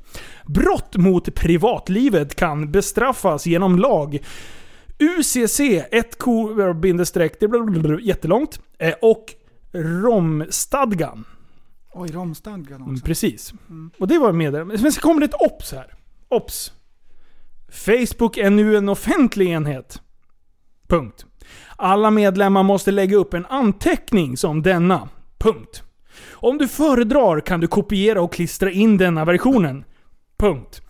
Brott 0.47 0.97
mot 0.97 1.35
privatlivet 1.35 2.35
kan 2.35 2.73
bestraffas 2.73 3.47
genom 3.47 3.79
lag 3.79 4.19
UCC 5.01 5.61
1 5.91 6.19
ko 6.19 6.75
bindestreck, 6.75 7.43
jättelångt. 8.03 8.61
Eh, 8.79 8.95
och 9.03 9.35
Romstadgan. 9.73 11.25
Oj, 11.93 12.09
Romstadgan 12.13 12.83
Mm, 12.83 12.93
också. 12.95 13.05
Precis. 13.05 13.53
Och 13.99 14.09
det 14.09 14.19
var 14.19 14.33
med 14.33 14.67
Men 14.67 14.93
så 14.93 15.01
kommer 15.01 15.21
det 15.21 15.27
ett 15.27 15.41
OBS 15.53 15.73
här. 15.73 15.95
OBS. 16.29 16.73
Facebook 17.71 18.37
är 18.37 18.51
nu 18.51 18.77
en 18.77 18.89
offentlig 18.89 19.49
enhet. 19.49 20.03
Punkt. 20.89 21.27
Alla 21.77 22.11
medlemmar 22.11 22.63
måste 22.63 22.91
lägga 22.91 23.17
upp 23.17 23.35
en 23.35 23.47
anteckning 23.47 24.37
som 24.37 24.63
denna. 24.63 25.09
Punkt. 25.39 25.83
Om 26.31 26.59
du 26.59 26.69
föredrar 26.69 27.41
kan 27.41 27.61
du 27.61 27.67
kopiera 27.67 28.23
och 28.23 28.33
klistra 28.33 28.71
in 28.71 28.97
denna 28.97 29.25
versionen. 29.25 29.85
Punkt. 30.39 30.83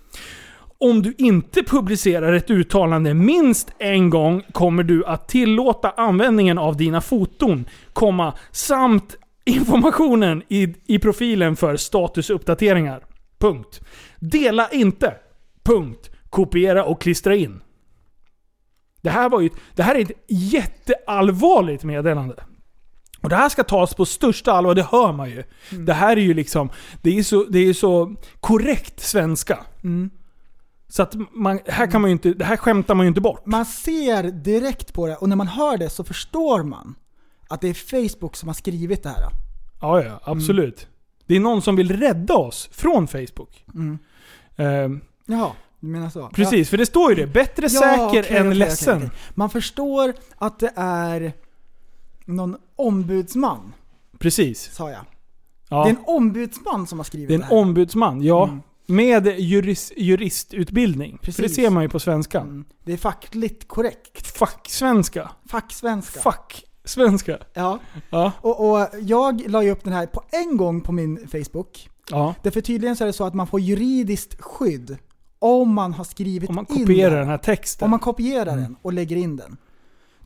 Om 0.83 1.03
du 1.03 1.15
inte 1.19 1.63
publicerar 1.63 2.33
ett 2.33 2.51
uttalande 2.51 3.15
minst 3.15 3.73
en 3.79 4.11
gång 4.11 4.43
kommer 4.53 4.83
du 4.83 5.05
att 5.05 5.29
tillåta 5.29 5.91
användningen 5.91 6.59
av 6.59 6.77
dina 6.77 7.01
foton, 7.01 7.65
komma, 7.93 8.35
samt 8.51 9.17
informationen 9.45 10.43
i, 10.49 10.75
i 10.87 10.99
profilen 10.99 11.57
för 11.57 11.77
statusuppdateringar. 11.77 13.05
Punkt. 13.39 13.81
Dela 14.19 14.69
inte. 14.69 15.15
Punkt. 15.63 16.11
Kopiera 16.31 16.85
och 16.85 17.01
klistra 17.01 17.35
in. 17.35 17.61
Det 19.01 19.11
här, 19.11 19.29
var 19.29 19.41
ju, 19.41 19.51
det 19.75 19.83
här 19.83 19.95
är 19.95 20.03
ett 20.03 20.25
jätteallvarligt 20.29 21.85
meddelande. 21.85 22.35
Och 23.21 23.29
det 23.29 23.37
här 23.37 23.49
ska 23.49 23.65
tas 23.65 23.95
på 23.95 24.05
största 24.05 24.53
allvar, 24.53 24.75
det 24.75 24.87
hör 24.91 25.13
man 25.13 25.31
ju. 25.31 25.45
Det 25.71 25.93
här 25.93 26.17
är 26.17 26.21
ju 26.21 26.35
liksom, 26.35 26.71
det 27.03 27.19
är 27.19 27.23
så, 27.23 27.45
det 27.45 27.59
är 27.59 27.73
så 27.73 28.15
korrekt 28.41 29.01
svenska. 29.01 29.59
Mm. 29.85 30.11
Så 30.91 31.03
att 31.03 31.15
man, 31.33 31.61
här 31.67 31.91
kan 31.91 32.01
man 32.01 32.11
ju 32.11 32.13
inte, 32.13 32.31
det 32.35 32.45
här 32.45 32.57
skämtar 32.57 32.95
man 32.95 33.07
ju 33.07 33.09
inte 33.09 33.21
bort. 33.21 33.47
Man 33.47 33.65
ser 33.65 34.23
direkt 34.23 34.93
på 34.95 35.07
det 35.07 35.17
och 35.17 35.29
när 35.29 35.37
man 35.37 35.47
hör 35.49 35.77
det 35.79 35.91
så 35.91 36.05
förstår 36.05 36.63
man 36.63 36.95
att 37.49 37.61
det 37.61 37.69
är 37.69 37.75
Facebook 37.75 38.37
som 38.37 38.49
har 38.49 38.55
skrivit 38.55 39.03
det 39.03 39.09
här. 39.09 39.23
Ja, 39.81 40.03
ja, 40.03 40.21
absolut. 40.25 40.89
Det 41.27 41.37
är 41.37 41.41
någon 41.41 41.63
som 41.63 41.77
vill 41.77 41.97
rädda 41.97 42.35
oss 42.35 42.69
från 42.73 43.09
Facebook. 43.09 43.65
Mm. 43.75 43.99
Ehm, 44.57 45.01
Jaha, 45.27 45.51
du 45.81 45.87
menar 45.87 46.11
så? 46.11 46.29
precis, 46.29 46.71
för 46.71 46.77
det 46.77 46.87
står 46.87 47.11
ju 47.11 47.17
det. 47.17 47.27
Bättre 47.27 47.69
säker 47.71 48.07
okej, 48.09 48.37
än 48.37 48.47
okej, 48.47 48.59
ledsen. 48.59 48.97
okej. 48.97 49.11
Man 49.35 49.51
förstår 49.51 50.15
att 50.37 50.59
det 50.59 50.73
är 50.77 51.33
någon 52.25 52.57
ombudsman, 52.77 53.73
Precis. 54.19 54.71
sa 54.75 54.91
jag. 54.91 55.01
Ja. 55.69 55.85
Det 55.85 55.91
är 55.91 55.95
en 55.95 56.05
ombudsman 56.07 56.87
som 56.87 56.99
har 56.99 57.05
skrivit 57.05 57.29
Det 57.29 57.35
är 57.35 57.39
det 57.39 57.45
en 57.45 57.51
här. 57.51 57.57
ombudsman, 57.59 58.23
ja. 58.23 58.45
Mm. 58.45 58.61
Med 58.91 59.27
juris, 59.41 59.93
juristutbildning. 59.97 61.19
För 61.23 61.27
det 61.33 61.37
Precis. 61.43 61.57
ser 61.57 61.71
man 61.71 61.83
ju 61.83 61.89
på 61.89 62.01
svenska. 62.01 62.41
Mm. 62.41 62.65
Det 62.85 62.93
är 62.93 62.97
fackligt 62.97 63.69
korrekt. 63.69 64.37
Facksvenska. 64.37 65.31
Facksvenska. 65.47 66.21
Facksvenska. 66.21 67.39
Ja. 67.55 67.79
Ja. 68.11 68.33
Och, 68.41 68.71
och 68.71 68.87
jag 69.01 69.51
la 69.51 69.63
ju 69.63 69.71
upp 69.71 69.85
den 69.85 69.93
här 69.93 70.07
på 70.07 70.23
en 70.31 70.57
gång 70.57 70.81
på 70.81 70.93
min 70.93 71.29
Facebook. 71.29 71.89
Ja. 72.11 72.35
Därför 72.43 72.61
tydligen 72.61 72.97
så 72.97 73.05
är 73.05 73.07
det 73.07 73.13
så 73.13 73.25
att 73.25 73.35
man 73.35 73.47
får 73.47 73.61
juridiskt 73.61 74.41
skydd 74.41 74.99
om 75.39 75.75
man 75.75 75.93
har 75.93 76.05
skrivit 76.05 76.49
Om 76.49 76.55
man 76.55 76.67
in 76.69 76.77
kopierar 76.87 77.11
den. 77.11 77.19
den 77.19 77.29
här 77.29 77.39
texten. 77.39 77.85
Om 77.85 77.91
man 77.91 78.01
kopierar 78.01 78.57
den 78.57 78.77
och 78.83 78.93
lägger 78.93 79.17
in 79.17 79.37
den. 79.37 79.57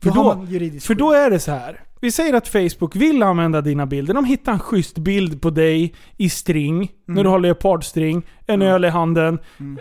För 0.03 0.11
Då, 0.11 0.23
då, 0.23 0.79
för 0.79 0.95
då 0.95 1.11
är 1.11 1.29
det 1.29 1.39
så 1.39 1.51
här. 1.51 1.81
Vi 2.01 2.11
säger 2.11 2.33
att 2.33 2.47
Facebook 2.47 2.95
vill 2.95 3.23
använda 3.23 3.61
dina 3.61 3.85
bilder. 3.85 4.13
De 4.13 4.25
hittar 4.25 4.51
en 4.51 4.59
schysst 4.59 4.97
bild 4.97 5.41
på 5.41 5.49
dig 5.49 5.95
i 6.17 6.29
string. 6.29 6.91
När 7.07 7.23
du 7.23 7.29
har 7.29 7.39
leopardstring, 7.39 8.25
en 8.47 8.61
öl 8.61 8.85
i 8.85 8.89
handen, 8.89 9.39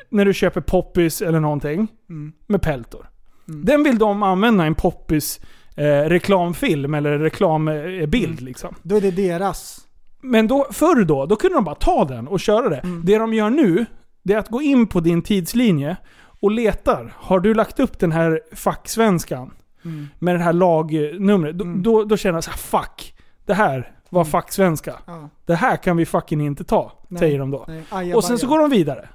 när 0.09 0.25
du 0.25 0.35
köper 0.35 0.61
poppis 0.61 1.23
eller 1.23 1.41
någonting. 1.41 1.89
Mm. 2.09 2.33
Med 2.47 2.63
peltor. 2.63 3.09
Den 3.47 3.85
vill 3.85 3.99
de 3.99 4.23
använda 4.23 4.65
i 4.65 4.67
en 4.67 4.75
poppis 4.75 5.41
eh, 5.77 5.85
reklamfilm 5.85 6.95
eller 6.95 7.19
reklambild 7.19 8.41
liksom. 8.41 8.75
Då 8.83 8.97
är 8.97 9.01
det 9.01 9.11
deras. 9.11 9.81
Men 10.21 10.47
då, 10.47 10.67
förr 10.71 11.05
då, 11.05 11.27
då 11.27 11.37
kunde 11.37 11.57
de 11.57 11.65
bara 11.65 11.75
ta 11.75 12.05
den 12.05 12.29
och 12.29 12.41
köra 12.41 12.69
det. 12.69 12.83
Det 13.05 13.19
de 13.19 13.35
gör 13.35 13.51
nu, 13.51 13.87
det 14.23 14.33
är 14.35 14.39
att 14.39 14.49
gå 14.49 14.63
in 14.63 14.87
på 14.87 15.01
din 15.01 15.23
tidslinje 15.23 15.97
och 16.41 16.51
letar. 16.51 17.15
Har 17.17 17.41
du 17.41 17.55
lagt 17.55 17.81
upp 17.81 17.99
den 17.99 18.13
här 18.13 18.41
facksvenskan 18.53 19.51
Mm. 19.85 20.09
med 20.19 20.35
det 20.35 20.43
här 20.43 20.53
lagnumret? 20.53 21.59
Då, 21.59 21.65
då, 21.65 22.05
då 22.05 22.17
känner 22.17 22.35
jag 22.37 22.45
så 22.45 22.51
här, 22.51 22.59
fuck. 22.59 23.15
Det 23.47 23.55
här 23.55 23.93
var 24.11 24.25
facksvenska. 24.25 24.95
Ja. 25.07 25.29
Det 25.47 25.55
här 25.55 25.77
kan 25.77 25.97
vi 25.97 26.07
fucking 26.07 26.41
inte 26.47 26.65
ta, 26.65 26.93
Nej, 27.09 27.21
säger 27.21 27.39
de 27.39 27.51
då. 27.51 27.67
aja, 27.89 28.17
och 28.17 28.25
sen 28.25 28.39
så 28.39 28.47
går 28.47 28.59
de 28.59 28.71
vidare. 28.71 29.09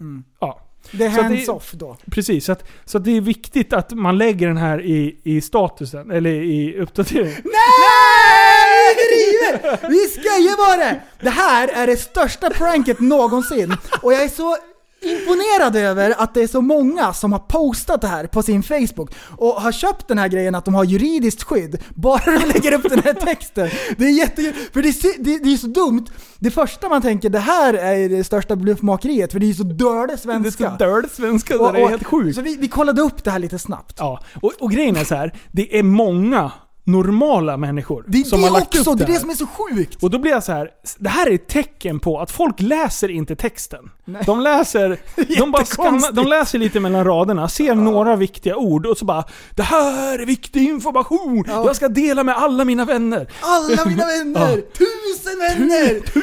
Mm. 0.00 0.24
Ja. 0.40 0.60
Det 0.92 1.04
är 1.04 1.10
Så 1.10 1.20
att 1.20 1.26
hands 1.26 1.48
off 1.48 1.72
då. 1.72 1.96
Precis, 2.10 2.44
så, 2.44 2.52
att, 2.52 2.64
så 2.84 2.98
att 2.98 3.04
det 3.04 3.16
är 3.16 3.20
viktigt 3.20 3.72
att 3.72 3.92
man 3.92 4.18
lägger 4.18 4.48
den 4.48 4.56
här 4.56 4.82
i, 4.82 5.20
i 5.24 5.40
statusen, 5.40 6.10
eller 6.10 6.30
i 6.30 6.76
uppdateringen. 6.80 7.36
Nej! 7.44 8.96
River! 9.12 9.88
Vi 9.88 9.98
skojar 10.08 10.56
bara! 10.56 11.00
Det 11.20 11.30
här 11.30 11.68
är 11.68 11.86
det 11.86 11.96
största 11.96 12.50
pranket 12.50 13.00
någonsin. 13.00 13.76
Och 14.02 14.12
jag 14.12 14.22
är 14.22 14.28
så 14.28 14.56
imponerad 15.02 15.76
över 15.76 16.14
att 16.18 16.34
det 16.34 16.42
är 16.42 16.46
så 16.46 16.60
många 16.60 17.12
som 17.12 17.32
har 17.32 17.38
postat 17.38 18.00
det 18.00 18.06
här 18.06 18.26
på 18.26 18.42
sin 18.42 18.62
Facebook 18.62 19.10
och 19.36 19.52
har 19.62 19.72
köpt 19.72 20.08
den 20.08 20.18
här 20.18 20.28
grejen 20.28 20.54
att 20.54 20.64
de 20.64 20.74
har 20.74 20.84
juridiskt 20.84 21.42
skydd 21.42 21.78
bara 21.94 22.22
de 22.38 22.46
lägger 22.46 22.72
upp 22.72 22.88
den 22.88 22.98
här 23.04 23.14
texten. 23.14 23.68
Det 23.96 24.04
är 24.04 24.10
jättekul, 24.18 24.52
för 24.72 24.82
det 24.82 24.88
är, 24.88 25.22
det, 25.24 25.38
det 25.44 25.52
är 25.52 25.56
så 25.56 25.66
dumt. 25.66 26.06
Det 26.38 26.50
första 26.50 26.88
man 26.88 27.02
tänker, 27.02 27.30
det 27.30 27.38
här 27.38 27.74
är 27.74 28.08
det 28.08 28.24
största 28.24 28.56
bluffmakeriet 28.56 29.32
för 29.32 29.38
det 29.38 29.50
är 29.50 29.54
så 29.54 29.62
dålig 29.62 30.18
svenska. 30.18 30.64
Det 30.78 30.84
är 30.84 30.88
så 30.88 30.92
dålig 30.94 31.10
svenska 31.10 31.54
så 31.54 31.66
Och- 31.66 31.72
det 31.72 31.78
är 31.78 31.84
och- 31.84 31.90
helt 31.90 32.04
sjukt. 32.06 32.34
Så 32.36 32.42
vi, 32.42 32.56
vi 32.56 32.68
kollade 32.68 33.02
upp 33.02 33.24
det 33.24 33.30
här 33.30 33.38
lite 33.38 33.58
snabbt. 33.58 33.96
Ja, 33.98 34.20
och, 34.42 34.52
och 34.60 34.70
grejen 34.70 34.96
är 34.96 35.04
så 35.04 35.14
här. 35.14 35.34
det 35.52 35.78
är 35.78 35.82
många 35.82 36.52
normala 36.84 37.56
människor 37.56 38.04
Det 38.06 38.20
är 38.20 38.24
som 38.24 38.40
det 38.40 38.46
har 38.46 38.52
lagt 38.58 38.78
också, 38.78 38.90
upp 38.92 38.98
det 38.98 39.04
det 39.04 39.10
är 39.10 39.14
det 39.14 39.20
som 39.20 39.30
är 39.30 39.34
så 39.34 39.46
sjukt. 39.46 40.02
Och 40.02 40.10
då 40.10 40.18
blir 40.18 40.32
jag 40.32 40.44
så 40.44 40.52
här. 40.52 40.70
det 40.98 41.08
här 41.08 41.26
är 41.26 41.34
ett 41.34 41.48
tecken 41.48 42.00
på 42.00 42.20
att 42.20 42.30
folk 42.30 42.60
läser 42.60 43.08
inte 43.10 43.36
texten. 43.36 43.90
De 44.26 44.40
läser, 44.40 44.98
de, 45.38 45.50
bara 45.50 45.64
skannar, 45.64 46.12
de 46.12 46.26
läser 46.26 46.58
lite 46.58 46.80
mellan 46.80 47.04
raderna, 47.04 47.48
ser 47.48 47.74
några 47.74 48.16
viktiga 48.16 48.56
ord 48.56 48.86
och 48.86 48.98
så 48.98 49.04
bara 49.04 49.24
Det 49.54 49.62
här 49.62 50.18
är 50.18 50.26
viktig 50.26 50.62
information! 50.62 51.44
Ja. 51.48 51.66
Jag 51.66 51.76
ska 51.76 51.88
dela 51.88 52.24
med 52.24 52.36
alla 52.36 52.64
mina 52.64 52.84
vänner! 52.84 53.26
Alla 53.40 53.84
mina 53.84 54.06
vänner! 54.18 54.56
Tusen 54.56 55.38
vänner! 55.38 56.00
Ja, 56.14 56.20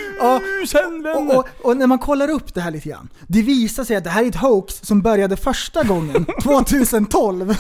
Tusen 0.62 1.04
vänner! 1.04 1.38
och, 1.38 1.40
och, 1.40 1.48
och 1.62 1.78
när 1.78 1.88
man 1.88 2.00
kollar 2.00 2.30
upp 2.30 2.54
det 2.54 2.62
här 2.62 2.72
lite 2.72 2.90
grann. 2.90 3.10
Det 3.28 3.42
visar 3.42 3.84
sig 3.84 3.96
att 3.96 4.04
det 4.04 4.10
här 4.10 4.24
är 4.24 4.28
ett 4.28 4.36
hoax 4.36 4.80
som 4.84 5.02
började 5.02 5.38
första 5.38 5.84
gången, 5.84 6.26
2012. 6.44 7.38
Den 7.48 7.56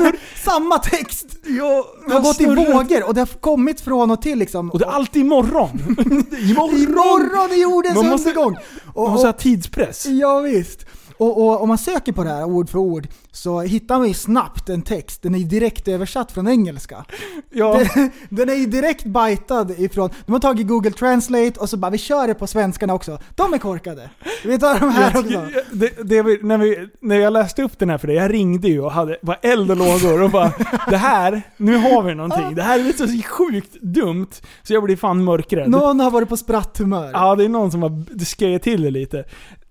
här, 0.00 0.44
samma 0.44 0.78
text 0.78 1.26
Ja, 1.46 1.84
har 2.12 2.20
gått 2.20 2.40
i 2.40 2.46
vågor 2.46 3.04
och 3.08 3.14
det 3.14 3.20
har 3.20 3.26
kommit 3.26 3.80
från 3.80 4.10
och 4.10 4.22
till 4.22 4.38
liksom. 4.38 4.70
Och 4.70 4.78
det 4.78 4.84
är 4.84 4.90
alltid 4.90 5.22
imorgon! 5.22 5.70
imorgon! 6.40 6.80
Imorgon 6.80 7.50
är 7.50 7.62
jordens 7.62 7.94
Man 7.96 8.06
måste- 8.06 8.28
undergång! 8.30 8.56
Och, 8.94 9.02
Man 9.02 9.12
måste 9.12 9.28
ha 9.28 9.32
tidspress. 9.32 10.06
Ja, 10.06 10.38
visst. 10.40 10.86
Och, 11.20 11.42
och 11.42 11.62
om 11.62 11.68
man 11.68 11.78
söker 11.78 12.12
på 12.12 12.24
det 12.24 12.30
här 12.30 12.44
ord 12.44 12.68
för 12.70 12.78
ord 12.78 13.08
så 13.32 13.60
hittar 13.60 13.98
man 13.98 14.08
ju 14.08 14.14
snabbt 14.14 14.68
en 14.68 14.82
text. 14.82 15.22
Den 15.22 15.34
är 15.34 15.38
direkt 15.38 15.88
översatt 15.88 16.32
från 16.32 16.48
engelska. 16.48 17.04
Ja. 17.50 17.80
Den, 17.94 18.10
den 18.28 18.48
är 18.48 18.54
ju 18.54 18.66
direkt 18.66 19.04
bitad 19.04 19.70
ifrån... 19.78 20.10
De 20.26 20.32
har 20.32 20.40
tagit 20.40 20.66
Google 20.68 20.90
Translate 20.90 21.60
och 21.60 21.68
så 21.70 21.76
bara 21.76 21.90
vi 21.90 21.98
kör 21.98 22.26
det 22.26 22.34
på 22.34 22.46
svenskarna 22.46 22.94
också. 22.94 23.18
De 23.34 23.54
är 23.54 23.58
korkade. 23.58 24.10
Vi 24.44 24.58
tar 24.58 24.80
de 24.80 24.90
här 24.90 25.18
också. 25.18 25.60
det, 25.72 25.92
det, 26.04 26.22
vi- 26.22 26.38
när, 26.42 26.58
vi, 26.58 26.88
när 27.00 27.16
jag 27.16 27.32
läste 27.32 27.62
upp 27.62 27.78
den 27.78 27.90
här 27.90 27.98
för 27.98 28.06
dig, 28.06 28.16
jag 28.16 28.32
ringde 28.32 28.68
ju 28.68 28.80
och 28.80 28.92
hade 28.92 29.18
var 29.22 29.38
eld 29.42 29.70
och 29.70 29.76
lågor 29.76 30.22
och 30.22 30.30
bara 30.30 30.52
Det 30.90 30.96
här, 30.96 31.42
nu 31.56 31.76
har 31.76 32.02
vi 32.02 32.14
någonting. 32.14 32.54
Det 32.54 32.62
här 32.62 32.78
är 32.88 32.92
så 32.92 33.22
sjukt 33.28 33.74
dumt 33.82 34.26
så 34.62 34.72
jag 34.74 34.82
blir 34.82 34.96
fan 34.96 35.24
mörkrädd. 35.24 35.70
Någon 35.70 36.00
har 36.00 36.10
varit 36.10 36.28
på 36.28 36.36
spratthumör. 36.36 37.10
Ja, 37.12 37.34
det 37.36 37.44
är 37.44 37.48
någon 37.48 37.70
som 37.70 37.82
har 37.82 38.24
skejat 38.36 38.62
till 38.62 38.82
det 38.82 38.90
lite. 38.90 39.24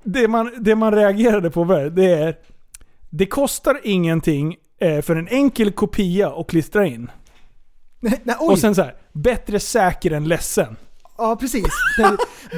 Det 0.03 0.27
man, 0.27 0.51
det 0.59 0.75
man 0.75 0.93
reagerade 0.93 1.49
på 1.51 1.63
det 1.89 2.13
är 2.13 2.35
Det 3.09 3.25
kostar 3.25 3.79
ingenting 3.83 4.55
eh, 4.81 5.01
för 5.01 5.15
en 5.15 5.27
enkel 5.27 5.71
kopia 5.71 6.29
att 6.29 6.47
klistra 6.47 6.85
in. 6.85 7.11
Nej, 7.99 8.21
nej. 8.23 8.35
Och 8.39 8.59
sen 8.59 8.75
så 8.75 8.81
här, 8.81 8.95
bättre 9.13 9.59
säker 9.59 10.11
än 10.11 10.27
ledsen. 10.27 10.75
Ja, 11.17 11.35
precis. 11.35 11.67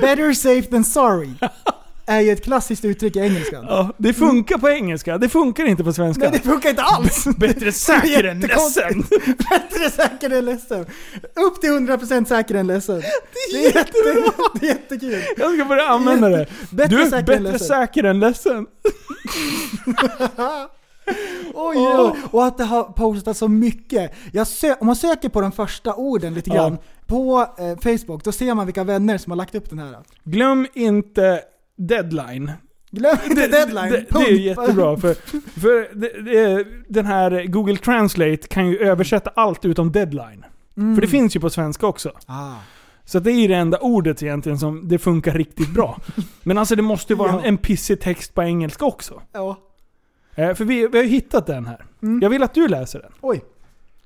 Better 0.01 0.33
safe 0.33 0.63
than 0.63 0.83
sorry. 0.83 1.29
är 2.11 2.21
ju 2.21 2.31
ett 2.31 2.43
klassiskt 2.43 2.85
uttryck 2.85 3.15
i 3.15 3.19
engelskan. 3.19 3.65
Ja, 3.69 3.93
det 3.97 4.13
funkar 4.13 4.57
på 4.57 4.69
engelska, 4.69 5.17
det 5.17 5.29
funkar 5.29 5.65
inte 5.65 5.83
på 5.83 5.93
svenska. 5.93 6.29
Nej, 6.29 6.39
det 6.43 6.49
funkar 6.49 6.69
inte 6.69 6.81
alls! 6.81 7.25
Bättre 7.37 7.71
säker 7.71 8.23
än 8.23 8.39
ledsen. 8.39 9.01
Bättre 9.49 9.89
säker 9.89 10.29
än 10.29 10.45
ledsen. 10.45 10.85
Upp 11.35 11.61
till 11.61 11.69
100% 11.69 12.25
säker 12.25 12.55
än 12.55 12.67
ledsen. 12.67 13.01
Det 13.51 13.57
är, 13.57 13.75
jätte, 13.75 13.91
det 14.59 14.65
är 14.65 14.69
jättekul. 14.69 15.21
Jag 15.37 15.55
ska 15.55 15.65
börja 15.65 15.83
använda 15.87 16.29
det. 16.29 16.47
Bättre 16.71 16.95
du 16.95 17.01
är 17.01 17.09
säker 17.09 17.17
än 17.17 17.25
bättre 17.25 17.51
ledsen. 17.51 17.67
säker 17.67 18.03
än 18.03 18.19
ledsen. 18.19 18.67
Oj, 21.53 21.77
oj. 21.77 22.11
Och 22.31 22.45
att 22.45 22.57
det 22.57 22.63
har 22.63 22.83
postats 22.83 23.39
så 23.39 23.47
mycket. 23.47 24.11
Om 24.79 24.87
man 24.87 24.95
söker 24.95 25.29
på 25.29 25.41
de 25.41 25.51
första 25.51 25.95
orden 25.95 26.33
lite 26.33 26.49
grann 26.49 26.77
på 27.05 27.47
eh, 27.57 27.97
Facebook, 27.97 28.23
då 28.23 28.31
ser 28.31 28.53
man 28.53 28.65
vilka 28.65 28.83
vänner 28.83 29.17
som 29.17 29.31
har 29.31 29.37
lagt 29.37 29.55
upp 29.55 29.69
den 29.69 29.79
här. 29.79 29.97
Glöm 30.23 30.67
inte 30.73 31.41
deadline. 31.77 32.51
Glöm 32.91 33.17
inte 33.29 33.47
deadline. 33.47 33.91
Det, 33.91 34.05
det 34.09 34.19
är 34.19 34.39
jättebra 34.39 34.97
för, 34.97 35.13
för 35.59 35.95
det, 35.95 36.21
det, 36.21 36.65
den 36.87 37.05
här 37.05 37.45
Google 37.45 37.77
Translate 37.77 38.37
kan 38.37 38.67
ju 38.69 38.77
översätta 38.77 39.31
allt 39.35 39.65
utom 39.65 39.91
deadline. 39.91 40.45
Mm. 40.77 40.95
För 40.95 41.01
det 41.01 41.07
finns 41.07 41.35
ju 41.35 41.39
på 41.39 41.49
svenska 41.49 41.87
också. 41.87 42.11
Ah. 42.25 42.53
Så 43.05 43.19
det 43.19 43.31
är 43.31 43.41
ju 43.41 43.47
det 43.47 43.55
enda 43.55 43.77
ordet 43.77 44.23
egentligen 44.23 44.59
som 44.59 44.87
det 44.87 44.99
funkar 44.99 45.33
riktigt 45.33 45.73
bra. 45.73 45.99
Men 46.43 46.57
alltså 46.57 46.75
det 46.75 46.81
måste 46.81 47.13
ju 47.13 47.17
vara 47.17 47.29
en, 47.31 47.35
Ja. 47.37 47.43
en 47.43 47.57
pissig 47.57 48.01
text 48.01 48.33
på 48.33 48.43
engelska 48.43 48.85
också. 48.85 49.21
Ja. 49.31 49.57
Eh, 50.35 50.53
för 50.53 50.65
vi, 50.65 50.87
vi 50.87 50.97
har 50.97 51.03
ju 51.03 51.09
hittat 51.09 51.47
den 51.47 51.65
här. 51.65 51.85
Mm. 52.03 52.19
Jag 52.21 52.29
vill 52.29 52.43
att 52.43 52.53
du 52.53 52.67
läser 52.67 52.99
den. 52.99 53.11
Oj. 53.21 53.41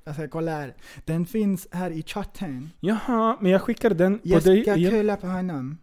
Jag 0.04 0.14
ska 0.14 0.28
kolla 0.28 0.50
här. 0.50 0.74
Den 1.04 1.26
finns 1.26 1.68
här 1.72 1.90
i 1.90 2.02
chatten. 2.02 2.70
Jaha, 2.80 3.36
men 3.40 3.52
jag 3.52 3.62
skickade 3.62 3.94
den 3.94 4.18
på 4.18 4.28
Jag 4.28 4.42
ska 4.42 4.50
dig 4.50 4.60
igen. 4.76 4.90
kulla 4.90 5.16
på 5.16 5.26
honom. 5.26 5.78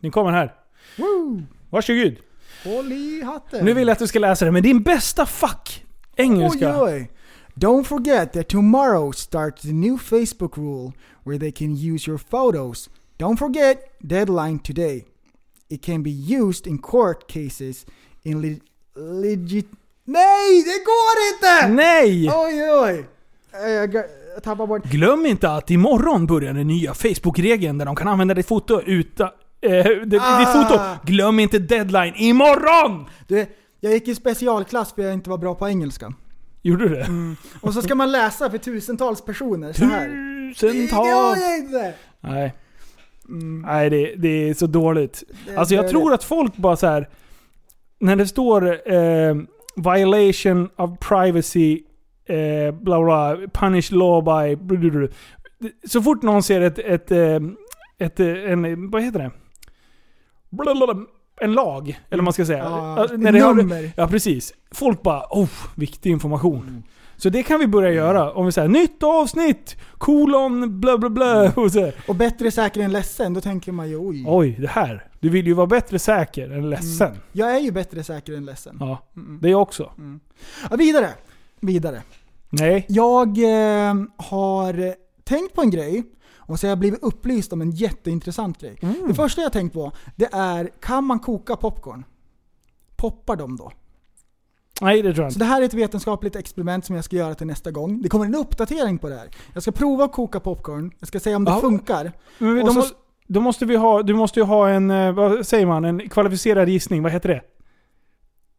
Den 0.00 0.10
kommer 0.10 0.30
här. 0.32 0.54
Woo! 0.96 1.42
Varsågod. 1.70 2.16
Håll 2.64 2.92
i 2.92 3.22
hatten. 3.22 3.64
Nu 3.64 3.72
vill 3.74 3.88
jag 3.88 3.92
att 3.92 3.98
du 3.98 4.06
ska 4.06 4.18
läsa 4.18 4.44
den 4.44 4.54
med 4.54 4.62
din 4.62 4.82
bästa 4.82 5.26
fuck 5.26 5.84
engelska. 6.16 6.82
Oj, 6.82 6.92
oj. 6.92 7.10
Don't 7.54 7.84
forget 7.84 8.32
that 8.32 8.48
tomorrow 8.48 9.12
starts 9.12 9.62
the 9.62 9.72
new 9.72 9.98
Facebook 9.98 10.56
rule 10.56 10.92
where 11.24 11.38
they 11.38 11.52
can 11.52 11.72
use 11.94 12.10
your 12.10 12.18
photos. 12.30 12.90
Don't 13.18 13.36
forget 13.36 13.78
deadline 13.98 14.58
today. 14.58 15.04
It 15.68 15.84
can 15.84 16.02
be 16.02 16.10
used 16.10 16.66
in 16.66 16.78
court 16.78 17.32
cases 17.32 17.86
in 18.22 18.40
le- 18.42 18.60
legit... 19.20 19.66
Nej, 20.04 20.62
det 20.62 20.84
går 20.84 21.16
inte! 21.32 21.68
Nej! 21.82 22.30
Oj, 22.30 22.70
oj. 22.70 23.06
Eh, 23.64 23.70
jag 24.34 24.42
tappar 24.42 24.66
bort... 24.66 24.84
Glöm 24.84 25.26
inte 25.26 25.50
att 25.50 25.70
imorgon 25.70 26.26
börjar 26.26 26.52
den 26.52 26.66
nya 26.66 26.94
Facebook-regeln 26.94 27.78
där 27.78 27.86
de 27.86 27.96
kan 27.96 28.08
använda 28.08 28.34
ditt 28.34 28.46
foto 28.46 28.82
utan... 28.86 29.28
Eh, 29.62 29.84
det, 30.06 30.18
Ah. 30.20 30.38
Ditt 30.38 30.48
foto. 30.48 30.80
Glöm 31.04 31.40
inte 31.40 31.58
deadline 31.58 32.14
imorgon! 32.16 33.04
Du, 33.28 33.46
jag 33.80 33.92
gick 33.92 34.08
i 34.08 34.14
specialklass 34.14 34.92
för 34.92 35.02
jag 35.02 35.12
inte 35.12 35.30
var 35.30 35.38
bra 35.38 35.54
på 35.54 35.68
engelska. 35.68 36.12
Gjorde 36.62 36.88
du 36.88 36.94
det? 36.94 37.00
Mm. 37.04 37.36
Och 37.60 37.74
så 37.74 37.82
ska 37.82 37.94
man 37.94 38.12
läsa 38.12 38.50
för 38.50 38.58
tusentals 38.58 39.24
personer 39.24 39.72
så 39.72 39.84
här. 39.84 40.08
Tusentals! 40.54 41.34
Det 41.40 41.40
går 41.40 41.58
inte! 41.58 41.94
Nej. 42.20 42.54
Nej, 43.64 43.90
det, 43.90 44.14
det 44.16 44.28
är 44.50 44.54
så 44.54 44.66
dåligt. 44.66 45.22
Mm. 45.30 45.36
Det- 45.46 45.56
Alltså 45.60 45.74
jag 45.74 45.88
tror 45.88 46.12
att 46.14 46.24
folk 46.24 46.56
bara 46.56 46.76
så 46.76 46.86
här 46.86 47.08
När 48.00 48.16
det 48.16 48.26
står 48.26 48.92
eh, 48.92 49.34
violation 49.76 50.68
of 50.76 50.90
privacy, 51.00 51.82
eh, 52.28 52.74
bla 52.74 53.02
bla, 53.04 53.36
punish 53.54 53.92
law 53.92 54.22
by... 54.24 54.56
blablabla. 54.56 55.08
Så 55.88 56.02
fort 56.02 56.22
någon 56.22 56.42
ser 56.42 56.60
ett, 56.60 56.78
ett, 56.78 57.10
ett, 57.98 58.20
eh, 58.20 58.52
en, 58.52 58.90
vad 58.90 59.02
heter 59.02 59.18
det? 59.18 59.30
Blablabla. 60.52 61.06
En 61.40 61.52
lag, 61.52 61.88
eller 61.88 62.18
vad 62.18 62.24
man 62.24 62.32
ska 62.32 62.46
säga. 62.46 62.58
Ja, 62.58 63.08
när 63.16 63.32
det 63.32 63.54
nummer. 63.54 63.92
Ja, 63.96 64.08
precis. 64.08 64.54
Folk 64.70 65.02
bara 65.02 65.22
oh, 65.30 65.48
viktig 65.74 66.10
information. 66.10 66.82
Så 67.16 67.28
det 67.28 67.42
kan 67.42 67.60
vi 67.60 67.66
börja 67.66 67.90
göra. 67.90 68.32
Om 68.32 68.46
vi 68.46 68.52
säger 68.52 68.68
nytt 68.68 69.02
avsnitt, 69.02 69.76
kolon, 69.98 70.80
bla 70.80 70.98
bla 70.98 71.08
bla. 71.10 71.52
Och 71.56 71.72
så. 71.72 71.92
Och 72.08 72.14
bättre 72.14 72.50
säker 72.50 72.80
än 72.80 72.92
ledsen, 72.92 73.34
då 73.34 73.40
tänker 73.40 73.72
man 73.72 73.88
ju 73.88 73.96
oj. 73.96 74.24
Oj, 74.28 74.56
det 74.60 74.68
här. 74.68 75.06
Du 75.20 75.28
vill 75.28 75.46
ju 75.46 75.54
vara 75.54 75.66
bättre 75.66 75.98
säker 75.98 76.50
än 76.50 76.70
ledsen. 76.70 77.08
Mm. 77.08 77.20
Jag 77.32 77.56
är 77.56 77.60
ju 77.60 77.70
bättre 77.70 78.04
säker 78.04 78.32
än 78.32 78.44
ledsen. 78.44 78.76
Ja, 78.80 78.98
Mm. 79.16 79.38
det 79.42 79.48
är 79.48 79.50
jag 79.50 79.62
också. 79.62 79.92
Ja, 80.70 80.76
vidare. 80.76 81.08
Vidare. 81.60 82.02
Nej. 82.50 82.86
Jag 82.88 83.28
eh, 83.38 83.94
har 84.16 84.94
tänkt 85.24 85.54
på 85.54 85.62
en 85.62 85.70
grej 85.70 86.02
och 86.46 86.60
så 86.60 86.66
har 86.66 86.68
jag 86.70 86.78
blivit 86.78 87.02
upplyst 87.02 87.52
om 87.52 87.60
en 87.60 87.70
jätteintressant 87.70 88.60
grej. 88.60 88.78
Mm. 88.82 89.08
Det 89.08 89.14
första 89.14 89.42
jag 89.42 89.52
tänkt 89.52 89.72
på, 89.72 89.92
det 90.16 90.28
är 90.32 90.70
kan 90.80 91.04
man 91.04 91.18
koka 91.20 91.56
popcorn? 91.56 92.04
Poppar 92.96 93.36
de 93.36 93.56
då? 93.56 93.72
Nej, 94.80 95.02
det 95.02 95.14
tror 95.14 95.24
jag 95.24 95.32
Så 95.32 95.36
inte. 95.36 95.44
det 95.44 95.48
här 95.48 95.60
är 95.62 95.66
ett 95.66 95.74
vetenskapligt 95.74 96.36
experiment 96.36 96.84
som 96.84 96.96
jag 96.96 97.04
ska 97.04 97.16
göra 97.16 97.34
till 97.34 97.46
nästa 97.46 97.70
gång. 97.70 98.02
Det 98.02 98.08
kommer 98.08 98.24
en 98.26 98.34
uppdatering 98.34 98.98
på 98.98 99.08
det 99.08 99.14
här. 99.16 99.28
Jag 99.54 99.62
ska 99.62 99.72
prova 99.72 100.04
att 100.04 100.12
koka 100.12 100.40
popcorn, 100.40 100.92
jag 100.98 101.08
ska 101.08 101.20
se 101.20 101.34
om 101.34 101.44
det 101.44 101.50
Ja. 101.50 101.60
funkar. 101.60 102.12
Men 102.38 102.56
då, 102.60 102.66
så- 102.66 102.72
måste, 102.74 102.96
då 103.26 103.40
måste 103.40 103.66
vi 103.66 103.76
ha, 103.76 104.02
du 104.02 104.14
måste 104.14 104.40
ju 104.40 104.44
ha 104.46 104.68
en, 104.68 104.90
eh, 104.90 105.12
vad 105.12 105.46
säger 105.46 105.66
man, 105.66 105.84
en 105.84 106.08
kvalificerad 106.08 106.68
gissning. 106.68 107.02
Vad 107.02 107.12
heter 107.12 107.28
det? 107.28 107.42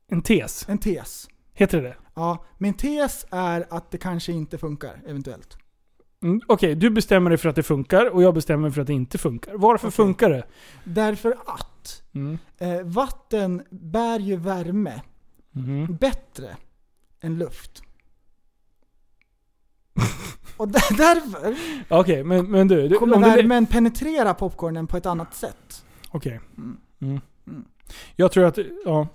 En 0.08 0.22
tes. 0.22 0.70
En 0.70 0.78
tes. 0.78 1.28
Heter 1.54 1.82
det 1.82 1.88
det? 1.88 1.96
Ja, 2.16 2.46
min 2.58 2.74
tes 2.74 3.26
är 3.32 3.66
att 3.70 3.92
det 3.92 3.98
kanske 3.98 4.32
inte 4.32 4.58
funkar, 4.58 5.02
eventuellt. 5.08 5.58
Mm, 6.24 6.41
Okej, 6.47 6.76
du 6.76 6.89
bestämmer 6.89 7.30
dig 7.30 7.38
för 7.38 7.49
att 7.49 7.55
det 7.55 7.63
funkar 7.63 8.05
och 8.13 8.24
jag 8.24 8.34
bestämmer 8.34 8.61
mig 8.61 8.71
för 8.71 8.82
att 8.82 8.88
det 8.88 8.93
inte 8.93 9.17
funkar. 9.17 9.53
Varför 9.57 9.88
Okej. 9.88 9.95
funkar 9.95 10.30
det? 10.30 10.43
Därför 10.84 11.32
att 11.45 12.01
Mm. 12.15 12.38
eh, 12.57 12.82
vatten 12.84 13.63
bär 13.69 14.19
ju 14.19 14.36
värme 14.36 15.01
Mhm. 15.51 15.95
bättre 15.95 16.57
än 17.21 17.38
luft. 17.38 17.82
Och 20.57 20.67
där, 20.67 20.97
därför 20.97 21.55
Okej, 21.89 22.24
men, 22.24 22.51
men 22.51 22.67
du. 22.67 22.88
du 22.88 22.95
kommer 22.95 23.15
om 23.15 23.21
du 23.21 23.30
värmen 23.30 23.65
penetrera 23.65 24.34
popcornen 24.34 24.88
på 24.88 24.97
ett 24.97 25.05
annat 25.05 25.36
sätt. 25.36 25.86
Okej. 26.11 26.39
Mm. 26.57 26.78
Mm. 27.01 27.21
Mm. 27.47 27.65
Jag 28.15 28.32
tror 28.32 28.45
att, 28.45 28.57
ja. 28.86 29.07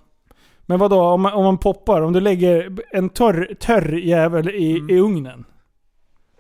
Men 0.67 0.79
vad 0.79 0.91
då 0.91 1.01
om 1.03 1.21
man, 1.21 1.33
om 1.33 1.45
man 1.45 1.59
poppar, 1.59 2.03
om 2.03 2.13
du 2.13 2.21
lägger 2.21 2.79
en 2.91 3.09
torr, 3.09 3.55
törr 3.61 3.93
jävel 3.93 4.49
i, 4.49 4.79
Mm. 4.79 4.91
i 4.91 4.99
ugnen. 5.01 5.45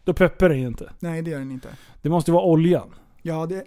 Då 0.09 0.14
peppar 0.14 0.48
den 0.48 0.61
ju 0.61 0.66
inte. 0.66 0.90
Nej, 0.98 1.22
det 1.22 1.30
gör 1.30 1.38
den 1.38 1.50
inte. 1.50 1.68
Det 2.02 2.09
måste 2.09 2.32
vara 2.32 2.44
oljan. 2.44 2.94
Ja, 3.22 3.46
det, 3.46 3.64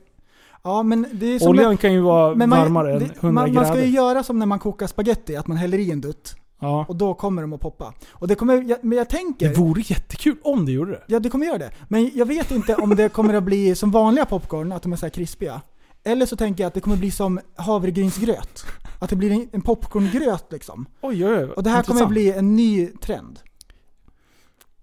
ja 0.63 0.83
men 0.83 1.05
det 1.11 1.25
är 1.25 1.39
som 1.39 1.49
Oljan 1.49 1.77
kan 1.77 1.93
ju 1.93 2.01
vara 2.01 2.35
men 2.35 2.49
man, 2.49 2.59
varmare 2.59 2.93
än 2.93 2.99
det, 2.99 3.05
100 3.05 3.31
man, 3.31 3.53
man 3.53 3.65
ska 3.65 3.73
grader. 3.73 3.87
ju 3.87 3.91
göra 3.91 4.23
som 4.23 4.39
när 4.39 4.45
man 4.45 4.59
kokar 4.59 4.87
spaghetti, 4.87 5.35
att 5.35 5.47
man 5.47 5.57
häller 5.57 5.77
i 5.77 5.91
en 5.91 6.01
dutt. 6.01 6.35
Ja. 6.59 6.85
Och 6.87 6.95
då 6.95 7.13
kommer 7.13 7.41
de 7.41 7.53
att 7.53 7.61
poppa. 7.61 7.93
Och 8.09 8.27
det 8.27 8.35
kommer, 8.35 8.61
jag, 8.61 8.77
men 8.81 8.97
jag 8.97 9.09
tänker... 9.09 9.49
Det 9.49 9.57
vore 9.57 9.81
jättekul 9.81 10.35
om 10.43 10.65
det 10.65 10.71
gjorde 10.71 10.91
det. 10.91 11.03
Ja, 11.07 11.19
det 11.19 11.29
kommer 11.29 11.45
göra 11.45 11.57
det. 11.57 11.71
Men 11.87 12.11
jag 12.13 12.25
vet 12.25 12.51
inte 12.51 12.75
om 12.75 12.95
det 12.95 13.09
kommer 13.09 13.33
att 13.33 13.43
bli 13.43 13.75
som 13.75 13.91
vanliga 13.91 14.25
popcorn, 14.25 14.71
att 14.71 14.83
de 14.83 14.93
är 14.93 14.97
så 14.97 15.05
här 15.05 15.11
krispiga. 15.11 15.61
Eller 16.03 16.25
så 16.25 16.35
tänker 16.35 16.63
jag 16.63 16.67
att 16.67 16.73
det 16.73 16.81
kommer 16.81 16.97
bli 16.97 17.11
som 17.11 17.39
havregrynsgröt. 17.55 18.65
Att 18.99 19.09
det 19.09 19.15
blir 19.15 19.31
en, 19.31 19.49
en 19.51 19.61
popcorngröt 19.61 20.45
liksom. 20.51 20.85
Oj, 21.01 21.25
oj, 21.25 21.35
oj. 21.35 21.49
Och 21.49 21.63
det 21.63 21.69
här 21.69 21.83
kommer 21.83 22.01
Intressant. 22.01 22.11
bli 22.11 22.31
en 22.31 22.55
ny 22.55 22.87
trend. 22.87 23.39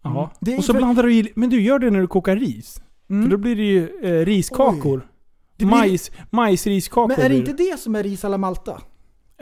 Jaha. 0.03 0.30
Mm. 0.46 0.59
Och 0.59 0.64
så 0.64 0.72
för- 0.72 0.78
blandar 0.78 1.03
du 1.03 1.14
i, 1.14 1.32
men 1.36 1.51
du 1.51 1.61
gör 1.62 1.78
det 1.78 1.90
när 1.90 2.01
du 2.01 2.07
kokar 2.07 2.36
ris. 2.36 2.80
Mm. 3.11 3.22
För 3.22 3.30
då 3.30 3.36
blir 3.36 3.57
det 3.57 3.62
ju 3.62 4.01
eh, 4.03 4.26
riskakor. 4.26 5.09
Det 5.57 5.64
blir- 5.64 5.76
Majs, 5.76 6.11
majsriskakor 6.30 7.09
Men 7.09 7.20
är 7.20 7.28
det 7.28 7.36
inte 7.36 7.53
det 7.53 7.80
som 7.80 7.94
är 7.94 8.03
ris 8.03 8.24
alla 8.24 8.38
Malta? 8.38 8.80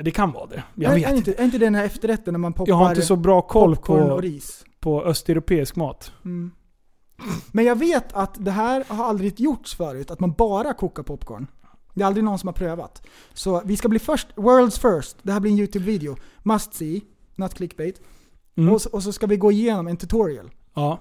Det 0.03 0.11
kan 0.11 0.33
vara 0.33 0.47
det. 0.47 0.63
Jag 0.75 0.93
är, 0.93 0.97
vet 0.97 1.09
är, 1.13 1.17
inte. 1.17 1.35
är 1.35 1.45
inte 1.45 1.59
det 1.59 1.67
den 1.67 1.75
här 1.75 1.85
efterrätten 1.85 2.35
när 2.35 2.39
man 2.39 2.53
poppar 2.53 2.69
Jag 2.69 2.77
har 2.77 2.89
inte 2.89 3.03
så 3.03 3.17
bra 3.17 3.43
koll 3.43 3.77
popcorn 3.77 4.09
på, 4.09 4.15
och 4.15 4.23
ris? 4.23 4.65
på 4.81 5.03
östeuropeisk 5.05 5.77
mat. 5.77 6.13
Mm. 6.25 6.51
Men 7.53 7.65
jag 7.65 7.77
vet 7.79 8.13
att 8.13 8.45
det 8.45 8.51
här 8.51 8.85
har 8.89 9.05
aldrig 9.05 9.41
gjorts 9.41 9.75
förut, 9.77 10.11
att 10.11 10.21
man 10.21 10.33
bara 10.33 10.73
kokar 10.75 11.03
popcorn. 11.03 11.47
Det 11.95 12.03
är 12.03 12.07
aldrig 12.07 12.25
någon 12.25 12.39
som 12.39 12.47
har 12.47 12.55
prövat. 12.55 13.07
Så 13.35 13.63
vi 13.65 13.77
ska 13.77 13.89
bli 13.89 13.99
först, 13.99 14.29
world's 14.35 14.99
first. 15.01 15.17
Det 15.23 15.33
här 15.33 15.41
blir 15.41 15.53
en 15.53 15.59
YouTube-video. 15.59 16.17
Must 16.43 16.75
see, 16.75 17.01
not 17.35 17.55
clickbait. 17.55 18.01
Mm. 18.57 18.75
Och, 18.75 18.83
så, 18.83 18.91
och 18.91 19.03
så 19.03 19.13
ska 19.13 19.27
vi 19.27 19.37
gå 19.37 19.53
igenom 19.53 19.87
en 19.87 19.97
tutorial. 19.97 20.51
Ja. 20.75 21.01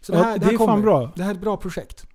Så 0.00 0.12
Ja, 0.12 0.18
det, 0.18 0.24
här, 0.24 0.38
det 0.38 0.46
här 0.46 0.52
är 0.52 0.58
fan 0.58 0.82
bra. 0.82 1.12
Det 1.16 1.22
här 1.22 1.30
är 1.30 1.34
ett 1.34 1.40
bra 1.40 1.56
projekt. 1.56 2.06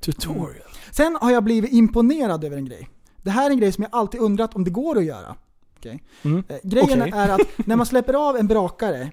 Tutorial. 0.00 0.68
Sen 0.90 1.18
har 1.20 1.30
jag 1.30 1.44
blivit 1.44 1.72
imponerad 1.72 2.44
över 2.44 2.56
en 2.56 2.64
grej. 2.64 2.88
Det 3.22 3.30
här 3.30 3.46
är 3.46 3.50
en 3.50 3.58
grej 3.58 3.72
som 3.72 3.82
jag 3.82 3.94
alltid 3.94 4.20
undrat 4.20 4.54
om 4.54 4.64
det 4.64 4.70
går 4.70 4.98
att 4.98 5.04
göra. 5.04 5.36
Okej? 5.76 6.02
Mm. 6.22 6.44
Eh, 6.48 6.56
Grejen 6.62 7.00
Okej. 7.02 7.12
är 7.14 7.28
att 7.28 7.66
när 7.66 7.76
man 7.76 7.86
släpper 7.92 8.28
av 8.28 8.36
en 8.36 8.46
brakare 8.46 9.10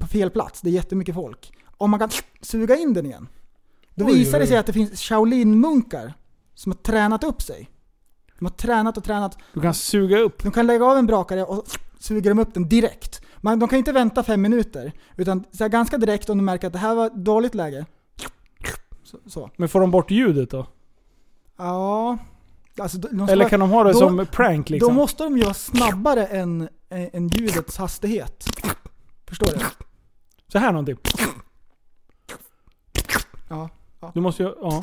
på 0.00 0.06
fel 0.06 0.30
plats, 0.30 0.60
det 0.60 0.70
är 0.70 0.72
jättemycket 0.72 1.14
folk, 1.14 1.52
om 1.76 1.90
man 1.90 2.00
kan 2.00 2.10
suga 2.40 2.76
in 2.76 2.94
den 2.94 3.06
igen. 3.06 3.28
Då 3.94 4.04
Oj, 4.06 4.12
visar 4.14 4.38
det 4.38 4.46
sig 4.46 4.54
oj. 4.56 4.60
att 4.60 4.66
det 4.66 4.72
finns 4.72 5.00
Shaolin-munkar 5.00 6.14
som 6.54 6.72
har 6.72 6.76
tränat 6.76 7.24
upp 7.24 7.42
sig. 7.42 7.70
De 8.38 8.44
har 8.44 8.52
tränat 8.52 8.96
och 8.96 9.04
tränat. 9.04 9.38
Du 9.54 9.60
kan 9.60 9.74
suga 9.74 10.18
upp. 10.18 10.42
De 10.42 10.52
kan 10.52 10.66
lägga 10.66 10.84
av 10.84 10.96
en 10.98 11.06
brakare 11.06 11.44
och 11.44 11.64
suger 12.00 12.30
de 12.30 12.38
upp 12.38 12.54
den 12.54 12.68
direkt. 12.68 13.20
Man, 13.40 13.58
de 13.58 13.68
kan 13.68 13.78
inte 13.78 13.92
vänta 13.92 14.22
fem 14.22 14.42
minuter, 14.42 14.92
utan 15.16 15.44
så 15.52 15.68
ganska 15.68 15.98
direkt 15.98 16.30
om 16.30 16.38
de 16.38 16.44
märker 16.44 16.66
att 16.66 16.72
det 16.72 16.78
här 16.78 16.94
var 16.94 17.06
ett 17.06 17.14
dåligt 17.14 17.54
läge. 17.54 17.86
Så. 19.04 19.18
så. 19.26 19.50
Men 19.56 19.68
får 19.68 19.80
de 19.80 19.90
bort 19.90 20.10
ljudet 20.10 20.50
då? 20.50 20.66
Ja, 21.56 22.18
Alltså, 22.80 22.98
Eller 23.28 23.48
kan 23.48 23.60
de 23.60 23.70
ha 23.70 23.84
det 23.84 23.92
då- 23.92 23.98
som 23.98 24.26
prank 24.32 24.70
liksom? 24.70 24.88
Då 24.88 24.94
måste 24.94 25.24
de 25.24 25.36
ju 25.38 25.42
vara 25.42 25.54
snabbare 25.54 26.26
än, 26.26 26.68
än 26.88 27.28
ljudets 27.28 27.76
hastighet. 27.76 28.44
Förstår 29.26 29.46
du? 29.46 29.64
Så 30.48 30.58
här 30.58 30.72
någonting. 30.72 30.96
Ja. 33.48 33.68
ja. 34.00 34.10
Du 34.14 34.20
måste 34.20 34.42
ju, 34.42 34.54
ja. 34.60 34.82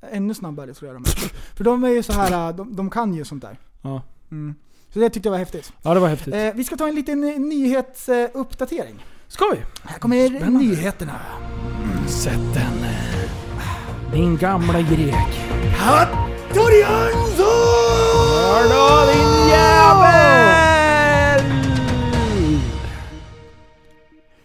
Ännu 0.00 0.34
snabbare 0.34 0.74
tror 0.74 0.92
jag 0.92 1.02
de 1.02 1.10
är. 1.10 1.28
För 1.56 1.64
de 1.64 1.84
är 1.84 1.88
ju 1.88 2.02
så 2.02 2.12
här, 2.12 2.52
de, 2.52 2.76
de 2.76 2.90
kan 2.90 3.14
ju 3.14 3.24
sånt 3.24 3.42
där. 3.42 3.58
Ja. 3.82 4.02
Mm. 4.30 4.54
Så 4.92 4.98
det 4.98 5.10
tyckte 5.10 5.26
jag 5.26 5.30
var 5.30 5.38
häftigt. 5.38 5.72
Ja, 5.82 5.94
det 5.94 6.00
var 6.00 6.08
häftigt. 6.08 6.34
Eh, 6.34 6.50
vi 6.54 6.64
ska 6.64 6.76
ta 6.76 6.88
en 6.88 6.94
liten 6.94 7.24
eh, 7.24 7.40
nyhetsuppdatering. 7.40 9.04
Ska 9.28 9.44
vi? 9.52 9.58
Här 9.84 9.98
kommer 9.98 10.50
nyheterna. 10.50 11.20
Sätt 12.08 12.54
den. 12.54 12.84
Din 14.12 14.36
gamla 14.36 14.80
grek. 14.80 15.40
Hattoriansson! 15.76 17.44
Hallå 18.52 19.12
din 19.12 19.48
jävel! 19.48 21.42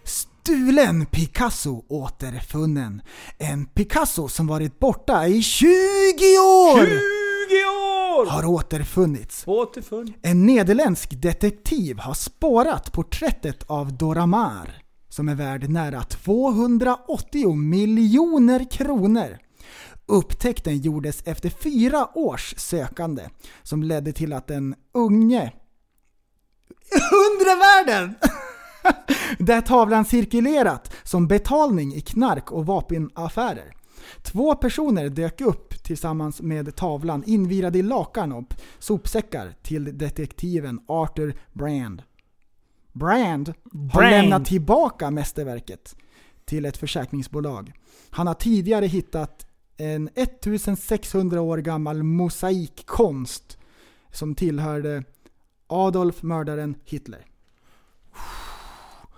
Stulen 0.04 1.06
Picasso 1.06 1.84
återfunnen. 1.88 3.02
En 3.38 3.66
Picasso 3.66 4.28
som 4.28 4.46
varit 4.46 4.78
borta 4.78 5.26
i 5.26 5.42
20 5.42 5.66
år! 6.38 6.84
20 6.86 7.23
år! 8.14 8.26
Har 8.26 8.46
återfunnits. 8.46 9.42
Återfunn. 9.46 10.12
En 10.22 10.46
nederländsk 10.46 11.22
detektiv 11.22 11.98
har 11.98 12.14
spårat 12.14 12.92
porträttet 12.92 13.62
av 13.66 13.92
Dora 13.92 14.26
Maar 14.26 14.84
som 15.08 15.28
är 15.28 15.34
värd 15.34 15.68
nära 15.68 16.02
280 16.02 17.54
miljoner 17.54 18.70
kronor. 18.70 19.38
Upptäckten 20.06 20.78
gjordes 20.78 21.22
efter 21.24 21.50
fyra 21.50 22.18
års 22.18 22.54
sökande 22.56 23.22
som 23.62 23.82
ledde 23.82 24.12
till 24.12 24.32
att 24.32 24.46
den 24.46 24.74
unge 24.94 25.52
Undrevärlden! 27.30 28.14
Där 29.38 29.60
tavlan 29.60 30.04
cirkulerat 30.04 30.94
som 31.02 31.28
betalning 31.28 31.94
i 31.94 32.00
knark 32.00 32.52
och 32.52 32.66
vapenaffärer. 32.66 33.74
Två 34.22 34.54
personer 34.54 35.08
dök 35.08 35.40
upp 35.40 35.82
tillsammans 35.82 36.40
med 36.40 36.76
tavlan 36.76 37.24
invirade 37.26 37.78
i 37.78 37.82
lakan 37.82 38.32
och 38.32 38.54
sopsäckar 38.78 39.54
till 39.62 39.98
detektiven 39.98 40.80
Arthur 40.86 41.34
Brand. 41.52 42.02
Brand 42.92 43.48
har 43.72 44.00
Brand. 44.00 44.10
lämnat 44.10 44.44
tillbaka 44.44 45.10
mästerverket 45.10 45.96
till 46.44 46.64
ett 46.64 46.76
försäkringsbolag. 46.76 47.72
Han 48.10 48.26
har 48.26 48.34
tidigare 48.34 48.86
hittat 48.86 49.46
en 49.76 50.08
1600 50.14 51.40
år 51.40 51.58
gammal 51.58 52.02
mosaikkonst 52.02 53.58
som 54.12 54.34
tillhörde 54.34 55.04
Adolf 55.66 56.22
mördaren 56.22 56.76
Hitler. 56.84 57.26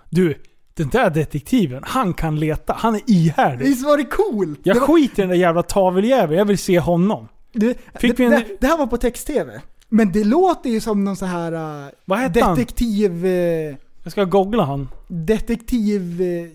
Du, 0.09 0.41
den 0.77 0.89
där 0.89 1.09
detektiven, 1.09 1.83
han 1.85 2.13
kan 2.13 2.39
leta. 2.39 2.73
Han 2.73 2.95
är 2.95 3.01
ihärdig. 3.05 3.65
Visst 3.65 3.85
var 3.85 3.97
det 3.97 4.05
cool? 4.05 4.55
Jag 4.63 4.75
det 4.75 4.79
var, 4.79 4.87
skiter 4.87 5.19
i 5.19 5.21
den 5.21 5.29
där 5.29 5.35
jävla 5.35 5.63
taveljäveln. 5.63 6.37
Jag 6.37 6.45
vill 6.45 6.57
se 6.57 6.79
honom. 6.79 7.27
du, 7.51 7.73
Fick 7.95 8.17
det, 8.17 8.23
vi 8.23 8.25
en- 8.25 8.31
det, 8.31 8.45
det 8.59 8.67
här 8.67 8.77
var 8.77 8.87
på 8.87 8.97
text-tv. 8.97 9.61
Men 9.89 10.11
det 10.11 10.23
låter 10.23 10.69
ju 10.69 10.79
som 10.79 11.03
någon 11.03 11.15
så 11.15 11.25
här 11.25 11.53
uh, 11.85 11.89
Vad 12.05 12.19
hette 12.19 12.43
han? 12.43 12.55
detektiv... 12.55 13.25
Uh, 13.25 13.75
Jag 14.03 14.11
ska 14.11 14.23
googla 14.25 14.63
han. 14.63 14.89
detektiv... 15.07 16.21
Uh, 16.21 16.49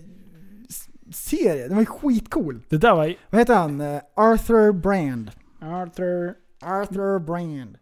serie. 1.13 1.63
Den 1.67 1.75
var 1.75 1.81
ju 1.81 1.85
skitcool. 1.85 2.59
Det 2.69 2.77
där 2.77 2.95
var... 2.95 3.15
Vad 3.29 3.41
heter 3.41 3.55
han? 3.55 3.81
Uh, 3.81 3.99
Arthur 4.15 4.71
Brand. 4.71 5.31
Arthur... 5.61 6.33
Arthur 6.65 7.19
Brand. 7.19 7.75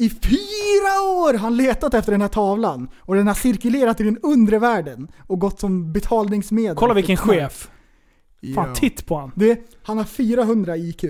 I 0.00 0.10
fyra 0.10 1.02
år 1.02 1.32
har 1.32 1.38
han 1.38 1.56
letat 1.56 1.94
efter 1.94 2.12
den 2.12 2.20
här 2.20 2.28
tavlan 2.28 2.88
och 2.98 3.14
den 3.14 3.26
har 3.26 3.34
cirkulerat 3.34 4.00
i 4.00 4.04
den 4.04 4.18
undre 4.22 4.58
världen 4.58 5.08
och 5.26 5.38
gått 5.38 5.60
som 5.60 5.92
betalningsmedel. 5.92 6.76
Kolla 6.76 6.94
vilken 6.94 7.16
chef. 7.16 7.70
Fan, 8.54 8.68
Ja. 8.68 8.74
titt 8.74 9.06
på 9.06 9.16
han. 9.18 9.32
Det, 9.34 9.60
han 9.82 9.98
har 9.98 10.04
400 10.04 10.76
IQ. 10.76 11.04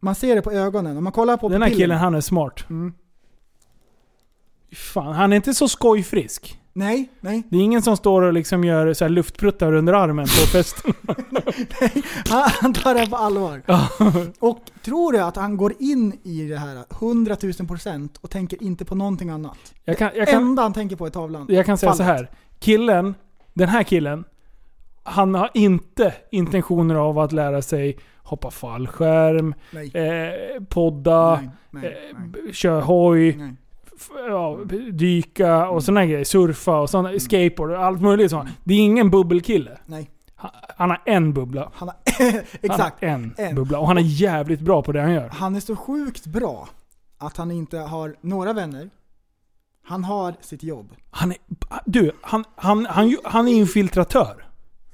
Man 0.00 0.14
ser 0.14 0.34
det 0.34 0.42
på 0.42 0.52
ögonen. 0.52 0.96
Om 0.96 1.04
man 1.04 1.12
kollar 1.12 1.36
på 1.36 1.48
Den 1.48 1.62
här 1.62 1.70
killen, 1.70 1.98
han 1.98 2.14
är 2.14 2.20
smart. 2.20 2.70
Mm. 2.70 2.92
Fan, 4.72 5.12
han 5.14 5.32
är 5.32 5.36
inte 5.36 5.54
så 5.54 5.68
skojfrisk. 5.68 6.59
Nej, 6.72 7.08
nej. 7.20 7.42
Det 7.50 7.56
är 7.56 7.60
ingen 7.62 7.82
som 7.82 7.96
står 7.96 8.22
och 8.22 8.32
liksom 8.32 8.64
gör 8.64 8.92
så 8.94 9.04
här 9.04 9.08
luftpruttar 9.10 9.72
under 9.72 9.92
armen 9.92 10.24
på 10.24 10.30
festen. 10.52 10.92
Han, 12.28 12.50
han 12.60 12.72
tar 12.74 12.94
det 12.94 13.06
på 13.10 13.16
allvar. 13.16 13.62
Och 14.40 14.58
tror 14.84 15.12
du 15.12 15.18
att 15.20 15.36
han 15.36 15.56
går 15.56 15.72
in 15.78 16.18
i 16.24 16.48
det 16.48 16.56
här 16.58 16.84
100 17.00 17.36
000 17.42 17.52
procent 17.68 18.18
och 18.20 18.30
tänker 18.30 18.62
inte 18.62 18.84
på 18.84 18.94
någonting 18.94 19.30
annat? 19.30 19.74
Jag 19.84 19.98
kan, 19.98 20.10
jag 20.14 20.26
Det 20.26 20.32
kan, 20.32 20.42
enda 20.42 20.62
han 20.62 20.72
tänker 20.72 20.96
på 20.96 21.06
är 21.06 21.10
tavlan. 21.10 21.46
jag 21.48 21.66
kan 21.66 21.78
säga 21.78 21.92
så 21.92 22.04
Fallet. 22.04 22.18
här. 22.20 22.30
Killen, 22.58 23.14
den 23.54 23.68
här 23.68 23.82
killen, 23.82 24.24
han 25.02 25.34
har 25.34 25.50
inte 25.54 26.14
intentioner 26.30 26.94
av 26.94 27.18
att 27.18 27.32
lära 27.32 27.62
sig 27.62 27.98
hoppa 28.22 28.50
fallskärm, 28.50 29.54
Nej. 29.72 29.90
eh, 29.94 30.62
podda, 30.68 31.34
Nej, 31.36 31.50
nej, 31.70 31.84
eh, 32.12 32.18
nej. 32.44 32.54
köra 32.54 32.80
hoj, 32.80 33.36
Nej. 33.36 33.54
Ja, 34.28 34.58
dyka 34.92 35.68
och 35.68 35.84
sådana 35.84 36.06
grejer. 36.06 36.24
Surfa 36.24 36.80
och 36.80 36.90
såna, 36.90 37.18
skateboard 37.18 37.70
och 37.70 37.84
allt 37.84 38.00
möjligt 38.02 38.30
sånt. 38.30 38.48
Det 38.64 38.74
är 38.74 38.78
ingen 38.78 39.10
bubbelkille. 39.10 39.78
Nej. 39.86 40.10
Han, 40.36 40.50
han 40.76 40.90
har 40.90 41.02
en 41.06 41.32
bubbla. 41.32 41.70
Han 41.74 41.88
har, 41.88 41.96
Han 42.32 42.42
exakt. 42.62 43.00
har 43.00 43.08
en, 43.08 43.34
En. 43.38 43.54
bubbla. 43.54 43.78
Och 43.78 43.86
han 43.86 43.98
är 43.98 44.02
jävligt 44.02 44.60
bra 44.60 44.82
på 44.82 44.92
det 44.92 45.00
han 45.00 45.12
gör. 45.12 45.28
Han 45.28 45.56
är 45.56 45.60
så 45.60 45.76
sjukt 45.76 46.26
bra 46.26 46.68
att 47.18 47.36
han 47.36 47.50
inte 47.50 47.78
har 47.78 48.14
några 48.20 48.52
vänner. 48.52 48.90
Han 49.84 50.04
har 50.04 50.34
sitt 50.40 50.62
jobb. 50.62 50.92
Han 51.10 51.30
är, 51.30 51.38
du, 51.84 52.12
han, 52.20 52.44
han, 52.56 52.86
han, 52.86 53.08
ju- 53.08 53.18
han 53.24 53.48
är 53.48 53.52
infiltratör. 53.52 54.44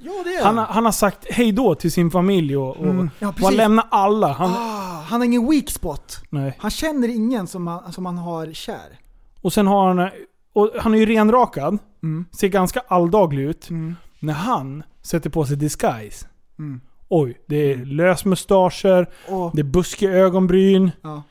Ja, 0.07 0.23
det 0.25 0.35
är 0.35 0.45
Han 0.45 0.59
har, 0.59 0.65
han 0.65 0.85
har 0.85 0.93
sagt 0.93 1.27
hej 1.31 1.53
då 1.53 1.75
till 1.75 1.93
sin 1.93 2.11
familj 2.11 2.57
och, 2.57 2.77
och 2.77 2.85
Mm. 2.87 3.11
Ja, 3.19 3.27
bara 3.27 3.33
precis. 3.33 3.57
lämna 3.57 3.83
alla. 3.91 4.33
Han, 4.33 4.51
Ah, 4.51 5.03
han 5.09 5.21
har 5.21 5.27
ingen 5.27 5.51
weak 5.51 5.71
spot. 5.71 6.21
nej. 6.31 6.57
Han 6.59 6.71
känner 6.71 7.09
ingen 7.09 7.47
som 7.47 7.67
han, 7.67 7.93
som 7.93 8.07
han 8.07 8.19
har 8.19 8.53
kär. 8.53 8.99
Och 9.43 9.53
sen 9.53 9.67
har 9.67 9.95
han... 9.95 10.11
Och 10.53 10.71
han 10.79 10.95
är 10.95 10.99
ju 10.99 11.07
renrakad. 11.07 11.79
Mm. 12.03 12.25
Ser 12.33 12.49
ganska 12.49 12.81
alldaglig 12.89 13.43
ut. 13.45 13.71
Mm. 13.71 13.97
När 14.21 14.33
han 14.35 14.83
sätter 15.03 15.31
på 15.31 15.45
sig 15.47 15.57
disguise. 15.57 16.27
Mm. 16.59 16.81
Oj, 17.09 17.41
det 17.47 17.57
är 17.73 17.77
lösmustascher, 17.85 19.09
Och, 19.29 19.51
det 19.55 19.61
är 19.61 19.65
buskiga 19.65 20.11
ögonbryn, 20.11 20.91
ja. 21.03 21.23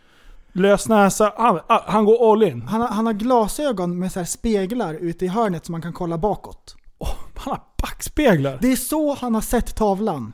lösnäsa. 0.52 1.34
Han, 1.38 1.60
ah, 1.68 1.81
han 1.88 2.06
går 2.06 2.31
all 2.31 2.43
in. 2.43 2.61
han, 2.61 2.81
har, 2.81 2.88
han 2.88 3.06
har 3.06 3.14
glasögon 3.14 3.99
med 3.99 4.11
så 4.11 4.26
speglar 4.26 4.93
ute 4.93 5.26
i 5.26 5.27
hörnet 5.27 5.65
som 5.65 5.72
man 5.72 5.81
kan 5.81 5.93
kolla 5.93 6.18
bakåt. 6.18 6.76
Han 7.00 7.52
har 7.52 7.62
backspeglar. 7.82 8.58
Det 8.62 8.72
är 8.72 8.76
så 8.76 9.16
han 9.16 9.34
har 9.34 9.42
sett 9.42 9.76
tavlan. 9.76 10.34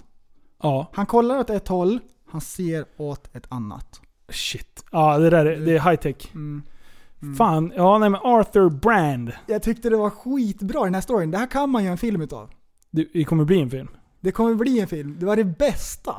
Ja, 0.63 0.91
Han 0.93 1.05
kollar 1.05 1.39
åt 1.39 1.49
ett 1.49 1.67
håll, 1.67 1.99
han 2.31 2.41
ser 2.41 2.85
åt 2.97 3.35
ett 3.35 3.45
annat. 3.49 4.01
shit. 4.29 4.85
Ja, 4.91 5.17
det 5.17 5.29
där 5.29 5.45
är, 5.45 5.59
det 5.59 5.71
är 5.77 5.89
high 5.89 5.95
tech. 6.01 6.15
Mm. 6.33 6.63
Fan, 7.37 7.73
ja 7.75 7.97
nej 7.97 8.09
men 8.09 8.21
Arthur 8.23 8.69
Brand. 8.69 9.31
Jag 9.47 9.63
tyckte 9.63 9.89
det 9.89 9.97
var 9.97 10.09
skitbra 10.09 10.83
den 10.83 10.93
här 10.93 11.01
storyn. 11.01 11.31
Det 11.31 11.37
här 11.37 11.47
kan 11.47 11.69
man 11.69 11.83
göra 11.83 11.91
en 11.91 11.97
film 11.97 12.21
utav. 12.21 12.49
Det, 12.91 13.07
det 13.13 13.23
kommer 13.23 13.45
bli 13.45 13.61
en 13.61 13.69
film. 13.69 13.87
Det 14.19 14.31
kommer 14.31 14.55
bli 14.55 14.79
en 14.79 14.87
film. 14.87 15.15
Det 15.19 15.25
var 15.25 15.35
det 15.35 15.43
bästa. 15.43 16.15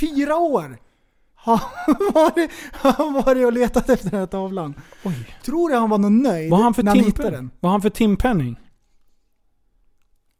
Fyra 0.00 0.36
år! 0.36 0.78
Han 1.34 1.58
han 2.72 3.12
varit 3.12 3.46
och 3.46 3.52
letat 3.52 3.88
efter 3.88 4.10
den 4.10 4.20
här 4.20 4.26
tavlan. 4.26 4.74
Oj. 5.04 5.36
Tror 5.44 5.68
du 5.68 5.74
han 5.76 5.90
var 5.90 5.98
nog 5.98 6.12
nöjd 6.12 6.50
Vad 6.50 6.58
har 6.58 6.64
han 6.64 6.74
för 6.74 6.82
när 6.82 6.90
han 6.90 7.04
hittade 7.04 7.30
den? 7.30 7.50
Vad 7.60 7.72
han 7.72 7.82
för 7.82 7.90
timpenning? 7.90 8.60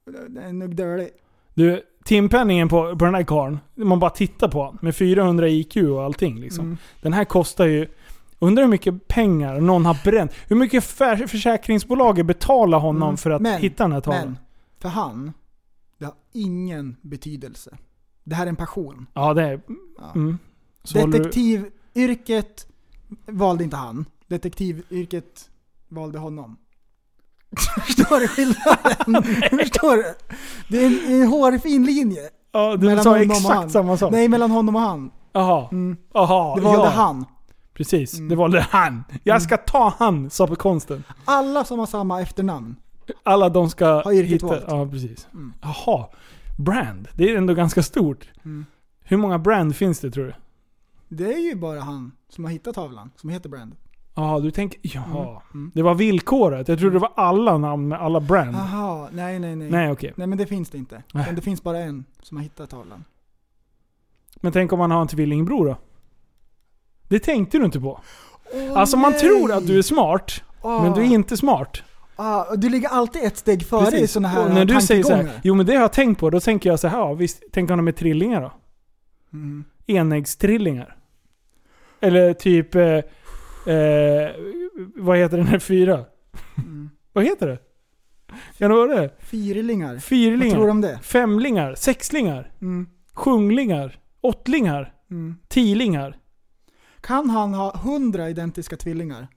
Den 0.07 0.37
är 0.37 0.53
nog 0.53 0.77
dålig. 0.77 1.09
Du, 1.55 1.83
timpenningen 2.05 2.69
på, 2.69 2.97
på 2.99 3.05
den 3.05 3.15
här 3.15 3.23
karln, 3.23 3.59
man 3.75 3.99
bara 3.99 4.11
tittar 4.11 4.49
på 4.49 4.77
med 4.83 4.97
400 4.97 5.49
IQ 5.49 5.77
och 5.77 6.03
allting 6.03 6.41
liksom. 6.41 6.65
Mm. 6.65 6.77
Den 7.03 7.13
här 7.13 7.25
kostar 7.25 7.67
ju, 7.67 7.89
undrar 8.39 8.63
hur 8.65 8.71
mycket 8.71 9.09
pengar 9.09 9.61
någon 9.61 9.87
har 9.87 9.99
bränt. 10.05 10.33
Hur 10.49 10.57
mycket 10.57 10.85
för, 10.85 11.17
försäkringsbolaget 11.17 12.27
betalar 12.27 12.79
honom 12.79 13.03
Mm. 13.09 13.17
för 13.17 13.31
att 13.31 13.43
Men- 13.43 13.61
hitta 13.61 13.85
den 13.85 13.93
här 13.93 14.01
tavlan? 14.01 14.25
Men, 14.25 14.39
för 14.79 14.89
han, 14.89 15.33
det 15.99 16.05
har 16.05 16.15
ingen 16.33 16.97
betydelse. 17.03 17.77
Det 18.25 18.35
här 18.35 18.45
är 18.47 18.49
en 18.51 18.57
passion. 18.57 19.07
Ja, 19.15 19.35
det 19.35 19.43
är... 19.43 19.61
Ja. 19.99 20.13
Mm. 20.15 20.39
Detektivyrket 20.95 22.67
valde 23.27 23.65
inte 23.65 23.77
han. 23.77 24.05
Detektivyrket 24.27 25.51
valde 25.89 26.19
honom. 26.19 26.57
Förstår 27.87 28.21
du 28.21 28.29
skillnaden? 28.29 29.23
Förstår 29.59 29.97
du? 29.97 30.15
Det 30.69 30.85
är 30.85 30.87
en, 30.87 31.23
en 31.23 31.27
hårfin 31.29 31.85
linje. 31.87 32.21
Ja, 32.53 32.77
du 32.77 32.87
mellan 32.87 33.05
sa 33.05 33.11
honom 33.11 33.31
och 33.31 33.37
exakt 33.37 33.55
han. 33.55 33.71
samma 33.71 33.97
sak. 33.97 34.13
Nej, 34.13 34.29
mellan 34.29 34.51
honom 34.51 34.75
och 34.77 34.81
han. 34.83 35.11
Jaha. 35.33 35.69
Mm. 35.73 35.97
Jaha. 36.15 36.55
Det 36.57 36.61
valde 36.61 36.85
ja. 36.85 36.91
han. 36.91 37.25
Precis, 37.75 38.15
Mm. 38.15 38.29
det 38.29 38.37
valde 38.37 38.67
han. 38.71 39.05
Jag 39.23 39.43
ska 39.43 39.57
ta 39.57 39.95
han, 39.99 40.31
sa 40.31 40.47
på 40.47 40.57
konsten. 40.57 41.05
Alla 41.25 41.65
som 41.65 41.79
har 41.79 41.87
samma 41.87 42.21
efternamn. 42.23 42.77
Alla 43.23 43.49
de 43.49 43.71
ska 43.71 43.87
Har 43.87 44.13
yrket 44.13 44.33
hitta... 44.33 44.47
valt. 44.47 44.65
Ja, 44.69 44.87
precis. 44.87 45.29
Mm. 45.33 45.53
Jaha. 45.63 46.07
Brand. 46.59 47.09
Det 47.13 47.31
är 47.31 47.37
ändå 47.37 47.55
ganska 47.55 47.83
stort. 47.83 48.29
Mm. 48.45 48.67
Hur 49.03 49.17
många 49.17 49.39
brand 49.39 49.77
finns 49.77 50.01
det 50.01 50.11
tror 50.11 50.25
du? 50.25 50.35
Det 51.09 51.33
är 51.35 51.39
ju 51.39 51.55
bara 51.55 51.81
han 51.81 52.13
som 52.29 52.45
har 52.45 52.51
hittat 52.51 52.75
tavlan, 52.75 53.11
som 53.17 53.31
heter 53.31 53.49
Brand. 53.49 53.77
Ja, 54.15 54.41
du 54.43 54.51
tänker... 54.51 54.81
Jaha. 54.83 55.43
Mm. 55.55 55.71
Det 55.75 55.83
var 55.83 55.95
villkoret. 55.95 56.69
Jag 56.69 56.79
trodde 56.79 56.95
det 56.97 56.99
var 57.01 57.13
alla 57.17 57.59
namn 57.59 57.89
med 57.89 58.01
alla 58.01 58.21
brand. 58.21 58.57
Jaha, 58.57 59.09
nej 59.13 59.39
nej 59.39 59.57
nej. 59.57 59.71
Nej, 59.71 59.91
okej. 59.91 60.13
Nej 60.17 60.27
men 60.27 60.39
det 60.39 60.47
finns 60.47 60.71
det 60.71 60.79
inte. 60.79 61.03
Nej. 61.15 61.25
Men 61.27 61.35
det 61.35 61.43
finns 61.43 61.63
bara 61.63 61.79
en 61.79 62.05
som 62.23 62.37
har 62.37 62.43
hittat 62.45 62.71
tavlan. 62.71 63.05
Men 64.41 64.53
tänk 64.53 64.73
om 64.73 64.79
man 64.79 64.91
har 64.91 65.01
en 65.01 65.09
tvillingbror 65.09 65.67
då? 65.67 65.77
Det 67.09 67.19
tänkte 67.19 67.59
du 67.59 67.65
inte 67.65 67.81
på. 67.81 68.01
alltså 68.75 68.97
man 68.97 69.11
nej! 69.11 69.21
tror 69.21 69.53
att 69.53 69.67
du 69.67 69.79
är 69.79 69.83
smart, 69.83 70.43
Ah. 70.63 70.83
men 70.83 70.93
du 70.93 71.01
är 71.01 71.05
inte 71.15 71.37
smart. 71.37 71.83
Ah, 72.17 72.57
du 72.57 72.69
ligger 72.69 72.89
alltid 72.89 73.23
ett 73.25 73.37
steg 73.37 73.67
före 73.67 73.97
i 73.99 74.07
sådana 74.07 74.29
här 74.29 74.45
Och 74.49 74.55
när 74.55 74.65
du 74.65 74.81
säger 74.81 75.03
så 75.03 75.15
här, 75.15 75.31
jo 75.43 75.55
men 75.55 75.67
det 75.67 75.75
har 75.75 75.81
jag 75.81 75.93
tänkt 75.93 76.21
på, 76.21 76.31
då 76.31 76.41
tänker 76.41 76.71
jag 76.71 76.81
så 76.81 76.89
här, 76.89 76.99
ja, 76.99 77.13
visst, 77.15 77.43
tänk 77.53 77.71
om 77.71 77.77
de 77.77 77.89
är 77.89 77.93
trillingar 77.93 78.41
då? 78.43 78.53
Mm. 79.33 79.65
Enäggstrillingar. 79.87 80.97
Eller 82.01 82.35
typ, 82.35 82.75
eh, 82.75 82.99
eh, 83.67 84.31
vad 84.97 85.19
heter 85.19 85.37
den 85.37 85.47
här 85.47 85.59
fyra? 85.59 86.05
Mm. 86.59 86.91
vad 87.13 87.25
heter 87.25 87.47
det? 87.47 87.59
Kan 88.59 88.71
det 88.71 88.77
vara 88.77 88.95
det? 89.01 89.11
Fyrlingar. 89.19 89.99
Fyrlingar. 89.99 90.45
Vad 90.45 90.53
tror 90.55 90.65
du 90.65 90.71
om 90.71 90.81
det? 90.81 90.99
Femlingar, 91.03 91.75
sexlingar, 91.75 92.53
Mm. 92.61 92.87
sjunglingar, 93.13 93.99
åttlingar, 94.21 94.95
Mm. 95.11 95.37
tiolingar. 95.49 96.17
Kan 97.01 97.31
han 97.31 97.55
ha 97.55 97.77
hundra 97.77 98.31
identiska 98.31 98.77
tvillingar? 98.77 99.29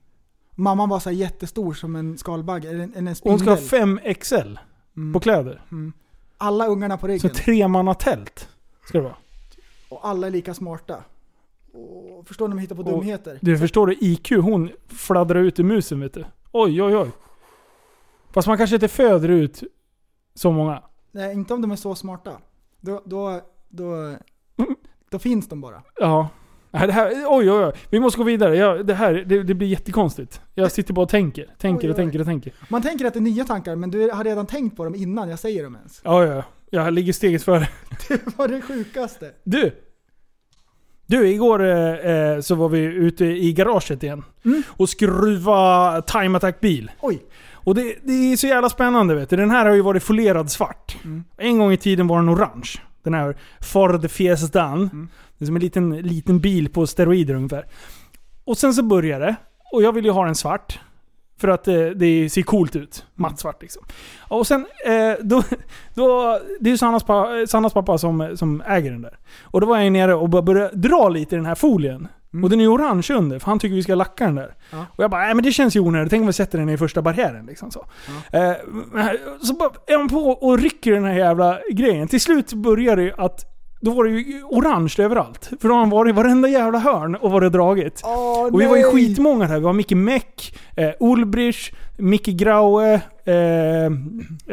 Mamman 0.54 0.88
var 0.88 1.00
så 1.00 1.10
jättestor 1.10 1.74
som 1.74 1.96
en 1.96 2.18
skalbagge, 2.18 2.68
eller 2.68 2.80
en, 2.94 3.06
en 3.08 3.14
spindel. 3.14 3.32
Hon 3.32 3.38
ska 3.38 3.50
ha 3.50 3.56
5 3.56 4.00
XL 4.20 4.58
Mm. 4.96 5.12
på 5.12 5.20
kläder. 5.20 5.62
Mm. 5.70 5.92
Alla 6.38 6.66
ungarna 6.66 6.96
på 6.96 7.00
Så 7.06 7.06
ryggen. 7.06 7.30
tremannatält 7.30 8.48
ska 8.84 8.98
det 8.98 9.04
vara. 9.04 9.16
Och 9.88 10.08
alla 10.08 10.26
är 10.26 10.30
lika 10.30 10.54
smarta. 10.54 11.04
Och 11.72 12.28
förstår 12.28 12.46
om 12.46 12.52
jag 12.52 12.60
hittar 12.60 12.76
på 12.76 12.82
Och- 12.82 12.90
dumheter? 12.90 13.38
Du 13.42 13.58
förstår 13.58 13.86
du, 13.86 13.96
IQ 14.00 14.30
hon 14.30 14.70
fladdrar 14.88 15.40
ut 15.40 15.58
i 15.58 15.62
musen 15.62 16.00
vet 16.00 16.14
du. 16.14 16.24
Oj, 16.52 16.82
oj, 16.82 16.96
oj. 16.96 17.10
Fast 18.30 18.48
man 18.48 18.56
kanske 18.58 18.76
inte 18.76 18.88
föder 18.88 19.28
ut 19.28 19.62
så 20.34 20.52
många. 20.52 20.82
Nej, 21.12 21.34
inte 21.34 21.54
om 21.54 21.62
de 21.62 21.70
är 21.70 21.76
så 21.76 21.94
smarta. 21.94 22.32
Då, 22.80 23.02
då, 23.04 23.40
då, 23.68 24.14
då 25.10 25.18
finns 25.18 25.48
de 25.48 25.60
bara. 25.60 25.82
Ja. 25.96 26.28
Det 26.70 26.92
här, 26.92 27.10
oj, 27.10 27.50
oj, 27.52 27.64
oj. 27.64 27.72
Vi 27.90 28.00
måste 28.00 28.18
gå 28.18 28.24
vidare. 28.24 28.56
Ja, 28.56 28.82
det 28.82 28.94
här 28.94 29.14
det, 29.14 29.42
det 29.42 29.54
blir 29.54 29.68
jättekonstigt. 29.68 30.40
Jag 30.54 30.72
sitter 30.72 30.94
bara 30.94 31.02
och 31.02 31.08
tänker. 31.08 31.54
Tänker 31.58 31.86
Oj, 31.86 31.90
och 31.90 31.96
tänker 31.96 32.20
och 32.20 32.26
tänker. 32.26 32.52
Man 32.68 32.82
tänker 32.82 33.04
att 33.04 33.14
det 33.14 33.18
är 33.18 33.22
nya 33.22 33.44
tankar, 33.44 33.76
men 33.76 33.90
du 33.90 34.10
har 34.10 34.24
redan 34.24 34.46
tänkt 34.46 34.76
på 34.76 34.84
dem 34.84 34.94
innan 34.94 35.28
jag 35.28 35.38
säger 35.38 35.64
dem 35.64 35.76
ens. 35.76 36.00
Ja, 36.04 36.24
ja. 36.26 36.42
Jag 36.70 36.92
ligger 36.92 37.12
steget 37.12 37.42
före. 37.42 37.68
Det 38.08 38.36
var 38.38 38.48
det 38.48 38.60
sjukaste. 38.62 39.30
Du! 39.44 39.72
Du, 41.10 41.28
igår 41.28 41.64
eh, 41.64 42.12
eh, 42.12 42.40
så 42.40 42.54
var 42.54 42.68
vi 42.68 42.78
ute 42.78 43.24
i 43.24 43.52
garaget 43.52 44.02
igen. 44.02 44.24
Och 44.68 44.88
skruva 44.88 46.02
Time 46.02 46.36
Attack-bil. 46.36 46.90
Oj. 47.00 47.22
Och 47.52 47.74
det, 47.74 47.94
det 48.04 48.12
är 48.12 48.36
så 48.36 48.46
jävla 48.46 48.68
spännande 48.68 49.14
vet 49.14 49.30
du. 49.30 49.36
Den 49.36 49.50
här 49.50 49.66
har 49.66 49.74
ju 49.74 49.82
varit 49.82 50.02
folerad 50.02 50.50
svart. 50.50 50.96
En 51.36 51.58
gång 51.58 51.72
i 51.72 51.76
tiden 51.76 52.06
var 52.06 52.16
den 52.16 52.28
orange. 52.28 52.70
Den 53.02 53.14
här 53.14 53.36
Ford 53.60 54.10
Fiestan. 54.10 55.08
Det 55.38 55.44
är 55.44 55.46
som 55.46 55.56
en 55.56 55.62
liten, 55.62 55.96
liten 55.96 56.40
bil 56.40 56.68
på 56.68 56.86
steroider 56.86 57.34
ungefär. 57.34 57.66
Och 58.44 58.58
sen 58.58 58.74
så 58.74 58.82
började 58.82 59.24
det. 59.24 59.36
Och 59.72 59.82
jag 59.82 59.92
ville 59.92 60.08
ju 60.08 60.12
ha 60.12 60.24
den 60.24 60.34
svart. 60.34 60.80
För 61.38 61.48
att 61.48 61.68
eh, 61.68 61.84
det 61.84 62.30
ser 62.30 62.42
coolt 62.42 62.76
ut. 62.76 63.06
Mattsvart 63.14 63.62
liksom. 63.62 63.82
Och 64.28 64.46
sen, 64.46 64.66
eh, 64.86 65.12
då, 65.20 65.42
då, 65.94 66.40
det 66.60 66.68
är 66.68 66.72
ju 66.72 66.78
Sannas, 66.78 67.04
pa, 67.04 67.46
Sannas 67.48 67.72
pappa 67.72 67.98
som, 67.98 68.36
som 68.36 68.62
äger 68.66 68.90
den 68.90 69.02
där. 69.02 69.18
Och 69.42 69.60
då 69.60 69.66
var 69.66 69.78
jag 69.78 69.92
nere 69.92 70.14
och 70.14 70.28
började 70.28 70.76
dra 70.76 71.08
lite 71.08 71.34
i 71.34 71.38
den 71.38 71.46
här 71.46 71.54
folien. 71.54 72.08
Och 72.42 72.50
den 72.50 72.60
är 72.60 72.64
ju 72.64 72.68
orange 72.68 73.08
under, 73.10 73.38
för 73.38 73.46
han 73.46 73.58
tycker 73.58 73.74
vi 73.74 73.82
ska 73.82 73.94
lacka 73.94 74.24
den 74.24 74.34
där. 74.34 74.54
Ja. 74.70 74.86
Och 74.96 75.04
jag 75.04 75.10
bara, 75.10 75.20
nej 75.20 75.34
men 75.34 75.44
det 75.44 75.52
känns 75.52 75.76
ju 75.76 75.80
onödigt. 75.80 76.10
Tänk 76.10 76.20
om 76.20 76.26
vi 76.26 76.32
sätter 76.32 76.58
den 76.58 76.68
i 76.68 76.78
första 76.78 77.02
barriären 77.02 77.46
liksom 77.46 77.70
så. 77.70 77.86
Eh, 78.32 78.52
så 79.42 79.54
bara 79.54 79.70
är 79.86 79.98
man 79.98 80.08
på 80.08 80.30
och 80.30 80.58
rycker 80.58 80.92
den 80.92 81.04
här 81.04 81.14
jävla 81.14 81.58
grejen. 81.72 82.08
Till 82.08 82.20
slut 82.20 82.52
börjar 82.52 82.96
det 82.96 83.02
ju 83.02 83.12
att 83.18 83.57
då 83.80 83.90
var 83.90 84.04
det 84.04 84.10
ju 84.10 84.42
orange 84.42 84.94
överallt. 84.98 85.50
För 85.60 85.68
då 85.68 85.74
har 85.74 85.80
han 85.80 85.90
varit 85.90 86.10
i 86.10 86.12
varenda 86.12 86.48
jävla 86.48 86.78
hörn 86.78 87.14
och 87.14 87.30
varit 87.30 87.52
dragit. 87.52 88.00
Åh, 88.04 88.46
och 88.46 88.60
vi 88.60 88.66
var 88.66 88.76
ju 88.76 88.82
nej. 88.82 88.92
skitmånga 88.92 89.46
här. 89.46 89.54
Vi 89.54 89.64
var 89.64 89.72
Micke 89.72 89.92
Meck, 89.92 90.58
eh, 90.76 90.90
Ulbrich, 91.00 91.72
Micke 91.96 92.26
Graue, 92.26 93.00
eh, 93.24 93.84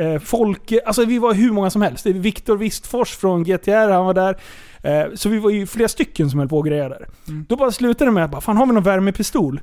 eh, 0.03 0.19
Folke. 0.23 0.81
Alltså 0.85 1.05
vi 1.05 1.19
var 1.19 1.33
hur 1.33 1.51
många 1.51 1.69
som 1.69 1.81
helst. 1.81 2.03
Det 2.03 2.13
Viktor 2.13 2.57
Wistfors 2.57 3.15
från 3.15 3.43
GTR, 3.43 3.91
han 3.91 4.05
var 4.05 4.13
där. 4.13 4.37
Eh, 4.83 5.05
så 5.13 5.29
vi 5.29 5.39
var 5.39 5.49
ju 5.49 5.67
flera 5.67 5.87
stycken 5.87 6.29
som 6.29 6.39
höll 6.39 6.49
på 6.49 6.57
och 6.57 6.65
grejade 6.65 6.95
där. 6.99 7.07
Då 7.47 7.55
bara 7.55 7.71
slutade 7.71 8.11
det 8.11 8.13
med 8.13 8.25
att 8.25 8.31
bara, 8.31 8.41
fan 8.41 8.57
har 8.57 8.65
vi 8.65 8.73
någon 8.73 8.83
värmepistol? 8.83 9.61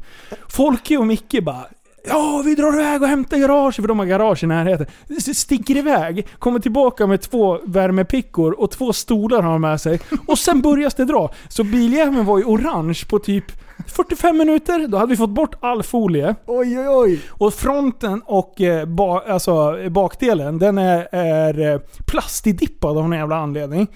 Folke 0.48 0.97
och 0.97 1.06
Micke 1.06 1.43
bara 1.43 1.66
Ja, 2.05 2.43
vi 2.45 2.55
drar 2.55 2.74
iväg 2.74 3.03
och 3.03 3.09
hämtar 3.09 3.39
garaget, 3.39 3.77
för 3.77 3.89
de 3.89 3.99
har 3.99 4.07
garage 4.07 4.45
i 4.45 4.47
närheten. 4.47 4.87
Sticker 5.35 5.77
iväg, 5.77 6.27
kommer 6.39 6.59
tillbaka 6.59 7.07
med 7.07 7.20
två 7.20 7.59
värmepickor 7.65 8.53
och 8.53 8.70
två 8.70 8.93
stolar 8.93 9.43
har 9.43 9.53
de 9.53 9.61
med 9.61 9.81
sig. 9.81 10.01
Och 10.27 10.39
sen 10.39 10.61
börjar 10.61 10.93
det 10.97 11.05
dra. 11.05 11.31
Så 11.49 11.65
biljäveln 11.65 12.24
var 12.24 12.39
ju 12.39 12.45
orange 12.45 13.03
på 13.09 13.19
typ 13.19 13.45
45 13.86 14.36
minuter. 14.38 14.86
Då 14.88 14.96
hade 14.98 15.10
vi 15.10 15.16
fått 15.16 15.30
bort 15.30 15.54
all 15.60 15.82
folie. 15.82 16.34
Oj, 16.46 16.78
oj, 16.78 16.88
oj. 16.88 17.20
Och 17.30 17.54
fronten 17.54 18.22
och 18.26 18.60
eh, 18.60 18.84
ba, 18.86 19.20
alltså, 19.20 19.76
bakdelen, 19.90 20.59
den 20.59 20.78
är, 20.78 21.09
är 21.12 21.72
eh, 21.74 21.80
plastidippad 22.06 22.90
av 22.98 23.02
någon 23.09 23.18
jävla 23.18 23.36
anledning. 23.36 23.86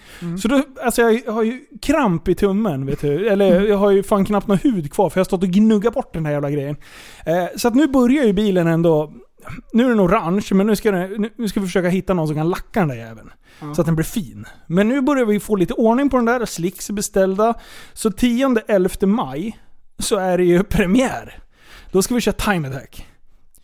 Så 0.42 0.48
då, 0.48 0.62
alltså 0.84 1.02
jag 1.02 1.32
har 1.32 1.42
ju 1.42 1.60
kramp 1.82 2.28
i 2.28 2.34
tummen, 2.34 2.86
vet 2.86 3.00
du. 3.00 3.28
Eller 3.28 3.60
jag 3.60 3.76
har 3.76 3.90
ju 3.90 4.02
fan 4.02 4.24
knappt 4.24 4.46
någon 4.46 4.58
hud 4.58 4.92
kvar 4.92 5.10
för 5.10 5.18
jag 5.18 5.20
har 5.20 5.24
stått 5.26 5.42
och 5.42 5.48
gnuggat 5.48 5.94
bort 5.94 6.14
den 6.14 6.26
här 6.26 6.32
jävla 6.32 6.50
grejen. 6.50 6.76
Eh, 7.26 7.44
så 7.56 7.68
att 7.68 7.74
nu 7.74 7.86
börjar 7.86 8.24
ju 8.24 8.32
bilen 8.32 8.66
ändå... 8.66 9.12
Nu 9.72 9.84
är 9.84 9.88
den 9.88 10.00
orange, 10.00 10.46
men 10.50 10.66
nu 10.66 10.76
ska, 10.76 10.90
den, 10.90 11.28
nu- 11.36 11.48
ska 11.48 11.60
vi 11.60 11.66
försöka 11.66 11.88
hitta 11.88 12.14
någon 12.14 12.26
som 12.26 12.36
kan 12.36 12.48
lacka 12.50 12.80
den 12.80 12.88
där 12.88 12.96
jäveln. 12.96 13.30
Så 13.74 13.80
att 13.80 13.86
den 13.86 13.94
blir 13.94 14.04
fin. 14.04 14.44
Men 14.66 14.88
nu 14.88 15.00
börjar 15.00 15.24
vi 15.24 15.40
få 15.40 15.56
lite 15.56 15.74
ordning 15.74 16.10
på 16.10 16.16
den 16.16 16.26
där, 16.26 16.44
slicks 16.44 16.88
är 16.90 16.94
beställda. 16.94 17.54
Så 17.92 18.08
10-11 18.08 19.06
maj 19.06 19.58
så 19.98 20.16
är 20.16 20.39
det 20.39 20.44
ju 20.44 20.62
premiär. 20.62 21.39
Då 21.90 22.02
ska 22.02 22.14
vi 22.14 22.20
köra 22.20 22.32
Time 22.35 22.68
Attack. 22.68 23.06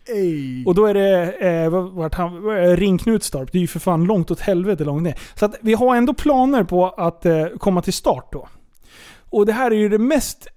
Ej. 0.07 0.65
Och 0.65 0.75
då 0.75 0.85
är 0.85 0.93
det 0.93 1.31
eh, 1.31 1.69
vart 1.69 2.15
han? 2.15 2.41
Ringknutstorp. 2.77 3.51
Det 3.51 3.57
är 3.57 3.61
ju 3.61 3.67
för 3.67 3.79
fan 3.79 4.05
långt 4.05 4.31
åt 4.31 4.39
helvete 4.39 4.83
långt 4.83 5.03
ner. 5.03 5.19
Så 5.35 5.45
att 5.45 5.55
vi 5.61 5.73
har 5.73 5.95
ändå 5.95 6.13
planer 6.13 6.63
på 6.63 6.89
att 6.89 7.25
eh, 7.25 7.45
komma 7.59 7.81
till 7.81 7.93
start 7.93 8.29
då. 8.31 8.47
Och 9.29 9.45
det 9.45 9.53
här 9.53 9.71
är 9.71 9.75
ju 9.75 9.89
det 9.89 9.97
mest 9.97 10.47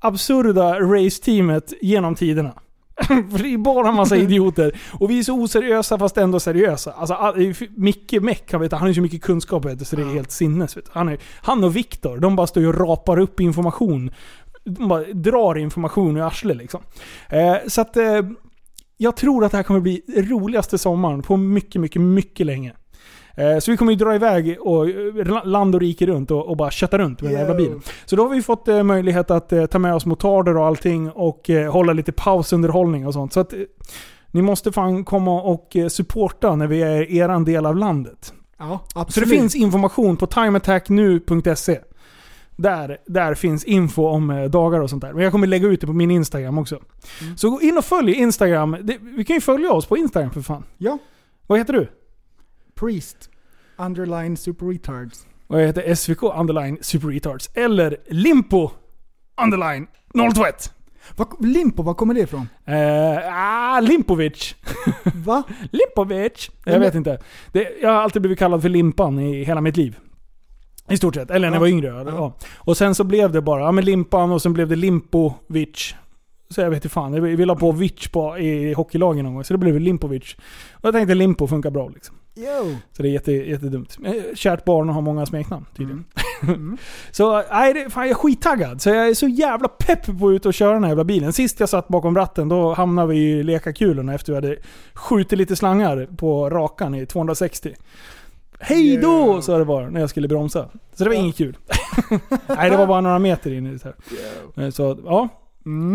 absurda 0.00 0.80
raceteamet 0.80 1.72
genom 1.82 2.14
tiderna. 2.14 2.52
För 3.06 3.42
det 3.42 3.54
är 3.54 3.58
bara 3.58 3.88
en 3.88 3.94
massa 3.94 4.16
idioter. 4.26 4.80
Och 4.92 5.10
vi 5.10 5.18
är 5.18 5.22
så 5.22 5.34
oseriösa 5.42 5.98
fast 5.98 6.16
ändå 6.16 6.40
seriösa. 6.40 6.92
Alltså, 6.92 7.14
all- 7.14 7.54
Micke 7.76 8.12
Meck, 8.20 8.52
han, 8.52 8.60
vet, 8.60 8.72
han 8.72 8.80
har 8.80 8.88
ju 8.88 8.94
så 8.94 9.00
mycket 9.00 9.22
kunskap 9.22 9.64
vet 9.64 9.88
så 9.88 9.96
det 9.96 10.02
är 10.02 10.14
helt 10.14 10.30
sinnes. 10.30 10.76
Vet. 10.76 10.88
Han, 10.88 11.08
är, 11.08 11.18
han 11.42 11.64
och 11.64 11.76
Viktor, 11.76 12.18
de 12.18 12.36
bara 12.36 12.46
står 12.46 12.62
ju 12.62 12.68
och 12.68 12.80
rapar 12.88 13.18
upp 13.18 13.40
information. 13.40 14.10
De 14.66 14.88
bara 14.88 15.02
drar 15.12 15.58
information 15.58 16.16
ur 16.16 16.26
arslet 16.26 16.56
liksom. 16.56 16.80
Eh, 17.28 17.56
så 17.66 17.80
att... 17.80 17.96
Eh, 17.96 18.20
jag 18.98 19.16
tror 19.16 19.44
att 19.44 19.50
det 19.50 19.56
här 19.56 19.64
kommer 19.64 19.80
bli 19.80 20.02
roligaste 20.08 20.78
sommaren 20.78 21.22
på 21.22 21.36
mycket, 21.36 21.80
mycket, 21.80 22.02
mycket 22.02 22.46
länge. 22.46 22.72
Eh, 23.36 23.58
Så 23.58 23.70
vi 23.70 23.76
kommer 23.76 23.92
ju 23.92 23.98
dra 23.98 24.14
iväg 24.14 24.56
och 24.60 24.88
eh, 24.88 25.44
land 25.46 25.74
och 25.74 25.80
rike 25.80 26.06
runt 26.06 26.30
och, 26.30 26.46
och 26.48 26.56
bara 26.56 26.70
kötta 26.70 26.98
runt 26.98 27.22
med 27.22 27.30
den 27.32 27.38
jävla 27.40 27.54
bilen. 27.54 27.80
Så 28.04 28.16
då 28.16 28.22
har 28.22 28.30
vi 28.30 28.42
fått 28.42 28.68
eh, 28.68 28.82
möjlighet 28.82 29.30
att 29.30 29.52
eh, 29.52 29.66
ta 29.66 29.78
med 29.78 29.94
oss 29.94 30.06
motarder 30.06 30.56
och 30.56 30.66
allting 30.66 31.10
och 31.10 31.50
hålla 31.72 31.92
lite 31.92 32.12
pausunderhållning 32.12 33.06
och 33.06 33.12
sånt. 33.12 33.32
Så 33.32 33.40
att 33.40 33.54
ni 34.30 34.42
måste 34.42 34.72
fan 34.72 35.04
komma 35.04 35.42
och 35.42 35.76
supporta 35.88 36.56
när 36.56 36.66
vi 36.66 36.82
är 36.82 37.10
i 37.10 37.18
eran 37.18 37.44
del 37.44 37.66
av 37.66 37.76
landet. 37.76 38.32
Ja, 38.58 38.80
Så 38.92 39.00
absolut. 39.00 39.28
det 39.28 39.36
finns 39.36 39.54
information 39.54 40.16
på 40.16 40.26
timeattacknu.se. 40.26 41.78
Där, 42.56 42.98
där 43.06 43.34
finns 43.34 43.64
info 43.64 44.06
om 44.06 44.30
eh, 44.30 44.44
dagar 44.44 44.80
och 44.80 44.90
sånt 44.90 45.02
där. 45.02 45.12
Men 45.12 45.22
jag 45.22 45.32
kommer 45.32 45.46
lägga 45.46 45.68
ut 45.68 45.80
det 45.80 45.86
på 45.86 45.92
min 45.92 46.10
Instagram 46.10 46.58
också. 46.58 46.80
Mm. 47.22 47.36
Så 47.36 47.50
gå 47.50 47.62
in 47.62 47.78
och 47.78 47.84
följ 47.84 48.12
Instagram. 48.12 48.76
Det, 48.82 48.98
vi 49.00 49.24
kan 49.24 49.36
ju 49.36 49.40
följa 49.40 49.72
oss 49.72 49.86
på 49.86 49.96
Instagram 49.96 50.30
för 50.30 50.40
fan. 50.40 50.64
Ja. 50.78 50.98
Vad 51.46 51.58
heter 51.58 51.72
du? 51.72 51.88
Priest. 52.74 53.30
Underline 53.76 54.36
super 54.36 54.66
retards. 54.66 55.26
Och 55.46 55.60
jag 55.60 55.66
heter 55.66 55.94
SVK 55.94 56.22
underline 56.22 56.78
super 56.80 57.08
retards. 57.08 57.50
Eller 57.54 57.96
Limpo 58.06 58.70
underline 59.42 59.86
021. 60.34 60.72
Vad, 61.16 61.46
Limpo, 61.46 61.82
var 61.82 61.94
kommer 61.94 62.14
det 62.14 62.20
ifrån? 62.20 62.48
Eh, 62.64 63.18
ah, 63.32 63.80
Limpovic. 63.80 64.54
Va? 65.14 65.42
Limpovic. 65.70 66.50
Jag 66.64 66.80
vet 66.80 66.94
inte. 66.94 67.18
Det, 67.52 67.68
jag 67.82 67.90
har 67.90 67.96
alltid 67.96 68.22
blivit 68.22 68.38
kallad 68.38 68.62
för 68.62 68.68
Limpan 68.68 69.18
i 69.18 69.44
hela 69.44 69.60
mitt 69.60 69.76
liv. 69.76 69.98
I 70.88 70.96
stort 70.96 71.14
sett. 71.14 71.30
Eller 71.30 71.48
när 71.48 71.56
jag 71.56 71.60
var 71.60 71.68
yngre. 71.68 71.86
Ja. 71.86 72.04
Ja. 72.06 72.32
Och 72.56 72.76
sen 72.76 72.94
så 72.94 73.04
blev 73.04 73.32
det 73.32 73.42
bara 73.42 73.60
ja, 73.60 73.72
men 73.72 73.84
Limpan 73.84 74.32
och 74.32 74.42
sen 74.42 74.52
blev 74.52 74.68
det 74.68 74.76
Limpovic. 74.76 75.94
Så 76.50 76.60
jag 76.60 76.70
vet 76.70 76.76
inte 76.76 76.88
fan. 76.88 77.22
Vi 77.22 77.44
la 77.44 77.54
på 77.54 77.72
Vic 77.72 78.08
på, 78.08 78.38
i 78.38 78.72
hockeylagen 78.72 79.24
någon 79.24 79.34
gång. 79.34 79.44
Så 79.44 79.54
det 79.54 79.58
blev 79.58 79.80
Limpovic. 79.80 80.36
Och 80.72 80.84
jag 80.84 80.94
tänkte 80.94 81.14
Limpo 81.14 81.46
funkar 81.46 81.70
bra 81.70 81.88
liksom. 81.88 82.16
Yo. 82.36 82.76
Så 82.92 83.02
det 83.02 83.08
är 83.08 83.12
jätte, 83.12 83.32
jättedumt. 83.32 83.98
Eh, 84.04 84.34
Kärt 84.34 84.64
barn 84.64 84.88
har 84.88 85.02
många 85.02 85.26
smeknamn 85.26 85.66
tydligen. 85.76 86.04
Så 87.10 87.42
nej, 87.50 87.74
det, 87.74 87.90
fan, 87.90 88.02
jag 88.02 88.10
är 88.10 88.14
skittaggad. 88.14 88.82
Så 88.82 88.88
jag 88.88 89.08
är 89.08 89.14
så 89.14 89.28
jävla 89.28 89.68
pepp 89.68 90.18
på 90.18 90.28
att 90.28 90.32
ut 90.32 90.46
och 90.46 90.54
köra 90.54 90.72
den 90.72 90.84
här 90.84 90.90
jävla 90.90 91.04
bilen. 91.04 91.32
Sist 91.32 91.60
jag 91.60 91.68
satt 91.68 91.88
bakom 91.88 92.16
ratten, 92.16 92.48
då 92.48 92.74
hamnade 92.74 93.08
vi 93.08 93.18
i 93.18 93.42
lekakulorna 93.42 94.14
efter 94.14 94.32
vi 94.32 94.36
hade 94.36 94.56
skjutit 94.94 95.38
lite 95.38 95.56
slangar 95.56 96.08
på 96.16 96.50
rakan 96.50 96.94
i 96.94 97.06
260. 97.06 97.74
Hej 98.60 98.96
då! 98.96 99.42
sa 99.42 99.58
det 99.58 99.64
bara 99.64 99.90
när 99.90 100.00
jag 100.00 100.10
skulle 100.10 100.28
bromsa. 100.28 100.68
Så 100.94 101.04
det 101.04 101.10
var 101.10 101.16
inget 101.16 101.36
kul. 101.36 101.56
nej, 102.46 102.70
det 102.70 102.76
var 102.76 102.86
bara 102.86 103.00
några 103.00 103.18
meter 103.18 103.52
in 103.52 103.66
i 103.66 103.70
det 103.76 103.94
här. 104.54 104.70
Så 104.70 104.98
ja, 105.04 105.28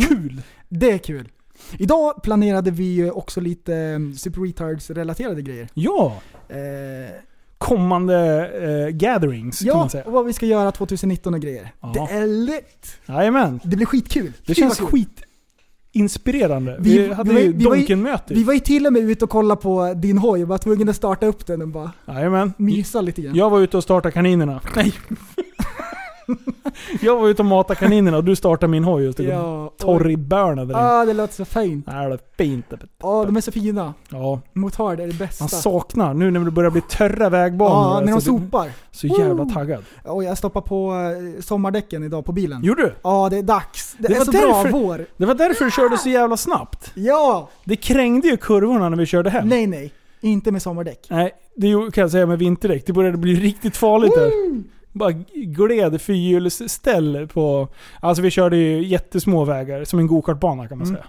kul. 0.10 0.42
Det 0.70 0.92
är 0.92 0.98
kul. 0.98 1.30
Idag 1.78 2.24
planerade 2.24 2.72
vi 2.72 3.12
också 3.12 3.42
lite 3.42 3.76
eh, 3.76 4.16
Super 4.18 4.42
Retards-relaterade 4.42 5.42
grejer. 5.42 5.68
Ja! 5.74 6.18
Eh, 6.50 6.58
Kommande 7.58 8.48
eh, 8.48 8.90
gatherings 8.90 9.60
kan 9.60 9.68
ja, 9.68 9.78
man 9.78 9.90
säga. 9.90 10.04
och 10.04 10.12
vad 10.12 10.26
vi 10.26 10.34
ska 10.34 10.46
göra 10.46 10.72
2019 10.72 11.34
och 11.34 11.40
grejer. 11.40 11.72
Ja. 11.82 11.92
Det 11.94 12.16
är 12.16 12.28
lätt! 12.28 13.00
Jajamän. 13.06 13.60
Det 13.64 13.76
blir 13.76 13.86
skitkul. 13.86 14.34
Det 14.46 14.56
Fy 14.56 14.62
känns 14.62 14.82
vad 14.82 14.90
kul. 15.94 16.00
skitinspirerande. 16.02 16.78
Vi, 16.80 16.98
Vi- 16.98 17.14
hade 17.14 17.34
vi 17.34 17.42
ju 17.42 17.52
vi 17.54 17.66
var 17.66 17.76
ju- 17.76 17.80
Donken 17.82 18.02
möte. 18.02 18.34
Vi 18.34 18.44
var 18.44 18.54
ju 18.54 18.60
till 18.60 18.86
och 18.88 18.94
med 18.94 19.02
ute 19.10 19.26
och 19.26 19.32
kollade 19.32 19.62
på 19.62 19.94
din 19.94 20.18
hoj 20.18 20.42
och 20.44 20.48
var 20.48 20.58
tvungna 20.58 20.90
att 20.90 20.96
starta 20.98 21.26
upp 21.26 21.46
den 21.48 21.62
och 21.62 21.68
bara 21.68 21.92
Jajamän. 22.08 22.54
mysa 22.58 23.02
lite 23.02 23.22
grann. 23.22 23.36
Jag 23.36 23.50
var 23.50 23.60
ute 23.62 23.78
och 23.78 23.84
startade 23.84 24.12
kaninerna. 24.12 24.62
Nej. 24.76 24.94
jag 27.02 27.20
var 27.20 27.28
ute 27.30 27.42
och 27.42 27.46
matade 27.46 27.80
kaninerna 27.80 28.18
och 28.18 28.24
du 28.24 28.36
startade 28.36 28.72
min 28.72 28.84
hoj 28.84 29.14
stod 29.14 29.26
Ja, 29.26 29.74
torr 29.78 30.10
i 30.10 30.18
börna 30.18 30.66
där 30.66 30.74
inne. 30.74 30.84
Ah, 30.90 31.06
det 31.06 31.14
låter 31.14 31.34
så 31.34 31.46
fint. 31.46 31.86
Ja, 31.90 31.94
det 31.94 32.14
är 32.14 32.20
fint. 32.38 32.66
Ja, 33.04 33.24
de 33.26 33.38
är 33.38 33.42
så 33.42 33.52
fina. 33.52 33.94
Ja. 34.10 34.42
Motard 34.54 35.00
är 35.00 35.08
det 35.08 35.14
bästa. 35.14 35.44
Man 35.44 35.50
saknar, 35.50 36.14
nu 36.14 36.32
när 36.32 36.40
det 36.40 36.52
börjar 36.52 36.72
bli 36.72 36.82
törra 36.82 37.30
vägbanor. 37.30 37.72
Ja, 37.94 38.00
när 38.00 38.08
de 38.08 38.14
alltså, 38.14 38.32
det- 38.32 38.40
sopar. 38.40 38.70
Så 38.92 39.08
jävla 39.08 39.46
taggad. 39.46 39.84
Och 40.06 40.24
jag 40.24 40.38
stoppar 40.38 40.62
på 40.62 40.94
eh, 40.94 41.42
sommardäcken 41.42 42.04
idag 42.04 42.26
på 42.26 42.32
bilen. 42.32 42.64
Gjorde 42.64 42.82
du? 42.82 42.94
Ja, 43.02 43.28
det 43.32 43.38
är 43.38 43.44
dags. 43.44 43.96
Det, 43.98 44.08
Det 44.08 44.14
är 44.14 44.18
var 44.18 44.26
så 44.26 44.32
därför- 44.32 44.70
bra 44.70 44.80
vår. 44.80 45.06
Det 45.18 45.26
var 45.26 45.36
därför 45.36 45.66
du 45.66 45.72
körde 45.72 45.98
så 45.98 46.10
jävla 46.10 46.38
snabbt. 46.38 46.92
Ja! 46.94 47.50
Det 47.64 47.76
krängde 47.76 48.28
ju 48.28 48.38
kurvorna 48.38 48.90
när 48.90 48.98
vi 48.98 49.06
körde 49.06 49.30
hem. 49.30 49.48
Nej, 49.48 49.68
nej. 49.68 49.94
Inte 50.24 50.52
med 50.52 50.62
sommardäck. 50.62 51.08
Nej, 51.10 51.32
det 51.56 51.68
gjorde- 51.68 51.92
kan 51.92 52.02
jag 52.02 52.12
säga 52.12 52.26
med 52.26 52.40
vinterdäck. 52.40 52.86
Det 52.86 52.94
började 52.94 53.18
bli 53.18 53.36
riktigt 53.36 53.78
farligt 53.78 54.14
där. 54.16 54.32
Bara 54.92 55.12
gled 55.34 56.02
fyrhjulsställ 56.02 57.28
på... 57.34 57.68
Alltså 58.00 58.22
vi 58.24 58.32
körde 58.32 58.58
ju 58.58 58.86
jättesmå 58.88 59.46
vägar, 59.46 59.84
som 59.84 60.00
en 60.00 60.08
gokartbana 60.08 60.68
kan 60.68 60.78
man 60.78 60.88
Mm. 60.88 60.96
säga. 61.02 61.08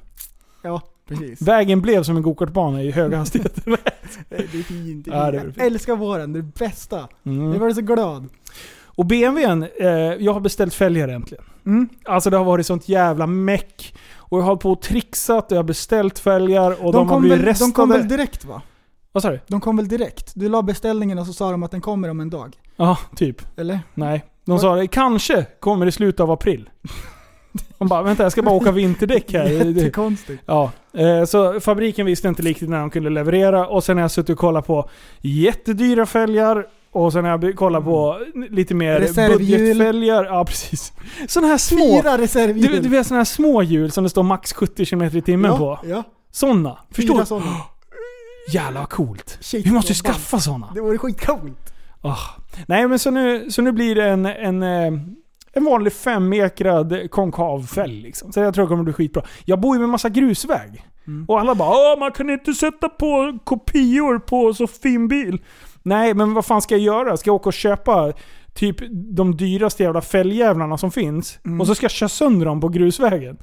Ja, 0.63 0.81
precis. 1.09 1.43
Vägen 1.43 1.81
blev 1.81 2.03
som 2.03 2.17
en 2.17 2.23
gokartbana 2.23 2.83
i 2.83 2.91
höga 2.91 3.17
hastigheter. 3.19 3.63
Det 4.29 4.37
är 4.37 4.63
fint. 4.63 5.05
Det 5.05 5.11
är 5.11 5.15
Ja, 5.17 5.31
det 5.31 5.39
är 5.39 5.45
jag 5.45 5.55
fint. 5.55 5.59
älskar 5.67 5.97
våren, 5.97 6.33
det 6.33 6.39
är 6.39 6.43
det 6.43 6.55
bästa. 6.59 7.09
Mm. 7.25 7.53
Jag 7.53 7.61
var 7.61 7.71
så 7.71 7.81
glad. 7.81 8.29
Och 8.95 9.07
BMWn, 9.07 9.63
eh, 9.81 9.89
jag 10.25 10.33
har 10.33 10.41
beställt 10.41 10.75
fälgar 10.75 11.09
äntligen. 11.09 11.45
Mm. 11.67 11.89
Alltså 12.05 12.31
det 12.31 12.37
har 12.37 12.45
varit 12.45 12.67
sånt 12.67 12.89
jävla 12.89 13.27
meck. 13.27 13.95
Och 14.17 14.39
jag 14.39 14.43
har 14.45 14.57
på 14.57 14.71
och 14.73 14.83
trixat 14.83 15.53
och 15.53 15.57
jag 15.57 15.63
har 15.63 15.69
beställt 15.69 16.19
fälgar 16.19 16.71
och 16.71 16.93
de, 16.93 16.93
De, 16.93 17.09
har 17.09 17.15
kom 17.15 17.21
blivit 17.23 17.39
väl, 17.39 17.45
restade. 17.47 17.71
de 17.71 17.75
kom 17.75 17.89
väl 17.89 18.09
direkt 18.09 18.45
va? 18.45 18.63
Vad 19.13 19.23
sa 19.23 19.31
du? 19.31 19.41
De 19.47 19.61
kom 19.61 19.77
väl 19.77 19.89
direkt? 19.89 20.33
Du 20.35 20.49
la 20.49 20.63
beställningen 20.63 21.19
och 21.19 21.27
så 21.27 21.33
sa 21.33 21.51
de 21.51 21.63
att 21.63 21.71
den 21.71 21.81
kommer 21.81 22.09
om 22.09 22.21
en 22.21 22.31
dag. 22.31 22.57
Ja, 22.77 22.99
typ. 23.17 23.59
Eller? 23.59 23.81
Nej. 23.95 24.25
De 24.45 24.59
sa 24.59 24.77
det 24.77 24.87
kanske 24.87 25.47
kommer 25.61 25.87
i 25.87 25.93
slutet 25.93 26.21
av 26.21 26.31
april. 26.31 26.71
De 27.79 27.89
bara, 27.89 28.03
vänta 28.03 28.23
jag 28.23 28.33
ska 28.33 28.43
bara 28.43 28.55
åka 28.55 28.73
vinterdäck 28.73 29.33
här. 29.33 29.45
Jättekonstigt. 29.47 30.43
Ja, 30.47 30.71
eh, 30.93 31.25
så 31.25 31.61
fabriken 31.61 32.07
visste 32.07 32.29
inte 32.29 32.43
riktigt 32.43 32.69
när 32.69 32.81
de 32.81 32.91
kunde 32.91 33.11
leverera 33.11 33.67
och 33.67 33.85
sen 33.85 33.97
har 33.97 34.03
jag 34.03 34.11
suttit 34.11 34.31
och 34.31 34.39
kollat 34.39 34.67
på 34.67 34.89
jättedyra 35.21 36.07
fälgar 36.07 36.67
och 36.93 37.13
sen 37.13 37.25
har 37.25 37.31
jag 37.31 37.57
kollat 37.57 37.85
på 37.85 38.19
lite 38.51 38.75
mer 38.75 39.01
Reservhjul. 39.01 39.59
budgetfälgar. 39.59 40.25
Ja, 40.25 40.45
precis. 40.45 40.93
Sådana 41.29 41.49
här 41.49 41.59
små... 41.59 42.03
Fyra 42.03 42.19
reservhjul. 42.19 42.73
Du, 42.73 42.81
du 42.81 42.89
vet 42.89 43.07
sådana 43.07 43.21
här 43.21 43.25
små 43.25 43.63
hjul 43.63 43.91
som 43.91 44.05
det 44.05 44.11
står 44.11 44.23
max 44.23 44.53
70 44.53 44.87
km 44.87 45.03
i 45.03 45.23
timmen 45.23 45.51
ja, 45.51 45.59
på. 45.59 45.79
Ja. 45.89 46.03
Sådana. 46.31 46.79
Förstår 46.91 47.41
du? 47.41 47.47
Jävlar 48.59 48.81
vad 48.81 48.91
coolt. 48.91 49.39
Shit, 49.41 49.67
Vi 49.67 49.71
måste 49.71 49.95
skaffa 49.95 50.41
sådana. 50.41 50.69
Det 50.75 50.81
vore 50.81 50.99
skitcoolt. 50.99 51.72
Ah. 52.03 52.19
Nej 52.67 52.89
men 52.89 52.99
så 52.99 53.11
nu, 53.11 53.51
så 53.51 53.63
nu 53.63 53.73
blir 53.73 53.95
det 53.95 54.05
en, 54.05 54.27
en, 54.27 54.63
eh, 54.63 55.01
en 55.53 55.65
vanlig 55.65 55.93
femmekrad 55.93 57.11
konkav 57.11 57.67
fälg 57.67 58.03
liksom. 58.03 58.33
Så 58.33 58.41
jag 58.41 58.55
tror 58.55 58.65
det 58.65 58.69
kommer 58.69 58.85
bli 58.85 58.93
skitbra. 58.93 59.23
Jag 59.45 59.61
bor 59.61 59.77
ju 59.77 59.81
med 59.81 59.89
massa 59.89 60.09
grusväg. 60.09 60.85
Mm. 61.07 61.25
Och 61.29 61.41
alla 61.41 61.55
bara 61.55 61.71
Åh, 61.71 61.99
man 61.99 62.13
kan 62.13 62.31
inte 62.31 62.55
sätta 62.55 62.89
på 62.89 63.39
kopior 63.45 64.19
på 64.19 64.55
så 64.55 64.67
fin 64.67 65.09
bil. 65.09 65.43
Nej, 65.83 66.15
men 66.15 66.35
vad 66.35 66.45
fan 66.45 66.63
ska 66.63 66.75
jag 66.75 66.85
göra? 66.85 67.17
Ska 67.17 67.29
jag 67.29 67.35
åka 67.35 67.49
och 67.49 67.53
köpa 67.53 68.13
typ 68.55 68.77
de 68.91 69.37
dyraste 69.37 69.83
jävla 69.83 70.01
fälgjävlarna 70.01 70.79
som 70.79 70.91
finns? 70.91 71.39
Mm. 71.45 71.61
Och 71.61 71.67
så 71.67 71.75
ska 71.75 71.85
jag 71.85 71.91
köra 71.91 72.09
sönder 72.09 72.47
dem 72.47 72.61
på 72.61 72.69
grusvägen? 72.69 73.39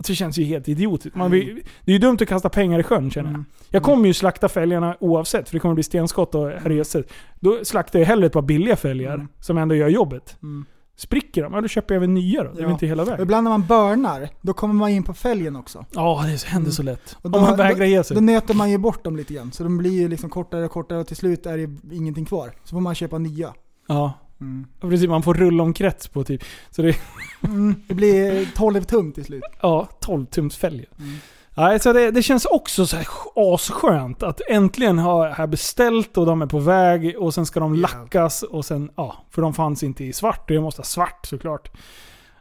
Alltså, 0.00 0.12
Det 0.12 0.16
känns 0.16 0.38
ju 0.38 0.44
helt 0.44 0.68
idiotiskt. 0.68 1.16
Man 1.16 1.30
vill, 1.30 1.62
det 1.84 1.90
är 1.90 1.92
ju 1.92 1.98
dumt 1.98 2.18
att 2.20 2.28
kasta 2.28 2.48
pengar 2.48 2.78
i 2.78 2.82
sjön 2.82 3.10
känner 3.10 3.28
jag. 3.28 3.34
Mm. 3.34 3.44
Jag 3.70 3.82
kommer 3.82 4.06
ju 4.06 4.14
slakta 4.14 4.48
fälgarna 4.48 4.96
oavsett, 5.00 5.48
för 5.48 5.56
det 5.56 5.60
kommer 5.60 5.74
bli 5.74 5.82
stenskott 5.84 6.34
och 6.34 6.50
herrejösses. 6.50 7.06
Då 7.40 7.64
slaktar 7.64 7.98
jag 7.98 8.06
hellre 8.06 8.26
ett 8.26 8.32
par 8.32 8.42
billiga 8.42 8.76
fälgar, 8.76 9.14
Mm. 9.14 9.28
som 9.40 9.58
ändå 9.58 9.74
gör 9.74 9.88
jobbet. 9.88 10.36
Mm. 10.42 10.64
Spricker 10.96 11.42
de, 11.42 11.54
ja 11.54 11.60
då 11.60 11.68
köper 11.68 11.94
jag 11.94 12.00
väl 12.00 12.10
nya 12.10 12.44
då. 12.44 12.52
Det 12.52 12.60
är 12.60 12.62
Ja. 12.64 12.70
inte 12.72 12.86
hela 12.86 13.02
Och 13.02 13.08
vägen. 13.08 13.22
ibland 13.22 13.44
när 13.44 13.50
man 13.50 13.66
börnar, 13.66 14.28
då 14.40 14.52
kommer 14.52 14.74
man 14.74 14.90
in 14.90 15.02
på 15.02 15.14
fälgen 15.14 15.56
också. 15.56 15.84
Ja, 15.94 16.24
det 16.26 16.44
händer 16.48 16.70
så 16.70 16.82
lätt. 16.82 17.16
Och 17.22 17.34
Om 17.34 17.42
man 17.42 17.56
vägrar 17.56 17.84
ge 17.86 18.04
sig. 18.04 18.14
Då 18.14 18.20
nöter 18.20 18.54
man 18.54 18.70
ju 18.70 18.78
bort 18.78 19.04
dem 19.04 19.16
lite 19.16 19.34
grann. 19.34 19.52
Så 19.52 19.62
de 19.62 19.78
blir 19.78 19.90
ju 20.00 20.08
liksom 20.08 20.30
kortare 20.30 20.64
och 20.64 20.70
kortare 20.70 20.98
och 20.98 21.06
till 21.06 21.16
slut 21.16 21.46
är 21.46 21.56
det 21.58 21.96
ingenting 21.96 22.24
kvar. 22.24 22.50
Så 22.64 22.70
får 22.76 22.80
man 22.80 22.94
köpa 22.94 23.18
nya. 23.18 23.54
Ja. 23.88 24.12
Mm. 24.40 24.66
Ja, 24.80 24.88
Precis, 24.88 25.08
man 25.08 25.22
får 25.22 25.34
rulla 25.34 25.62
om 25.62 25.72
krets 25.72 26.08
på 26.08 26.24
typ. 26.24 26.44
Så 26.70 26.82
det, 26.82 26.96
Mm. 27.44 27.74
Det 27.88 27.94
blir 27.94 28.46
12 28.56 28.82
tum 28.82 29.12
till 29.12 29.24
slut. 29.24 29.42
ja, 29.62 29.88
12 30.00 30.26
tums 30.26 30.56
fälgar. 30.56 30.86
Mm. 30.98 31.14
Nej, 31.54 31.80
så 31.80 31.92
det, 31.92 32.10
det 32.10 32.22
känns 32.22 32.44
också 32.44 32.86
så 32.86 32.96
här 32.96 33.06
asskönt 33.34 34.22
att 34.22 34.40
äntligen 34.48 34.98
har 34.98 35.34
jag 35.38 35.50
beställt 35.50 36.16
och 36.18 36.26
de 36.26 36.42
är 36.42 36.46
på 36.46 36.58
väg 36.58 37.14
och 37.18 37.34
sen 37.34 37.46
ska 37.46 37.60
de 37.60 37.74
Ja. 37.74 37.80
lackas 37.80 38.42
och 38.42 38.64
sen, 38.64 38.90
ja, 38.96 39.16
för 39.30 39.42
de 39.42 39.54
fanns 39.54 39.82
inte 39.82 40.04
i 40.04 40.12
svart 40.12 40.50
och 40.50 40.56
jag 40.56 40.62
måste 40.62 40.78
ha 40.80 40.84
svart 40.84 41.26
såklart. 41.26 41.70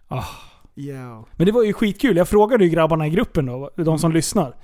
Ah. 0.07 0.23
Ja. 0.73 1.26
Men 1.35 1.45
det 1.45 1.51
var 1.51 1.63
ju 1.63 1.73
skitkul. 1.73 2.17
Jag 2.17 2.27
frågade 2.30 2.63
ju 2.63 2.69
grabbarna 2.69 3.07
i 3.07 3.09
gruppen 3.09 3.45
då, 3.45 3.69
de 3.76 3.99
som 3.99 4.11
lyssnar. 4.11 4.55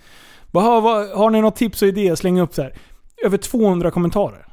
Bara, 0.51 0.63
"Ha, 0.63 0.79
vad, 0.79 1.09
har 1.09 1.29
ni 1.29 1.41
något 1.41 1.55
tips 1.55 1.81
och 1.81 1.87
idéer? 1.87 2.15
Släng 2.15 2.39
upp 2.39 2.53
så 2.53 2.61
här. 2.61 2.73
Över 3.25 3.37
200 3.37 3.91
kommentarer. 3.91 4.45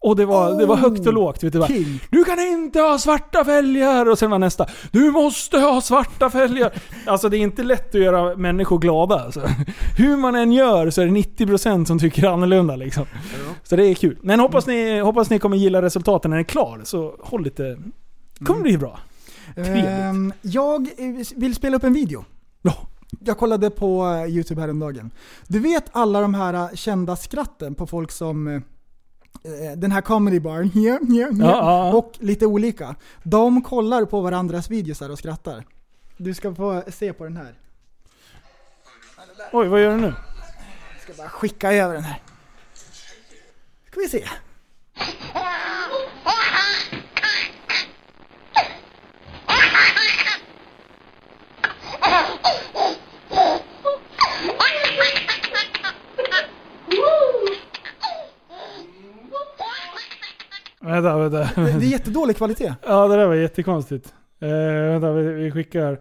Och 0.00 0.16
det 0.16 0.26
var, 0.26 0.58
det 0.58 0.66
var 0.66 0.76
högt 0.76 1.06
och 1.06 1.12
lågt. 1.12 1.42
Vet 1.42 1.52
du? 1.52 1.62
King. 1.66 2.00
du 2.10 2.24
kan 2.24 2.38
inte 2.40 2.80
ha 2.80 2.98
svarta 2.98 3.44
fälgar! 3.44 4.08
Och 4.08 4.18
sen 4.18 4.30
var 4.30 4.38
nästa. 4.38 4.66
Du 4.92 5.10
måste 5.10 5.58
ha 5.58 5.80
svarta 5.80 6.30
fälgar! 6.30 6.72
Alltså 7.06 7.28
det 7.28 7.36
är 7.36 7.38
inte 7.38 7.62
lätt 7.62 7.94
att 7.94 8.00
göra 8.00 8.36
människor 8.36 8.78
glada. 8.78 9.20
Alltså. 9.20 9.40
Hur 9.96 10.16
man 10.16 10.34
än 10.34 10.52
gör 10.52 10.90
så 10.90 11.00
är 11.02 11.06
det 11.06 11.12
90% 11.12 11.84
som 11.84 11.98
tycker 11.98 12.28
annorlunda 12.28 12.76
liksom. 12.76 13.06
Så 13.62 13.76
det 13.76 13.86
är 13.86 13.94
kul. 13.94 14.18
Men 14.22 14.40
hoppas 14.40 14.66
ni, 14.66 15.00
hoppas 15.00 15.30
ni 15.30 15.38
kommer 15.38 15.56
gilla 15.56 15.82
resultaten 15.82 16.30
när 16.30 16.36
den 16.36 16.44
är 16.44 16.48
klar. 16.48 16.80
Så 16.84 17.16
håll 17.20 17.44
lite... 17.44 17.62
Det 18.38 18.44
kommer 18.44 18.62
bli 18.62 18.78
bra. 18.78 18.98
Ehm, 19.56 20.32
jag 20.42 20.88
vill 21.36 21.54
spela 21.54 21.76
upp 21.76 21.84
en 21.84 21.92
video. 21.92 22.24
Ja. 22.62 22.74
Jag 23.24 23.38
kollade 23.38 23.70
på 23.70 24.06
eh, 24.06 24.34
YouTube 24.34 24.60
häromdagen. 24.60 25.10
Du 25.46 25.58
vet 25.58 25.84
alla 25.92 26.20
de 26.20 26.34
här 26.34 26.54
eh, 26.54 26.74
kända 26.74 27.16
skratten 27.16 27.74
på 27.74 27.86
folk 27.86 28.10
som 28.10 28.48
eh, 28.48 28.60
den 29.76 29.92
här 29.92 30.00
comedy 30.00 30.40
barn, 30.40 30.70
yeah, 30.74 30.98
yeah, 31.02 31.16
yeah, 31.16 31.30
Ja, 31.38 31.46
ja, 31.46 31.86
ja. 31.88 31.96
och 31.96 32.12
lite 32.18 32.46
olika. 32.46 32.94
De 33.22 33.62
kollar 33.62 34.04
på 34.04 34.20
varandras 34.20 34.70
videos 34.70 35.00
här 35.00 35.10
och 35.10 35.18
skrattar. 35.18 35.64
Du 36.16 36.34
ska 36.34 36.54
få 36.54 36.82
se 36.88 37.12
på 37.12 37.24
den 37.24 37.36
här. 37.36 37.54
Oj, 39.52 39.68
vad 39.68 39.82
gör 39.82 39.90
du 39.90 40.00
nu? 40.00 40.14
Jag 40.94 41.02
ska 41.02 41.22
bara 41.22 41.28
skicka 41.28 41.72
över 41.72 41.94
den 41.94 42.02
här. 42.04 42.22
Ska 43.90 44.00
vi 44.00 44.08
se. 44.08 44.24
Vänta, 60.80 61.18
vänta. 61.18 61.38
Det, 61.38 61.78
det 61.78 61.86
är 61.86 61.90
jättedålig 61.90 62.36
kvalitet. 62.36 62.74
Ja, 62.86 63.08
det 63.08 63.16
där 63.16 63.26
var 63.26 63.34
jättekonstigt. 63.34 64.14
Eh, 64.40 64.48
vänta, 64.90 65.12
vi, 65.12 65.32
vi 65.32 65.50
skickar... 65.50 66.00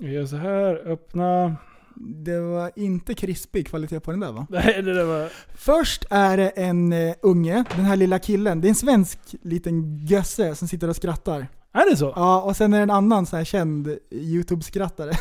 Vi 0.00 0.12
gör 0.12 0.26
så 0.26 0.36
här, 0.36 0.90
öppna... 0.92 1.56
Det 2.00 2.40
var 2.40 2.70
inte 2.76 3.14
krispig 3.14 3.68
kvalitet 3.68 4.00
på 4.00 4.10
den 4.10 4.20
där 4.20 4.32
va? 4.32 4.46
Nej, 4.50 4.82
det 4.82 4.94
där 4.94 5.04
var... 5.04 5.28
Först 5.56 6.04
är 6.10 6.36
det 6.36 6.48
en 6.48 6.92
uh, 6.92 7.14
unge, 7.22 7.64
den 7.76 7.84
här 7.84 7.96
lilla 7.96 8.18
killen. 8.18 8.60
Det 8.60 8.66
är 8.66 8.68
en 8.68 8.74
svensk 8.74 9.18
liten 9.42 10.06
gösse 10.06 10.54
som 10.54 10.68
sitter 10.68 10.88
och 10.88 10.96
skrattar. 10.96 11.46
Är 11.72 11.90
det 11.90 11.96
så? 11.96 12.12
Ja, 12.16 12.42
och 12.42 12.56
sen 12.56 12.72
är 12.72 12.76
det 12.76 12.82
en 12.82 12.90
annan 12.90 13.26
sån 13.26 13.36
här 13.36 13.44
känd 13.44 13.98
YouTube-skrattare. 14.10 15.12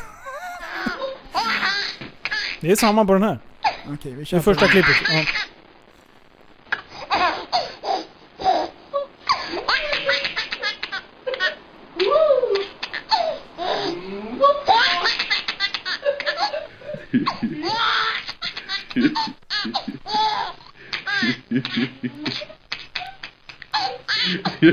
Det 2.61 2.71
är 2.71 2.75
samma 2.75 3.05
på 3.05 3.13
den 3.13 3.23
här. 3.23 3.39
Okej, 3.93 4.13
vi 4.13 4.25
kör 4.25 4.37
Det 4.37 4.43
på 4.43 4.53
första 4.53 4.67
klippet. 4.67 4.95
Ja. 5.09 5.25
Han 24.59 24.69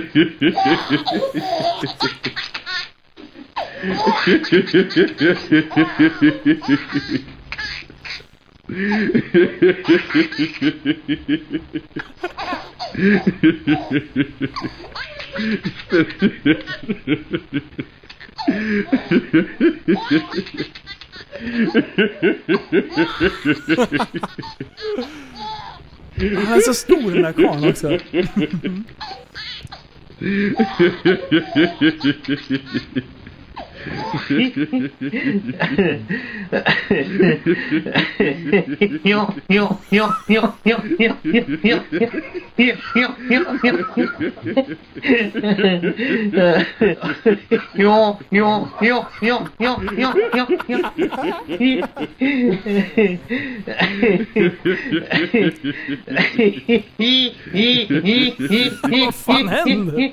är 26.53 26.61
så 26.61 26.75
stor 26.75 27.11
den 27.11 27.23
där 27.23 27.33
karln 27.33 27.69
också. 27.69 27.89
Yeah. 30.25 30.55
Vad 59.05 59.15
fan 59.15 59.49
händer? 59.49 60.13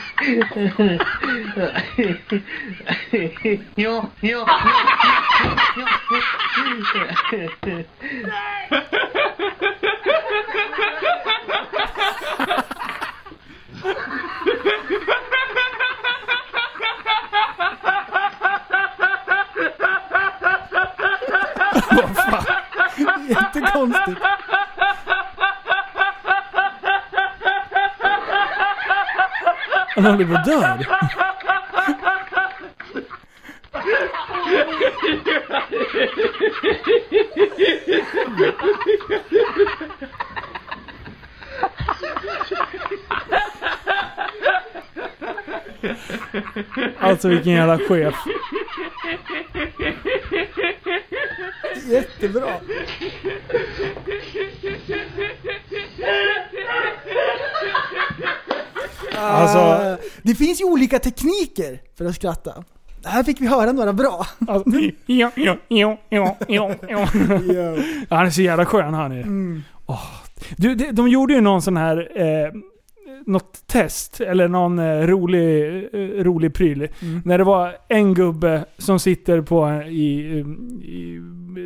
Ja, 0.21 0.45
ja, 0.61 0.71
ja, 0.75 0.91
ja, 3.11 3.57
ja, 3.75 4.09
ja. 4.21 4.45
Vad 21.91 22.15
fan? 22.15 22.45
Jättekonstigt. 23.27 24.19
Han 30.01 30.11
håller 30.11 30.25
på 30.25 30.33
att 30.33 30.45
dö. 30.45 30.77
Alltså 46.99 47.27
vilken 47.27 47.53
jävla 47.53 47.77
chef. 47.77 48.15
Jättebra. 51.87 52.53
Alltså- 59.21 59.57
Ah, 59.57 59.97
det 60.23 60.35
finns 60.35 60.61
ju 60.61 60.65
olika 60.65 60.99
tekniker 60.99 61.81
för 61.97 62.05
att 62.05 62.15
skratta. 62.15 62.63
Här 63.05 63.23
fick 63.23 63.41
vi 63.41 63.47
höra 63.47 63.71
några 63.71 63.93
bra. 63.93 64.25
Alltså, 64.47 64.69
ja, 65.05 65.31
ja, 65.35 65.57
ja. 65.67 65.97
Ja. 66.09 66.37
Ja, 66.49 66.67
Han 68.09 68.25
är 68.25 68.29
så 68.29 68.41
jävla 68.41 68.65
skön 68.65 68.93
han 68.93 69.11
är. 69.11 69.21
Mm. 69.21 69.63
Åh. 69.85 70.03
Du, 70.57 70.75
de, 70.75 70.91
de 70.91 71.07
gjorde 71.07 71.33
ju 71.33 71.41
någon 71.41 71.61
sån 71.61 71.77
här... 71.77 72.11
Eh, 72.21 72.51
något 73.25 73.67
test, 73.67 74.21
eller 74.21 74.47
någon 74.47 74.79
eh, 74.79 75.07
rolig, 75.07 75.75
eh, 75.93 76.23
rolig 76.23 76.53
pryl. 76.53 76.87
Mm. 77.01 77.21
När 77.25 77.37
det 77.37 77.43
var 77.43 77.75
en 77.89 78.13
gubbe 78.13 78.65
som 78.77 78.99
sitter 78.99 79.41
på 79.41 79.71
i, 79.89 80.19
i 80.83 81.19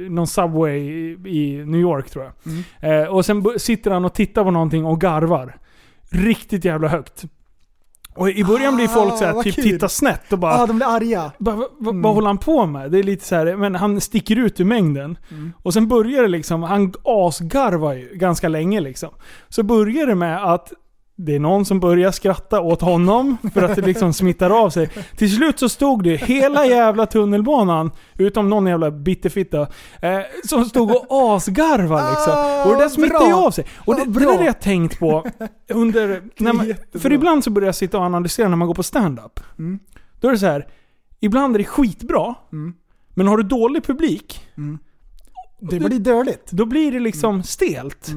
någon 0.10 0.28
Subway 0.28 0.78
i, 0.80 1.12
i 1.26 1.66
New 1.66 1.80
York 1.82 2.10
tror 2.10 2.24
jag. 2.26 2.34
Mm. 2.54 3.04
Eh, 3.04 3.08
och 3.10 3.26
sen 3.26 3.44
sitter 3.58 3.92
han 3.92 4.06
och 4.06 4.14
tittar 4.14 4.44
på 4.44 4.52
någonting 4.52 4.86
och 4.86 5.02
garvar. 5.02 5.58
Riktigt 6.12 6.66
jävla 6.66 6.88
högt. 6.88 7.24
Och 8.16 8.30
i 8.30 8.44
början 8.44 8.76
blir 8.76 8.88
folk 8.88 9.18
så 9.18 9.24
Ah, 9.24 9.28
här, 9.28 9.44
typ 9.44 9.56
kul. 9.56 9.64
tittar 9.64 9.88
snett 9.88 10.34
och 10.34 10.40
bara... 10.40 10.58
Ja, 10.58 10.66
de 10.66 10.76
blir 10.76 10.88
arga. 10.88 11.32
Bara, 11.38 11.56
vad, 11.56 11.68
vad, 11.80 11.96
vad 11.96 12.14
håller 12.14 12.28
han 12.28 12.38
på 12.38 12.66
med? 12.66 12.92
Det 12.92 13.00
är 13.00 13.04
lite 13.04 13.26
så 13.26 13.36
här, 13.36 13.56
men 13.56 13.76
han 13.76 14.02
sticker 14.02 14.36
ut 14.36 14.60
ur 14.60 14.66
mängden. 14.66 15.18
Och 15.64 15.74
sen 15.74 15.88
börjar 15.88 16.22
det 16.22 16.28
liksom, 16.28 16.64
han 16.64 16.94
asgarvar 17.04 17.94
ju 17.94 18.10
ganska 18.14 18.48
länge 18.50 18.80
liksom. 18.80 19.10
Så 19.50 19.64
börjar 19.64 20.06
det 20.08 20.16
med 20.16 20.44
att 20.54 20.74
det 21.18 21.36
är 21.36 21.40
någon 21.40 21.66
som 21.66 21.80
börjar 21.80 22.12
skratta 22.12 22.62
åt 22.62 22.82
honom 22.82 23.38
för 23.54 23.64
att 23.64 23.76
det 23.76 23.82
liksom 23.82 24.14
smittar 24.14 24.50
av 24.64 24.70
sig. 24.70 24.90
Till 25.18 25.36
slut 25.36 25.60
så 25.60 25.70
stod 25.70 26.04
det 26.04 26.16
hela 26.16 26.66
jävla 26.66 27.06
tunnelbanan, 27.06 27.92
utom 28.18 28.50
någon 28.50 28.68
jävla 28.68 28.92
bitterfitta, 28.92 29.62
eh, 30.02 30.20
som 30.44 30.66
stod 30.66 30.92
och 30.92 31.06
asgarvade 31.36 32.10
liksom. 32.10 32.34
Och 32.66 32.78
det 32.78 32.84
där 32.84 32.90
smittar 32.90 33.28
ju 33.28 33.34
av 33.34 33.52
sig. 33.52 33.66
Och 33.86 33.96
det, 33.96 34.02
Ah, 34.02 34.06
det 34.06 34.20
där 34.20 34.38
har 34.38 34.44
jag 34.44 34.60
tänkt 34.62 35.00
på 35.00 35.26
under... 35.70 36.24
Man, 36.54 36.74
för 37.00 37.14
ibland 37.14 37.44
så 37.44 37.50
börjar 37.50 37.68
jag 37.68 37.76
sitta 37.76 37.98
och 37.98 38.04
analysera 38.04 38.48
när 38.48 38.56
man 38.58 38.68
går 38.68 38.76
på 38.76 38.84
stand-up. 38.84 39.40
Mm. 39.60 39.80
Då 40.20 40.28
är 40.28 40.32
det 40.32 40.38
så 40.40 40.46
här. 40.46 40.68
ibland 41.20 41.56
är 41.56 41.60
det 41.60 41.66
skitbra, 41.66 42.36
Mm. 42.52 42.74
men 43.14 43.28
har 43.28 43.38
du 43.38 43.44
dålig 43.44 43.84
publik, 43.84 44.42
Det 45.60 45.80
blir 45.80 46.00
dåligt. 46.00 46.52
då 46.52 46.66
blir 46.66 46.92
det 46.92 47.00
liksom 47.00 47.44
stelt. 47.44 48.08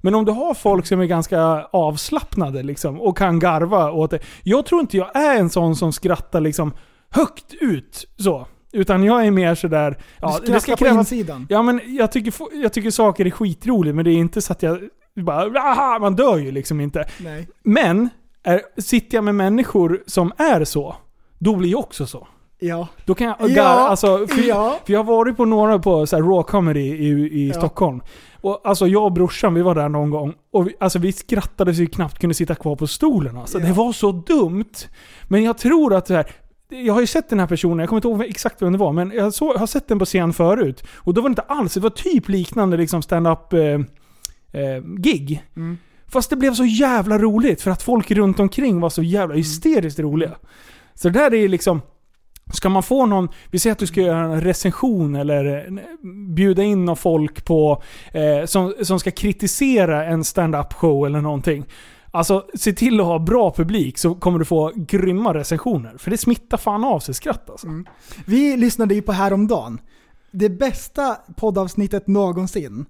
Men 0.00 0.14
om 0.14 0.24
du 0.24 0.32
har 0.32 0.54
folk 0.54 0.86
som 0.86 1.00
är 1.00 1.06
ganska 1.06 1.40
avslappnade 1.72 2.62
liksom, 2.62 3.00
och 3.00 3.18
kan 3.18 3.38
garva 3.38 3.90
åt 3.92 4.10
det. 4.10 4.18
Jag 4.42 4.66
tror 4.66 4.80
inte 4.80 4.96
jag 4.96 5.16
är 5.16 5.38
en 5.38 5.50
sån 5.50 5.76
som 5.76 5.92
skrattar 5.92 6.40
liksom 6.40 6.72
högt 7.10 7.54
ut 7.60 8.04
så. 8.18 8.46
Utan 8.72 9.04
jag 9.04 9.26
är 9.26 9.30
mer 9.30 9.54
sådär... 9.54 9.98
Ja, 10.20 10.38
Du 10.46 10.60
skrattar 10.60 10.88
på 10.94 11.00
insidan. 11.00 11.46
Ja 11.50 11.62
men 11.62 11.80
jag 11.86 12.12
tycker, 12.12 12.34
jag 12.62 12.72
tycker 12.72 12.90
saker 12.90 13.26
är 13.26 13.30
skitroligt 13.30 13.96
men 13.96 14.04
det 14.04 14.10
är 14.10 14.14
inte 14.16 14.40
så 14.42 14.52
att 14.52 14.62
jag 14.62 14.78
bara... 15.16 15.60
Aha, 15.60 15.98
man 15.98 16.16
dör 16.16 16.36
ju 16.38 16.50
liksom 16.50 16.80
inte. 16.80 17.04
Nej. 17.18 17.48
Men 17.64 18.08
är, 18.42 18.62
sitter 18.80 19.16
jag 19.16 19.24
med 19.24 19.34
människor 19.34 20.02
som 20.06 20.32
är 20.38 20.64
så, 20.64 20.96
då 21.38 21.56
blir 21.56 21.70
jag 21.70 21.80
också 21.80 22.06
så. 22.06 22.28
Ja. 22.60 22.88
Då 23.04 23.14
kan 23.14 23.26
jag 23.26 23.36
Ja, 23.40 23.46
garva, 23.46 23.70
alltså, 23.88 24.26
för, 24.26 24.48
ja. 24.48 24.78
för 24.84 24.92
jag 24.92 25.00
har 25.00 25.04
varit 25.04 25.36
på 25.36 25.44
några 25.44 25.78
på 25.78 26.06
så 26.06 26.16
här 26.16 26.22
raw 26.22 26.42
comedy 26.42 26.80
i, 26.80 27.08
i 27.10 27.48
Ja. 27.48 27.54
Stockholm. 27.54 28.00
Och 28.40 28.60
alltså 28.64 28.86
jag 28.86 29.04
och 29.04 29.12
brorsan, 29.12 29.54
vi 29.54 29.62
var 29.62 29.74
där 29.74 29.88
någon 29.88 30.10
gång. 30.10 30.34
Och 30.50 30.68
vi, 30.68 30.74
alltså 30.80 30.98
vi 30.98 31.12
skrattade 31.12 31.74
så 31.74 31.80
vi 31.80 31.86
knappt 31.86 32.18
kunde 32.18 32.34
sitta 32.34 32.54
kvar 32.54 32.76
på 32.76 32.86
stolen. 32.86 33.36
Alltså. 33.36 33.58
Det 33.58 33.72
var 33.72 33.92
så 33.92 34.12
dumt. 34.12 34.74
Men 35.28 35.44
jag 35.44 35.58
tror 35.58 35.94
att 35.94 36.06
så 36.06 36.14
här, 36.14 36.26
jag 36.68 36.94
har 36.94 37.00
ju 37.00 37.06
sett 37.06 37.28
den 37.28 37.40
här 37.40 37.46
personen, 37.46 37.78
jag 37.78 37.88
kommer 37.88 37.98
inte 37.98 38.08
ihåg 38.08 38.24
exakt 38.24 38.62
vem 38.62 38.72
det 38.72 38.78
var, 38.78 38.92
men 38.92 39.12
jag 39.14 39.34
så, 39.34 39.58
har 39.58 39.66
sett 39.66 39.88
den 39.88 39.98
på 39.98 40.04
scen 40.04 40.32
förut. 40.32 40.84
Och 40.94 41.14
då 41.14 41.20
var 41.20 41.28
det 41.28 41.32
inte 41.32 41.42
alls, 41.42 41.74
det 41.74 41.80
var 41.80 41.90
typ 41.90 42.28
liknande 42.28 42.76
liksom 42.76 43.02
stand-up 43.02 43.52
eh, 43.52 43.60
eh, 44.62 44.82
gig. 44.98 45.44
Mm. 45.56 45.78
Fast 46.06 46.30
det 46.30 46.36
blev 46.36 46.54
så 46.54 46.64
jävla 46.64 47.18
roligt 47.18 47.62
för 47.62 47.70
att 47.70 47.82
folk 47.82 48.10
runt 48.10 48.40
omkring 48.40 48.80
var 48.80 48.90
så 48.90 49.02
jävla 49.02 49.34
hysteriskt 49.34 49.98
roliga. 49.98 50.36
Så 50.94 51.08
det 51.08 51.18
där 51.18 51.34
är 51.34 51.48
liksom... 51.48 51.80
Ska 52.52 52.68
man 52.68 52.82
få 52.82 53.06
någon, 53.06 53.28
vi 53.50 53.58
säger 53.58 53.72
att 53.72 53.78
du 53.78 53.86
ska 53.86 54.00
göra 54.00 54.18
en 54.18 54.40
recension 54.40 55.14
eller 55.16 55.66
eh, 55.66 55.72
bjuda 56.34 56.62
in 56.62 56.84
någon 56.84 56.96
folk 56.96 57.44
på, 57.44 57.82
eh, 58.12 58.44
som, 58.46 58.74
som 58.82 59.00
ska 59.00 59.10
kritisera 59.10 60.04
en 60.04 60.24
stand-up 60.24 60.72
show 60.72 61.06
eller 61.06 61.20
någonting. 61.20 61.64
Alltså 62.10 62.44
se 62.54 62.72
till 62.72 63.00
att 63.00 63.06
ha 63.06 63.18
bra 63.18 63.54
publik 63.56 63.98
så 63.98 64.14
kommer 64.14 64.38
du 64.38 64.44
få 64.44 64.72
grymma 64.76 65.34
recensioner. 65.34 65.94
För 65.98 66.10
det 66.10 66.18
smittar 66.18 66.56
fan 66.58 66.84
av 66.84 67.00
sig 67.00 67.14
skratt 67.14 67.50
alltså. 67.50 67.66
Vi 68.26 68.56
lyssnade 68.56 68.94
ju 68.94 69.02
på 69.02 69.12
häromdagen. 69.12 69.80
Det 70.30 70.48
bästa 70.48 71.16
poddavsnittet 71.36 72.06
någonsin. 72.06 72.86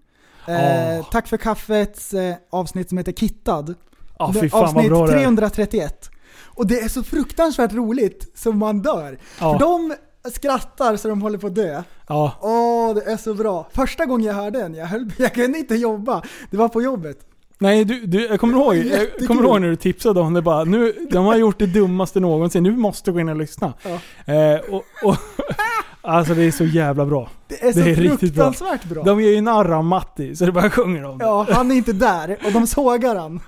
Eh, 0.49 0.99
Ah. 0.99 1.03
Tack 1.03 1.29
för 1.29 1.37
kaffets 1.37 2.15
eh, 2.15 2.35
avsnitt 2.51 2.89
som 2.89 2.99
heter 2.99 3.13
Kittad. 3.13 3.75
Vad 4.19 4.29
Avsnitt 4.53 4.89
bra 4.89 5.07
det 5.07 5.13
är. 5.13 5.19
331. 5.19 6.11
Och 6.59 6.67
det 6.67 6.81
är 6.81 6.89
så 6.89 7.03
fruktansvärt 7.03 7.73
roligt 7.73 8.31
som 8.35 8.59
man 8.59 8.83
dör. 8.83 9.19
Ja. 9.41 9.53
För 9.53 9.59
de 9.59 9.95
skrattar 10.31 10.97
så 10.97 11.09
de 11.09 11.23
håller 11.23 11.39
på 11.39 11.47
att 11.47 11.55
dö. 11.55 11.83
Ja. 12.09 12.33
Åh, 12.41 12.95
det 12.95 13.13
är 13.13 13.17
så 13.17 13.35
bra. 13.35 13.69
Första 13.73 14.07
gången 14.07 14.27
jag 14.27 14.35
hörde 14.35 14.59
den, 14.59 14.75
jag, 14.75 14.87
höll, 14.87 15.13
jag 15.19 15.35
kunde 15.35 15.59
inte 15.59 15.75
jobba. 15.75 16.23
Det 16.51 16.57
var 16.57 16.69
på 16.69 16.83
jobbet. 16.83 17.19
Nej, 17.59 17.85
du, 17.85 18.07
du, 18.07 18.27
jag 18.27 18.41
kommer 18.41 18.55
ihåg, 18.55 18.77
jag 18.77 19.27
kommer 19.27 19.43
ihåg 19.43 19.61
när 19.61 19.69
du 19.69 19.77
tipsade 19.77 20.21
om 20.21 20.35
det 20.35 20.43
bara, 20.43 20.65
nu, 20.65 21.09
de 21.11 21.27
har 21.27 21.37
gjort 21.37 21.59
det 21.59 21.67
dummaste 21.67 22.21
någonsin, 22.21 22.63
nu 22.63 22.77
måste 22.77 23.11
du 23.11 23.15
gå 23.15 23.21
in 23.21 23.29
och 23.29 23.37
lyssna. 23.37 23.73
Ja. 23.83 24.35
Eh, 24.35 24.61
och, 24.61 24.85
och, 25.05 25.17
alltså 26.09 26.35
det 26.35 26.43
är 26.45 26.51
så 26.51 26.65
jävla 26.65 27.07
bra. 27.07 27.29
Det 27.49 27.63
är 27.65 27.73
så 27.73 27.95
fruktansvärt 28.19 28.85
bra. 28.85 29.03
De 29.05 29.21
gör 29.23 29.31
ju 29.31 29.41
narr 29.41 29.71
av 29.73 29.85
Matti, 29.85 30.37
så 30.37 30.47
det 30.47 30.53
bara 30.53 30.71
sjunger 30.71 31.05
om 31.05 31.19
det. 31.19 31.25
Ja, 31.25 31.47
han 31.51 31.71
är 31.71 31.75
inte 31.75 31.93
där 31.93 32.39
och 32.47 32.53
de 32.53 32.67
sågar 32.67 33.17
han. 33.17 33.41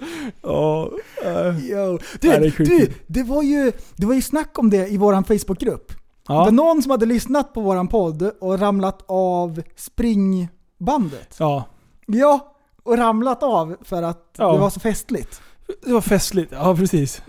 Ja, 0.43 0.91
eh, 1.25 1.71
Yo. 1.71 1.77
Ja, 1.77 1.99
det 2.21 2.29
är 2.29 2.41
Du, 2.41 2.65
du 2.65 2.93
det, 3.07 3.23
var 3.23 3.43
ju, 3.43 3.73
det 3.97 4.07
var 4.07 4.15
ju 4.15 4.23
snack 4.23 4.59
om 4.59 4.71
det 4.71 4.89
i 4.89 4.97
våran 4.97 5.25
Facebookgrupp. 5.25 5.93
Ja. 6.29 6.35
Det 6.35 6.45
var 6.45 6.51
någon 6.51 6.83
som 6.83 6.91
hade 6.91 7.07
lyssnat 7.07 7.53
på 7.55 7.61
våran 7.61 7.89
podd 7.89 8.31
och 8.41 8.59
ramlat 8.61 9.05
av 9.09 9.63
springbandet. 9.77 11.37
ja. 11.39 11.65
Ja, 12.07 12.55
och 12.83 12.99
ramlat 12.99 13.43
av 13.43 13.77
för 13.83 14.03
att 14.03 14.35
Ja. 14.39 14.53
det 14.53 14.59
var 14.59 14.71
så 14.71 14.81
festligt. 14.81 15.41
Det 15.85 15.93
var 15.93 16.01
festligt, 16.01 16.53
ja 16.53 16.77
precis. 16.77 17.23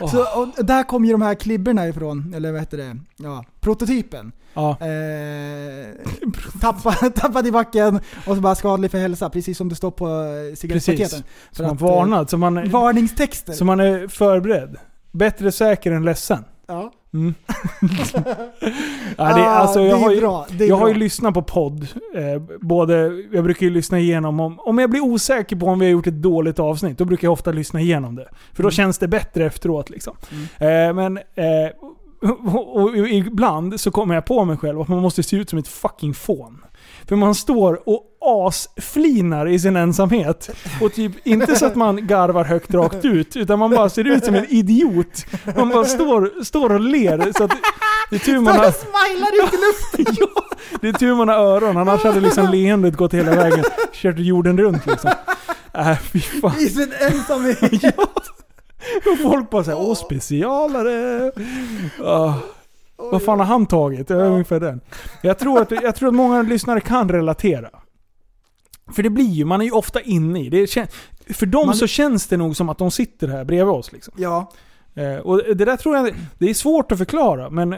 Åh. 0.00 0.10
Så, 0.10 0.62
där 0.62 0.82
kom 0.82 1.04
ju 1.04 1.12
de 1.12 1.22
här 1.22 1.34
klibborna 1.34 1.88
ifrån, 1.88 2.34
eller 2.36 2.52
vad 2.52 2.60
heter 2.60 2.76
det? 2.78 2.96
Ja, 3.16 3.44
prototypen. 3.60 4.32
Ja. 4.54 4.70
Eh, 4.80 5.86
tappa, 6.60 6.92
tappad 7.14 7.46
i 7.46 7.52
backen 7.52 8.00
och 8.26 8.34
så 8.34 8.40
bara 8.40 8.54
skadlig 8.54 8.90
för 8.90 8.98
hälsa, 8.98 9.30
precis 9.30 9.58
som 9.58 9.68
det 9.68 9.74
står 9.74 9.90
på 9.90 10.06
eh, 10.06 10.54
cigarettpaketen. 10.54 11.22
För 11.52 11.64
man 11.64 11.72
att, 11.72 11.80
eh, 11.80 11.86
varnad, 11.86 12.30
så 12.30 12.38
man, 12.38 12.70
Varningstexter. 12.70 13.52
så 13.52 13.64
man 13.64 13.80
är 13.80 14.08
förberedd. 14.08 14.76
Bättre 15.12 15.52
säker 15.52 15.92
än 15.92 16.04
ledsen. 16.04 16.44
Ja. 16.66 16.92
Mm. 17.14 17.34
ja, 19.16 19.34
det, 19.34 19.44
alltså, 19.46 19.80
jag 19.80 19.96
har 19.96 20.10
ju, 20.10 20.20
bra, 20.20 20.46
det 20.50 20.64
är 20.64 20.68
jag 20.68 20.76
har 20.76 20.88
ju 20.88 20.94
bra. 20.94 20.98
lyssnat 21.00 21.34
på 21.34 21.42
podd. 21.42 21.82
Eh, 22.14 22.42
både, 22.60 22.94
jag 23.32 23.44
brukar 23.44 23.66
ju 23.66 23.72
lyssna 23.72 23.98
igenom 23.98 24.40
om, 24.40 24.60
om 24.60 24.78
jag 24.78 24.90
blir 24.90 25.00
osäker 25.00 25.56
på 25.56 25.66
om 25.66 25.78
vi 25.78 25.86
har 25.86 25.90
gjort 25.92 26.06
ett 26.06 26.22
dåligt 26.22 26.58
avsnitt, 26.58 26.98
då 26.98 27.04
brukar 27.04 27.26
jag 27.26 27.32
ofta 27.32 27.52
lyssna 27.52 27.80
igenom 27.80 28.14
det. 28.14 28.28
För 28.52 28.62
då 28.62 28.66
Mm. 28.66 28.70
känns 28.72 28.98
det 28.98 29.08
bättre 29.08 29.46
efteråt 29.46 29.90
liksom. 29.90 30.16
Eh, 30.58 30.92
men 30.94 31.16
eh, 31.16 31.70
och, 32.20 32.54
och, 32.54 32.84
och 32.86 32.96
ibland 33.08 33.80
så 33.80 33.90
kommer 33.90 34.14
jag 34.14 34.24
på 34.26 34.44
mig 34.44 34.56
själv 34.56 34.80
att 34.80 34.88
man 34.88 35.02
måste 35.02 35.22
se 35.22 35.36
ut 35.36 35.50
som 35.50 35.58
ett 35.58 35.68
fucking 35.68 36.14
fån. 36.14 36.64
För 37.08 37.16
man 37.16 37.34
står 37.34 37.88
och 37.88 38.02
asflinar 38.20 39.48
i 39.48 39.58
sin 39.58 39.76
ensamhet. 39.76 40.50
Och 40.80 40.92
typ 40.92 41.26
inte 41.26 41.56
så 41.56 41.66
att 41.66 41.74
man 41.74 42.06
garvar 42.06 42.44
högt 42.44 42.74
rakt 42.74 43.04
ut, 43.04 43.36
utan 43.36 43.58
man 43.58 43.70
bara 43.70 43.88
ser 43.88 44.04
ut 44.04 44.24
som 44.24 44.34
en 44.34 44.46
idiot. 44.48 45.26
Man 45.56 45.68
bara 45.68 45.84
står, 45.84 46.44
står 46.44 46.72
och 46.72 46.80
ler. 46.80 47.32
Så 47.36 47.44
att 47.44 47.50
det 48.10 48.16
är 48.16 48.20
tur 48.20 48.40
man 48.40 48.56
har, 48.58 48.70
smilar 48.70 49.46
ut 49.46 49.54
i 49.54 49.56
luften! 49.56 50.16
ja, 50.34 50.44
det 50.80 50.88
är 50.88 50.92
tur 50.92 51.14
man 51.14 51.28
har 51.28 51.36
öron, 51.36 51.76
annars 51.76 52.04
hade 52.04 52.20
liksom 52.20 52.50
leendet 52.50 52.96
gått 52.96 53.14
hela 53.14 53.36
vägen. 53.36 53.64
Kört 53.92 54.18
jorden 54.18 54.58
runt 54.58 54.86
liksom. 54.86 55.10
Äh, 55.74 55.98
fy 55.98 56.20
fan. 56.20 56.58
I 56.58 56.68
sin 56.68 56.92
ensamhet. 57.00 57.94
Och 59.12 59.18
folk 59.22 59.50
bara 59.50 59.64
såhär, 59.64 59.78
åh 59.80 59.94
specialare. 59.94 61.32
Vad 62.96 63.22
fan 63.22 63.38
har 63.38 63.46
han 63.46 63.66
tagit? 63.66 64.10
Är 64.10 64.14
ungefär 64.24 64.60
den. 64.60 64.80
Jag 65.22 65.38
tror, 65.38 65.60
att, 65.62 65.70
jag 65.70 65.94
tror 65.94 66.08
att 66.08 66.14
många 66.14 66.42
lyssnare 66.42 66.80
kan 66.80 67.08
relatera. 67.08 67.70
För 68.94 69.02
det 69.02 69.10
blir 69.10 69.24
ju, 69.30 69.44
man 69.44 69.60
är 69.60 69.64
ju 69.64 69.70
ofta 69.70 70.00
inne 70.00 70.44
i 70.44 70.48
det. 70.48 70.64
kän- 70.64 70.88
För 71.34 71.46
dem 71.46 71.66
Man- 71.66 71.76
så 71.76 71.86
känns 71.86 72.26
det 72.26 72.36
nog 72.36 72.56
som 72.56 72.68
att 72.68 72.78
de 72.78 72.90
sitter 72.90 73.28
här 73.28 73.44
bredvid 73.44 73.74
oss. 73.74 73.92
Liksom. 73.92 74.14
Ja. 74.16 74.50
Eh, 74.94 75.16
och 75.16 75.36
det 75.56 75.64
där 75.64 75.76
tror 75.76 75.96
jag, 75.96 76.14
det 76.38 76.50
är 76.50 76.54
svårt 76.54 76.92
att 76.92 76.98
förklara, 76.98 77.50
men, 77.50 77.76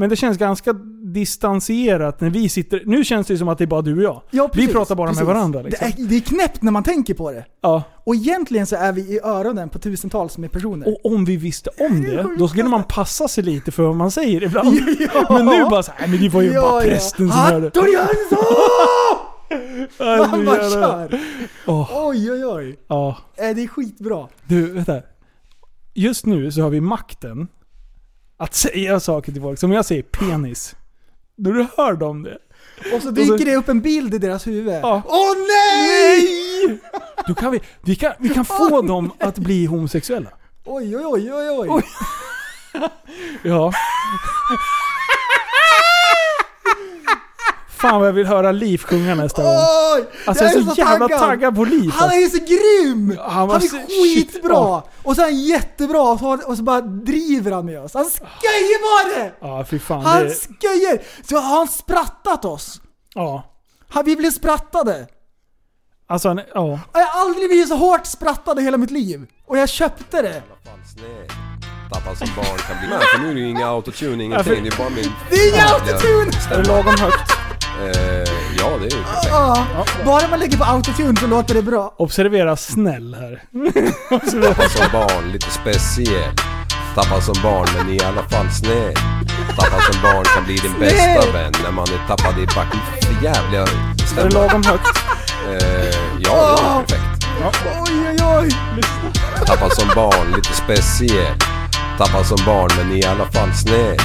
men 0.00 0.08
det 0.10 0.16
känns 0.16 0.38
ganska 0.38 0.72
distanserat 1.14 2.20
när 2.20 2.30
vi 2.30 2.48
sitter... 2.48 2.82
Nu 2.86 3.04
känns 3.04 3.26
det 3.26 3.38
som 3.38 3.48
att 3.48 3.58
det 3.58 3.64
är 3.64 3.66
bara 3.66 3.82
du 3.82 3.96
och 3.96 4.02
jag. 4.02 4.22
Ja, 4.30 4.46
vi 4.52 4.60
precis, 4.60 4.72
pratar 4.72 4.94
bara 4.94 5.08
precis. 5.08 5.20
med 5.26 5.34
varandra. 5.34 5.62
Liksom. 5.62 5.86
Det, 5.96 6.02
är, 6.02 6.06
det 6.08 6.16
är 6.16 6.20
knäppt 6.20 6.62
när 6.62 6.72
man 6.72 6.82
tänker 6.82 7.14
på 7.14 7.30
det. 7.30 7.44
Ja. 7.60 7.82
Och 8.04 8.14
egentligen 8.14 8.66
så 8.66 8.76
är 8.76 8.92
vi 8.92 9.00
i 9.00 9.20
öronen 9.24 9.68
på 9.68 9.78
tusentals 9.78 10.38
med 10.38 10.52
personer. 10.52 10.88
Och 10.88 11.12
om 11.12 11.24
vi 11.24 11.36
visste 11.36 11.70
om 11.78 12.02
det, 12.02 12.26
då 12.38 12.48
skulle 12.48 12.68
man 12.68 12.84
passa 12.84 13.28
sig 13.28 13.44
lite 13.44 13.70
för 13.72 13.82
vad 13.82 13.96
man 13.96 14.10
säger 14.10 14.42
ibland. 14.42 14.78
Ja. 15.14 15.26
Men 15.30 15.46
nu 15.46 15.64
bara 15.70 15.82
såhär, 15.82 16.08
men 16.08 16.20
det 16.20 16.28
var 16.28 16.42
ju 16.42 16.52
Ja, 16.52 16.60
bara 16.62 16.84
ja. 16.84 16.90
prästen 16.90 17.28
som 17.30 17.38
hörde. 17.38 17.64
Hattor 17.66 17.88
Jönsson! 17.88 18.38
Ja, 19.98 20.28
Man 20.30 20.44
bara 20.44 20.70
kör. 20.70 21.20
Åh, 21.66 22.08
Oj, 22.08 22.32
oj, 22.32 22.44
oj. 22.46 22.78
ja. 22.88 23.16
Eh, 23.36 23.54
Det 23.54 23.62
är 23.62 23.68
skitbra. 23.68 24.28
Du, 24.46 24.72
vänta. 24.72 25.00
Just 25.94 26.26
nu 26.26 26.52
så 26.52 26.62
har 26.62 26.70
vi 26.70 26.80
makten 26.80 27.48
att 28.40 28.54
säga 28.54 29.00
saker 29.00 29.32
till 29.32 29.42
folk. 29.42 29.58
Som 29.58 29.72
jag 29.72 29.84
säger 29.84 30.02
penis. 30.02 30.76
Då 31.36 31.50
du 31.52 31.66
hör 31.76 31.92
dem 31.92 32.22
det. 32.22 32.38
Och 32.94 33.02
så 33.02 33.10
dyker 33.10 33.44
det 33.44 33.56
upp 33.56 33.68
en 33.68 33.80
bild 33.80 34.14
i 34.14 34.18
deras 34.18 34.46
huvud. 34.46 34.74
Ja. 34.82 35.02
Åh 35.06 35.34
nej! 35.36 36.78
Då 37.26 37.34
kan 37.34 37.52
vi, 37.52 37.60
vi, 37.82 37.96
kan, 37.96 38.12
vi 38.18 38.28
kan 38.28 38.44
få 38.44 38.82
dem 38.82 39.12
att 39.20 39.38
bli 39.38 39.66
homosexuella. 39.66 40.30
Oj, 40.64 40.96
oj, 40.96 41.32
oj, 41.32 41.50
oj. 41.50 41.68
Oj. 41.70 41.82
Ja. 43.42 43.72
Fan 47.80 47.98
vad 48.00 48.08
jag 48.08 48.12
vill 48.12 48.26
höra 48.26 48.52
Liv 48.52 48.78
sjunga 48.78 49.14
nästa 49.14 49.42
gång. 49.42 49.52
Oj! 49.96 50.04
Alltså 50.26 50.44
jag 50.44 50.52
är 50.54 50.62
så, 50.62 50.74
jävla 50.76 51.08
taggad. 51.08 51.18
taggad 51.20 51.56
på 51.56 51.64
Liv. 51.64 51.90
Han 51.94 52.08
är 52.10 52.28
så 52.28 52.38
grym! 52.38 53.18
han 53.20 53.30
Han, 53.32 53.48
var 53.48 53.56
är 53.56 53.60
så- 53.60 53.76
skitbra! 53.76 54.80
shit, 54.82 54.90
Och 55.02 55.14
så 55.16 55.20
är 55.22 55.24
han 55.26 55.36
jättebra 55.36 56.00
och 56.02 56.18
så, 56.18 56.38
och 56.46 56.56
så 56.56 56.62
bara 56.62 56.80
driver 56.80 57.52
han 57.52 57.66
med 57.66 57.80
oss. 57.80 57.94
Han 57.94 58.04
skojar 58.04 59.10
bara! 59.20 59.30
Ja, 59.58 59.64
fy 59.64 59.78
fan. 59.78 60.04
Han 60.04 60.22
det, 60.22 60.30
skojar! 60.34 60.98
Så 61.28 61.36
har 61.38 61.56
han 61.58 61.68
sprattat 61.68 62.44
oss. 62.44 62.80
ja. 63.14 63.46
Han, 63.92 64.04
vi 64.04 64.16
blev 64.16 64.30
sprattade. 64.30 65.06
Alltså, 66.08 66.28
han- 66.28 66.40
ja. 66.54 66.80
Jag 66.92 67.00
har 67.06 67.20
aldrig 67.20 67.48
blivit 67.48 67.68
så 67.68 67.76
hårt 67.76 68.06
sprattad 68.06 68.58
i 68.58 68.62
hela 68.62 68.76
mitt 68.76 68.90
liv. 68.90 69.26
Och 69.46 69.58
jag 69.58 69.68
köpte 69.68 70.22
det. 70.22 70.42
Tappad 71.92 72.18
som 72.18 72.28
barn 72.36 72.58
kan 72.58 72.78
bli. 72.78 72.88
Nej, 72.88 72.98
för 73.14 73.18
nu 73.18 73.30
är 73.30 73.34
det 73.34 73.40
ju 73.40 73.48
inga 73.48 73.66
autotune, 73.68 74.24
ingenting. 74.24 74.62
Det 74.64 74.68
är 74.68 74.78
bara 74.78 74.88
min... 74.90 75.12
Det 75.30 75.36
är 75.36 75.48
ingen 75.54 75.66
autotune! 75.66 76.30
Är 76.54 76.62
det 76.62 76.68
lagom 76.68 76.94
högt? 76.98 77.30
Eh, 77.80 78.32
ja, 78.58 78.68
det 78.80 78.86
är 78.86 78.96
ju 78.96 79.02
perfekt. 79.04 79.26
Ja, 79.30 79.66
bara 80.04 80.28
man 80.28 80.38
lägger 80.38 80.56
på 80.58 80.64
autotune 80.64 81.16
så 81.20 81.26
låter 81.26 81.54
det 81.54 81.62
bra. 81.62 81.94
Observera 81.96 82.56
snäll 82.56 83.16
här. 83.20 83.42
Tappad 84.46 84.70
som 84.70 84.86
barn, 84.92 85.32
lite 85.32 85.50
speciell. 85.50 86.32
Tappad 86.94 87.22
som 87.22 87.34
barn, 87.42 87.66
men 87.76 87.88
i 87.94 88.00
alla 88.00 88.22
fall 88.28 88.50
sned. 88.50 88.96
Tappad 89.56 89.82
som 89.92 90.02
barn 90.02 90.24
kan 90.24 90.44
bli 90.44 90.56
din 90.56 90.78
bästa 90.80 91.32
vän 91.32 91.52
när 91.64 91.70
man 91.70 91.84
är 91.84 92.06
tappad 92.08 92.38
i 92.38 92.46
backen. 92.46 92.80
För 93.02 93.24
jävliga 93.24 93.62
Är 93.62 93.66
det 93.96 94.06
stämma. 94.06 94.28
lagom 94.28 94.62
högt? 94.64 94.98
Eh, 95.48 95.94
ja, 96.20 96.82
det 96.88 96.94
är 96.94 96.98
perfekt. 96.98 97.26
Oj, 97.88 98.16
oj, 98.22 98.48
oj. 98.78 98.82
Tappad 99.46 99.72
som 99.72 99.88
barn, 99.94 100.32
lite 100.36 100.52
speciell. 100.54 101.34
Tappad 101.98 102.26
som 102.26 102.38
barn, 102.46 102.70
men 102.78 102.92
i 102.96 103.04
alla 103.04 103.24
fall 103.32 103.54
sned. 103.54 104.00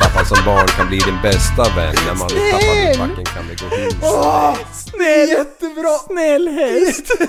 Tappad 0.00 0.26
som 0.26 0.44
barn 0.44 0.66
kan 0.66 0.88
bli 0.88 0.98
din 0.98 1.18
bästa 1.22 1.62
vän 1.76 1.94
när 2.06 2.14
man 2.14 2.28
är 2.30 2.50
tappad 2.50 2.76
i 2.76 2.98
backen 2.98 3.24
kan 3.24 3.48
det 3.48 3.60
gå 3.62 3.76
hus. 3.76 3.94
Åh, 4.02 4.54
Snäll! 4.72 5.28
jättebra! 5.28 5.98
Snäll 6.06 6.48
häst! 6.48 7.06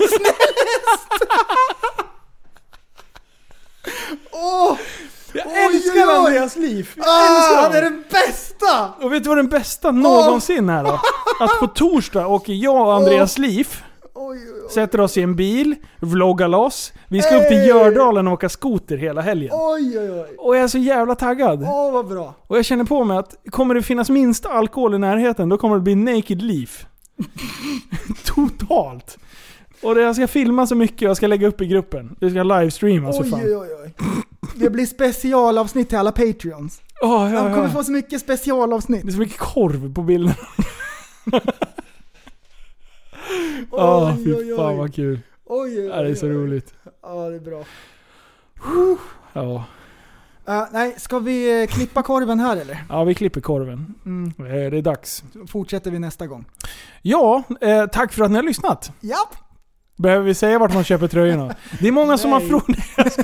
Åh! 4.32 4.76
Jag 5.34 5.46
Oj, 5.46 5.52
älskar 5.76 5.92
oj, 5.94 6.04
oj. 6.08 6.14
Andreas 6.16 6.56
liv! 6.56 6.90
Jag 6.96 7.04
Ah, 7.08 7.36
älskar 7.36 7.54
han 7.54 7.64
honom. 7.64 7.76
är 7.76 7.82
den 7.82 8.04
bästa! 8.10 8.92
Och 9.00 9.12
vet 9.12 9.22
du 9.22 9.28
vad 9.28 9.38
den 9.38 9.48
bästa 9.48 9.90
någonsin 9.90 10.68
är 10.68 10.84
då? 10.84 11.00
Att 11.40 11.58
på 11.60 11.66
torsdag 11.66 12.26
åker 12.26 12.52
jag 12.52 12.86
och 12.86 12.94
Andreas 12.94 13.38
liv, 13.38 13.82
Oj, 14.14 14.38
oj, 14.38 14.62
oj. 14.64 14.70
sätter 14.70 15.00
oss 15.00 15.16
i 15.16 15.22
en 15.22 15.36
bil, 15.36 15.74
vloggar 16.00 16.48
loss. 16.48 16.92
Vi 17.08 17.22
ska 17.22 17.36
upp 17.36 17.48
till! 17.48 17.66
Gördalen 17.66 18.26
och 18.26 18.32
åka 18.32 18.48
skoter 18.48 18.96
hela 18.96 19.20
helgen. 19.20 19.50
Oj, 19.52 19.98
oj, 19.98 20.10
oj. 20.10 20.36
Och 20.38 20.56
jag 20.56 20.62
är 20.62 20.68
så 20.68 20.78
jävla 20.78 21.14
taggad. 21.14 21.62
Åh, 21.62 21.92
vad 21.92 22.08
bra. 22.08 22.34
Och 22.46 22.58
jag 22.58 22.64
känner 22.64 22.84
på 22.84 23.04
mig 23.04 23.16
att 23.16 23.34
kommer 23.50 23.74
det 23.74 23.82
finnas 23.82 24.10
minsta 24.10 24.48
alkohol 24.48 24.94
i 24.94 24.98
närheten, 24.98 25.48
då 25.48 25.58
kommer 25.58 25.74
det 25.76 25.82
bli 25.82 25.94
naked 25.94 26.42
leaf. 26.42 26.86
Totalt. 28.24 29.18
Och 29.82 29.94
det 29.94 30.02
jag 30.02 30.16
ska 30.16 30.28
filma 30.28 30.66
så 30.66 30.74
mycket 30.74 31.02
och 31.02 31.10
jag 31.10 31.16
ska 31.16 31.26
lägga 31.26 31.48
upp 31.48 31.60
i 31.60 31.66
gruppen. 31.66 32.16
Det 32.20 32.30
ska 32.30 32.42
livestreamas 32.42 33.16
för 33.16 33.24
Oj, 33.24 33.30
fan. 33.30 33.40
oj, 33.44 33.56
oj, 33.56 33.68
oj. 33.84 33.94
Det 34.54 34.70
blir 34.70 34.86
specialavsnitt 34.86 35.88
till 35.88 35.98
alla 35.98 36.12
Patreons. 36.12 36.80
Ja, 37.00 37.24
De 37.24 37.54
kommer 37.54 37.68
ja. 37.68 37.70
få 37.70 37.84
så 37.84 37.92
mycket 37.92 38.20
specialavsnitt. 38.20 39.02
Det 39.02 39.08
är 39.08 39.12
så 39.12 39.18
mycket 39.18 39.38
korv 39.38 39.94
på 39.94 40.02
bilden. 40.02 40.34
Ja, 43.72 44.14
Oj, 44.18 44.24
fy 44.24 44.34
oj, 44.34 44.56
fan 44.56 44.70
oj. 44.72 44.76
vad 44.76 44.94
kul. 44.94 45.20
Oj, 45.44 45.78
oj, 45.78 45.86
Ja, 45.86 46.02
det 46.02 46.10
är 46.10 46.14
så 46.14 46.26
roligt. 46.28 46.74
Ja, 47.02 47.28
det 47.28 47.36
är 47.36 47.40
bra. 47.40 47.64
Ja. 49.32 49.64
Uh, 50.48 50.64
nej, 50.72 50.94
ska 50.98 51.18
vi 51.18 51.62
eh, 51.62 51.66
klippa 51.66 52.02
korven 52.02 52.40
här 52.40 52.56
eller? 52.56 52.84
ja, 52.88 53.04
vi 53.04 53.14
klipper 53.14 53.40
korven. 53.40 53.94
Mm. 54.06 54.28
Eh, 54.38 54.70
Det 54.70 54.78
är 54.78 54.82
dags. 54.82 55.24
Så 55.32 55.46
fortsätter 55.46 55.90
vi 55.90 55.98
nästa 55.98 56.26
gång. 56.26 56.44
Ja, 57.02 57.42
eh, 57.60 57.86
tack 57.86 58.12
för 58.12 58.24
att 58.24 58.30
ni 58.30 58.36
har 58.36 58.42
lyssnat. 58.42 58.92
Ja. 59.00 59.30
Behöver 59.96 60.24
vi 60.24 60.34
säga 60.34 60.58
vart 60.58 60.74
man 60.74 60.84
köper 60.84 61.08
tröjorna? 61.08 61.54
Det 61.80 61.88
är 61.88 61.92
många 61.92 62.18
som 62.18 62.32
har 62.32 62.40
frågat. 62.40 63.16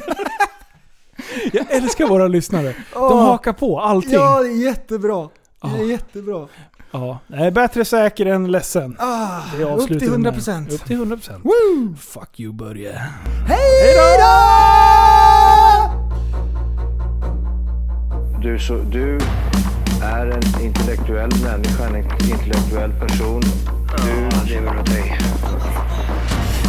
Jag 1.52 1.70
älskar 1.72 2.06
våra 2.06 2.28
lyssnare. 2.28 2.74
De 2.92 3.02
Åh. 3.02 3.22
hakar 3.26 3.52
på 3.52 3.80
allting. 3.80 4.12
Ja, 4.12 4.42
det 4.42 4.48
är 4.48 4.64
jättebra. 4.64 5.28
Det 5.62 5.68
är 5.68 5.82
Ah. 5.82 5.84
jättebra. 5.84 6.48
Ja, 6.90 7.18
nej, 7.26 7.50
bättre 7.50 7.84
säker 7.84 8.26
än 8.26 8.50
ledsen. 8.50 8.96
Ah, 8.98 9.40
Det 9.56 9.64
upp 9.64 9.70
avslutar 9.70 10.00
till 10.00 10.10
vi 10.10 10.18
med. 10.18 10.34
100%. 10.34 10.74
Upp 10.74 10.84
till 10.84 10.96
100%. 10.96 11.32
Woo! 11.42 11.96
Fuck 11.96 12.40
you 12.40 12.52
Börje. 12.52 12.92
Hej 13.46 13.94
då! 14.18 14.28
Du, 18.42 18.58
så, 18.58 18.74
du 18.76 19.18
är 20.02 20.26
en 20.26 20.64
intellektuell 20.64 21.30
människa, 21.44 21.86
en 21.88 21.96
intellektuell 22.30 22.92
person. 22.92 23.42
Du 24.06 24.50
lever 24.54 24.80
åt 24.80 24.86
dig. 24.86 25.18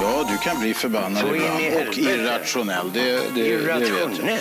Ja, 0.00 0.24
du 0.28 0.38
kan 0.38 0.60
bli 0.60 0.74
förbannad 0.74 1.18
Så 1.18 1.34
in 1.34 1.42
i 1.42 1.66
ibland 1.66 1.88
och 1.88 1.98
irrationell. 1.98 2.92
Det, 2.92 3.00
det, 3.00 3.18
det 3.34 3.56
vet 3.56 3.66
jag. 3.66 3.90
Irrationell. 3.90 4.38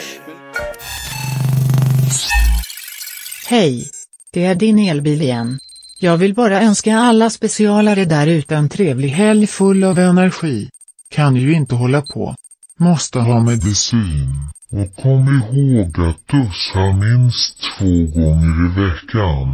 Hej! 3.48 3.90
Det 4.34 4.46
är 4.46 4.56
din 4.56 4.80
elbil 4.80 5.22
igen. 5.22 5.60
Jag 6.00 6.18
vill 6.18 6.34
bara 6.34 6.62
önska 6.62 6.98
alla 6.98 7.30
specialare 7.30 8.06
där 8.06 8.28
ute 8.28 8.56
en 8.56 8.70
trevlig 8.70 9.10
helg 9.10 9.48
full 9.48 9.84
av 9.84 10.00
energi. 10.00 10.70
Kan 11.10 11.36
ju 11.36 11.54
inte 11.54 11.76
hålla 11.76 12.02
på. 12.02 12.36
Måste 12.80 13.20
ha 13.20 13.40
medicin. 13.40 14.50
Och 14.72 15.04
kom 15.04 15.28
ihåg 15.28 15.88
att 15.88 16.28
duscha 16.28 16.94
minst 16.94 17.60
två 17.78 17.86
gånger 17.86 18.66
i 18.66 18.86
veckan. 18.86 19.48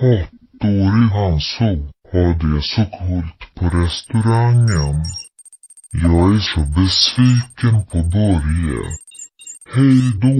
Hattori 0.00 1.08
Hanso 1.12 1.88
har 2.12 2.56
det 2.56 2.62
så 2.62 2.84
coolt 2.98 3.54
på 3.54 3.78
restaurangen. 3.78 5.04
Jag 5.94 6.34
är 6.34 6.40
så 6.40 6.60
besviken 6.60 7.86
på 7.86 8.02
Börje. 8.02 8.82
Hej 9.74 10.12
då! 10.22 10.36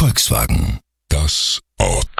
Volkswagen. 0.00 0.78
Das 1.10 1.60
Ort. 1.82 2.14